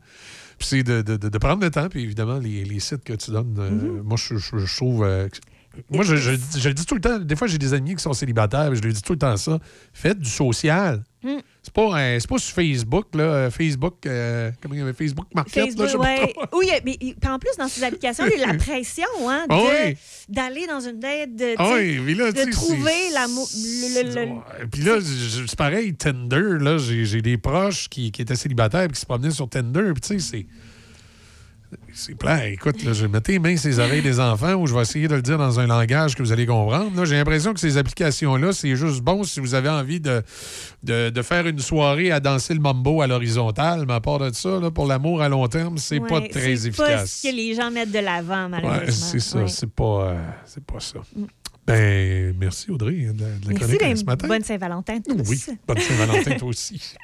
[0.59, 3.57] Puis c'est de, de- prendre le temps, puis évidemment, les, les sites que tu donnes,
[3.59, 4.03] euh, Mm-hmm.
[4.03, 5.05] moi, je, je- je trouve...
[5.91, 8.03] moi, je, je- je le dis tout le temps, des fois, j'ai des amis qui
[8.03, 9.59] sont célibataires, je leur dis tout le temps ça,
[9.93, 11.03] faites du social.
[11.23, 11.37] Mm.
[11.63, 15.27] C'est pas, c'est pas sur Facebook, là, euh, Facebook, euh, comment il y avait Facebook
[15.35, 16.33] Market, là, Facebook, je ouais.
[16.33, 16.59] trop.
[16.59, 19.89] Oui, mais puis en plus, dans ces applications, il y a la pression hein, de-
[19.91, 19.97] oui.
[20.31, 23.47] d'aller dans une date, de, oui, mais là, de trouver l'amour.
[23.55, 24.99] le- puis là,
[25.47, 29.07] c'est pareil, Tinder, là, j'ai j'ai des proches qui, qui étaient célibataires et qui se
[29.07, 29.93] promenaient sur Tinder.
[29.93, 30.47] Puis tu sais, c'est.
[31.93, 32.49] C'est plat.
[32.49, 34.83] Écoute, là, je vais mettre les mains sur les oreilles des enfants ou je vais
[34.83, 36.91] essayer de le dire dans un langage que vous allez comprendre.
[36.97, 40.23] Là, j'ai l'impression que ces applications-là, c'est juste bon si vous avez envie de,
[40.83, 43.85] de, de faire une soirée à danser le mambo à l'horizontale.
[43.87, 46.57] Mais à part de ça, là, pour l'amour à long terme, c'est pas Ouais, très
[46.57, 47.21] C'est pas efficace.
[47.23, 48.87] ce que les gens mettent de l'avant, malheureusement.
[48.87, 49.39] Ouais, c'est ça.
[49.39, 49.49] Ouais.
[49.49, 50.17] C'est pas, euh,
[50.47, 50.99] c'est pas ça.
[51.67, 54.27] Ben, merci Audrey de, de la Merci, chronique ben, ce matin.
[54.29, 54.99] bonne Saint-Valentin.
[55.01, 55.29] tous.
[55.29, 56.95] Oui, bonne Saint-Valentin toi aussi.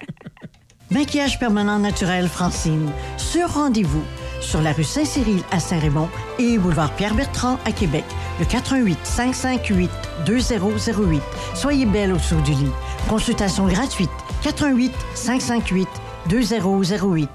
[0.91, 2.91] Maquillage permanent naturel Francine.
[3.17, 4.03] Sur rendez-vous.
[4.47, 6.09] Sur la rue Saint-Cyril à Saint-Raymond
[6.39, 8.05] et boulevard Pierre-Bertrand à Québec.
[8.39, 9.91] Le 88 558
[10.25, 11.23] 2008.
[11.57, 12.71] Soyez belle au saut du lit.
[13.09, 14.09] Consultation gratuite.
[14.45, 15.89] 88 558
[16.29, 17.29] 2008.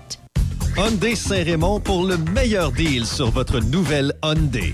[0.78, 4.74] Hyundai Saint-Raymond pour le meilleur deal sur votre nouvelle Hyundai.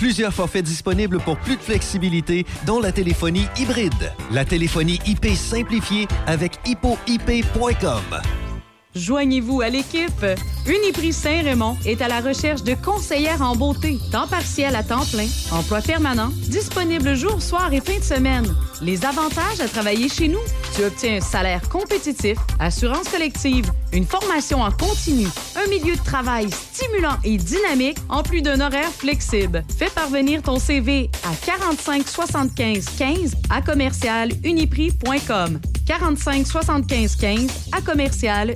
[0.01, 4.11] Plusieurs forfaits disponibles pour plus de flexibilité, dont la téléphonie hybride.
[4.31, 8.50] La téléphonie IP simplifiée avec hippoip.com.
[8.95, 10.25] Joignez-vous à l'équipe.
[10.67, 15.27] Uniprix Saint-Raymond est à la recherche de conseillères en beauté, temps partiel à temps plein,
[15.51, 18.45] emploi permanent, disponible jour, soir et fin de semaine.
[18.81, 20.39] Les avantages à travailler chez nous,
[20.75, 26.49] tu obtiens un salaire compétitif, assurance collective, une formation en continu, un milieu de travail
[26.51, 29.63] stimulant et dynamique, en plus d'un horaire flexible.
[29.77, 35.59] Fais parvenir ton CV à 45 75 15 à commercial uniprix.com.
[35.87, 38.55] 45 75 15 à commercial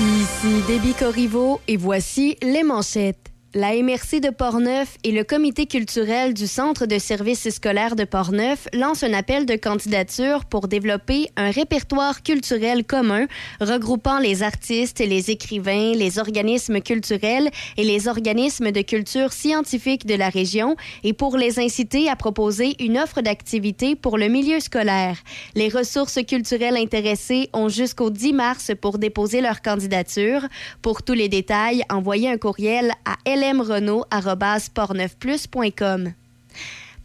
[0.00, 3.29] Ici Déby Corriveau et voici les manchettes.
[3.52, 8.68] La MRC de Portneuf et le comité culturel du Centre de services scolaires de Portneuf
[8.72, 13.26] lancent un appel de candidature pour développer un répertoire culturel commun
[13.60, 20.14] regroupant les artistes, les écrivains, les organismes culturels et les organismes de culture scientifique de
[20.14, 25.16] la région et pour les inciter à proposer une offre d'activités pour le milieu scolaire.
[25.56, 30.46] Les ressources culturelles intéressées ont jusqu'au 10 mars pour déposer leur candidature.
[30.82, 33.16] Pour tous les détails, envoyez un courriel à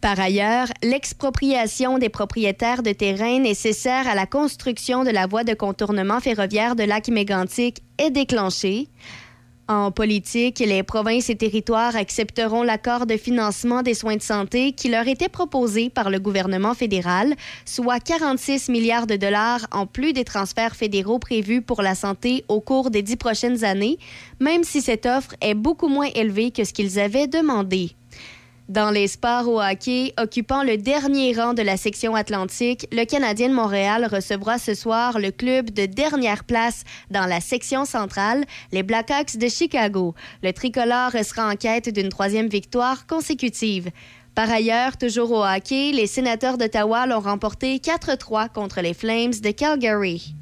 [0.00, 5.54] Par ailleurs, l'expropriation des propriétaires de terrains nécessaires à la construction de la voie de
[5.54, 8.88] contournement ferroviaire de lac mégantic est déclenchée.
[9.68, 14.88] En politique, les provinces et territoires accepteront l'accord de financement des soins de santé qui
[14.88, 20.22] leur était proposé par le gouvernement fédéral, soit 46 milliards de dollars en plus des
[20.22, 23.98] transferts fédéraux prévus pour la santé au cours des dix prochaines années,
[24.38, 27.90] même si cette offre est beaucoup moins élevée que ce qu'ils avaient demandé.
[28.68, 33.48] Dans les sports au hockey, occupant le dernier rang de la section atlantique, le Canadien
[33.48, 38.82] de Montréal recevra ce soir le club de dernière place dans la section centrale, les
[38.82, 40.16] Blackhawks de Chicago.
[40.42, 43.90] Le tricolore sera en quête d'une troisième victoire consécutive.
[44.34, 49.50] Par ailleurs, toujours au hockey, les sénateurs d'Ottawa l'ont remporté 4-3 contre les Flames de
[49.52, 50.34] Calgary.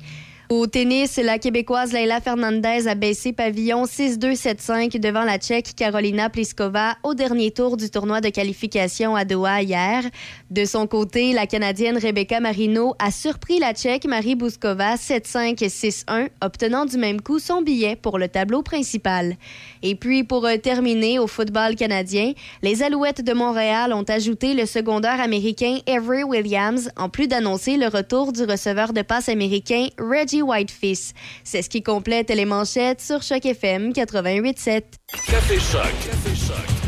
[0.51, 6.97] Au tennis, la Québécoise Leila Fernandez a baissé pavillon 6-2-7-5 devant la Tchèque Carolina Pliskova
[7.03, 10.03] au dernier tour du tournoi de qualification à Doha hier.
[10.51, 16.85] De son côté, la Canadienne Rebecca Marino a surpris la Tchèque Marie Bouskova 7-5-6-1, obtenant
[16.85, 19.37] du même coup son billet pour le tableau principal.
[19.83, 24.67] Et puis, pour euh, terminer au football canadien, les Alouettes de Montréal ont ajouté le
[24.67, 30.34] secondaire américain Avery Williams, en plus d'annoncer le retour du receveur de passe américain Reggie
[30.43, 31.13] Whitefish.
[31.43, 34.83] C'est ce qui complète les manchettes sur Choc FM 88.7.
[35.27, 35.83] Café Choc.
[35.83, 36.85] Café Choc.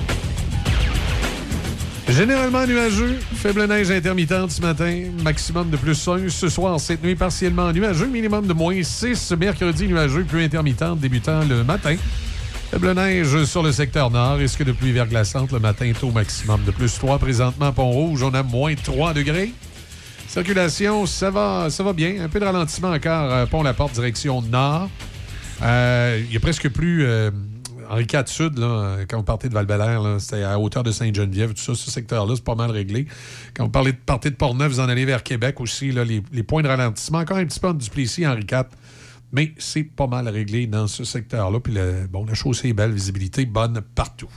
[2.09, 6.29] Généralement nuageux, faible neige intermittente ce matin, maximum de plus 1.
[6.29, 9.33] Ce soir, cette nuit, partiellement nuageux, minimum de moins 6.
[9.33, 11.97] Mercredi, nuageux, pluie intermittente débutant le matin.
[12.71, 16.71] Faible neige sur le secteur nord, risque de pluie verglaçante le matin, taux maximum de
[16.71, 17.19] plus 3.
[17.19, 19.53] Présentement, Pont-Rouge, on a moins 3 degrés.
[20.37, 22.23] Circulation, ça va, ça va bien.
[22.23, 24.91] Un peu de ralentissement encore, euh, Pont-la-Porte, direction nord.
[25.63, 27.07] Euh, Il y a presque plus...
[27.07, 27.31] euh,
[27.89, 28.59] Henri IV Sud,
[29.09, 29.67] quand vous partez de val
[30.21, 33.07] c'était à hauteur de Sainte-Geneviève, tout ça, ce secteur-là, c'est pas mal réglé.
[33.55, 36.63] Quand vous parlez de partez de Portneuf, vous en allez vers Québec aussi, les points
[36.63, 38.65] de ralentissement, encore un petit peu en Duplessis, Henri IV,
[39.33, 41.61] mais c'est pas mal réglé dans ce secteur-là.
[41.61, 44.29] Puis le- bon, la chaussée est belle, visibilité bonne partout.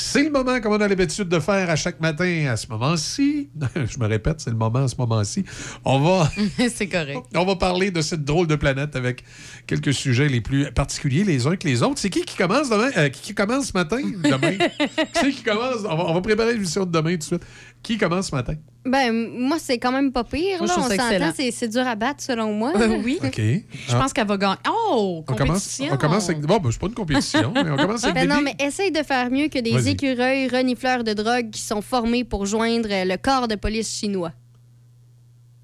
[0.00, 3.50] C'est le moment qu'on a l'habitude de faire à chaque matin à ce moment-ci.
[3.74, 5.44] Je me répète, c'est le moment à ce moment-ci.
[5.84, 6.30] On va.
[6.72, 7.18] c'est correct.
[7.34, 9.24] On va parler de cette drôle de planète avec
[9.66, 11.98] quelques sujets les plus particuliers les uns que les autres.
[11.98, 12.90] C'est qui qui commence demain?
[12.96, 13.98] Euh, qui commence ce matin?
[13.98, 14.56] Demain?
[15.14, 15.78] c'est qui commence?
[15.84, 17.44] On va, on va préparer l'émission de demain tout de suite.
[17.82, 18.54] Qui commence ce matin?
[18.84, 20.58] Ben, moi, c'est quand même pas pire.
[20.58, 20.74] Moi, là.
[20.78, 22.72] On s'entend, c'est dur à battre, selon moi.
[22.76, 23.18] Euh, oui.
[23.22, 23.36] OK.
[23.36, 24.56] Je pense qu'elle va gagner.
[24.68, 25.88] Oh, on commence, compétition.
[25.92, 26.40] on commence avec.
[26.42, 29.02] Bon, ben, c'est pas une compétition, mais on commence avec Ben non, mais essaye de
[29.02, 33.48] faire mieux que des écureuils renifleurs de drogue qui sont formés pour joindre le corps
[33.48, 34.32] de police chinois.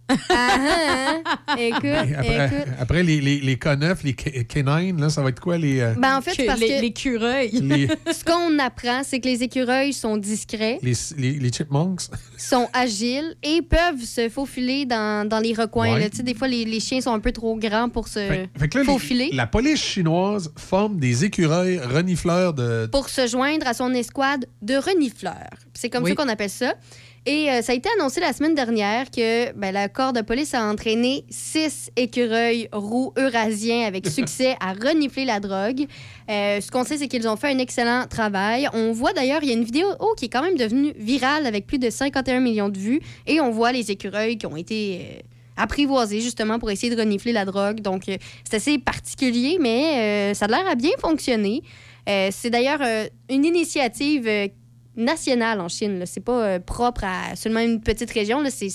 [0.08, 1.56] Ah, ah, hein?
[1.58, 1.84] Écoute,
[2.16, 2.68] Après, écoute.
[2.78, 5.80] après les, les, les K9, les K- K9, là, ça va être quoi les.
[5.80, 7.50] euh, Ben, en fait, c'est parce les, que l'écureuil.
[7.62, 12.02] Les- ce qu'on apprend, c'est que les écureuils sont discrets, les, les, les chipmunks?
[12.36, 15.94] sont agiles et peuvent se faufiler dans, dans les recoins.
[15.94, 16.00] Ouais.
[16.00, 16.10] là.
[16.10, 18.48] Tu sais, des fois, les, les chiens sont un peu trop grands pour se Fait,
[18.58, 19.30] fait que là, les- faufiler.
[19.32, 22.86] la police chinoise forme des écureuils renifleurs de.
[22.92, 25.50] pour se joindre à son escouade de renifleurs.
[25.72, 26.10] C'est comme Oui.
[26.10, 26.74] ça qu'on appelle ça.
[27.26, 30.52] Et euh, ça a été annoncé la semaine dernière que ben, la corps de police
[30.52, 35.86] a entraîné six écureuils roux eurasiens avec succès à renifler la drogue.
[36.30, 38.68] Euh, ce qu'on sait, c'est qu'ils ont fait un excellent travail.
[38.74, 41.46] On voit d'ailleurs, il y a une vidéo oh, qui est quand même devenue virale
[41.46, 43.00] avec plus de 51 millions de vues.
[43.26, 45.00] Et on voit les écureuils qui ont été...
[45.00, 45.20] euh,
[45.56, 47.80] apprivoisés justement pour essayer de renifler la drogue.
[47.80, 51.62] Donc, c'est assez particulier, mais ça a l'air à bien fonctionner.
[52.08, 52.80] C'est d'ailleurs
[53.30, 54.28] une initiative
[54.96, 55.98] nationale en Chine.
[56.00, 56.06] là.
[56.06, 58.42] C'est pas euh, propre à seulement une petite région.
[58.50, 58.68] C'est,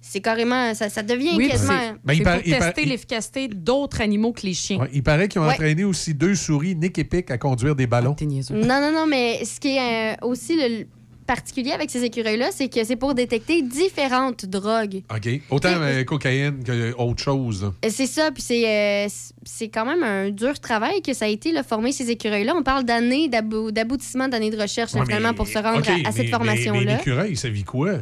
[0.00, 0.74] c'est carrément...
[0.74, 1.74] Ça, ça devient Oui, quasiment...
[2.04, 4.78] Ben, il pour par- tester il- l'efficacité d'autres animaux que les chiens.
[4.80, 5.52] Ouais, il paraît qu'ils ont Ouais.
[5.54, 8.14] entraîné aussi deux souris Nick et Pic à conduire des ballons.
[8.20, 10.86] Non, non, non, mais ce qui est euh, aussi le
[11.26, 15.02] particulier avec ces écureuils-là, c'est que c'est pour détecter différentes drogues.
[15.14, 15.28] OK.
[15.50, 17.64] Autant euh, cocaïne que autre chose.
[17.84, 18.66] Euh, C'est ça, puis c'est,
[19.06, 19.08] euh,
[19.44, 22.54] c'est quand même un dur travail que ça a été, là, former ces écureuils-là.
[22.56, 25.92] On parle d'années, d'abou- d'aboutissement d'années de recherche, Ouais, finalement, mais- pour se rendre à,
[25.92, 26.80] à mais- cette mais- formation-là.
[26.84, 27.94] Mais l'écureuil, ça vit quoi?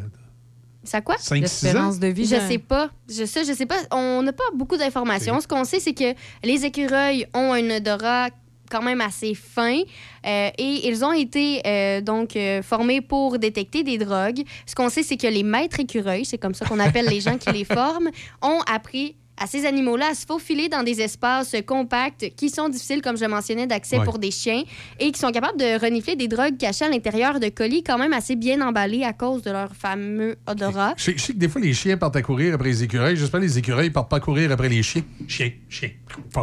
[0.87, 1.17] Ça quoi?
[1.19, 1.99] Cinq, six L'espérance ans?
[1.99, 2.47] de vie, Je hein.
[2.47, 2.91] sais pas.
[3.09, 3.77] Je sais, je sais pas.
[3.91, 5.41] On n'a pas beaucoup d'informations.
[5.41, 6.13] Ce qu'on sait, c'est que
[6.45, 8.29] les écureuils ont un odorat
[8.71, 9.79] quand même assez fin
[10.27, 14.43] euh, et ils ont été euh, donc euh, formés pour détecter des drogues.
[14.67, 17.37] Ce qu'on sait, c'est que les maîtres écureuils, c'est comme ça qu'on appelle les gens
[17.39, 18.11] qui les forment,
[18.43, 23.03] ont appris à ces animaux-là à se faufiler dans des espaces compacts qui sont difficiles,
[23.03, 24.05] comme je mentionnais, d'accès Ouais.
[24.05, 24.63] pour des chiens
[25.01, 28.13] et qui sont capables de renifler des drogues cachées à l'intérieur de colis quand même
[28.13, 30.95] assez bien emballés à cause de leur fameux odorat.
[30.97, 33.17] Je sais, je sais que des fois, les chiens partent à courir après les écureuils.
[33.17, 35.03] J'espère que les écureuils partent pas à courir après les chiens.
[35.27, 35.91] Chiens, chiens.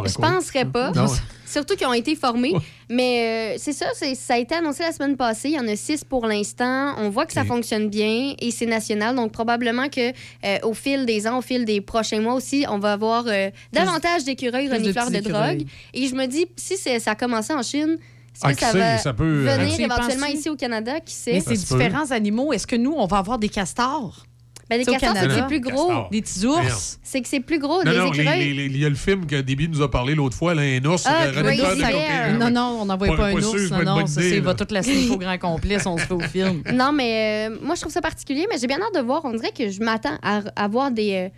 [0.04, 0.90] Je penserais pas.
[0.92, 1.06] Non.
[1.52, 2.54] Surtout qu'ils ont été formés.
[2.88, 5.50] Mais euh, c'est ça, ça a été annoncé la semaine passée.
[5.50, 6.94] Il y en a six pour l'instant.
[6.96, 9.14] On voit que ça fonctionne bien et c'est national.
[9.16, 12.78] Donc probablement que euh, au fil des ans, au fil des prochains mois aussi, on
[12.78, 15.62] va avoir euh, davantage d'écureuils de renifleurs de, petits drogue.
[15.92, 17.98] Et je me dis, si ça a commencé en Chine,
[18.34, 21.00] est-ce Ah, ça sait, va ça peut, venir y éventuellement ici au Canada?
[21.00, 21.32] Qui sait?
[21.32, 21.54] Mais peut.
[21.54, 22.52] différents animaux.
[22.54, 24.24] Est-ce que nous, on va avoir des castors?
[24.72, 25.34] Ben, les castors, c'est que Canada.
[25.38, 25.92] c'est plus gros.
[26.10, 26.98] Des petits ours?
[27.02, 27.82] C'est que c'est plus gros.
[27.84, 28.66] Non, les- écureuils.
[28.66, 31.04] il y a le film que Déby nous a parlé l'autre fois, là, un ours.
[31.06, 31.74] Ah, de Bear.
[31.74, 32.38] cocaïne.
[32.38, 33.68] Non, non, on n'envoie Pas- pas, un sûr, ours.
[33.70, 36.14] pas Non, non, ça, va toute la sniffer au grand complet si on se fait
[36.14, 36.62] au film.
[36.72, 39.20] Non, mais euh, moi, je trouve ça particulier, mais j'ai bien hâte de voir.
[39.24, 41.28] On dirait que je m'attends à, à voir des, euh,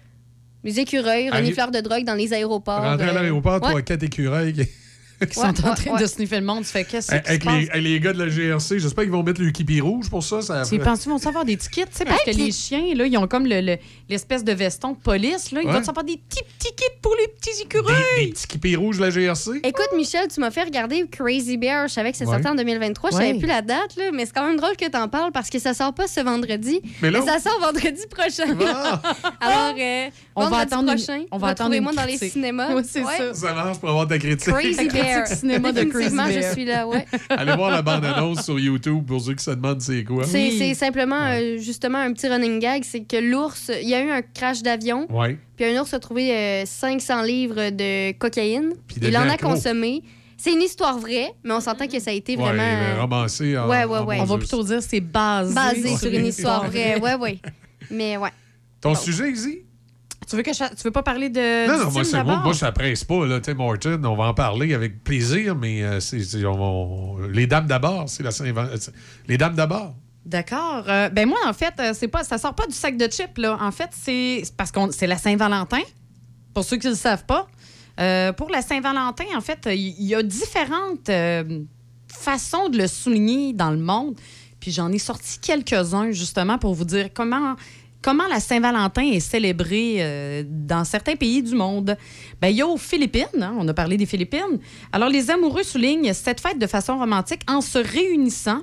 [0.63, 2.81] des écureuils, renifleurs de drogue dans les aéroports.
[2.83, 3.69] Rentrer à euh, l'aéroport, ouais.
[3.69, 4.67] trois, quatre écureuils.
[5.29, 6.65] Qui- sont en train de sniffer le monde.
[6.65, 9.41] Tu fais qu'est-ce Avec les, avec les gars de la GRC, j'espère qu'ils vont mettre
[9.43, 10.43] le kipi rouge pour ça.
[10.43, 12.95] ça Tu penses qu'ils vont savoir des tickets, tu sais, parce Hey, que les chiens,
[12.95, 13.77] là, ils ont comme le- le-
[14.09, 15.61] l'espèce de veston de police, là.
[15.63, 15.73] Ils Ouais.
[15.73, 17.95] vont savoir des petits petits kits pour les petits des, écureuils.
[18.19, 19.51] des petits kipis rouges de la GRC.
[19.63, 21.89] Écoute, Michel, tu m'as fait regarder Crazy Bear.
[21.89, 22.33] Je savais que ça Ouais.
[22.33, 23.11] sortait en 2023.
[23.11, 25.33] Je savais plus la date, là, mais c'est quand même drôle que tu en parles
[25.33, 26.81] parce que ça sort pas ce vendredi.
[27.03, 28.57] Mais là- ça sort vendredi prochain.
[28.67, 29.01] Ah!
[29.41, 32.75] Alors, euh, On va attendre une- prochain, on va attendre retrouvez-moi dans les cinémas.
[32.75, 33.35] Oui, c'est ça.
[33.35, 34.53] Ça marche pour avoir ta critique.
[34.53, 35.27] Crazy critique Bear.
[35.27, 37.05] cinéma de je suis là, ouais.
[37.31, 40.25] Allez voir la bande-annonce sur YouTube pour ceux qui se demandent c'est quoi.
[40.25, 42.83] C'est simplement, euh, justement, un petit running gag.
[42.85, 45.07] C'est que l'ours, il y a eu un crash d'avion.
[45.11, 45.39] Ouais.
[45.57, 48.73] Puis un ours a trouvé euh, 500 livres de cocaïne.
[48.87, 50.03] Puis il en a consommé.
[50.37, 52.63] C'est une histoire vraie, mais on s'entend que ça a été vraiment.
[52.63, 53.69] Ouais, romancé en.
[53.69, 54.19] Ouais, ouais, en ouais.
[54.21, 56.99] On va plutôt dire c'est basé, basé sur une histoire vraie.
[56.99, 57.15] vraie.
[57.15, 57.39] Ouais, ouais.
[57.91, 58.31] Mais ouais.
[58.81, 59.64] Ton sujet, Izzy?
[60.29, 62.55] Tu veux que je- tu veux pas parler de Non, non, moi, c'est- moi, moi,
[62.55, 63.27] ça presse pas.
[63.27, 63.41] Là.
[63.41, 66.01] Tim Horton, on va en parler avec plaisir, mais euh,
[66.47, 68.77] on- les dames d'abord, c'est la euh,
[69.29, 69.95] Les dames d'abord.
[70.25, 70.85] D'accord.
[70.89, 73.37] Euh, ben moi, en fait, euh, c'est pas, ça sort pas du sac de chips,
[73.37, 73.59] là.
[73.61, 75.83] En fait, c'est parce que c'est la Saint-Valentin.
[76.55, 77.47] Pour ceux qui ne le savent pas.
[78.01, 81.11] Euh, pour la Saint-Valentin, en fait, il y, y a différentes
[82.09, 84.15] façons de le souligner dans le monde.
[84.61, 87.55] Puis j'en ai sorti quelques-uns, justement, pour vous dire comment,
[88.05, 91.97] comment la Saint-Valentin est célébrée euh, dans certains pays du monde?
[92.41, 94.61] Ben, il y a aux Philippines, hein, on a parlé des Philippines.
[94.93, 98.61] Alors, les amoureux soulignent cette fête de façon romantique en se réunissant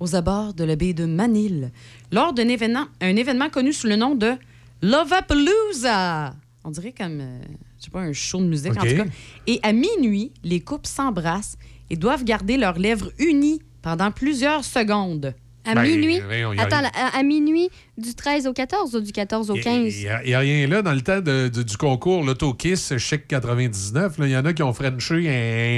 [0.00, 1.70] aux abords de la baie de Manille
[2.10, 4.32] lors d'un événement, un événement connu sous le nom de
[4.80, 6.34] Lovapalooza.
[6.64, 7.40] On dirait comme, euh,
[7.78, 9.04] je sais pas, un show de musique en tout cas.
[9.46, 11.58] Et à minuit, les couples s'embrassent
[11.90, 15.34] et doivent garder leurs lèvres unies pendant plusieurs secondes.
[15.64, 16.16] À Ben, minuit?
[16.58, 16.90] Attends, rien.
[16.94, 19.94] à, à minuit du 13 au 14 ou du 14 au 15?
[20.00, 24.14] Il n'y a, rien là dans le temps de- de- du concours L'Auto-Kiss Chic 99.
[24.20, 25.28] Il y en a qui ont frenché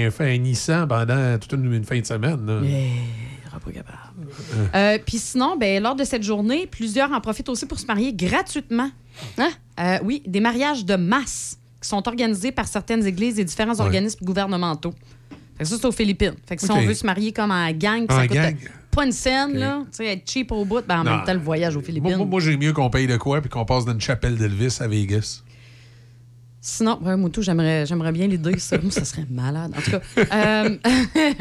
[0.07, 2.47] un, fait un Nissan pendant toute une, une fin de semaine.
[2.47, 2.61] là.
[3.65, 3.99] pas capable.
[4.75, 8.13] Euh, Puis sinon, ben, lors de cette journée, plusieurs en profitent aussi pour se marier
[8.13, 8.91] gratuitement.
[9.39, 13.81] Euh, oui, des mariages de masse qui sont organisés par certaines églises et différents Ouais.
[13.81, 14.95] organismes gouvernementaux.
[15.59, 16.35] Fait que ça, c'est aux Philippines.
[16.47, 18.57] Fait que si on veut se marier comme en gang, En ça coûte gang.
[18.91, 21.17] Pas une scène, là, tu sais, être cheap au bout, ben, en Non.
[21.17, 22.11] même temps, le voyage aux Philippines.
[22.11, 24.37] Moi, moi, moi, j'ai mieux qu'on paye de quoi puis qu'on passe dans une chapelle
[24.37, 25.43] d'Elvis à Vegas.
[26.63, 28.77] Sinon, ouais, Moutou, j'aimerais, j'aimerais bien l'idée, ça.
[28.79, 29.73] Moi, ça serait malade.
[29.77, 30.01] En tout cas,
[30.67, 30.77] euh,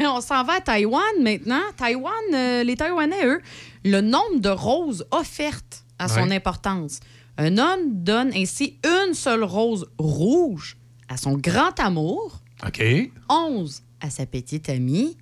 [0.00, 1.60] on s'en va à Taïwan maintenant.
[1.76, 3.40] Taïwan, euh, les Taïwanais, eux,
[3.84, 7.00] le nombre de roses offertes a son importance.
[7.36, 10.78] Un homme donne ainsi une seule rose rouge
[11.10, 12.82] à son grand amour, OK.
[13.28, 15.18] 11 à sa petite amie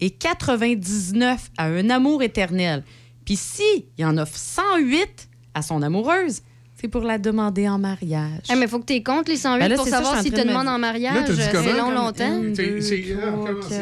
[0.00, 2.84] et 99 à un amour éternel.
[3.24, 6.40] Puis si il en offre 108 à son amoureuse,
[6.80, 8.42] c'est pour la demander en mariage.
[8.50, 10.42] Eh, mais faut que tu comptes les 108 Ben là, pour savoir en te train
[10.44, 11.28] de demandent me- en mariage.
[11.28, 12.54] Dit C'est comment, long, comme- longtemps.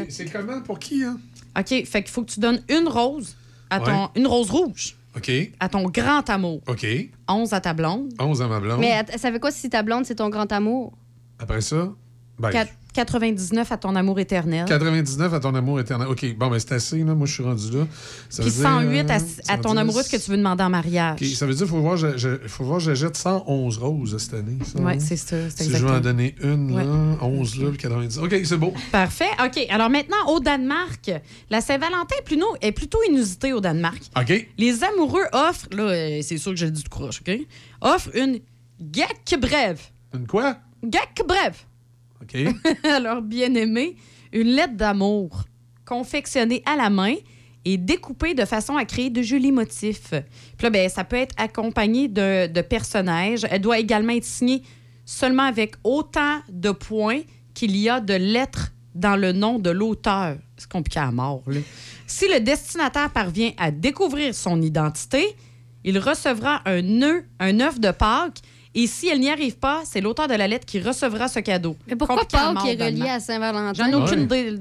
[0.08, 1.18] C'est- comment- pour qui, hein?
[1.58, 3.36] OK, fait qu'il faut que tu donnes une rose
[3.70, 4.08] à ton Ouais.
[4.16, 5.30] une rose rouge OK.
[5.60, 6.86] à ton grand amour, OK.
[7.28, 8.80] 11 à ta blonde, 11 à ma blonde.
[8.80, 10.92] Mais ça fait quoi si ta blonde, c'est ton grand amour?
[11.38, 11.92] Après ça,
[12.38, 12.50] ben,
[12.96, 14.64] 99 à ton amour éternel.
[14.66, 16.08] 99 à ton amour éternel.
[16.08, 17.14] OK, bon, ben c'est assez, là.
[17.14, 17.86] Moi, je suis rendu là.
[18.30, 19.18] Ça Puis veut dire, 108 à, euh,
[19.48, 19.78] à ton 110.
[19.80, 21.18] amoureuse que tu veux demander en mariage.
[21.20, 24.16] OK, ça veut dire qu'il faut voir, je, je- faut voir, je jette 111 roses
[24.18, 24.58] cette année.
[24.78, 24.98] Oui, hein?
[24.98, 25.36] c'est ça.
[25.50, 26.84] Si je veux en donner une, Ouais.
[26.84, 26.90] là,
[27.22, 28.18] 11 là, puis 90.
[28.18, 28.72] OK, c'est beau.
[28.90, 29.30] Parfait.
[29.44, 29.58] OK.
[29.70, 31.10] Alors maintenant, au Danemark,
[31.50, 34.00] la Saint-Valentin est plutôt, est plutôt inusitée au Danemark.
[34.18, 34.48] OK.
[34.58, 37.38] Les amoureux offrent, là, euh, c'est sûr que j'ai dit du croche, OK?
[37.82, 38.40] Offrent une
[39.40, 39.80] brève.
[40.14, 40.56] Une quoi?
[41.26, 41.56] brève.
[42.34, 42.54] OK?
[42.84, 43.96] à leur bien-aimé
[44.32, 45.44] une lettre d'amour
[45.84, 47.14] confectionnée à la main
[47.64, 50.10] et découpée de façon à créer de jolis motifs.
[50.10, 53.46] Puis là, ben, ça peut être accompagné de, de personnages.
[53.50, 54.62] Elle doit également être signée
[55.04, 57.22] seulement avec autant de points
[57.54, 60.36] qu'il y a de lettres dans le nom de l'auteur.
[60.56, 61.60] C'est compliqué à mort, là.
[62.06, 65.36] Si le destinataire parvient à découvrir son identité,
[65.84, 68.40] il recevra un nœud, un œuf de Pâques.
[68.78, 71.76] Et si elle n'y arrive pas, c'est l'auteur de la lettre qui recevra ce cadeau.
[71.88, 73.72] Mais pourquoi Pâques mort, est relié à Saint-Valentin?
[73.72, 74.48] J'en ai aucune Ouais.
[74.50, 74.58] idée.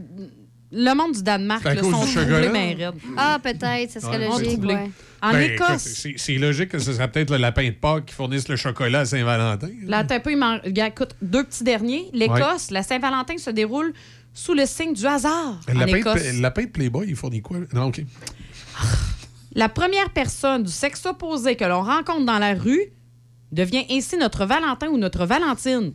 [0.72, 2.52] Le monde du Danemark, là, cause sont du troublés chocolat?
[2.76, 2.94] bien raides.
[3.18, 4.90] Ah, peut-être, ça serait Ouais, logique, ouais.
[5.22, 8.48] En Ben, Écosse, c'est logique que ce serait peut-être le lapin de Pâques qui fournisse
[8.48, 9.70] le chocolat à Saint-Valentin.
[9.86, 12.10] là, t'as un peu, il regarde, écoute, deux petits derniers.
[12.14, 13.94] L'Écosse, la Saint-Valentin se déroule
[14.34, 15.60] sous le signe du hasard.
[15.68, 16.24] Le en lapin, Écosse.
[16.24, 17.58] de, le lapin de Playboy, il fournit quoi?
[17.74, 18.02] Non, OK.
[19.54, 22.88] La première personne du sexe opposé que l'on rencontre dans la rue
[23.56, 25.94] devient ainsi notre Valentin ou notre Valentine.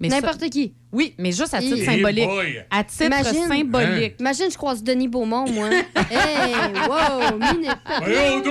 [0.00, 0.74] Ça- N'importe qui.
[0.92, 2.26] Oui, mais juste à titre Hey symbolique.
[2.28, 2.64] boy!
[2.70, 3.48] À titre Imagine.
[3.48, 4.14] symbolique.
[4.20, 5.70] Imagine, je croise Denis Beaumont, moi.
[6.10, 6.54] hey,
[6.88, 7.76] wow, minute.
[8.00, 8.42] Voyons!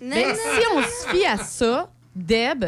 [0.00, 2.64] Mais si on se fie à ça, Deb,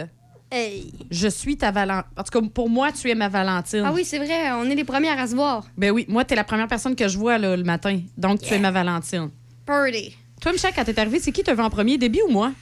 [0.52, 0.92] Hey.
[1.10, 2.10] je suis ta Valentine.
[2.16, 3.84] En tout cas, pour moi, tu es ma Valentine.
[3.86, 5.64] Ah oui, c'est vrai, on est les premières à se voir.
[5.78, 8.00] Ben oui, moi, t'es la première personne que je vois là, le matin.
[8.18, 9.30] Donc, tu es ma Valentine.
[9.64, 10.14] Party.
[10.42, 12.52] Toi, Michel, quand t'es arrivé, c'est qui te vu en premier, Déby ou moi?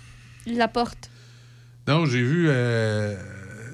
[0.46, 1.10] La porte.
[1.88, 2.46] Non, j'ai vu.
[2.48, 3.16] euh,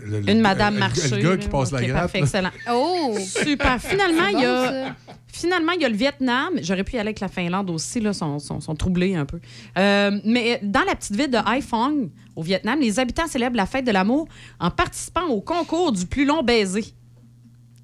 [0.07, 0.77] le- le- Une madame.
[0.77, 2.03] Le gars qui passe la grappe.
[2.03, 2.51] Parfait, excellent.
[2.73, 3.17] Oh!
[3.19, 3.81] Super.
[3.81, 4.69] Finalement, il y a.
[4.87, 4.97] ça.
[5.33, 6.53] Finalement, il y a le Vietnam.
[6.63, 9.41] J'aurais pu y aller avec la Finlande aussi, là, sont, sont, sont troublés un peu.
[9.77, 13.85] Euh, mais dans la petite ville de Haiphong, au Vietnam, les habitants célèbrent la fête
[13.85, 14.29] de l'amour
[14.61, 16.85] en participant au concours du plus long baiser.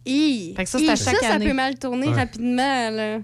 [0.06, 2.14] Fait que ça, c'est Hi, à chaque ça, peut mal tourner Ouais.
[2.14, 2.90] rapidement.
[2.90, 3.18] Là.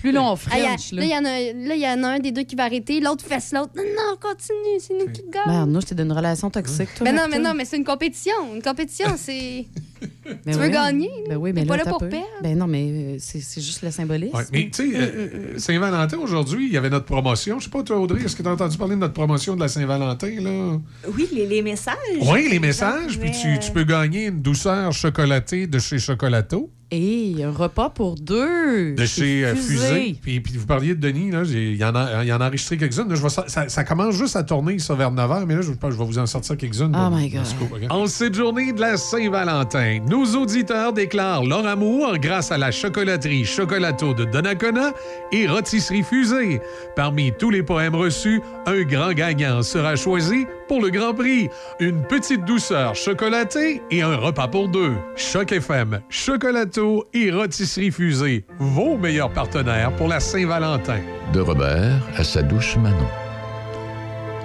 [0.00, 1.04] Plus long Ah, French, là, là.
[1.04, 3.00] il y, en a- là, il y en a un des deux qui va arrêter,
[3.00, 3.72] l'autre fesse l'autre.
[3.76, 5.46] Non, non, continue, c'est nous qui gagnons.
[5.58, 7.04] Merde, nous, c'était d'une relation toxique, toi.
[7.04, 8.32] Mais non, mais non, mais c'est une compétition.
[8.54, 9.66] Une compétition, c'est.
[10.24, 10.70] Ben Tu veux oui.
[10.70, 12.08] gagner, Ben oui, T'es mais pas là, là t'as pour peu.
[12.08, 12.26] perdre.
[12.42, 14.34] Ben non, mais euh, c'est c'est juste le symbolisme.
[14.34, 17.58] Ouais, mais tu sais, euh, Saint-Valentin aujourd'hui, il y avait notre promotion.
[17.58, 19.60] Je sais pas, toi, Audrey, est-ce que tu as entendu parler de notre promotion de
[19.60, 20.78] la Saint-Valentin, là?
[21.14, 21.96] Oui, les, les messages.
[22.22, 23.18] Oui, les messages.
[23.18, 26.70] Puis tu, tu peux gagner une douceur chocolatée de chez Chocolato.
[26.92, 28.94] Et un repas pour deux.
[28.94, 30.16] De chez euh, Fusée.
[30.20, 32.48] Puis, puis vous parliez de Denis, là, j'ai- il y en a, y en a
[32.48, 33.14] enregistré quelques-unes.
[33.46, 36.18] Ça, ça commence juste à tourner ça vers 9h, mais là, je, je vais vous
[36.18, 36.92] en sortir quelques-unes.
[36.96, 37.42] Oh pour- my God.
[37.58, 37.82] coup, ok?
[37.90, 43.44] En cette journée de la Saint-Valentin, nos auditeurs déclarent leur amour grâce à la chocolaterie
[43.44, 44.92] Chocolato de Donnacona
[45.32, 46.60] et Rôtisserie Fusée.
[46.96, 51.48] Parmi tous les poèmes reçus, un grand gagnant sera choisi pour le grand prix.
[51.80, 54.92] Une petite douceur chocolatée et un repas pour deux.
[55.16, 61.00] Choc FM, Chocolato et Rôtisserie Fusée, vos meilleurs partenaires pour la Saint-Valentin.
[61.32, 63.08] De Robert à sa douce Manon.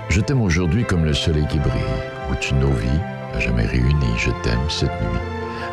[0.10, 1.72] Je t'aime aujourd'hui comme le soleil qui brille,
[2.32, 3.02] où tu nos vies
[3.36, 4.18] à jamais réunies.
[4.18, 5.22] Je t'aime cette nuit,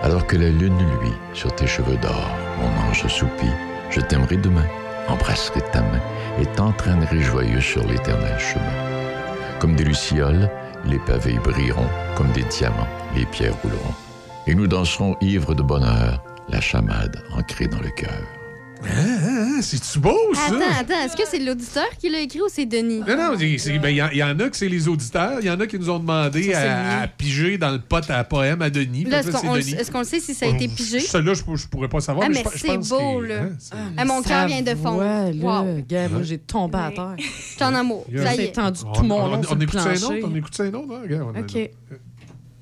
[0.03, 2.31] alors que la lune luit sur tes cheveux d'or.
[2.61, 3.57] Mon ange soupit,
[3.89, 4.67] je t'aimerai demain,
[5.09, 6.03] embrasserai ta main
[6.43, 8.92] et t'entraînerai joyeux sur l'éternel chemin.
[9.63, 10.51] Comme des lucioles,
[10.87, 13.95] les pavés brilleront, comme des diamants, les pierres rouleront.
[14.49, 18.42] Et nous danserons ivres de bonheur, la chamade ancrée dans le cœur.
[18.85, 20.47] Ah, C'est-tu beau, ça?
[20.47, 23.01] Attends, attends, est-ce que c'est l'auditeur qui l'a écrit ou c'est Denis?
[23.07, 25.39] Non, non, il ben, il y, en- il y en a que c'est les auditeurs,
[25.41, 28.03] il y en a qui nous ont demandé Ça, c'est à, piger dans le pot
[28.11, 29.05] à poème à Denis.
[29.05, 29.91] Là, est-ce qu'on c'est est Denis.
[29.91, 30.99] qu'on le sait si ça a été pigé?
[31.01, 32.27] Celui-là, je, je pourrais pas savoir.
[32.27, 33.37] Ah, mais mais je pe- je c'est pense beau, qu'il- là.
[33.43, 34.99] hein, c'est- Ah, mon cœur vient de fondre.
[34.99, 35.83] Ouais, là, Wow.
[35.89, 37.15] gars, moi, j'ai tombé à terre.
[37.19, 38.05] Je suis en amour.
[38.11, 38.25] Yeah.
[38.27, 38.53] Ça y J'ai est.
[38.53, 40.05] tendu On- tout mon on- long on, sur le écoute ça un plancher.
[40.23, 41.71] autre, on écoute ça un autre, hein, regarde, on a- OK.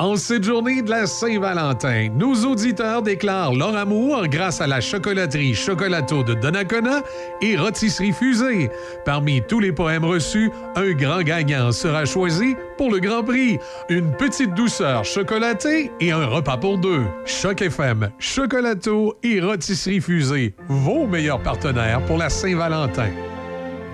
[0.01, 5.55] En cette journée de la Saint-Valentin, nos auditeurs déclarent leur amour grâce à la chocolaterie
[5.55, 7.03] Chocolato de Donnacona
[7.43, 8.71] et Rôtisserie Fusée.
[9.05, 13.59] Parmi tous les poèmes reçus, un grand gagnant sera choisi pour le grand prix.
[13.91, 17.03] Une petite douceur chocolatée et un repas pour deux.
[17.27, 23.11] Choc FM, Chocolato et Rôtisserie Fusée, vos meilleurs partenaires pour la Saint-Valentin.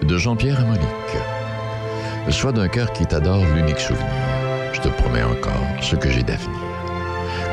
[0.02, 2.30] De Jean-Pierre à Monique.
[2.30, 4.35] Sois d'un cœur qui t'adore l'unique souvenir.
[4.76, 6.60] Je te promets encore ce que j'ai d'avenir.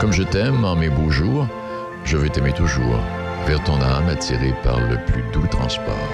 [0.02, 1.48] Comme je t'aime en mes beaux jours,
[2.03, 3.00] je veux t'aimer toujours.
[3.48, 6.08] Vers ton âme attirée par le plus doux transport.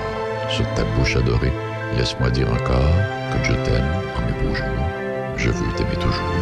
[0.49, 1.51] Sur ta bouche adorée,
[1.97, 2.93] laisse-moi dire encore,
[3.31, 3.85] comme je t'aime
[4.17, 4.85] en mes beaux jours,
[5.37, 6.35] je veux t'aimer toujours.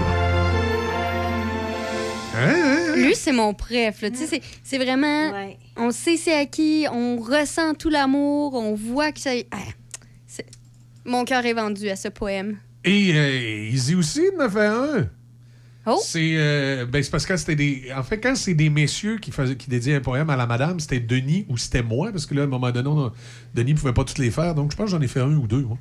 [2.96, 4.02] Lui, c'est mon préf.
[4.02, 4.10] là.
[4.10, 5.32] Tu sais, c'est- c'est vraiment.
[5.78, 9.30] On sait c'est à qui, on ressent tout l'amour, on voit que ça.
[9.52, 9.58] Ah,
[10.28, 10.46] c'est-
[11.06, 12.58] mon cœur est vendu à ce poème.
[12.88, 15.10] Et euh, Easy aussi en a fait un.
[15.90, 15.98] Oh.
[16.04, 17.84] C'est euh, ben, c'est parce que c'était des.
[17.96, 20.82] En fait, quand c'est des messieurs qui faisaient qui dédiaient un poème à la madame,
[20.82, 23.14] c'était Denis ou c'était moi, parce que là, à un moment donné, on a-
[23.56, 25.48] Denis pouvait pas toutes les faire, donc je pense que j'en ai fait un ou
[25.48, 25.62] deux.
[25.62, 25.78] moi.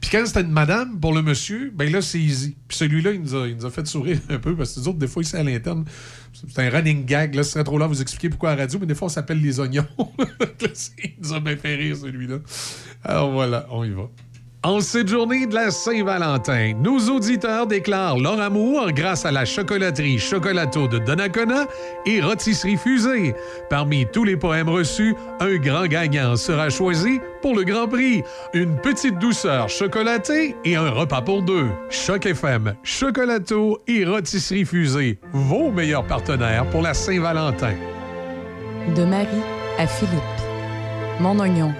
[0.00, 2.56] Puis quand c'était une madame pour le monsieur, ben là, c'est Easy.
[2.68, 4.86] Puis celui-là, il nous, a, il nous a fait sourire un peu, parce que les
[4.86, 5.84] autres, des fois, ici à l'interne,
[6.32, 7.34] c'est un running gag.
[7.34, 9.06] Là, ce serait trop là à vous expliquer pourquoi à la radio, mais des fois,
[9.06, 9.86] on s'appelle les oignons.
[11.02, 12.36] Il nous a bien fait rire, celui-là.
[13.02, 14.08] Alors voilà, on y va.
[14.64, 20.18] En cette journée de la Saint-Valentin, nos auditeurs déclarent leur amour grâce à la chocolaterie
[20.18, 21.66] Chocolato de Donnacona
[22.06, 23.34] et Rôtisserie Fusée.
[23.70, 28.24] Parmi tous les poèmes reçus, un grand gagnant sera choisi pour le grand prix.
[28.52, 31.68] Une petite douceur chocolatée et un repas pour deux.
[31.88, 37.74] Choc FM, Chocolato et Rôtisserie Fusée, vos meilleurs partenaires pour la Saint-Valentin.
[38.96, 39.26] De Marie
[39.78, 40.20] à Philippe.
[41.20, 41.72] Mon oignon.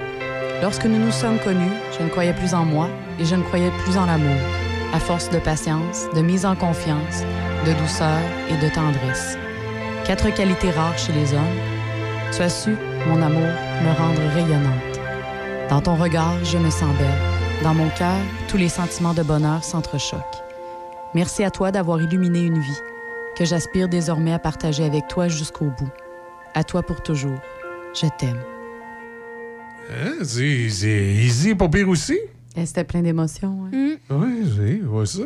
[0.61, 2.89] Lorsque nous nous sommes connus, je ne croyais plus en moi
[3.21, 4.37] et je ne croyais plus en l'amour.
[4.93, 7.23] À force de patience, de mise en confiance,
[7.65, 8.19] de douceur
[8.51, 9.39] et de tendresse.
[10.05, 11.59] Quatre qualités rares chez les hommes.
[12.35, 12.75] Tu as su,
[13.07, 13.49] mon amour,
[13.83, 15.01] me rendre rayonnante.
[15.71, 17.63] Dans ton regard, je me sens belle.
[17.63, 18.17] Dans mon cœur,
[18.49, 20.43] tous les sentiments de bonheur s'entrechoquent.
[21.15, 22.81] Merci à toi d'avoir illuminé une vie
[23.37, 25.91] que j'aspire désormais à partager avec toi jusqu'au bout.
[26.55, 27.39] À toi pour toujours.
[27.95, 28.43] Je t'aime.
[29.91, 30.13] Hein?
[30.23, 32.19] C'est c'est Easy, pas pire aussi?
[32.57, 33.67] Et C'était plein d'émotions.
[33.67, 33.71] hein.
[33.77, 34.15] Mm.
[34.15, 35.23] Oui, j'ai, vois ça.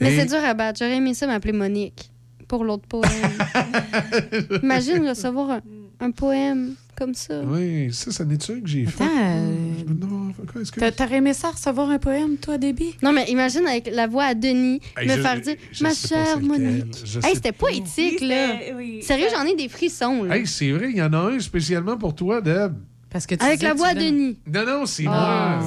[0.00, 0.78] Mais Et- c'est dur à battre.
[0.78, 2.10] J'aurais aimé ça m'appeler Monique
[2.48, 3.10] pour l'autre poème.
[4.62, 5.60] Imagine recevoir un,
[6.00, 7.42] un poème comme ça.
[7.46, 9.04] Oui, ça, ça n'est-tu un que j'ai fait?
[9.04, 9.52] Euh,
[9.88, 10.80] Non, quoi, est-ce que...
[10.80, 12.96] T'a- T'aurais aimé ça recevoir un poème, toi, Déby?
[13.02, 15.94] Non, mais imagine avec la voix à Denis Hey, me je- faire dire je Ma
[15.94, 16.40] chère.
[16.40, 16.96] Monique.
[17.22, 18.56] Hey, c'était poétique, là.
[18.76, 20.36] Oui, Sérieux, j'en ai des frissons, là.
[20.38, 22.72] Hey, c'est vrai, il y en a un spécialement pour toi, Deb.
[23.12, 24.38] Parce que tu Avec la voix de Denis.
[24.46, 25.58] Non, non, c'est Oh, moi.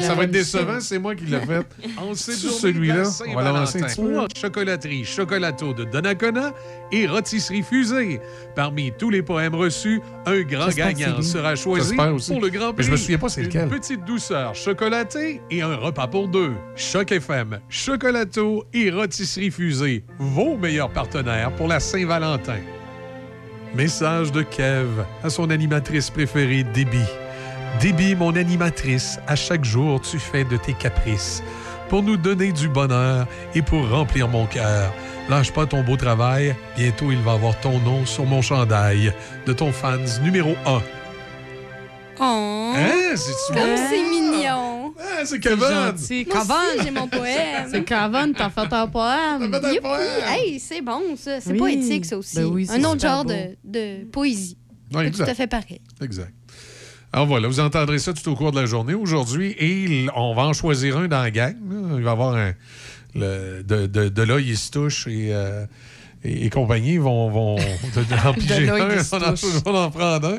[0.00, 1.66] Ça va être décevant, c'est moi qui l'ai fait.
[2.02, 3.02] On sait celui-là.
[3.28, 4.02] On va l'avancer un petit peu.
[4.08, 4.34] Saint-Valentin.
[4.40, 6.54] Chocolaterie Chocolato de Donnacona
[6.90, 8.20] et Rôtisserie Fusée.
[8.56, 12.84] Parmi tous les poèmes reçus, un grand gagnant sera choisi pour le grand Mais prix.
[12.84, 13.68] je me souviens pas c'est Une lequel.
[13.68, 16.52] petite douceur chocolatée et un repas pour deux.
[16.74, 22.60] Choc FM, Chocolato et Rôtisserie Fusée, vos meilleurs partenaires pour la Saint-Valentin.
[23.74, 27.04] Message de Kev à son animatrice préférée, Déby.
[27.80, 31.42] Déby, mon animatrice, à chaque jour, tu fais de tes caprices
[31.88, 34.92] pour nous donner du bonheur et pour remplir mon cœur.
[35.28, 36.54] Lâche pas ton beau travail.
[36.76, 39.12] Bientôt, il va avoir ton nom sur mon chandail
[39.46, 40.82] de ton fans numéro 1.
[42.20, 42.72] Oh.
[42.76, 43.14] Hein?
[43.14, 44.77] C'est mignon.
[45.00, 45.58] Ah, c'est Kevin.
[45.58, 45.94] Moi Kevin.
[45.94, 46.26] aussi,
[46.82, 47.68] j'ai mon poème.
[47.70, 49.42] C'est Kevin, t'as fait un poème.
[49.52, 49.88] Youpi!
[50.26, 51.40] Hey, c'est bon, ça.
[51.40, 51.58] C'est Oui.
[51.58, 52.36] poétique, ça aussi.
[52.36, 54.56] Ben oui, c'est Un autre genre de, de poésie.
[54.92, 55.28] Pas tout exact.
[55.28, 55.80] à fait pareil.
[56.02, 56.32] Exact.
[57.12, 60.42] Alors voilà, vous entendrez ça tout au cours de la journée aujourd'hui et on va
[60.42, 61.54] en choisir un dans la gang.
[61.96, 62.52] Il va y avoir un.
[63.14, 65.64] Le, de, de, de là, il se touche et, euh,
[66.24, 68.74] et, et compagnie vont, vont de, de- en piger un,
[69.12, 69.62] on en, touche.
[69.66, 70.38] on en prendre un.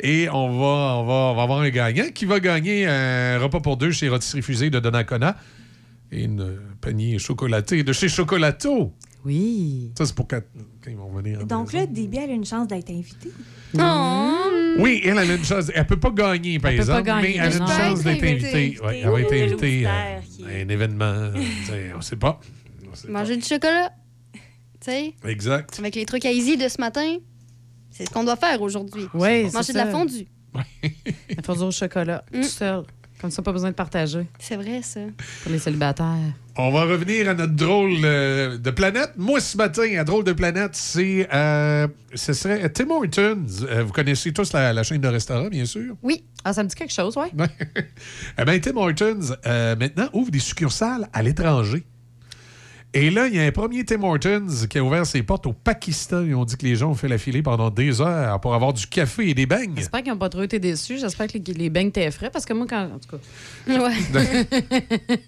[0.00, 3.60] Et on va, on, va, on va avoir un gagnant qui va gagner un repas
[3.60, 5.36] pour deux chez Rotisserie Fusée de Donnacona
[6.10, 8.92] et une panier chocolaté de chez Chocolato.
[9.24, 9.92] Oui.
[9.96, 10.40] Ça, c'est pour quand,
[10.82, 11.46] quand ils vont venir.
[11.46, 13.30] Donc là, Déby, elle a une chance d'être invitée.
[13.78, 14.32] Oh.
[14.80, 15.70] Oui, elle, elle a une chance.
[15.72, 18.02] Elle peut pas gagner, par Elle peut pas exemple, gagner, mais elle a une chance
[18.02, 18.46] d'être invitée.
[18.56, 18.80] invitée.
[18.84, 21.30] Ouais, elle va être invitée à à un événement.
[21.96, 22.40] on sait pas.
[23.08, 23.92] Manger du chocolat.
[24.84, 25.14] Tu sais.
[25.26, 25.78] Exact.
[25.78, 27.16] avec les trucs à Easy de ce matin,
[27.90, 29.04] c'est ce qu'on doit faire aujourd'hui.
[29.14, 29.90] Oui, c'est Manger de la ça.
[29.90, 30.26] fondue.
[30.54, 32.40] La fondue au chocolat, Mm.
[32.40, 32.82] tout seul.
[33.20, 34.98] Comme ça, pas besoin de partager C'est vrai, ça.
[35.44, 36.16] pour les célibataires.
[36.58, 39.12] On va revenir à notre drôle euh, de planète.
[39.16, 41.28] Moi, ce matin, à drôle de planète, c'est.
[41.32, 43.46] euh, ce serait Tim Hortons.
[43.70, 45.94] Euh, vous connaissez tous la, la chaîne de restaurants, bien sûr?
[46.02, 46.24] Oui.
[46.44, 47.30] Ah, ça me dit quelque chose, ouais.
[48.38, 51.84] Eh bien, Tim Hortons, euh, maintenant, ouvre des succursales à l'étranger.
[52.94, 55.54] Et là, il y a un premier Tim Hortons qui a ouvert ses portes au
[55.54, 56.24] Pakistan.
[56.26, 58.74] Ils ont dit que les gens ont fait la filée pendant des heures pour avoir
[58.74, 59.72] du café et des beignes.
[59.76, 60.98] J'espère qu'ils n'ont pas trop été déçus.
[60.98, 62.90] J'espère que les, les beignes étaient frais parce que moi, quand.
[62.94, 63.78] En tout cas.
[63.78, 65.16] Ouais.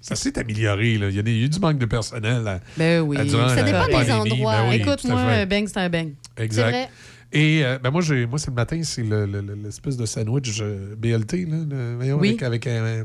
[0.00, 0.96] Ça s'est amélioré.
[0.96, 1.08] Là.
[1.10, 2.46] Il, y a eu du manque de personnel.
[2.48, 3.18] à- Ben oui.
[3.18, 4.12] à- Ça dépend des pandémie.
[4.32, 4.56] endroits.
[4.62, 5.40] Ben oui, Écoute, tout à moi, fait.
[5.42, 6.12] un beigne, c'est un beigne.
[6.38, 6.70] Exact.
[6.70, 6.88] Vrai.
[7.32, 10.58] Et euh, ben moi, moi, c'est le matin, c'est le- le- le- l'espèce de sandwich
[10.62, 12.30] euh, BLT, là, le- voyons, Oui.
[12.30, 13.04] avec, avec un.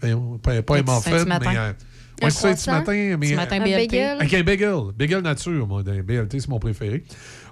[0.00, 1.56] voyons, pas, pas un muffin, mais.
[1.56, 1.74] un-
[2.22, 3.26] C'est ça, matin, mais.
[3.28, 3.76] Petit matin Un BLT.
[3.76, 4.16] bagel.
[4.18, 4.78] Avec un bagel.
[4.96, 5.82] Bagel nature, moi.
[5.82, 7.04] BLT, c'est mon préféré.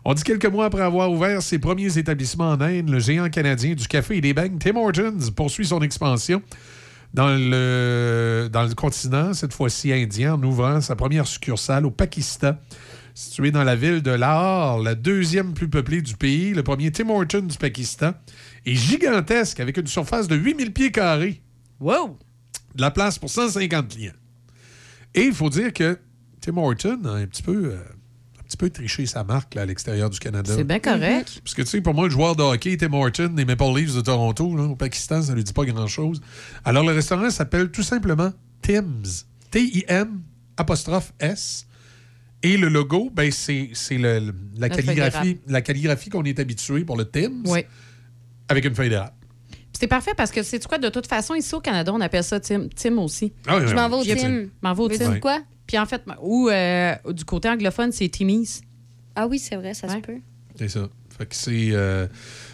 [0.05, 3.75] On dit quelques mois après avoir ouvert ses premiers établissements en Inde, le géant canadien
[3.75, 6.43] du café et des beignes, Tim Hortons, poursuit son expansion
[7.15, 12.57] dans le, dans le continent, cette fois-ci indien, en ouvrant sa première succursale au Pakistan,
[13.15, 16.53] située dans la ville de Lahore, la deuxième plus peuplée du pays.
[16.53, 18.13] Le premier Tim Hortons du Pakistan
[18.67, 21.41] est gigantesque, avec une surface de 8000 pieds carrés.
[21.81, 22.19] Wow!
[22.75, 24.13] De la place pour 150 clients.
[25.15, 25.99] Et il faut dire que
[26.41, 27.77] Tim Horton a un petit peu, euh,
[28.41, 30.53] un petit peu triché sa marque là, à l'extérieur du Canada.
[30.55, 31.41] C'est bien correct.
[31.43, 33.95] Parce que, tu sais, pour moi, le joueur de hockey, Tim Horton, des Maple Leafs
[33.95, 36.21] de Toronto, là, au Pakistan, ça ne lui dit pas grand-chose.
[36.65, 39.27] Alors, le restaurant s'appelle tout simplement Tim's.
[39.51, 40.21] T-I-M,
[40.57, 41.67] apostrophe S.
[42.43, 44.21] Et le logo, ben, c'est la,
[44.59, 47.61] La calligraphie, la calligraphie qu'on est habitué pour le Tim's, Oui.
[48.49, 49.15] avec une feuille d'érable.
[49.85, 50.79] C'est parfait parce que c'est quoi?
[50.79, 53.35] De toute façon, ici au Canada, on appelle ça Tim, Tim aussi.
[53.47, 54.03] Ah oui, Je m'en vais au.
[54.17, 54.47] Tim.
[54.63, 55.21] M'en vais au Veux Tim.
[55.21, 55.41] quoi?
[55.67, 58.63] Puis en fait, ou euh, du côté anglophone, c'est Timmy's.
[59.15, 60.17] Ah oui, c'est vrai, ça se peut.
[60.57, 60.89] C'est ça.
[61.19, 61.69] Fait que c'est.
[61.73, 62.07] euh,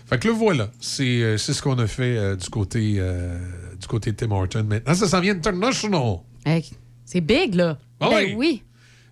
[0.07, 0.73] Fait que le voilà.
[0.81, 3.39] C'est euh, c'est ce qu'on a fait euh, du côté euh,
[3.81, 4.65] du côté de Tim Horton.
[4.69, 6.17] Maintenant, ça s'en vient international.
[6.45, 6.69] Hey,
[7.05, 7.79] c'est big, là.
[8.01, 8.35] Ah Ben oui.
[8.37, 8.63] oui.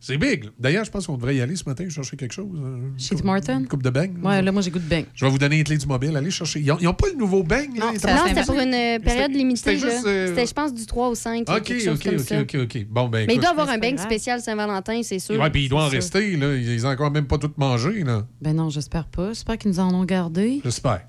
[0.01, 0.45] C'est big.
[0.61, 2.47] D'ailleurs, je pense qu'on devrait y aller ce matin chercher quelque chose.
[2.55, 3.59] euh, Chez Tim?
[3.61, 4.17] Une coupe de beignes.
[4.23, 5.07] Ouais, là, moi, j'ai goût de beigne.
[5.13, 6.17] Je vais vous donner les clés du mobile.
[6.17, 6.61] Allez chercher.
[6.61, 7.77] Ils n'ont pas le nouveau beigne.
[7.79, 7.87] là?
[7.87, 9.79] Non, c'était pour une euh, période c'était limitée.
[9.85, 11.49] euh, C'était, je pense, du 3 au 5.
[11.49, 12.33] là, OK, OK, OK.
[12.43, 12.87] OK, OK.
[12.89, 15.41] Bon, ben Mais il doit avoir un beigne spécial Saint-Valentin, c'est sûr.
[15.41, 16.37] Ouais, puis il doit en rester.
[16.37, 16.55] Là.
[16.55, 18.05] Ils n'ont encore même pas tout mangé.
[18.05, 18.25] là.
[18.41, 19.29] Ben non, j'espère pas.
[19.29, 20.61] J'espère qu'ils nous en ont gardé.
[20.65, 21.03] J'espère.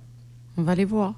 [0.57, 1.13] On va aller voir.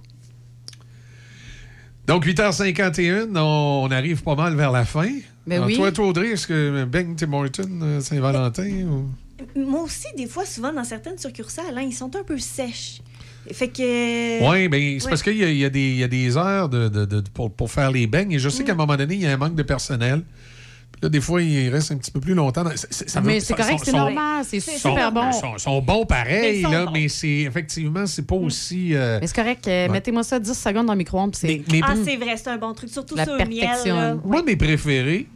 [2.07, 5.09] Donc, 8h51, on, on arrive pas mal vers la fin.
[5.51, 5.75] Ben Alors, oui.
[5.75, 8.69] Toi, toi, Audrey, est-ce que Bang Tim Horton, euh, Saint-Valentin?
[8.87, 9.09] ou-
[9.59, 13.01] Moi aussi, des fois, souvent, dans certaines succursales, hein, ils sont un peu sèches.
[13.51, 14.49] Fait que.
[14.49, 15.09] Oui, bien, c'est Ouais.
[15.09, 17.05] parce qu'il y, a- il y a des- il y a des heures de, de-
[17.05, 18.31] de- pour, pour faire les beignes.
[18.33, 20.21] Et je sais qu'à un moment donné, il y a un manque de personnel.
[20.91, 22.63] Puis là, des fois, il reste un petit peu plus longtemps.
[22.63, 24.43] dans- c'est- c'est- ça Mais c'est ça- correct, c'est normal.
[24.47, 25.31] C'est C'est super bon.
[25.31, 26.91] sont, sont bons pareil, Mais ils là, bons.
[26.91, 28.93] mais c'est effectivement, c'est pas aussi.
[28.93, 29.67] euh, Mais c'est correct.
[29.67, 31.35] euh, Mettez-moi ça 10 secondes dans le micro-ondes.
[31.41, 32.89] mais, c'est- mais- Ah, c'est vrai, c'est un bon truc.
[32.91, 33.69] Surtout La sur le miel.
[33.85, 34.15] là.
[34.23, 35.27] moi, mes préférés,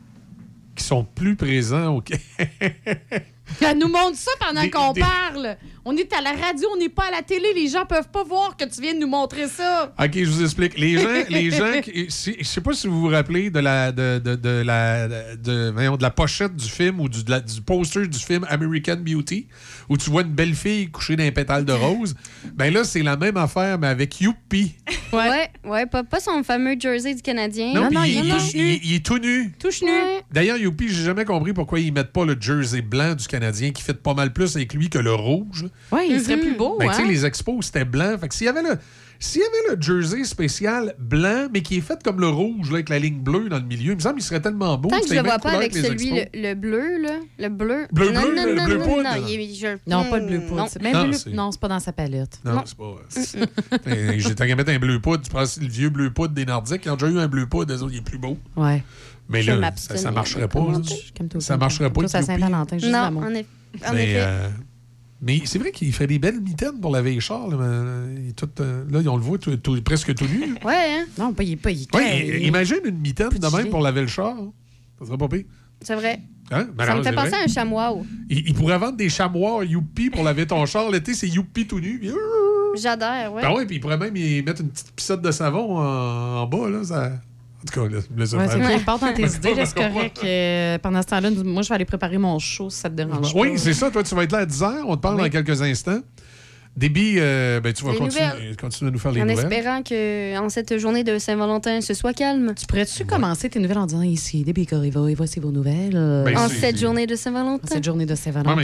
[0.76, 2.04] qui sont plus présents au.
[3.62, 5.58] Elle nous montre ça pendant qu'on parle.
[5.88, 7.46] On est à la radio, on n'est pas à la télé.
[7.54, 9.94] Les gens peuvent pas voir que tu viens de nous montrer ça.
[10.04, 10.78] OK, je vous explique.
[10.80, 13.92] Les gens, les gens qui, si- je sais pas si vous vous rappelez de la,
[13.92, 17.40] de, de, de la, de, voyons, de la pochette du film ou du, de la-
[17.40, 19.48] du poster du film American Beauty,
[19.88, 22.16] où tu vois une belle fille couchée dans un pétale de rose.
[22.56, 24.76] Ben là, c'est la même affaire, mais avec Youpi.
[25.14, 27.74] Ouais, ouais, pas, pas son fameux jersey du Canadien.
[27.74, 29.52] Non, il, il- il- il est tout nu.
[29.60, 29.90] Touche nu.
[30.32, 33.84] D'ailleurs, Youpi, j'ai jamais compris pourquoi ils mettent pas le jersey blanc du Canadien qui
[33.84, 35.66] fait pas mal plus avec lui que le rouge.
[35.92, 36.78] Oui, il serait plus beau.
[36.80, 37.06] Ben, tu sais, hein?
[37.08, 38.18] les expos, c'était blanc.
[38.20, 38.78] Fait que s'il y avait le.
[39.18, 42.76] S'il y avait le jersey spécial blanc, mais qui est fait comme le rouge, là,
[42.76, 44.90] avec la ligne bleue dans le milieu, il me semble qu'il serait tellement beau.
[44.90, 47.20] Tant que je le vois pas avec celui, le, le bleu, là.
[47.40, 47.88] Le bleu.
[47.94, 49.04] Bleu, non, bleu, non, le non, bleu non, poudre.
[49.04, 50.62] non, il est- je- Non, pas de bleu Hmm, poudre.
[50.62, 50.68] non.
[50.68, 52.40] C'est- bleu- pas dans sa palette.
[52.44, 53.80] Non, c'est pas.
[53.86, 55.24] Ben, J'étais qu'à mettre un bleu poudre.
[55.24, 56.82] Tu prends le vieux bleu poudre des Nordiques.
[56.86, 58.38] Ils ont déjà eu un bleu poudre, autres, il est plus beau.
[58.58, 58.84] Ouais.
[59.30, 60.60] Mais Je là, ça, ça marcherait pas.
[61.40, 62.02] Ça marcherait pas.
[62.02, 62.12] Youpi.
[62.12, 64.50] Saint-Valentin, juste Non, en, effet.
[65.26, 67.48] Mais c'est vrai qu'il fait des belles mitaines pour la veille char.
[67.50, 70.54] Là, euh, il est tout, euh, là, on le voit tout- tout- presque tout nu.
[70.64, 71.06] Ouais, hein?
[71.18, 71.72] Non, pas, il est pas.
[71.72, 74.36] Il est Ouais, il- imagine une mitaine de même pour laver le char.
[75.00, 75.44] Ça serait pas pire.
[75.82, 76.22] C'est vrai.
[76.52, 76.68] Hein?
[76.76, 77.40] Ben ça me fait c'est penser vrai.
[77.40, 77.98] à un chamois.
[78.30, 80.90] Il, il pourrait vendre des chamois Youpi pour laver ton char.
[80.92, 82.02] L'été, c'est Youpi tout nu.
[82.76, 83.42] J'adore, ouais.
[83.44, 86.46] Ah ouais, puis il pourrait même y mettre une petite pissotte de savon en, en
[86.48, 86.70] bas.
[86.70, 87.12] Là, ça...
[87.68, 89.22] En tout cas, là, me laisse Ouais, c'est dans tes
[89.52, 90.20] idées, c'est correct.
[90.24, 93.34] Euh, pendant ce temps-là, moi, je vais aller préparer mon show si ça te dérange
[93.34, 93.40] pas.
[93.40, 93.90] Oui, c'est ça.
[93.90, 94.72] Toi, tu vas être là à 10 h.
[94.88, 95.24] On te parle Oui.
[95.24, 96.00] dans quelques instants.
[96.78, 99.46] Débit, euh, ben, tu vas continuer, continuer à nous faire les En nouvelles.
[99.46, 102.54] espérant que en cette journée de Saint-Valentin, ce soit calme.
[102.54, 105.94] Tu pourrais-tu commencer tes nouvelles en disant ici, Déby Corriva, et voici vos nouvelles?
[106.26, 107.66] Ben, en cette journée de Saint-Valentin.
[107.72, 108.62] Cette journée de Saint-Valentin.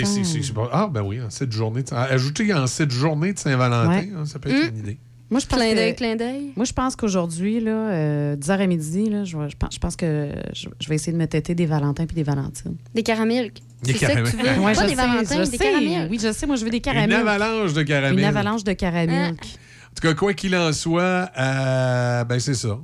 [0.73, 1.83] Ah, ben oui, en cette journée.
[1.83, 4.09] de- Ajouter en cette journée de Saint-Valentin, Ouais.
[4.13, 4.75] hein, ça peut être Mm.
[4.75, 4.97] une idée.
[5.31, 6.51] Moi, je pense Clin que- d'œil, clin d'œil?
[6.57, 9.79] Moi, je pense qu'aujourd'hui, là, euh, 10h à midi, là, je, vais- je pense, je
[9.79, 12.75] pense que je, je vais essayer de me têter des Valentins puis des Valentines.
[12.93, 13.51] Des caramels.
[13.81, 13.99] Des veux?
[14.03, 15.63] Ouais, pas je des sais, Valentins, je des sais.
[15.71, 16.07] caramels.
[16.11, 16.45] Oui, je sais.
[16.45, 17.13] Moi, je veux des Une caramels.
[17.13, 18.19] avalanche de caramel.
[18.19, 19.31] Une avalanche de caramel.
[19.33, 22.77] En tout cas, quoi qu'il en soit, euh, ben c'est ça.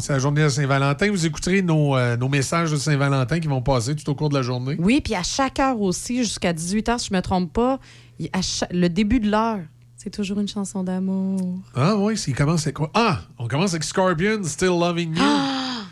[0.00, 1.10] C'est la journée de Saint-Valentin.
[1.10, 4.34] Vous écouterez nos, euh, nos messages de Saint-Valentin qui vont passer tout au cours de
[4.34, 4.76] la journée.
[4.78, 7.78] Oui, puis à chaque heure aussi, jusqu'à 18h, si je me trompe pas,
[8.32, 8.40] à
[8.72, 9.60] le début de l'heure,
[10.02, 11.58] c'est toujours une chanson d'amour.
[11.74, 12.90] Ah oui, il commence avec quoi?
[12.94, 15.22] Ah, on commence avec Scorpion, Still Loving You.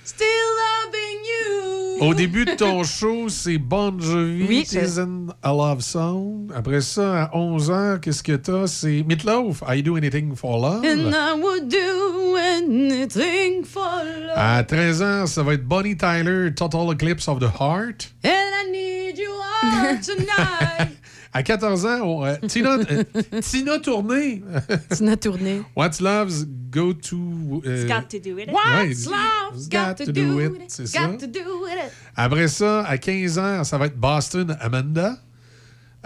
[0.03, 0.27] Still
[0.65, 2.09] loving you!
[2.09, 6.49] Au début de ton show, c'est Bon Jovi, Oui, Isn't a Love Song.
[6.55, 8.67] Après ça, à 11h, qu'est-ce que t'as?
[8.67, 10.87] C'est Meatloaf, I Do Anything for Love.
[10.87, 14.33] And I would do anything for love.
[14.37, 18.15] À 13h, ça va être Bonnie Tyler, Total Eclipse of the Heart.
[18.25, 20.98] And I need you all tonight.
[21.33, 23.05] À 14h, on, euh, Tina, euh,
[23.43, 24.43] Tina Tournée.
[24.91, 25.63] Tina Tournée.
[25.77, 27.63] What's Love's Go to.
[27.67, 28.53] euh, It's got to do with it.
[28.53, 29.15] What's Ouais,
[29.53, 30.65] love's got to do with it?
[30.69, 31.07] c'est ça.
[31.07, 31.93] Got to do with it.
[32.17, 35.17] Après ça, à 15h, ça va être Boston Amanda.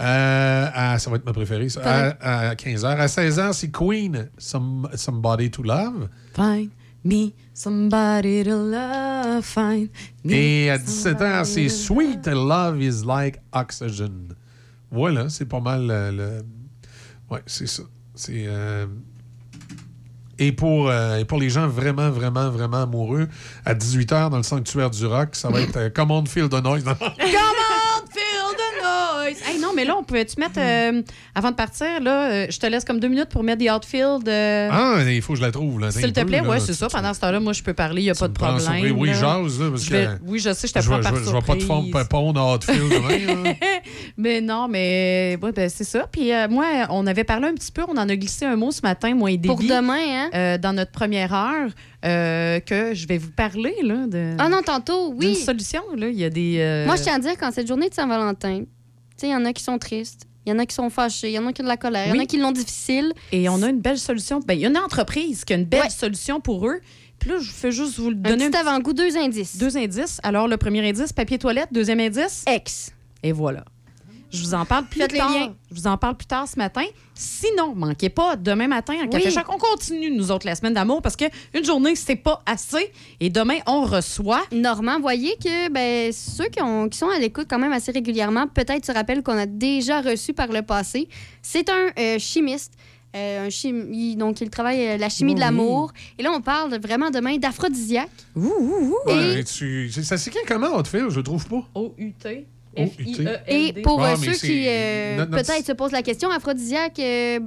[0.00, 1.68] Euh, à- ça va être ma préférée.
[1.68, 1.80] ça.
[1.84, 2.86] À, à 15h.
[2.86, 6.08] À 16h, c'est Queen, Some- Somebody to Love.
[6.34, 6.70] Find
[7.04, 9.42] me somebody to love.
[9.44, 9.88] Find
[10.24, 11.74] me Et à 17h, c'est somebody to
[12.22, 14.34] Sweet Love is Like Oxygen.
[14.92, 16.42] Voilà, c'est pas mal euh, le.
[17.30, 17.82] Ouais, c'est ça.
[18.14, 18.44] C'est.
[18.46, 18.86] euh,
[20.38, 23.28] Et pour, euh, et pour les gens vraiment, vraiment, vraiment amoureux,
[23.64, 26.62] à 18h dans le sanctuaire du rock, ça va être euh, Come on, Feel the
[26.62, 26.84] Noise.
[29.34, 29.48] the.
[29.48, 31.02] Hey, non, mais là, on pouvait-tu mettre, euh,
[31.34, 34.28] avant de partir, là, euh, je te laisse comme deux minutes pour mettre des outfield.
[34.28, 35.80] euh, ah, il faut que je la trouve.
[35.80, 35.90] là.
[35.90, 36.48] S'il te Un peu, plaît, là.
[36.50, 36.88] oui, c'est ça.
[36.88, 38.72] Pendant ce temps-là, moi, je peux parler, il n'y a pas de prends problème.
[38.74, 38.92] surprise.
[38.96, 39.14] Oui, là.
[39.14, 41.20] jase, là, parce Je vais- que- Oui, je sais, je te Je prends par je
[41.20, 41.92] vais- je vais pas te surprise.
[41.92, 43.44] faire pondre demain.
[43.44, 43.52] là.
[44.16, 46.06] mais non, mais ouais, ben, c'est ça.
[46.10, 48.70] Puis euh, moi, on avait parlé un petit peu, on en a glissé un mot
[48.70, 49.48] ce matin, moi et Déby.
[49.48, 50.30] Pour demain, hein?
[50.34, 51.70] euh, dans notre première heure,
[52.04, 55.36] euh, que je vais vous parler là, de, Ah non, tantôt, d'une oui.
[55.36, 55.82] solution.
[55.96, 56.08] Là.
[56.08, 56.56] Il y a des.
[56.58, 58.62] euh, Moi, je tiens à dire qu'en cette journée de Saint-Valentin,
[59.28, 61.34] il y en a qui sont tristes, il y en a qui sont fâchés, il
[61.34, 63.12] y en a qui ont de la colère, il y en a qui l'ont difficile.
[63.32, 64.40] Et on a une belle solution.
[64.40, 65.90] Ben, il y a une entreprise qui a une belle Ouais.
[65.90, 66.80] solution pour eux.
[67.18, 69.56] Puis là, je fais juste vous le Un donner petit avant-goût, deux indices.
[69.56, 70.18] deux indices.
[70.24, 71.68] Alors, le premier indice, papier toilette.
[71.70, 72.92] Deuxième indice, Ex.
[73.22, 73.64] Et voilà.
[74.32, 75.30] Je vous en parle plus Faites tard.
[75.70, 76.84] Je vous en parle plus tard ce matin.
[77.14, 79.30] Sinon, manquez pas demain matin en Café Oui.
[79.32, 79.44] Choc.
[79.52, 82.90] On continue, nous autres, la semaine d'amour parce qu'une journée, c'est pas assez.
[83.20, 84.42] Et demain, on reçoit.
[84.50, 88.46] Normand, voyez que ben, ceux qui, ont- qui sont à l'écoute quand même assez régulièrement,
[88.48, 91.08] peut-être se rappellent qu'on a déjà reçu par le passé.
[91.42, 92.72] C'est un euh, chimiste.
[93.14, 95.92] euh, un chimie, donc, il travaille euh, la chimie de l'amour.
[96.18, 98.08] Et là, on parle vraiment demain d'aphrodisiaque.
[98.34, 99.10] Ouh, ouh, ouh.
[99.10, 101.10] Ouais, tu- ça s'écrit comment, outfield?
[101.10, 101.62] Je le trouve pas.
[101.74, 102.46] O-U-T.
[102.76, 103.24] O-U-T.
[103.48, 107.38] Et pour Ah, euh, ceux qui euh, peut-être se posent la question, aphrodisiaque, euh,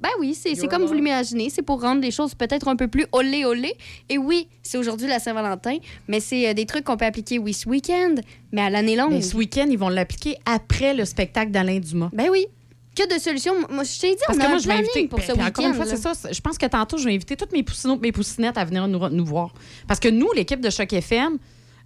[0.00, 1.48] Ben oui, c'est c'est comme vous l'imaginez.
[1.48, 3.72] C'est pour rendre les choses peut-être un peu plus olé olé.
[4.10, 7.54] Et oui, c'est aujourd'hui la Saint-Valentin, mais c'est euh, des trucs qu'on peut appliquer, oui,
[7.54, 8.16] ce week-end,
[8.52, 9.12] mais à l'année longue.
[9.12, 12.10] Mais ce week-end, ils vont l'appliquer après le spectacle d'Alain Dumas.
[12.12, 12.46] Ben oui.
[12.94, 13.54] Que de solutions.
[13.70, 15.08] Moi, je t'ai dit, Parce on que a moi, un je vais inviter.
[15.08, 16.12] pour puis- ce puis encore une fois, c'est ça.
[16.30, 19.08] Je pense que tantôt, je vais inviter tous mes poussinots, mes poussinettes à venir nous,
[19.08, 19.52] nous voir.
[19.88, 21.38] Parce que nous, l'équipe de Choc FM,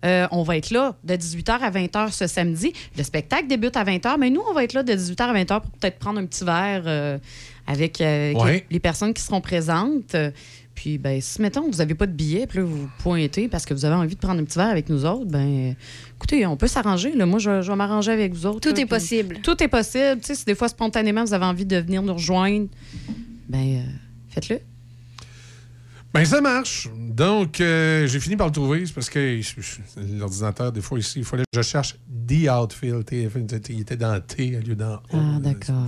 [0.05, 2.73] euh, on va être là de 18h à 20h ce samedi.
[2.97, 5.61] Le spectacle débute à 20h, mais nous, on va être là de 18h à 20h
[5.61, 7.19] pour peut-être prendre un petit verre euh,
[7.67, 8.65] avec euh, Ouais.
[8.71, 10.15] les personnes qui seront présentes.
[10.75, 13.67] Puis, ben, si, mettons, vous n'avez pas de billet, puis là, vous vous pointez parce
[13.67, 15.75] que vous avez envie de prendre un petit verre avec nous autres, ben,
[16.15, 17.17] écoutez, on peut s'arranger.
[17.17, 17.27] là.
[17.27, 18.61] Moi, je, je vais m'arranger avec vous autres.
[18.61, 19.39] Tout là, est puis- possible.
[19.43, 20.21] Tout est possible.
[20.21, 22.69] Tu sais, si des fois, spontanément, vous avez envie de venir nous rejoindre,
[23.49, 23.81] ben, euh,
[24.29, 24.61] faites-le.
[26.19, 26.89] Ben, ça marche.
[26.97, 28.85] Donc, euh, j'ai fini par le trouver.
[28.87, 29.41] C'est parce que
[30.19, 31.95] l'ordinateur, des fois, ici, il fallait que je cherche
[32.27, 33.09] The Outfield.
[33.69, 35.01] Il était dans T au lieu dans O.
[35.15, 35.87] Ah, d'accord.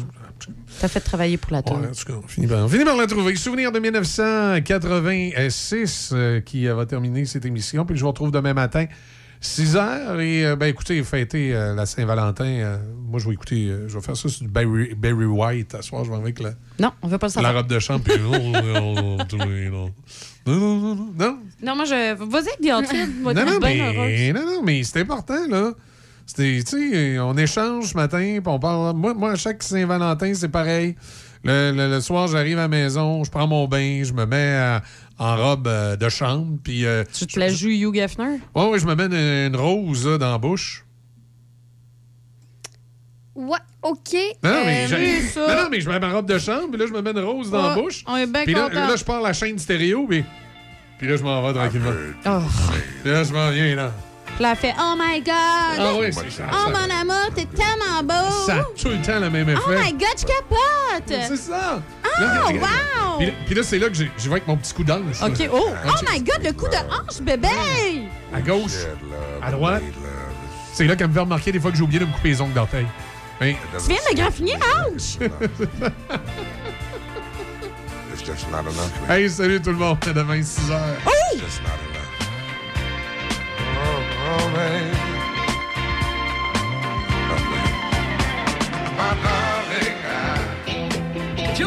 [0.80, 1.76] T'as fait travailler pour la Ouais, tour.
[1.78, 3.34] en tout cas, on finit par, on finit par la trouver.
[3.36, 7.84] Souvenir de 1986 euh, qui va terminer cette émission.
[7.84, 8.86] Puis je vous retrouve demain matin,
[9.40, 10.20] 6 heures.
[10.20, 12.44] Et euh, ben écoutez, fêtez euh, la Saint-Valentin.
[12.44, 12.78] Euh,
[13.08, 15.74] moi, je vais écouter, euh, je vais faire ça sur du Barry, Barry White.
[15.74, 17.54] À soir, je vais avec la, Non, on veut pas le la savoir.
[17.54, 18.04] robe de chambre.
[18.04, 21.38] puis- non, non, non, non, non, non, non, non.
[21.62, 22.14] Non, moi, je.
[22.16, 23.12] Vas-y avec des.
[23.22, 23.98] Moi, Non, non, heureuse.
[23.98, 25.72] mais, non, non, mais c'est important, là.
[26.26, 28.94] C'était, tu sais, on échange ce matin, puis on parle.
[28.96, 30.94] Moi, moi, à chaque Saint-Valentin, c'est pareil.
[31.42, 34.36] Le, le- le soir, j'arrive à la maison, je prends mon bain, je me mets
[34.36, 34.78] euh,
[35.20, 36.84] en robe euh, de chambre, puis.
[36.86, 38.38] euh, Tu te la joues Hugh Gaffner?
[38.54, 39.14] ouais, ouais, je me mets une,
[39.52, 40.84] une rose là, dans la bouche.
[43.34, 43.98] Ouais, OK.
[44.42, 45.40] Non, non, Euh, mais, j'ai- oui, ça.
[45.46, 47.20] non, non, mais je mets ma robe de chambre, puis là, je me mets une
[47.20, 48.02] rose dans la bouche.
[48.06, 50.24] on est bien Puis là, là, je pars la chaîne stéréo, puis.
[50.98, 51.92] Puis là, je m'en vais tranquillement.
[52.26, 52.40] Oh.
[53.02, 53.92] Puis là, je m'en viens, là.
[54.34, 55.34] Puis là, elle fait Oh my God!
[55.34, 56.44] Ah oui, c'est ça.
[56.50, 58.30] Oh, ça- mon amour, t'es tellement beau!
[58.46, 59.60] Ça a tout le temps le même effet.
[59.66, 61.26] Oh my God, je capote!
[61.28, 61.82] C'est ça!
[62.04, 63.09] Oh, Là, wow!
[63.46, 65.22] Puis, là, c'est là que je vais avec mon petit coup d'ange.
[65.22, 65.48] OK.
[65.52, 65.68] Oh.
[65.70, 67.48] oh my God, le coup de hanche, bébé!
[68.32, 68.86] À gauche,
[69.42, 69.82] à droite.
[70.72, 72.40] C'est là qu'elle me fait remarquer des fois que j'ai oublié de me couper les
[72.40, 72.86] ongles d'orteil.
[73.40, 73.52] Hein?
[73.72, 74.56] Tu viens de graffiner,
[74.88, 75.18] ouch!
[79.08, 79.98] hey, salut tout le monde.
[80.06, 80.78] À demain, 6 h.
[81.06, 81.10] Oh!